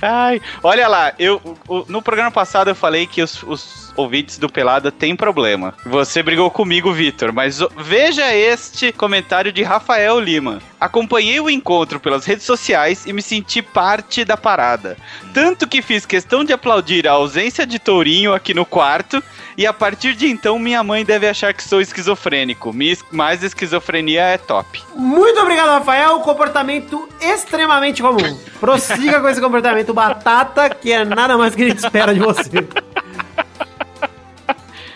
Ai, 0.00 0.40
olha 0.62 0.88
lá, 0.88 1.12
eu 1.18 1.40
no 1.88 2.02
programa 2.02 2.30
passado 2.30 2.68
eu 2.70 2.74
falei 2.74 3.06
que 3.06 3.22
os, 3.22 3.42
os 3.42 3.91
ouvintes 3.96 4.38
do 4.38 4.48
Pelada 4.48 4.90
têm 4.90 5.14
problema. 5.16 5.74
Você 5.84 6.22
brigou 6.22 6.50
comigo, 6.50 6.92
Vitor, 6.92 7.32
mas 7.32 7.60
veja 7.76 8.34
este 8.34 8.92
comentário 8.92 9.52
de 9.52 9.62
Rafael 9.62 10.18
Lima. 10.18 10.60
Acompanhei 10.80 11.38
o 11.38 11.48
encontro 11.48 12.00
pelas 12.00 12.24
redes 12.24 12.44
sociais 12.44 13.06
e 13.06 13.12
me 13.12 13.22
senti 13.22 13.62
parte 13.62 14.24
da 14.24 14.36
parada. 14.36 14.96
Tanto 15.32 15.68
que 15.68 15.80
fiz 15.80 16.04
questão 16.04 16.44
de 16.44 16.52
aplaudir 16.52 17.06
a 17.06 17.12
ausência 17.12 17.64
de 17.64 17.78
Tourinho 17.78 18.34
aqui 18.34 18.52
no 18.52 18.66
quarto 18.66 19.22
e 19.56 19.66
a 19.66 19.72
partir 19.72 20.14
de 20.14 20.26
então 20.26 20.58
minha 20.58 20.82
mãe 20.82 21.04
deve 21.04 21.28
achar 21.28 21.54
que 21.54 21.62
sou 21.62 21.80
esquizofrênico. 21.80 22.74
Mas 23.10 23.42
esquizofrenia 23.42 24.22
é 24.22 24.38
top. 24.38 24.82
Muito 24.94 25.38
obrigado, 25.40 25.68
Rafael. 25.68 26.18
Comportamento 26.20 27.08
extremamente 27.20 28.02
comum. 28.02 28.38
Prossiga 28.58 29.20
com 29.20 29.28
esse 29.28 29.40
comportamento 29.40 29.94
batata, 29.94 30.68
que 30.70 30.92
é 30.92 31.04
nada 31.04 31.36
mais 31.36 31.54
que 31.54 31.62
a 31.62 31.68
gente 31.68 31.78
espera 31.78 32.12
de 32.12 32.20
você. 32.20 32.50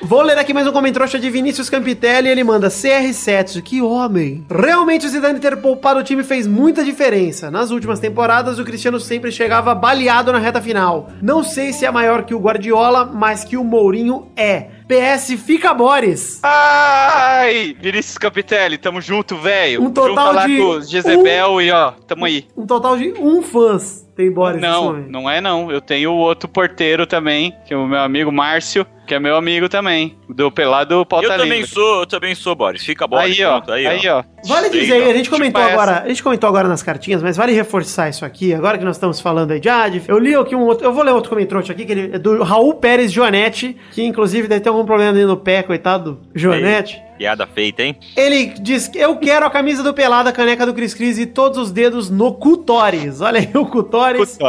Vou 0.02 0.20
ler 0.20 0.36
aqui 0.36 0.52
mais 0.52 0.66
um 0.66 0.73
comentário 0.73 1.18
de 1.18 1.31
Vinícius 1.31 1.70
Campitelli. 1.70 2.28
Ele 2.28 2.44
manda 2.44 2.68
CR7. 2.68 3.62
Que 3.62 3.81
homem! 3.81 4.44
Realmente 4.51 5.06
o 5.06 5.09
Zidane 5.09 5.40
ter 5.40 5.56
poupado 5.56 6.01
o 6.01 6.02
time 6.02 6.23
fez 6.23 6.47
muita 6.47 6.85
diferença. 6.85 7.51
Nas 7.51 7.70
últimas 7.70 7.98
temporadas, 7.98 8.59
o 8.59 8.64
Cristiano 8.64 9.01
sempre 9.01 9.32
chegava 9.32 9.74
baleado 9.74 10.32
na 10.32 10.39
reta 10.39 10.60
final. 10.60 11.10
Não 11.23 11.43
sei 11.43 11.73
se 11.73 11.86
é 11.86 11.90
maior 11.90 12.24
que 12.24 12.35
o 12.35 12.39
Guardiola, 12.39 13.06
mas 13.06 13.43
que 13.43 13.56
o 13.56 13.64
Mourinho 13.64 14.28
é. 14.36 14.68
PS, 14.86 15.32
fica 15.44 15.74
Boris. 15.74 16.40
Ai, 16.43 17.74
Vinícius 17.81 18.18
Capitelli, 18.18 18.78
tamo 18.78 19.01
junto, 19.01 19.36
velho. 19.36 19.82
Um 19.82 19.90
total 19.90 20.47
de 20.47 20.59
com 20.59 20.62
o 20.62 20.82
Jezebel 20.82 21.60
e 21.60 21.73
ó, 21.73 21.93
tamo 22.06 22.24
aí. 22.24 22.47
Um 22.56 22.66
total 22.66 22.97
de 22.97 23.12
um 23.18 23.43
fãs 23.43 24.06
tem 24.17 24.31
Boris 24.31 24.61
Não, 24.61 24.95
não 24.95 25.29
é 25.31 25.41
não. 25.41 25.71
Eu 25.71 25.81
tenho 25.81 26.11
o 26.11 26.17
outro 26.17 26.49
porteiro 26.49 27.07
também, 27.07 27.55
que 27.67 27.75
é 27.75 27.77
o 27.77 27.87
meu 27.87 28.01
amigo 28.01 28.33
Márcio, 28.33 28.87
que 29.07 29.15
é 29.15 29.21
meu 29.21 29.37
amigo 29.37 29.69
também, 29.69 30.17
do 30.29 30.51
Pelado 30.51 31.05
Pauta 31.07 31.27
Eu 31.27 31.31
também 31.37 31.61
Livre. 31.61 31.67
sou, 31.75 32.01
eu 32.01 32.07
também 32.07 32.35
sou, 32.35 32.55
Boris. 32.57 32.83
Fica 32.85 33.07
Boris, 33.07 33.39
Aí, 33.39 33.45
ó, 33.45 33.61
pronto, 33.61 33.73
aí, 33.73 34.09
ó. 34.09 34.25
Vale 34.47 34.69
Sei, 34.71 34.81
dizer, 34.81 34.93
aí, 34.95 35.01
não. 35.05 35.11
a 35.11 35.15
gente 35.15 35.31
comentou 35.31 35.61
Tipo 35.63 35.73
agora, 35.73 35.93
essa. 35.93 36.03
a 36.03 36.09
gente 36.09 36.23
comentou 36.23 36.49
agora 36.49 36.67
nas 36.67 36.83
cartinhas, 36.83 37.23
mas 37.23 37.37
vale 37.37 37.53
reforçar 37.53 38.09
isso 38.09 38.25
aqui, 38.25 38.53
agora 38.55 38.79
que 38.79 38.85
nós 38.85 38.97
estamos 38.97 39.21
falando 39.21 39.53
aí 39.53 39.61
de 39.61 39.69
Adif. 39.69 40.09
Eu 40.09 40.19
li 40.19 40.35
aqui 40.35 40.57
um 40.57 40.63
outro, 40.63 40.85
eu 40.87 40.93
vou 40.93 41.05
ler 41.05 41.13
outro 41.13 41.31
comentário 41.31 41.71
aqui, 41.71 41.85
que 41.85 41.93
ele 41.93 42.11
é 42.15 42.19
do 42.19 42.43
Raul 42.43 42.75
Pérez 42.75 43.13
Joanetti, 43.13 43.77
que 43.93 44.03
inclusive 44.03 44.49
deve 44.49 44.61
ter 44.63 44.71
algum 44.71 44.85
problema 44.85 45.13
dentro 45.13 45.29
do 45.29 45.37
pé, 45.37 45.63
coitado 45.63 46.13
do 46.15 46.21
Joanetti. 46.35 47.01
Piada 47.17 47.47
feita, 47.47 47.83
hein? 47.83 47.97
Ele 48.17 48.47
diz 48.61 48.89
que 48.89 48.99
eu 48.99 49.17
quero 49.17 49.47
a 49.47 49.51
camisa 49.51 49.83
do 49.83 49.95
Pelada, 49.95 50.31
a 50.31 50.33
caneca 50.33 50.67
do 50.67 50.75
Cris 50.75 50.95
Cris 50.95 51.19
e 51.19 51.27
todos 51.27 51.59
os 51.59 51.71
dedos 51.71 52.11
no 52.11 52.35
Cutóris. 52.35 53.21
Olha 53.21 53.41
aí 53.41 53.51
o 53.55 53.67
Cutóris. 53.67 54.39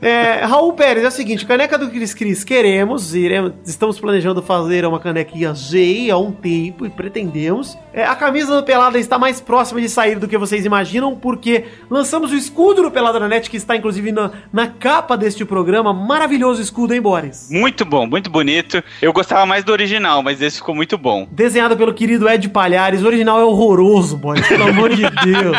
É, 0.00 0.44
Raul 0.44 0.72
Pérez, 0.72 1.04
é 1.04 1.08
o 1.08 1.10
seguinte, 1.10 1.46
caneca 1.46 1.78
do 1.78 1.88
Cris 1.88 2.12
Cris 2.12 2.42
queremos, 2.42 3.14
iremos, 3.14 3.52
estamos 3.64 4.00
planejando 4.00 4.42
fazer 4.42 4.84
uma 4.84 4.98
canequinha 4.98 5.54
G 5.54 6.10
há 6.10 6.18
um 6.18 6.32
tempo 6.32 6.84
e 6.84 6.90
pretendemos. 6.90 7.78
É, 7.92 8.04
a 8.04 8.14
camisa 8.14 8.56
do 8.56 8.64
Pelada 8.64 8.98
está 8.98 9.18
mais 9.18 9.40
próxima 9.40 9.80
de 9.80 9.88
sair 9.88 10.18
do 10.18 10.26
que 10.26 10.36
vocês 10.36 10.64
imaginam, 10.64 11.14
porque 11.14 11.64
lançamos 11.90 12.32
o 12.32 12.36
escudo 12.36 12.82
do 12.82 12.90
Pelada 12.90 13.20
na 13.20 13.28
Net, 13.28 13.48
que 13.48 13.56
está 13.56 13.76
inclusive 13.76 14.10
na, 14.12 14.30
na 14.52 14.66
capa 14.66 15.16
deste 15.16 15.44
programa. 15.44 15.92
Maravilhoso 15.92 16.60
escudo, 16.60 16.94
hein, 16.94 17.00
Boris? 17.00 17.48
Muito 17.50 17.84
bom, 17.84 18.06
muito 18.06 18.30
bonito. 18.30 18.82
Eu 19.00 19.12
gostava 19.12 19.46
mais 19.46 19.64
do 19.64 19.72
original, 19.72 20.22
mas 20.22 20.40
esse 20.40 20.56
ficou 20.56 20.74
muito 20.74 20.96
bom. 20.98 21.26
Desenhado 21.30 21.76
pelo 21.76 21.91
querido 21.92 22.28
Ed 22.28 22.48
Palhares. 22.48 23.02
O 23.02 23.06
original 23.06 23.40
é 23.40 23.44
horroroso, 23.44 24.16
Boris, 24.16 24.46
pelo 24.46 24.68
amor 24.68 24.90
de 24.94 25.02
Deus. 25.02 25.58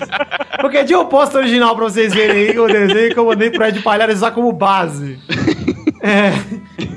Qualquer 0.60 0.85
dia 0.85 0.95
eu 0.95 1.05
posto 1.05 1.35
o 1.35 1.39
original 1.39 1.76
pra 1.76 1.85
vocês 1.85 2.14
verem 2.14 2.49
aí 2.49 2.60
o 2.60 2.68
desenho 2.68 3.14
que 3.14 3.19
eu 3.19 3.26
mandei 3.26 3.49
pro 3.49 3.65
Ed 3.65 3.81
Palhares 3.81 4.18
usar 4.18 4.31
como 4.31 4.51
base. 4.51 5.19
É. 6.01 6.34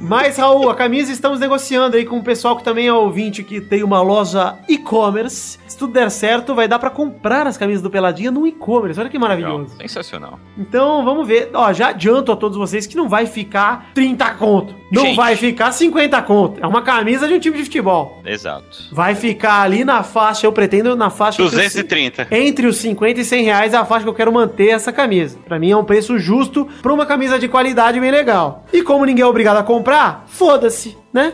Mas, 0.09 0.37
Raul, 0.37 0.71
a 0.71 0.75
camisa 0.75 1.11
estamos 1.11 1.41
negociando 1.41 1.97
aí 1.97 2.05
com 2.05 2.19
o 2.19 2.23
pessoal 2.23 2.57
que 2.57 2.63
também 2.63 2.87
é 2.87 2.93
ouvinte 2.93 3.43
que 3.43 3.61
tem 3.61 3.83
uma 3.83 4.01
loja 4.01 4.55
e-commerce. 4.69 5.59
Se 5.67 5.77
tudo 5.77 5.93
der 5.93 6.11
certo, 6.11 6.55
vai 6.55 6.69
dar 6.69 6.79
pra 6.79 6.91
comprar 6.91 7.47
as 7.47 7.57
camisas 7.57 7.83
do 7.83 7.91
Peladinha 7.91 8.31
no 8.31 8.47
e-commerce. 8.47 8.99
Olha 9.01 9.09
que 9.11 9.19
maravilhoso. 9.19 9.73
Legal, 9.73 9.79
Sensacional. 9.89 10.41
Então, 10.57 11.05
vamos 11.05 11.27
ver. 11.27 11.51
Ó, 11.53 11.73
já 11.73 11.89
adianto 11.89 12.31
a 12.31 12.37
todos 12.37 12.57
vocês 12.57 12.87
que 12.87 12.97
não 12.97 13.09
vai 13.09 13.27
ficar 13.27 13.91
30 13.95 14.31
conto. 14.35 14.75
Não 14.93 15.03
Gente. 15.07 15.17
vai 15.17 15.35
ficar 15.35 15.73
50 15.73 16.23
conto. 16.23 16.61
É 16.63 16.67
uma 16.67 16.83
camisa 16.83 17.27
de 17.27 17.35
um 17.35 17.41
time 17.41 17.57
de 17.57 17.65
futebol. 17.65 18.23
Exato. 18.25 18.65
Vai 18.93 19.17
ficar 19.17 19.63
ali 19.63 19.85
na 19.85 20.05
faixa, 20.05 20.47
eu 20.47 20.53
pretendo 20.53 20.95
na 20.95 21.11
faixa... 21.11 21.43
entre 21.43 21.47
os- 21.57 21.63
230. 21.63 22.29
Entre 22.31 22.67
os 22.69 22.77
50 22.77 23.21
e 23.21 23.25
100 23.25 23.43
reais 23.45 23.75
é 23.75 23.77
a 23.77 23.85
faixa 23.85 24.05
que 24.05 24.09
eu 24.09 24.15
quero 24.15 24.33
manter 24.33 24.69
essa 24.69 24.93
camisa. 24.93 25.37
Pra 25.47 25.59
mim 25.59 25.71
é 25.73 25.77
um 25.77 25.85
preço 25.85 26.17
justo 26.19 26.67
pra 26.81 26.93
uma 26.93 27.05
camisa 27.05 27.39
de 27.39 27.49
qualidade 27.49 27.99
bem 27.99 28.11
legal. 28.13 28.65
E 28.73 28.83
como 28.83 29.05
ninguém 29.05 29.23
é 29.25 29.27
obrigado 29.27 29.57
a 29.57 29.63
comprar, 29.65 29.96
foda-se, 30.27 30.97
né? 31.17 31.33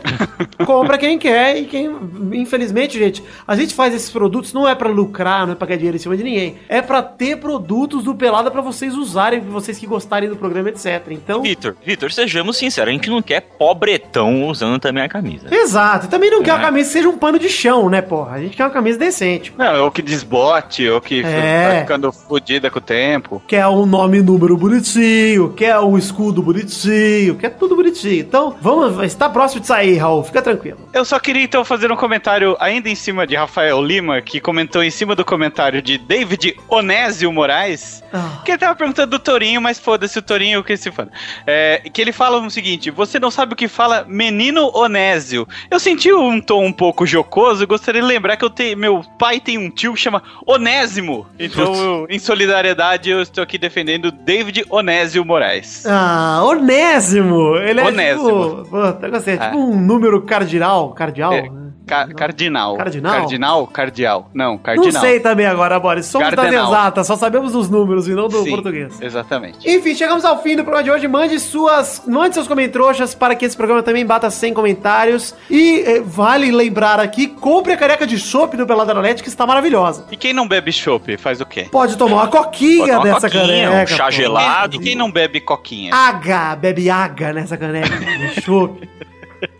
Compra 0.65 0.97
quem 0.97 1.19
quer 1.19 1.57
e 1.57 1.65
quem... 1.65 1.91
Infelizmente, 2.31 2.97
gente, 2.97 3.21
a 3.45 3.55
gente 3.55 3.73
faz 3.73 3.93
esses 3.93 4.09
produtos 4.09 4.53
não 4.53 4.67
é 4.67 4.73
pra 4.73 4.89
lucrar, 4.89 5.45
não 5.45 5.53
é 5.53 5.55
pra 5.55 5.67
ganhar 5.67 5.77
dinheiro 5.77 5.97
em 5.97 5.99
cima 5.99 6.15
de 6.15 6.23
ninguém. 6.23 6.55
É 6.69 6.81
pra 6.81 7.03
ter 7.03 7.37
produtos 7.37 8.03
do 8.03 8.15
Pelada 8.15 8.49
pra 8.49 8.61
vocês 8.61 8.95
usarem, 8.95 9.41
vocês 9.41 9.77
que 9.77 9.85
gostarem 9.85 10.29
do 10.29 10.37
programa, 10.37 10.69
etc. 10.69 11.07
Então... 11.11 11.41
Vitor, 11.41 11.75
Vitor, 11.85 12.11
sejamos 12.11 12.55
sinceros, 12.57 12.89
a 12.89 12.93
gente 12.93 13.09
não 13.09 13.21
quer 13.21 13.41
pobretão 13.41 14.47
usando 14.47 14.79
também 14.79 15.03
a 15.03 15.09
camisa. 15.09 15.47
Exato. 15.53 16.05
E 16.05 16.09
também 16.09 16.31
não 16.31 16.41
quer 16.41 16.51
É. 16.51 16.53
uma 16.53 16.61
camisa 16.61 16.87
que 16.87 16.93
seja 16.93 17.09
um 17.09 17.17
pano 17.17 17.37
de 17.37 17.49
chão, 17.49 17.89
né, 17.89 18.01
porra? 18.01 18.37
A 18.37 18.41
gente 18.41 18.55
quer 18.55 18.63
uma 18.63 18.69
camisa 18.71 18.97
decente. 18.97 19.53
Não, 19.57 19.83
ou 19.83 19.91
que 19.91 20.01
desbote, 20.01 20.87
ou 20.87 21.01
que 21.01 21.21
É. 21.21 21.67
vai 21.67 21.79
ficando 21.81 22.11
fodida 22.11 22.69
com 22.71 22.79
o 22.79 22.81
tempo. 22.81 23.41
quer 23.47 23.67
um 23.67 23.85
nome 23.85 24.19
e 24.19 24.21
número 24.21 24.55
bonitinho, 24.57 25.49
quer 25.53 25.77
um 25.79 25.97
escudo 25.97 26.41
bonitinho, 26.41 27.35
quer 27.35 27.49
tudo 27.49 27.75
bonitinho. 27.75 28.19
Então, 28.21 28.55
vamos, 28.61 29.03
está 29.03 29.29
próximo 29.29 29.61
de 29.61 29.67
sair, 29.73 29.97
Raul, 29.97 30.23
fica 30.23 30.41
tranquilo. 30.41 30.77
Eu 30.93 31.03
só 31.03 31.19
queria 31.19 31.43
então 31.43 31.65
fazer 31.65 31.91
um 31.91 31.95
comentário 31.95 32.55
ainda 32.59 32.89
em 32.89 32.95
cima 32.95 33.25
de 33.25 33.35
Rafael 33.35 33.81
Lima, 33.81 34.21
que 34.21 34.39
comentou 34.39 34.83
em 34.83 34.91
cima 34.91 35.15
do 35.15 35.25
comentário 35.25 35.81
de 35.81 35.97
David 35.97 36.55
Onésio 36.69 37.31
Moraes, 37.31 38.03
Ah. 38.13 38.41
que 38.45 38.51
ele 38.51 38.57
tava 38.59 38.75
perguntando 38.75 39.11
do 39.11 39.19
Torinho, 39.19 39.59
mas 39.61 39.79
foda-se 39.79 40.17
o 40.19 40.21
Torinho, 40.21 40.63
que 40.63 40.77
se 40.77 40.91
foda. 40.91 41.11
É, 41.47 41.81
que 41.91 41.99
ele 42.01 42.11
fala 42.11 42.37
o 42.39 42.49
seguinte: 42.51 42.91
você 42.91 43.19
não 43.19 43.31
sabe 43.31 43.53
o 43.53 43.55
que 43.55 43.67
fala 43.67 44.05
menino 44.07 44.69
Onésio. 44.75 45.47
Eu 45.71 45.79
senti 45.79 46.13
um 46.13 46.39
tom 46.39 46.65
um 46.65 46.71
pouco 46.73 47.05
jocoso 47.05 47.65
gostaria 47.65 48.01
de 48.01 48.07
lembrar 48.07 48.37
que 48.37 48.45
eu 48.45 48.49
tenho, 48.49 48.77
meu 48.77 49.01
pai 49.17 49.39
tem 49.39 49.57
um 49.57 49.69
tio 49.69 49.93
que 49.93 49.99
chama 49.99 50.21
Onésimo. 50.45 51.25
Então, 51.39 51.73
eu, 51.73 52.07
em 52.09 52.19
solidariedade, 52.19 53.09
eu 53.09 53.21
estou 53.21 53.43
aqui 53.43 53.57
defendendo 53.57 54.11
David 54.11 54.65
Onésio 54.69 55.25
Moraes. 55.25 55.85
Ah, 55.87 56.41
Onésimo! 56.43 57.55
Ele 57.57 57.79
é 57.79 57.85
Onésimo. 57.85 58.63
tipo. 58.63 58.69
Puta, 58.69 58.99
eu 59.07 59.11
gostei. 59.11 59.33
É 59.33 59.37
tipo 59.37 59.57
É. 59.57 59.62
um 59.63 59.79
número 59.79 60.21
cardinal. 60.21 60.89
Cardial? 60.91 61.33
É, 61.33 61.41
né? 61.43 61.63
Ca- 61.85 62.07
cardinal. 62.13 62.77
Cardinal? 62.77 63.13
Cardinal? 63.13 63.67
Cardial. 63.67 64.29
Não, 64.33 64.51
Não 64.53 64.57
cardinal. 64.57 65.01
sei 65.01 65.19
também 65.19 65.45
agora, 65.45 65.77
Boris. 65.81 66.05
Somos 66.05 66.29
das 66.29 66.35
Cardenal. 66.39 66.71
exatas, 66.71 67.05
só 67.05 67.17
sabemos 67.17 67.51
dos 67.51 67.69
números 67.69 68.07
e 68.07 68.11
não 68.13 68.29
do 68.29 68.41
Sim, 68.41 68.51
português. 68.51 69.01
Exatamente. 69.01 69.69
Enfim, 69.69 69.93
chegamos 69.93 70.23
ao 70.23 70.41
fim 70.41 70.55
do 70.55 70.63
programa 70.63 70.81
de 70.85 70.91
hoje. 70.91 71.07
Mande 71.09 71.37
suas. 71.41 72.01
Mande 72.07 72.35
seus 72.35 72.47
comentroxas 72.47 73.13
para 73.13 73.35
que 73.35 73.43
esse 73.43 73.57
programa 73.57 73.83
também 73.83 74.05
bata 74.05 74.29
100 74.29 74.53
comentários. 74.53 75.35
E 75.49 75.81
eh, 75.85 76.01
vale 76.05 76.51
lembrar 76.51 77.01
aqui: 77.01 77.27
compre 77.27 77.73
a 77.73 77.77
careca 77.77 78.07
de 78.07 78.17
chopp 78.17 78.55
do 78.55 78.65
Pelada 78.65 78.93
Net, 79.01 79.21
que 79.21 79.27
está 79.27 79.45
maravilhosa. 79.45 80.05
E 80.09 80.15
quem 80.15 80.31
não 80.31 80.47
bebe 80.47 80.71
chopp 80.71 81.17
faz 81.17 81.41
o 81.41 81.45
quê? 81.45 81.67
Pode 81.69 81.97
tomar 81.97 82.15
uma 82.15 82.27
coquinha 82.27 82.97
tomar 82.97 83.03
dessa 83.03 83.29
coquinha, 83.29 83.69
caneca. 83.69 83.93
um 83.93 83.97
chá 83.97 84.09
gelado. 84.09 84.77
E 84.77 84.79
quem 84.79 84.95
não 84.95 85.11
bebe 85.11 85.41
coquinha? 85.41 85.93
Aga, 85.93 86.55
bebe 86.55 86.89
aga 86.89 87.33
nessa 87.33 87.57
caneca 87.57 87.89
de 87.99 88.41
chopp. 88.41 88.89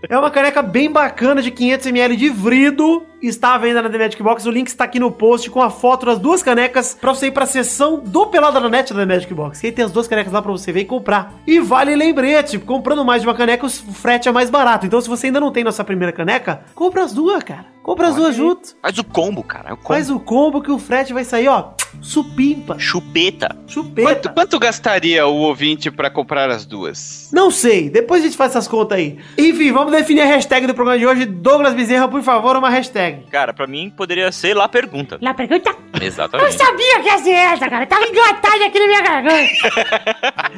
É 0.09 0.17
uma 0.17 0.31
caneca 0.31 0.61
bem 0.61 0.91
bacana 0.91 1.41
de 1.41 1.51
500ml 1.51 2.15
de 2.15 2.29
vrido. 2.29 3.05
Está 3.23 3.55
à 3.55 3.57
venda 3.57 3.81
na 3.81 3.89
The 3.89 3.97
Magic 3.97 4.21
Box. 4.21 4.45
O 4.45 4.51
link 4.51 4.67
está 4.67 4.83
aqui 4.83 4.99
no 4.99 5.09
post 5.09 5.49
com 5.49 5.61
a 5.61 5.69
foto 5.69 6.05
das 6.05 6.19
duas 6.19 6.43
canecas 6.43 6.97
pra 6.99 7.13
você 7.15 7.27
ir 7.27 7.31
pra 7.31 7.45
seção 7.45 7.97
do 8.05 8.27
Pelada 8.27 8.59
na 8.59 8.67
Net 8.67 8.93
da 8.93 8.99
The 8.99 9.05
Magic 9.05 9.33
Box. 9.33 9.61
Que 9.61 9.67
aí 9.67 9.71
tem 9.71 9.85
as 9.85 9.93
duas 9.93 10.09
canecas 10.09 10.33
lá 10.33 10.41
pra 10.41 10.51
você 10.51 10.73
ver 10.73 10.81
e 10.81 10.85
comprar. 10.85 11.33
E 11.47 11.57
vale 11.61 11.95
lembrete, 11.95 12.59
comprando 12.59 13.05
mais 13.05 13.21
de 13.21 13.27
uma 13.29 13.33
caneca, 13.33 13.65
o 13.65 13.69
frete 13.69 14.27
é 14.27 14.31
mais 14.33 14.49
barato. 14.49 14.85
Então 14.85 14.99
se 14.99 15.07
você 15.07 15.27
ainda 15.27 15.39
não 15.39 15.53
tem 15.53 15.63
nossa 15.63 15.85
primeira 15.85 16.11
caneca, 16.11 16.65
compra 16.75 17.01
as 17.01 17.13
duas, 17.13 17.41
cara. 17.43 17.65
Compra 17.81 18.07
as 18.07 18.13
Olha 18.13 18.23
duas 18.23 18.35
aí. 18.35 18.37
juntas. 18.37 18.75
Faz 18.81 18.97
o 18.97 19.03
combo, 19.03 19.43
cara. 19.43 19.69
É 19.69 19.73
o 19.73 19.77
combo. 19.77 19.87
Faz 19.87 20.09
o 20.09 20.19
combo 20.19 20.61
que 20.61 20.71
o 20.71 20.79
frete 20.79 21.13
vai 21.13 21.23
sair, 21.23 21.47
ó. 21.47 21.71
Supimpa. 22.01 22.77
Chupeta. 22.79 23.55
Chupeta. 23.67 24.07
Quanto, 24.09 24.33
quanto 24.33 24.59
gastaria 24.59 25.27
o 25.27 25.35
ouvinte 25.35 25.91
pra 25.91 26.09
comprar 26.09 26.49
as 26.49 26.65
duas? 26.65 27.29
Não 27.31 27.51
sei, 27.51 27.89
depois 27.89 28.21
a 28.21 28.25
gente 28.25 28.37
faz 28.37 28.51
essas 28.51 28.67
contas 28.67 28.97
aí. 28.97 29.17
Enfim, 29.37 29.71
vamos 29.71 29.91
definir 29.91 30.21
a 30.21 30.25
hashtag 30.25 30.65
do 30.65 30.73
programa 30.73 30.97
de 30.97 31.05
hoje. 31.05 31.25
Douglas 31.25 31.73
Bezerra, 31.73 32.07
por 32.07 32.23
favor, 32.23 32.55
uma 32.55 32.69
hashtag. 32.69 33.12
Cara, 33.31 33.53
pra 33.53 33.67
mim 33.67 33.89
poderia 33.95 34.31
ser 34.31 34.53
lá 34.55 34.67
pergunta. 34.67 35.17
Lá 35.21 35.33
pergunta. 35.33 35.69
Eu 35.99 36.07
Exatamente. 36.07 36.53
sabia 36.57 36.99
que 37.01 37.07
ia 37.07 37.17
ser 37.19 37.31
essa, 37.31 37.69
cara. 37.69 37.85
Tava 37.85 38.05
engatada 38.05 38.65
aqui 38.65 38.79
na 38.79 38.87
minha 38.87 39.01
garganta. 39.01 40.53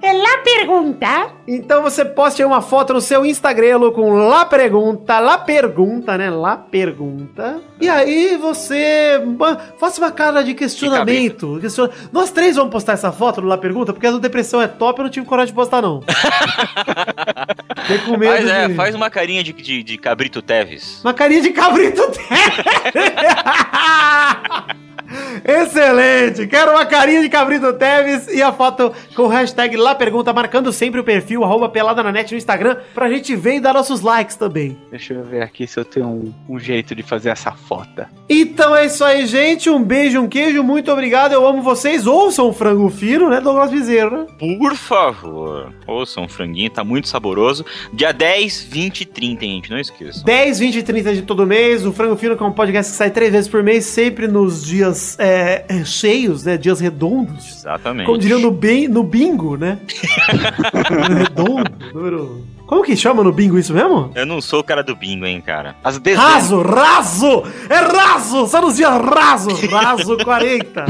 é 0.02 0.12
lá 0.12 0.38
pergunta. 0.44 1.32
Então 1.48 1.82
você 1.82 2.04
poste 2.04 2.42
aí 2.42 2.46
uma 2.46 2.60
foto 2.62 2.92
no 2.94 3.00
seu 3.00 3.24
Instagram 3.24 3.90
com 3.92 4.10
lá 4.12 4.44
pergunta, 4.44 5.18
lá 5.18 5.38
pergunta, 5.38 6.16
né? 6.18 6.30
Lá 6.30 6.56
pergunta. 6.56 7.60
E 7.80 7.88
aí 7.88 8.36
você 8.36 9.20
faça 9.78 10.00
uma 10.00 10.10
cara 10.12 10.42
de 10.44 10.54
questionamento. 10.54 11.58
Questiona- 11.60 11.92
Nós 12.12 12.30
três 12.30 12.56
vamos 12.56 12.70
postar 12.72 12.92
essa 12.92 13.10
foto 13.10 13.40
no 13.40 13.48
lá 13.48 13.58
pergunta, 13.58 13.92
porque 13.92 14.06
a 14.06 14.10
do 14.10 14.20
depressão 14.20 14.60
é 14.62 14.68
top, 14.68 14.98
eu 15.00 15.04
não 15.04 15.10
tive 15.10 15.26
coragem 15.26 15.48
de 15.52 15.54
postar 15.56 15.82
não. 15.82 16.00
Fiquei 17.86 17.98
com 17.98 18.16
medo 18.16 18.32
Faz, 18.32 18.48
é, 18.48 18.68
de- 18.68 18.74
faz 18.74 18.94
uma 18.94 19.10
carinha 19.10 19.42
de, 19.42 19.52
de, 19.52 19.82
de 19.82 19.98
cabrito 19.98 20.40
Teves. 20.40 21.00
Uma 21.04 21.12
carinha 21.14 21.42
de 21.42 21.50
cabrito 21.50 21.93
muito 21.94 22.18
tempo. 22.18 22.28
Excelente! 25.44 26.46
Quero 26.46 26.72
uma 26.72 26.84
carinha 26.86 27.22
de 27.22 27.28
Cabrito 27.28 27.72
Teves 27.72 28.28
e 28.28 28.42
a 28.42 28.52
foto 28.52 28.92
com 29.14 29.22
o 29.22 29.28
hashtag 29.28 29.76
lá 29.76 29.94
pergunta, 29.94 30.32
marcando 30.32 30.72
sempre 30.72 31.00
o 31.00 31.04
perfil 31.04 31.42
arroba 31.44 31.68
pelada 31.68 32.02
na 32.02 32.12
net 32.12 32.30
no 32.32 32.38
Instagram 32.38 32.76
pra 32.94 33.08
gente 33.08 33.34
ver 33.34 33.56
e 33.56 33.60
dar 33.60 33.74
nossos 33.74 34.00
likes 34.00 34.36
também. 34.36 34.76
Deixa 34.90 35.14
eu 35.14 35.24
ver 35.24 35.42
aqui 35.42 35.66
se 35.66 35.78
eu 35.78 35.84
tenho 35.84 36.06
um, 36.06 36.32
um 36.48 36.58
jeito 36.58 36.94
de 36.94 37.02
fazer 37.02 37.30
essa 37.30 37.52
foto. 37.52 37.84
Então 38.28 38.74
é 38.74 38.86
isso 38.86 39.04
aí, 39.04 39.26
gente. 39.26 39.68
Um 39.68 39.82
beijo, 39.82 40.20
um 40.20 40.28
queijo, 40.28 40.62
muito 40.62 40.90
obrigado. 40.90 41.32
Eu 41.32 41.46
amo 41.46 41.62
vocês. 41.62 42.06
Ouçam 42.06 42.48
o 42.48 42.52
frango 42.52 42.88
fino, 42.90 43.28
né, 43.28 43.40
Douglas 43.40 43.70
Bezerra? 43.70 44.04
né? 44.22 44.26
Por 44.38 44.74
favor. 44.76 45.72
Ouçam, 45.86 46.24
um 46.24 46.28
franguinho, 46.28 46.70
tá 46.70 46.82
muito 46.84 47.08
saboroso. 47.08 47.64
Dia 47.92 48.12
10, 48.12 48.62
20 48.64 49.00
e 49.02 49.04
30, 49.04 49.44
hein, 49.44 49.54
gente. 49.56 49.70
Não 49.70 49.78
esqueçam. 49.78 50.24
10, 50.24 50.58
20 50.58 50.76
e 50.76 50.82
30 50.82 51.14
de 51.14 51.22
todo 51.22 51.46
mês. 51.46 51.84
O 51.86 51.92
Frango 51.92 52.16
Fino, 52.16 52.36
que 52.36 52.42
é 52.42 52.46
um 52.46 52.52
podcast 52.52 52.90
que 52.92 52.98
sai 52.98 53.10
três 53.10 53.30
vezes 53.32 53.48
por 53.48 53.62
mês, 53.62 53.84
sempre 53.84 54.26
nos 54.26 54.64
dias 54.64 55.16
é, 55.24 55.64
é, 55.68 55.84
cheios, 55.84 56.44
né? 56.44 56.56
Dias 56.56 56.80
redondos. 56.80 57.56
Exatamente. 57.58 58.06
Como 58.06 58.18
diriam 58.18 58.40
no, 58.40 58.50
bin, 58.50 58.88
no 58.88 59.02
bingo, 59.02 59.56
né? 59.56 59.78
Redondo. 61.18 61.70
número- 61.94 62.44
Como 62.66 62.82
que 62.82 62.96
chama 62.96 63.22
no 63.22 63.32
bingo 63.32 63.58
isso 63.58 63.74
mesmo? 63.74 64.10
Eu 64.14 64.24
não 64.26 64.40
sou 64.40 64.60
o 64.60 64.64
cara 64.64 64.82
do 64.82 64.96
bingo, 64.96 65.26
hein, 65.26 65.40
cara. 65.40 65.76
As 65.84 65.98
dezenas. 65.98 66.32
Raso, 66.32 66.62
raso! 66.62 67.42
É 67.68 67.76
raso! 67.76 68.46
Só 68.46 68.60
nos 68.62 68.76
dias 68.76 68.90
raso! 68.90 69.50
Raso 69.70 70.16
40. 70.24 70.84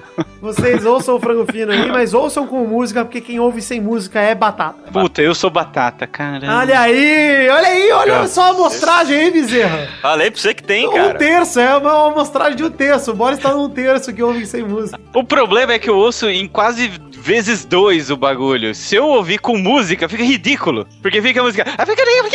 Vocês 0.40 0.86
ouçam 0.86 1.16
o 1.16 1.20
frango 1.20 1.44
fino 1.50 1.72
aí, 1.72 1.88
mas 1.90 2.14
ouçam 2.14 2.46
com 2.46 2.64
música, 2.64 3.04
porque 3.04 3.20
quem 3.20 3.40
ouve 3.40 3.60
sem 3.60 3.80
música 3.80 4.20
é 4.20 4.34
batata. 4.34 4.90
Puta, 4.92 5.20
eu 5.20 5.34
sou 5.34 5.50
batata, 5.50 6.06
cara. 6.06 6.46
Olha 6.58 6.78
aí, 6.80 7.48
olha 7.48 7.68
aí, 7.68 7.92
olha 7.92 8.28
só 8.28 8.42
a 8.42 8.48
amostragem 8.50 9.16
aí, 9.18 9.30
Bezerra. 9.32 9.88
Falei 10.00 10.30
pra 10.30 10.40
você 10.40 10.54
que 10.54 10.62
tem, 10.62 10.86
Um 10.88 10.92
cara. 10.92 11.14
terço, 11.14 11.58
é 11.58 11.76
uma 11.76 12.08
amostragem 12.08 12.56
de 12.56 12.64
um 12.64 12.70
terço. 12.70 13.10
O 13.10 13.14
Boris 13.14 13.38
tá 13.38 13.52
num 13.52 13.68
terço 13.68 14.12
que 14.12 14.22
ouve 14.22 14.46
sem 14.46 14.62
música. 14.62 14.98
O 15.12 15.24
problema 15.24 15.72
é 15.72 15.78
que 15.78 15.90
eu 15.90 15.96
ouço 15.96 16.28
em 16.28 16.46
quase 16.46 16.88
vezes 17.18 17.64
dois 17.64 18.10
o 18.10 18.16
bagulho. 18.16 18.74
Se 18.74 18.94
eu 18.94 19.06
ouvir 19.06 19.38
com 19.38 19.56
música, 19.58 20.08
fica 20.08 20.22
ridículo. 20.22 20.86
Porque 21.02 21.20
fica 21.20 21.40
a 21.40 21.42
música. 21.42 21.64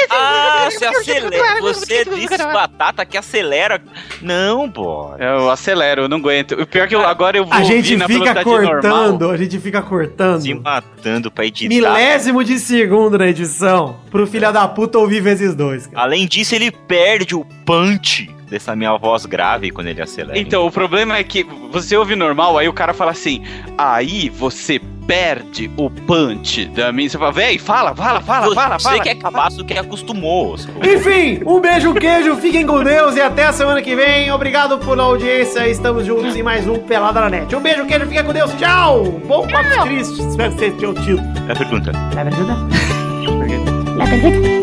Ah, 0.09 0.69
você 0.69 0.85
acelera. 0.85 1.61
Você 1.61 2.05
disse 2.05 2.37
batata 2.37 3.05
que 3.05 3.17
acelera. 3.17 3.81
Não, 4.21 4.67
bora. 4.69 5.23
Eu 5.23 5.49
acelero, 5.49 6.03
eu 6.03 6.09
não 6.09 6.17
aguento. 6.17 6.51
O 6.53 6.67
pior 6.67 6.83
é 6.83 6.87
que 6.87 6.95
eu, 6.95 7.05
agora 7.05 7.37
eu 7.37 7.45
vou 7.45 7.53
A 7.53 7.63
gente 7.63 7.95
na 8.07 8.19
fica 8.19 8.43
cortando, 8.43 9.19
normal. 9.19 9.31
a 9.31 9.37
gente 9.37 9.59
fica 9.59 9.81
cortando. 9.81 10.41
Se 10.41 10.53
matando 10.53 11.31
pra 11.31 11.45
editar. 11.45 11.73
Milésimo 11.73 12.43
de 12.43 12.59
segundo 12.59 13.17
na 13.17 13.27
edição. 13.27 13.97
Pro 14.11 14.25
filho 14.27 14.51
da 14.51 14.67
puta 14.67 14.97
ouvir 14.99 15.21
vezes 15.21 15.55
dois, 15.55 15.87
cara. 15.87 16.03
Além 16.03 16.27
disso, 16.27 16.55
ele 16.55 16.71
perde 16.71 17.35
o 17.35 17.45
punch 17.65 18.29
dessa 18.53 18.75
minha 18.75 18.95
voz 18.97 19.25
grave 19.25 19.71
quando 19.71 19.87
ele 19.87 20.01
acelera. 20.01 20.37
Então, 20.37 20.65
o 20.65 20.71
problema 20.71 21.17
é 21.17 21.23
que 21.23 21.43
você 21.71 21.97
ouve 21.97 22.15
normal, 22.15 22.57
aí 22.57 22.67
o 22.67 22.73
cara 22.73 22.93
fala 22.93 23.09
assim, 23.09 23.43
aí 23.75 24.29
você 24.29 24.79
perde 25.07 25.69
o 25.75 25.89
punch 25.89 26.65
da 26.67 26.91
minha. 26.91 27.09
Você 27.09 27.17
fala, 27.17 27.31
véi, 27.31 27.57
fala, 27.57 27.95
fala, 27.95 28.21
fala, 28.21 28.47
você, 28.47 28.55
fala, 28.55 28.79
você 28.79 28.89
fala. 28.89 29.01
que 29.01 29.09
é 29.09 29.15
cabaço 29.15 29.65
que 29.65 29.73
acostumou. 29.73 30.55
Enfim, 30.85 31.41
um 31.45 31.59
beijo, 31.59 31.95
queijo, 31.95 32.35
fiquem 32.35 32.65
com 32.65 32.83
Deus 32.83 33.15
e 33.15 33.21
até 33.21 33.45
a 33.45 33.51
semana 33.51 33.81
que 33.81 33.95
vem. 33.95 34.31
Obrigado 34.31 34.77
pela 34.77 35.03
audiência, 35.03 35.67
estamos 35.67 36.05
juntos 36.05 36.35
em 36.35 36.43
mais 36.43 36.67
um 36.67 36.77
Pelada 36.77 37.21
na 37.21 37.29
Net. 37.31 37.55
Um 37.55 37.59
beijo, 37.59 37.85
queijo, 37.87 38.05
fica 38.05 38.23
com 38.23 38.33
Deus, 38.33 38.53
tchau! 38.53 39.03
Bom 39.27 39.47
Papo 39.47 39.83
Triste, 39.83 40.21
espero 40.21 40.51
que 40.53 40.59
vocês 40.59 40.73
tenham 40.75 40.93
tido. 40.93 41.21
É 41.49 41.51
a 41.51 41.55
pergunta. 41.55 41.91
La 42.15 42.23
pergunta. 42.23 42.57
La 43.97 44.05
pergunta. 44.05 44.62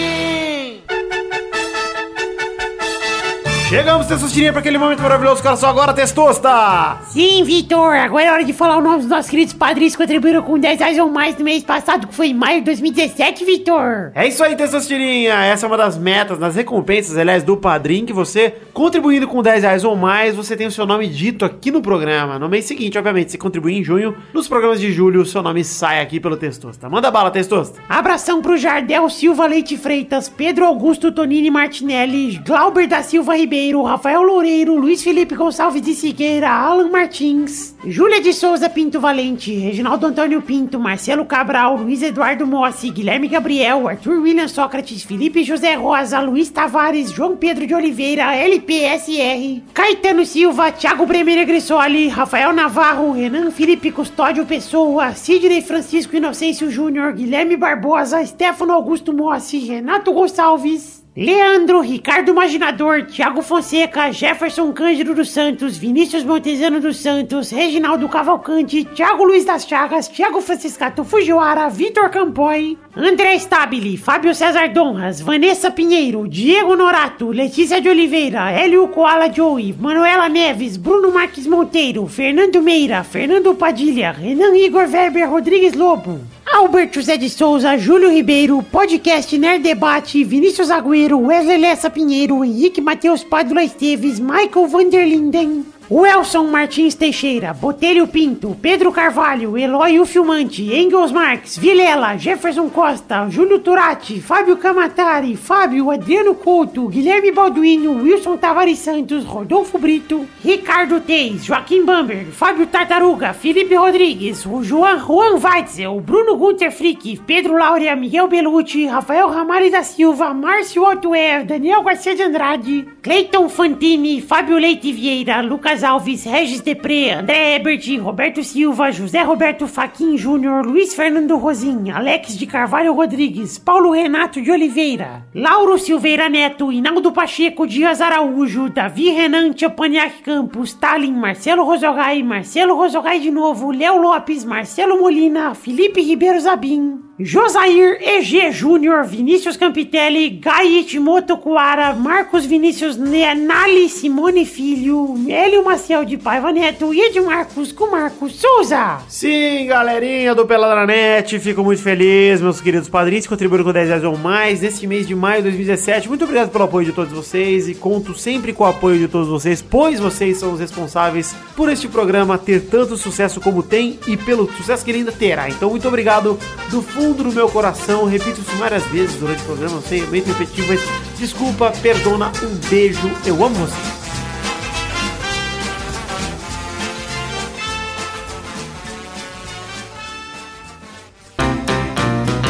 Chegamos, 3.71 4.05
Testosterinha, 4.05 4.51
para 4.51 4.59
aquele 4.59 4.77
momento 4.77 5.01
maravilhoso, 5.01 5.41
cara, 5.41 5.55
só 5.55 5.67
agora, 5.67 5.93
Testosta! 5.93 6.97
Sim, 7.07 7.41
Vitor, 7.45 7.95
agora 7.95 8.25
é 8.25 8.31
hora 8.33 8.43
de 8.43 8.51
falar 8.51 8.75
o 8.75 8.81
nome 8.81 8.97
dos 8.97 9.05
nossos 9.05 9.31
queridos 9.31 9.53
padrinhos 9.53 9.95
que 9.95 10.01
contribuíram 10.01 10.41
com 10.41 10.59
10 10.59 10.77
reais 10.77 10.99
ou 10.99 11.09
mais 11.09 11.37
no 11.37 11.45
mês 11.45 11.63
passado, 11.63 12.05
que 12.05 12.13
foi 12.13 12.27
em 12.27 12.33
maio 12.33 12.59
de 12.59 12.65
2017, 12.65 13.45
Vitor. 13.45 14.11
É 14.13 14.27
isso 14.27 14.43
aí, 14.43 14.57
Testosterinha. 14.57 15.35
Essa 15.45 15.65
é 15.65 15.67
uma 15.67 15.77
das 15.77 15.97
metas, 15.97 16.37
das 16.37 16.57
recompensas, 16.57 17.17
aliás, 17.17 17.43
do 17.43 17.55
padrinho, 17.55 18.05
que 18.05 18.11
você, 18.11 18.53
contribuindo 18.73 19.25
com 19.25 19.41
10 19.41 19.63
reais 19.63 19.85
ou 19.85 19.95
mais, 19.95 20.35
você 20.35 20.57
tem 20.57 20.67
o 20.67 20.71
seu 20.71 20.85
nome 20.85 21.07
dito 21.07 21.45
aqui 21.45 21.71
no 21.71 21.81
programa. 21.81 22.37
No 22.37 22.49
mês 22.49 22.65
seguinte, 22.65 22.97
obviamente, 22.97 23.31
se 23.31 23.37
contribuir 23.37 23.77
em 23.77 23.83
junho, 23.85 24.13
nos 24.33 24.49
programas 24.49 24.81
de 24.81 24.91
julho, 24.91 25.21
o 25.21 25.25
seu 25.25 25.41
nome 25.41 25.63
sai 25.63 26.01
aqui 26.01 26.19
pelo 26.19 26.35
Testosta. 26.35 26.89
Manda 26.89 27.09
bala, 27.09 27.31
Testosta. 27.31 27.79
Abração 27.87 28.41
pro 28.41 28.57
Jardel 28.57 29.09
Silva 29.09 29.47
Leite 29.47 29.77
Freitas, 29.77 30.27
Pedro 30.27 30.65
Augusto 30.65 31.09
Tonini 31.09 31.49
Martinelli, 31.49 32.37
Glauber 32.45 32.85
da 32.85 33.01
Silva 33.01 33.33
Ribeiro, 33.37 33.60
Rafael 33.69 34.23
Loureiro, 34.23 34.75
Luiz 34.75 35.03
Felipe 35.03 35.35
Gonçalves 35.35 35.81
de 35.81 35.93
Siqueira, 35.93 36.49
Alan 36.49 36.89
Martins, 36.89 37.75
Júlia 37.85 38.19
de 38.19 38.33
Souza 38.33 38.67
Pinto 38.69 38.99
Valente, 38.99 39.53
Reginaldo 39.53 40.07
Antônio 40.07 40.41
Pinto, 40.41 40.79
Marcelo 40.79 41.25
Cabral, 41.25 41.77
Luiz 41.77 42.01
Eduardo 42.01 42.47
Mossi, 42.47 42.89
Guilherme 42.89 43.27
Gabriel, 43.27 43.87
Arthur 43.87 44.19
William 44.21 44.47
Sócrates, 44.47 45.03
Felipe 45.03 45.43
José 45.43 45.75
Rosa, 45.75 46.19
Luiz 46.21 46.49
Tavares, 46.49 47.11
João 47.11 47.35
Pedro 47.35 47.67
de 47.67 47.75
Oliveira, 47.75 48.35
LPSR, 48.35 49.61
Caetano 49.73 50.25
Silva, 50.25 50.71
Thiago 50.71 51.05
Bremer 51.05 51.45
Grissoli, 51.45 52.07
Rafael 52.07 52.53
Navarro, 52.53 53.11
Renan 53.11 53.51
Felipe 53.51 53.91
Custódio 53.91 54.45
Pessoa, 54.45 55.13
Sidney 55.13 55.61
Francisco 55.61 56.15
Inocêncio 56.15 56.71
Júnior, 56.71 57.13
Guilherme 57.13 57.55
Barbosa, 57.55 58.25
Stefano 58.25 58.73
Augusto 58.73 59.13
Mossi, 59.13 59.59
Renato 59.59 60.11
Gonçalves, 60.11 61.00
Leandro, 61.13 61.81
Ricardo 61.81 62.31
Imaginador, 62.31 63.05
Thiago 63.05 63.41
Fonseca, 63.41 64.13
Jefferson 64.13 64.71
Cândido 64.71 65.13
dos 65.13 65.29
Santos, 65.29 65.77
Vinícius 65.77 66.23
Montezano 66.23 66.79
dos 66.79 66.95
Santos, 66.95 67.51
Reginaldo 67.51 68.07
Cavalcante, 68.07 68.85
Thiago 68.85 69.25
Luiz 69.25 69.43
das 69.43 69.65
Chagas, 69.67 70.07
Thiago 70.07 70.39
Franciscato 70.39 71.03
Fujiwara, 71.03 71.67
Vitor 71.67 72.09
Campoy, 72.09 72.77
André 72.95 73.37
Stabile, 73.37 73.97
Fábio 73.97 74.33
César 74.33 74.69
Donras, 74.69 75.19
Vanessa 75.19 75.69
Pinheiro, 75.69 76.25
Diego 76.29 76.77
Norato, 76.77 77.29
Letícia 77.29 77.81
de 77.81 77.89
Oliveira, 77.89 78.49
Hélio 78.53 78.87
Koala 78.87 79.27
Joey, 79.27 79.75
Manuela 79.77 80.29
Neves, 80.29 80.77
Bruno 80.77 81.11
Marques 81.11 81.45
Monteiro, 81.45 82.07
Fernando 82.07 82.61
Meira, 82.61 83.03
Fernando 83.03 83.53
Padilha, 83.53 84.13
Renan 84.13 84.55
Igor 84.55 84.87
Weber 84.87 85.29
Rodrigues 85.29 85.73
Lobo, 85.73 86.21
Alberto 86.53 86.99
José 86.99 87.17
de 87.17 87.29
Souza, 87.29 87.77
Júlio 87.77 88.09
Ribeiro, 88.09 88.61
Podcast 88.61 89.31
Nerd 89.37 89.61
Debate, 89.63 90.23
Vinícius 90.23 90.69
Agüero, 90.69 91.17
Wesley 91.17 91.57
Lessa 91.57 91.89
Pinheiro, 91.89 92.43
Henrique 92.43 92.81
Matheus 92.81 93.23
Padula 93.23 93.63
Esteves, 93.63 94.19
Michael 94.19 94.67
Vanderlinden, 94.67 95.63
Welson 95.93 96.45
Martins 96.47 96.95
Teixeira, 96.95 97.53
Botelho 97.53 98.07
Pinto, 98.07 98.55
Pedro 98.61 98.93
Carvalho, 98.93 99.57
Eloy 99.57 99.99
o 99.99 100.05
Filmante, 100.05 100.73
Engels 100.73 101.11
Marques, 101.11 101.57
Vilela, 101.57 102.15
Jefferson 102.15 102.69
Costa, 102.69 103.27
Júlio 103.29 103.59
Turati, 103.59 104.21
Fábio 104.21 104.55
Camatari, 104.55 105.35
Fábio 105.35 105.91
Adriano 105.91 106.33
Couto, 106.33 106.87
Guilherme 106.87 107.33
Balduino, 107.33 107.91
Wilson 108.03 108.37
Tavares 108.37 108.79
Santos, 108.79 109.25
Rodolfo 109.25 109.77
Brito, 109.77 110.25
Ricardo 110.41 111.01
Teis, 111.01 111.43
Joaquim 111.45 111.83
Bamberg, 111.83 112.31
Fábio 112.31 112.67
Tartaruga, 112.67 113.33
Felipe 113.33 113.75
Rodrigues, 113.75 114.45
o 114.45 114.63
João 114.63 114.97
Juan 114.97 115.41
Weitzel, 115.43 115.99
Bruno 115.99 116.37
Gunter 116.37 116.71
Frick, 116.71 117.19
Pedro 117.27 117.57
Laura, 117.57 117.97
Miguel 117.97 118.29
Belucci, 118.29 118.85
Rafael 118.85 119.27
Ramalho 119.27 119.69
da 119.69 119.83
Silva, 119.83 120.33
Márcio 120.33 120.85
Ottoer, 120.85 121.43
Daniel 121.43 121.83
Garcia 121.83 122.15
de 122.15 122.23
Andrade, 122.23 122.87
Cleiton 123.01 123.49
Fantini, 123.49 124.21
Fábio 124.21 124.57
Leite 124.57 124.93
Vieira, 124.93 125.41
Lucas 125.41 125.80
Alves, 125.83 126.25
Regis 126.25 126.61
Depré, 126.61 127.11
André 127.11 127.55
Ebert, 127.55 127.83
Roberto 128.01 128.43
Silva, 128.43 128.91
José 128.91 129.23
Roberto 129.23 129.67
Faquin 129.67 130.17
Júnior, 130.17 130.65
Luiz 130.65 130.93
Fernando 130.93 131.37
Rosim, 131.37 131.89
Alex 131.91 132.37
de 132.37 132.45
Carvalho 132.45 132.93
Rodrigues, 132.93 133.57
Paulo 133.57 133.91
Renato 133.91 134.41
de 134.41 134.51
Oliveira, 134.51 135.25
Lauro 135.33 135.77
Silveira 135.77 136.29
Neto, 136.29 136.71
Inaldo 136.71 137.11
Pacheco 137.11 137.65
Dias 137.65 138.01
Araújo, 138.01 138.69
Davi 138.69 139.15
Renan 139.15 139.53
Tchapaniak 139.53 140.21
Campos, 140.23 140.73
Talin, 140.73 141.13
Marcelo 141.13 141.65
Rosogai, 141.65 142.23
Marcelo 142.23 142.75
Rosogai 142.75 143.19
de 143.19 143.31
novo, 143.31 143.71
Léo 143.71 143.97
Lopes, 143.97 144.45
Marcelo 144.45 144.99
Molina, 144.99 145.53
Felipe 145.55 146.01
Ribeiro 146.01 146.39
Zabim, 146.39 147.10
Josair 147.23 147.99
EG 148.01 148.51
Júnior, 148.51 149.03
Vinícius 149.05 149.55
Campitelli, 149.55 150.29
Gai 150.29 150.79
Itimoto 150.79 151.37
Coara, 151.37 151.93
Marcos 151.93 152.45
Vinícius 152.45 152.97
Nali 152.97 153.89
Simone 153.89 154.45
Filho, 154.45 155.15
Hélio 155.29 155.63
Maciel 155.63 156.03
de 156.03 156.17
Paiva 156.17 156.51
Neto 156.51 156.93
e 156.93 157.01
Edmarcos 157.01 157.71
com 157.71 157.91
Marcos 157.91 158.35
Souza. 158.35 158.99
Sim, 159.07 159.67
galerinha 159.67 160.33
do 160.33 160.47
Peladranet, 160.47 161.37
fico 161.39 161.63
muito 161.63 161.81
feliz, 161.81 162.41
meus 162.41 162.59
queridos 162.59 162.89
padrinhos, 162.89 163.25
que 163.25 163.29
contribuíram 163.29 163.65
com 163.65 163.73
10 163.73 163.87
reais 163.87 164.03
ou 164.03 164.17
mais 164.17 164.61
neste 164.61 164.87
mês 164.87 165.07
de 165.07 165.13
maio 165.13 165.43
de 165.43 165.49
2017. 165.49 166.09
Muito 166.09 166.23
obrigado 166.23 166.49
pelo 166.49 166.63
apoio 166.63 166.87
de 166.87 166.91
todos 166.91 167.13
vocês 167.13 167.69
e 167.69 167.75
conto 167.75 168.17
sempre 168.17 168.51
com 168.51 168.63
o 168.63 168.67
apoio 168.67 168.97
de 168.97 169.07
todos 169.07 169.27
vocês, 169.27 169.61
pois 169.61 169.99
vocês 169.99 170.37
são 170.37 170.53
os 170.53 170.59
responsáveis 170.59 171.35
por 171.55 171.69
este 171.69 171.87
programa 171.87 172.37
ter 172.37 172.61
tanto 172.61 172.97
sucesso 172.97 173.39
como 173.39 173.61
tem 173.61 173.99
e 174.07 174.17
pelo 174.17 174.51
sucesso 174.53 174.83
que 174.83 174.89
ele 174.89 174.99
ainda 174.99 175.11
terá. 175.11 175.49
Então, 175.49 175.69
muito 175.69 175.87
obrigado 175.87 176.39
do 176.69 176.81
fundo 176.81 177.10
do 177.13 177.31
meu 177.31 177.49
coração. 177.49 178.05
Repito 178.05 178.41
isso 178.41 178.55
várias 178.57 178.83
vezes 178.85 179.15
durante 179.15 179.41
o 179.41 179.45
programa, 179.45 179.77
eu 179.77 179.81
sei, 179.81 180.03
é 180.03 180.05
meio 180.07 180.25
repetitivo, 180.25 180.67
mas 180.67 180.81
desculpa, 181.17 181.71
perdona, 181.81 182.31
um 182.43 182.55
beijo, 182.69 183.11
eu 183.25 183.43
amo 183.43 183.55
você. 183.55 183.75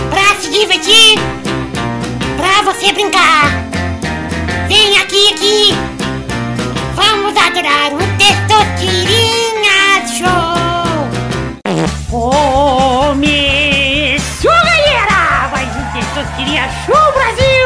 Pra 0.09 0.35
se 0.39 0.49
divertir, 0.49 1.19
pra 2.37 2.61
você 2.63 2.91
brincar. 2.93 3.49
Vem 4.67 4.97
aqui, 4.99 5.33
aqui. 5.33 5.90
Show 16.69 17.11
Brasil! 17.13 17.60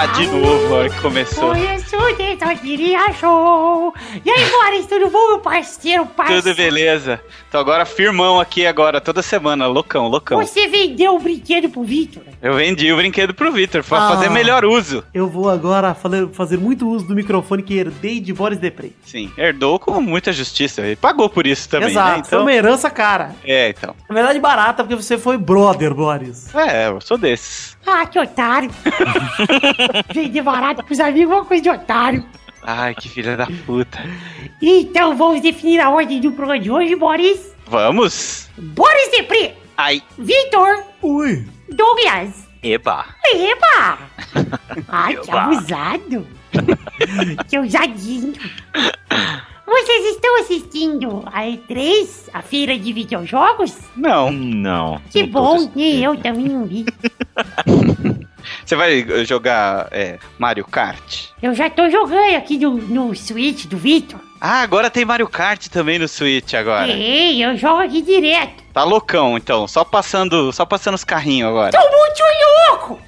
Cantar 0.00 0.12
de 0.18 0.26
novo 0.28 0.74
a 0.74 0.78
hora 0.78 0.88
que 0.88 1.00
começou. 1.02 1.48
Começou 1.50 2.00
o 2.00 2.14
Testosterinha 2.14 3.12
Show. 3.12 3.92
E 4.24 4.30
aí, 4.30 4.50
Boris, 4.50 4.86
tudo 4.86 5.10
bom, 5.10 5.28
meu 5.28 5.40
parceiro? 5.40 6.06
parceiro? 6.06 6.42
Tudo 6.42 6.54
beleza. 6.56 7.20
Tô 7.50 7.58
agora 7.58 7.84
firmão 7.84 8.40
aqui 8.40 8.64
agora, 8.66 8.98
toda 8.98 9.20
semana, 9.20 9.66
loucão, 9.66 10.08
loucão. 10.08 10.38
Você 10.40 10.68
vendeu 10.68 11.16
o 11.16 11.18
brinquedo 11.18 11.68
pro 11.68 11.82
Victor? 11.82 12.22
Eu 12.40 12.54
vendi 12.54 12.90
o 12.90 12.96
brinquedo 12.96 13.34
pro 13.34 13.52
Vitor, 13.52 13.84
pra 13.84 13.98
Ah. 14.06 14.08
fazer 14.12 14.30
melhor 14.30 14.64
uso. 14.64 15.04
Eu 15.12 15.28
vou 15.28 15.50
agora 15.50 15.94
fazer, 15.94 16.56
muito 16.56 16.88
uso 16.88 17.06
do 17.06 17.14
microfone 17.14 17.62
que 17.62 17.74
herdei 17.76 18.20
de 18.20 18.32
Boris 18.32 18.58
Depré. 18.58 18.88
Sim, 19.04 19.30
herdou 19.36 19.78
com 19.78 20.00
muita 20.00 20.32
justiça. 20.32 20.80
Ele 20.80 20.96
pagou 20.96 21.28
por 21.28 21.46
isso 21.46 21.68
também, 21.68 21.90
Exato, 21.90 22.08
né? 22.08 22.14
foi 22.24 22.26
Então, 22.28 22.40
uma 22.42 22.52
herança 22.54 22.88
cara. 22.88 23.34
é, 23.44 23.68
então. 23.68 23.94
Na 24.08 24.14
verdade, 24.14 24.38
barata, 24.38 24.82
porque 24.82 24.96
você 24.96 25.18
foi 25.18 25.36
brother, 25.36 25.92
Boris. 25.92 26.54
É, 26.54 26.88
eu 26.88 27.00
sou 27.02 27.18
desses. 27.18 27.76
Ah, 27.86 28.06
que 28.06 28.18
otário. 28.18 28.70
Vender 30.12 30.42
barato 30.42 30.82
pros 30.84 31.00
amigos 31.00 31.32
é 31.32 31.36
uma 31.36 31.44
coisa 31.44 31.62
de 31.62 31.70
otário. 31.70 32.24
Ai, 32.62 32.94
que 32.94 33.08
filha 33.08 33.36
da 33.36 33.46
puta. 33.66 33.98
Então 34.60 35.16
vamos 35.16 35.40
definir 35.40 35.80
a 35.80 35.90
ordem 35.90 36.20
do 36.20 36.32
programa 36.32 36.60
de 36.60 36.70
hoje, 36.70 36.94
Boris. 36.96 37.54
Vamos? 37.66 38.48
Boris 38.58 39.10
Depre, 39.12 39.54
Ai, 39.76 40.02
Victor, 40.18 40.82
Ui. 41.02 41.46
Douglas. 41.70 42.46
Eba. 42.62 43.06
Eba! 43.24 43.98
Ai, 44.88 45.16
que 45.16 45.30
Eba. 45.30 45.40
abusado. 45.42 46.26
que 47.48 47.58
ousadinho. 47.58 48.34
Vocês 49.66 50.14
estão 50.16 50.40
assistindo 50.40 51.22
a 51.32 51.42
E3, 51.44 52.08
a 52.34 52.42
feira 52.42 52.76
de 52.78 52.92
videojogos? 52.92 53.74
não. 53.96 54.30
Não. 54.30 55.00
Que 55.10 55.22
não 55.22 55.30
bom, 55.30 55.72
nem 55.74 56.02
eu 56.04 56.16
também 56.16 56.48
não 56.48 56.66
vi. 56.66 56.84
Você 58.64 58.76
vai 58.76 59.00
eh, 59.00 59.24
jogar 59.24 59.88
é, 59.90 60.18
Mario 60.38 60.64
Kart? 60.64 61.26
Eu 61.42 61.54
já 61.54 61.68
tô 61.70 61.88
jogando 61.90 62.36
aqui 62.36 62.58
no, 62.58 62.74
no 62.74 63.14
Switch 63.14 63.66
do 63.66 63.76
Victor. 63.76 64.20
Ah, 64.40 64.62
agora 64.62 64.90
tem 64.90 65.04
Mario 65.04 65.28
Kart 65.28 65.68
também 65.68 65.98
no 65.98 66.08
Switch 66.08 66.54
agora. 66.54 66.90
Ei, 66.90 67.44
eu 67.44 67.56
jogo 67.56 67.82
aqui 67.82 68.00
direto. 68.00 68.62
Tá 68.72 68.84
loucão, 68.84 69.36
então. 69.36 69.68
Só 69.68 69.84
passando, 69.84 70.52
só 70.52 70.64
passando 70.64 70.94
os 70.94 71.04
carrinhos 71.04 71.50
agora. 71.50 71.72
Tô 71.72 71.78
muito 71.78 72.22
louco! 72.70 73.00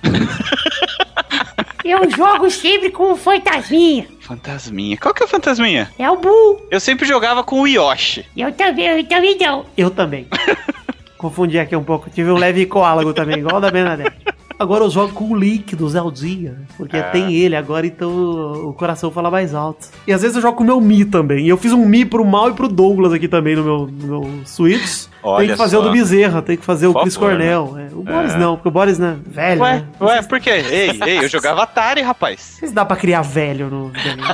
eu 1.85 2.11
jogo 2.11 2.51
sempre 2.51 2.91
com 2.91 3.13
o 3.13 3.17
fantasminha. 3.17 4.07
Fantasminha. 4.21 4.97
Qual 4.97 5.15
que 5.15 5.23
é 5.23 5.27
o 5.27 5.29
fantasminha? 5.29 5.91
É 5.99 6.11
o 6.11 6.17
Bull. 6.17 6.67
Eu 6.71 6.81
sempre 6.81 7.07
jogava 7.07 7.43
com 7.43 7.61
o 7.61 7.67
Yoshi. 7.67 8.27
Eu 8.37 8.53
também, 8.53 8.87
eu 8.87 9.05
também 9.07 9.37
não. 9.39 9.67
Eu 9.77 9.91
também. 9.91 10.27
Confundi 11.17 11.59
aqui 11.59 11.77
um 11.77 11.85
pouco. 11.85 12.11
Tive 12.11 12.31
um 12.31 12.37
leve 12.37 12.67
coálago 12.67 13.15
também, 13.15 13.39
igual 13.39 13.57
o 13.59 13.61
da 13.61 13.71
Bernadette. 13.71 14.17
Agora 14.63 14.85
eu 14.85 14.91
jogo 14.91 15.13
com 15.13 15.25
o 15.31 15.37
Link 15.37 15.75
do 15.75 15.89
Zeldinha, 15.89 16.57
porque 16.77 16.97
Ah. 16.97 17.11
tem 17.11 17.35
ele 17.35 17.57
agora, 17.57 17.87
então 17.87 18.69
o 18.69 18.73
coração 18.73 19.11
fala 19.11 19.31
mais 19.31 19.55
alto. 19.55 19.89
E 20.07 20.13
às 20.13 20.23
vezes 20.23 20.37
eu 20.37 20.43
jogo 20.43 20.57
com 20.57 20.63
o 20.63 20.67
meu 20.67 20.81
Mi 20.81 21.05
também. 21.05 21.45
E 21.47 21.49
eu 21.49 21.57
fiz 21.57 21.73
um 21.73 21.85
Mi 21.85 22.05
pro 22.05 22.25
Mal 22.25 22.51
e 22.51 22.55
pro 22.55 22.69
Douglas 22.69 23.13
aqui 23.13 23.27
também 23.29 23.57
no 23.57 23.65
meu, 23.65 23.87
no 23.87 24.07
meu 24.07 24.41
Switch. 24.47 25.07
Olha 25.23 25.47
tem 25.47 25.49
que 25.55 25.57
fazer 25.57 25.77
só. 25.77 25.83
o 25.83 25.85
do 25.87 25.91
Bezerra, 25.93 26.43
tem 26.43 26.57
que 26.57 26.65
fazer 26.65 26.87
o 26.87 26.93
Por 26.93 27.03
Chris 27.03 27.15
favor, 27.15 27.31
Cornell. 27.31 27.77
é. 27.79 27.89
O 27.95 28.03
Boris 28.03 28.35
É. 28.35 28.39
não, 28.39 28.55
porque 28.57 28.69
o 28.69 28.71
Boris, 28.73 28.99
né, 28.99 29.19
velho, 29.27 29.61
Ué, 29.63 29.75
né? 29.77 29.85
ué, 30.01 30.23
por 30.23 30.41
quê? 30.41 30.51
Ei, 30.51 31.01
ei, 31.07 31.19
eu 31.25 31.29
jogava 31.29 31.63
Atari, 31.63 32.01
rapaz. 32.03 32.51
Não 32.53 32.59
sei 32.61 32.69
se 32.69 32.75
dá 32.75 32.85
pra 32.85 32.97
criar 32.97 33.23
velho 33.23 33.69
no 33.69 33.89
videogame. 33.89 34.23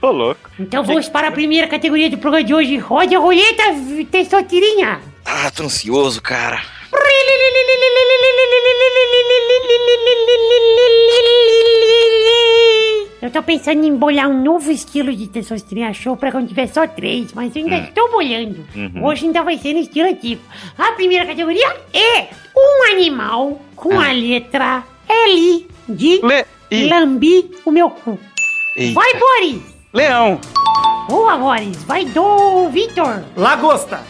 Ô, 0.00 0.10
louco. 0.10 0.50
Então 0.58 0.82
vamos 0.82 1.08
para 1.08 1.28
a 1.28 1.32
primeira 1.32 1.68
categoria 1.68 2.10
do 2.10 2.18
programa 2.18 2.44
de 2.44 2.52
hoje. 2.54 2.76
Roda 2.78 3.16
a 3.16 3.20
roleta, 3.20 3.62
Testotirinha. 4.10 5.00
Ah, 5.24 5.50
tô 5.54 5.62
ansioso, 5.64 6.20
cara. 6.20 6.60
Eu 13.22 13.30
tô 13.30 13.40
pensando 13.40 13.84
em 13.86 13.94
bolar 13.94 14.28
um 14.28 14.42
novo 14.42 14.72
estilo 14.72 15.14
de 15.14 15.28
Testosterona 15.28 15.94
Show 15.94 16.16
pra 16.16 16.32
quando 16.32 16.48
tiver 16.48 16.66
só 16.66 16.88
três, 16.88 17.32
mas 17.32 17.54
eu 17.54 17.62
ainda 17.62 17.78
estou 17.78 18.10
bolando. 18.10 18.66
Uhum. 18.74 19.04
Hoje 19.06 19.26
ainda 19.26 19.44
vai 19.44 19.56
ser 19.58 19.74
no 19.74 19.78
estilo 19.78 20.08
antigo. 20.08 20.42
A 20.76 20.90
primeira 20.92 21.24
categoria 21.24 21.76
é 21.94 22.28
um 22.56 22.92
animal 22.92 23.62
com 23.76 23.98
a 24.00 24.10
letra 24.10 24.82
L 25.08 25.68
de 25.88 26.20
Le... 26.20 26.44
Ih, 26.70 26.88
lambi 26.88 27.50
o 27.64 27.70
meu 27.70 27.90
cu. 27.90 28.18
eita. 28.76 28.94
Vai, 28.94 29.12
Boris! 29.14 29.62
Leão. 29.92 30.40
Boa, 31.08 31.36
Boris! 31.36 31.84
Vai 31.84 32.04
do 32.06 32.68
Vitor! 32.70 33.22
Lagosta! 33.36 34.00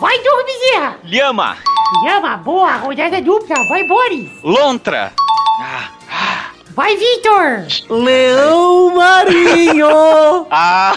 Vai 0.00 0.18
do 0.18 0.44
Bezerra! 0.44 0.98
Lhama. 1.04 1.56
Chama, 2.04 2.36
boa, 2.38 2.76
rodada 2.76 3.20
dupla! 3.20 3.56
Vai, 3.68 3.84
Boris! 3.86 4.30
Lontra. 4.42 5.12
Vai, 6.74 6.96
Vitor! 6.96 7.66
Leão 7.88 8.94
Marinho! 8.94 10.46
Ah, 10.50 10.96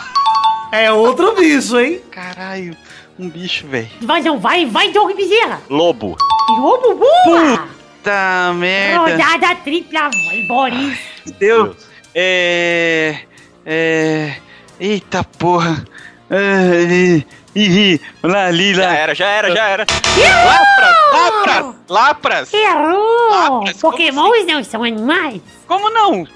é 0.71 0.91
outro 0.91 1.35
bicho, 1.35 1.79
hein? 1.79 2.01
caralho. 2.11 2.75
Um 3.19 3.29
bicho, 3.29 3.65
velho. 3.67 3.89
Vai, 4.01 4.21
não, 4.21 4.39
vai, 4.39 4.65
vai, 4.65 4.91
Doug 4.91 5.15
Bezerra! 5.15 5.61
Lobo. 5.69 6.15
Lobo, 6.59 6.95
boa! 6.95 7.67
Tá 8.03 8.53
merda. 8.55 8.99
Rodada 9.11 9.55
tripla, 9.63 10.09
vai, 10.09 10.41
Boris! 10.47 10.99
Deus. 11.39 11.75
É. 12.13 13.19
É. 13.65 14.35
Eita 14.79 15.23
porra. 15.23 15.85
É, 16.29 17.23
Ih, 17.59 17.99
lá 18.21 18.45
ali, 18.45 18.75
Já 18.75 18.83
lá. 18.85 18.95
era, 18.95 19.15
já 19.15 19.27
era, 19.27 19.55
já 19.55 19.67
era. 19.67 19.85
Lapras, 20.45 20.95
lapras, 21.11 21.75
lapras. 21.89 22.53
Errou! 22.53 23.29
Lapras, 23.31 23.77
Pokémons 23.77 24.45
não 24.45 24.63
são 24.63 24.83
animais? 24.83 25.41
Como 25.67 25.89
não? 25.89 26.27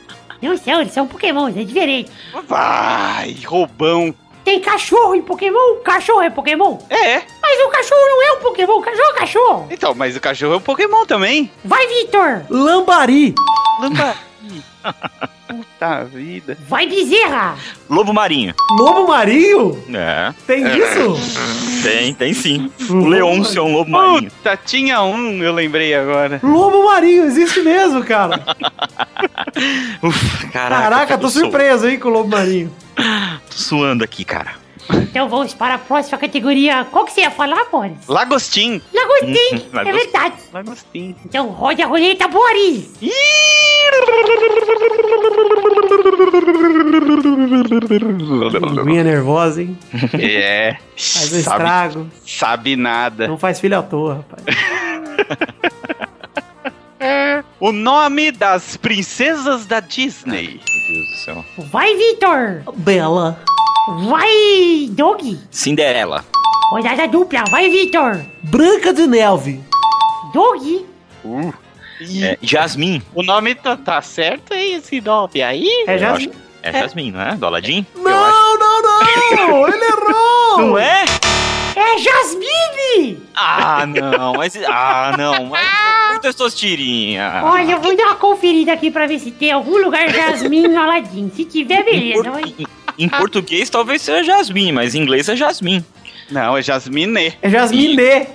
Não 0.42 0.58
são, 0.58 0.82
eles 0.82 0.92
são 0.92 1.06
pokémons, 1.06 1.56
é 1.56 1.64
diferente. 1.64 2.12
Vai, 2.48 3.36
roubão. 3.46 4.16
Tem 4.44 4.60
cachorro 4.60 5.14
em 5.14 5.22
Pokémon? 5.22 5.76
Cachorro 5.84 6.24
é 6.24 6.32
Pokémon? 6.32 6.80
É. 6.90 7.22
Mas 7.40 7.60
o 7.68 7.70
cachorro 7.70 8.02
não 8.02 8.24
é 8.24 8.32
um 8.34 8.42
Pokémon, 8.42 8.74
o 8.80 8.82
cachorro 8.82 9.10
é 9.10 9.14
cachorro. 9.20 9.68
Então, 9.70 9.94
mas 9.94 10.16
o 10.16 10.20
cachorro 10.20 10.54
é 10.54 10.58
um 10.58 10.62
Pokémon 10.62 11.06
também. 11.06 11.52
Vai, 11.64 11.86
Vitor. 11.86 12.42
Lambari. 12.50 13.36
Lambari. 13.80 14.18
Puta 15.52 16.04
vida. 16.06 16.58
Vai, 16.68 16.88
Bezerra. 16.88 17.56
Lobo 17.90 18.14
marinho. 18.14 18.54
Lobo 18.78 19.08
marinho? 19.08 19.84
É. 19.94 20.34
Tem 20.48 20.64
isso? 20.78 21.82
Tem, 21.84 22.14
tem 22.14 22.34
sim. 22.34 22.72
O 22.90 23.06
Leôncio 23.08 23.60
é 23.60 23.62
um 23.62 23.74
lobo 23.74 23.92
marinho. 23.92 24.32
Puta, 24.32 24.58
tinha 24.58 25.02
um, 25.04 25.42
eu 25.44 25.54
lembrei 25.54 25.94
agora. 25.94 26.40
Lobo 26.44 26.86
marinho, 26.86 27.26
existe 27.26 27.62
mesmo, 27.62 28.04
cara. 28.04 28.42
Uf, 30.02 30.48
caraca. 30.52 30.82
Caraca, 30.84 31.18
tô 31.18 31.30
su- 31.30 31.40
surpreso, 31.40 31.88
hein, 31.88 32.00
com 32.00 32.10
o 32.10 32.12
lobo 32.12 32.30
marinho. 32.30 32.72
Tô 32.96 33.56
suando 33.58 34.04
aqui, 34.04 34.24
cara. 34.24 34.61
Então 34.94 35.28
vamos 35.30 35.54
para 35.54 35.76
a 35.76 35.78
próxima 35.78 36.18
categoria. 36.18 36.86
Qual 36.92 37.06
que 37.06 37.12
você 37.12 37.22
ia 37.22 37.32
falar, 37.32 37.66
Boris? 37.72 38.08
Lagostim. 38.08 38.82
Lagostim, 38.94 39.68
é 39.72 39.76
Lagostim. 39.76 40.00
verdade. 40.00 40.36
Lagostim. 40.54 41.16
Então 41.26 41.48
roda 41.50 41.84
a 41.84 41.88
roleta, 41.88 42.28
Boris. 42.28 42.92
Minha 48.86 49.04
nervosa, 49.04 49.62
hein? 49.62 49.78
É. 50.20 50.78
Faz 50.96 51.34
um 51.34 51.42
sabe, 51.42 51.64
estrago. 51.64 52.08
sabe 52.26 52.76
nada. 52.76 53.28
Não 53.28 53.38
faz 53.38 53.60
filho 53.60 53.78
à 53.78 53.84
toa, 53.84 54.16
rapaz. 54.16 54.44
O 57.60 57.72
nome 57.72 58.32
das 58.32 58.78
princesas 58.78 59.66
da 59.66 59.80
Disney. 59.80 60.60
Meu 60.64 60.88
Deus 60.88 61.10
do 61.10 61.16
céu. 61.26 61.46
Vai, 61.72 61.96
Vitor. 61.96 62.62
Bela. 62.76 63.40
Vai, 63.88 64.88
Doug. 64.92 65.22
Cinderela. 65.50 66.24
Rodada 66.72 67.08
dupla. 67.08 67.44
Vai, 67.50 67.70
Vitor. 67.70 68.22
Branca 68.44 68.94
de 68.94 69.08
neve. 69.08 69.60
Doug. 70.34 70.62
É, 72.24 72.38
Jasmine. 72.42 73.02
O 73.14 73.22
nome 73.24 73.54
tá, 73.56 73.76
tá 73.78 74.02
certo, 74.02 74.54
é 74.54 74.66
esse 74.66 75.02
nome 75.02 75.42
aí? 75.42 75.68
É 75.88 76.04
acho- 76.04 76.30
É 76.64 76.72
Jasmine, 76.72 77.12
não 77.12 77.22
é? 77.22 77.36
Do 77.36 77.46
Aladdin? 77.46 77.86
Não, 77.96 78.58
não, 78.60 78.82
não! 78.82 79.02
Ele 79.02 79.86
errou! 79.86 80.58
Não 80.60 80.78
é? 80.78 81.04
É 81.76 81.98
Jasmine. 81.98 83.22
Ah, 83.36 83.86
não. 83.88 84.34
Mas, 84.34 84.56
ah, 84.68 85.16
não. 85.18 85.46
Mas, 85.46 86.12
muitas 86.12 86.36
suas 86.36 86.54
tirinhas. 86.54 87.44
Olha, 87.44 87.72
eu 87.72 87.80
vou 87.82 87.96
dar 87.98 88.06
uma 88.08 88.16
conferida 88.16 88.74
aqui 88.74 88.92
pra 88.92 89.08
ver 89.08 89.20
se 89.20 89.32
tem 89.32 89.52
algum 89.52 89.78
lugar 89.84 90.08
Jasmine 90.10 90.68
no 90.68 90.80
Aladdin. 90.80 91.32
Se 91.36 91.46
tiver, 91.46 91.84
beleza. 91.84 92.24
por- 92.24 92.32
Vai. 92.32 92.56
Em- 93.02 93.06
em 93.06 93.10
português 93.10 93.70
talvez 93.70 94.02
seja 94.02 94.24
Jasmine, 94.24 94.72
mas 94.72 94.96
em 94.96 95.00
inglês 95.02 95.28
é 95.30 95.36
Jasmine. 95.36 95.84
Não, 96.30 96.56
é 96.58 96.62
Jasmine. 96.62 97.34
É 97.42 97.50
Jasmine. 97.50 97.88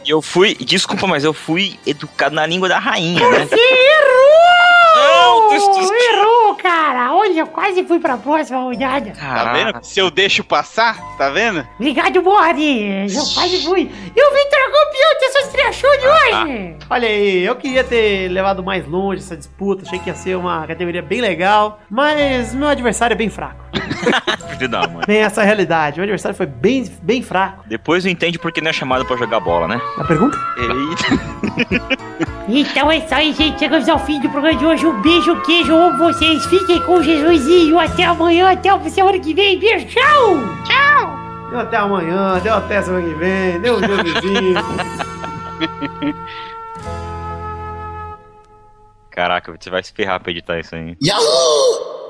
E 0.05 0.11
eu 0.11 0.21
fui, 0.21 0.55
desculpa, 0.55 1.07
mas 1.07 1.25
eu 1.25 1.33
fui 1.33 1.79
educado 1.87 2.35
na 2.35 2.45
língua 2.47 2.69
da 2.69 2.79
rainha, 2.79 3.21
né? 3.31 3.49
Errou! 3.51 4.86
Não, 4.97 5.51
céu. 5.89 5.97
errou, 6.13 6.55
cara. 6.57 7.15
Olha, 7.15 7.41
eu 7.41 7.47
quase 7.47 7.85
fui 7.85 7.99
pra 7.99 8.17
próxima 8.17 8.61
rodada. 8.61 9.13
Tá 9.13 9.53
vendo? 9.53 9.85
Se 9.85 10.01
eu 10.01 10.11
deixo 10.11 10.43
passar, 10.45 10.97
tá 11.17 11.31
vendo? 11.31 11.67
Obrigado, 11.79 12.23
Boris. 12.23 13.15
Eu 13.15 13.35
quase 13.35 13.65
fui. 13.65 13.83
E 13.83 14.23
o 14.23 14.35
Victor 14.35 14.59
é 14.59 14.71
campeão 14.71 15.21
dessas 15.21 15.47
de 15.77 16.07
hoje. 16.07 16.77
Olha 16.89 17.09
aí, 17.09 17.45
eu 17.45 17.57
queria 17.57 17.85
ter 17.85 18.29
levado 18.29 18.63
mais 18.63 18.87
longe 18.87 19.21
essa 19.21 19.37
disputa. 19.37 19.85
Achei 19.85 19.99
que 19.99 20.09
ia 20.09 20.15
ser 20.15 20.37
uma 20.37 20.67
categoria 20.67 21.03
bem 21.03 21.21
legal. 21.21 21.81
Mas 21.91 22.55
meu 22.55 22.69
adversário 22.69 23.15
é 23.15 23.17
bem 23.17 23.29
fraco. 23.29 23.65
Filho 24.57 24.69
da 24.69 24.87
mãe. 24.87 25.03
Bem, 25.07 25.19
essa 25.19 25.41
é 25.41 25.45
a 25.45 25.47
realidade. 25.47 25.97
Meu 25.97 26.05
adversário 26.05 26.37
foi 26.37 26.47
bem, 26.47 26.91
bem 27.03 27.23
fraco. 27.23 27.65
Depois 27.67 28.05
não 28.05 28.11
entende 28.11 28.39
porque 28.39 28.61
não 28.61 28.71
é 28.71 28.73
chamado 28.73 29.05
pra 29.05 29.17
jogar 29.17 29.41
bola, 29.41 29.69
né? 29.69 29.81
A 29.99 30.05
pergunta? 30.05 30.39
Eita. 30.57 31.87
Então 32.49 32.91
é 32.91 32.99
isso 32.99 33.15
aí, 33.15 33.33
gente. 33.33 33.59
Chegamos 33.59 33.89
ao 33.89 33.99
fim 33.99 34.21
do 34.21 34.29
programa 34.31 34.57
de 34.57 34.65
hoje. 34.65 34.86
Um 34.87 35.03
beijo, 35.03 35.43
queijo. 35.43 35.73
Eu 35.73 35.83
amo 35.83 35.99
vocês. 35.99 36.47
Fiquem 36.47 36.81
com 36.83 37.03
Jesusinho. 37.03 37.79
Até 37.79 38.05
amanhã. 38.05 38.53
Até 38.53 38.71
a 38.71 38.81
semana 38.89 39.19
que 39.19 39.35
vem. 39.35 39.59
Beijo. 39.59 39.87
Tchau. 39.87 40.39
Tchau. 40.65 41.27
Deu 41.51 41.61
até 41.61 41.77
amanhã, 41.77 42.41
deu 42.41 42.55
até 42.55 42.83
semana 42.83 43.07
que 43.07 43.15
vem, 43.15 43.61
deu 43.61 43.77
um 43.77 43.81
jogozinho. 43.81 44.55
Caraca, 49.11 49.57
você 49.59 49.71
vai 49.71 49.83
se 49.83 49.93
ferrar 49.93 50.21
pra 50.21 50.33
editar 50.33 50.59
isso 50.59 50.75
aí. 50.75 50.97
Yahoo! 51.03 52.06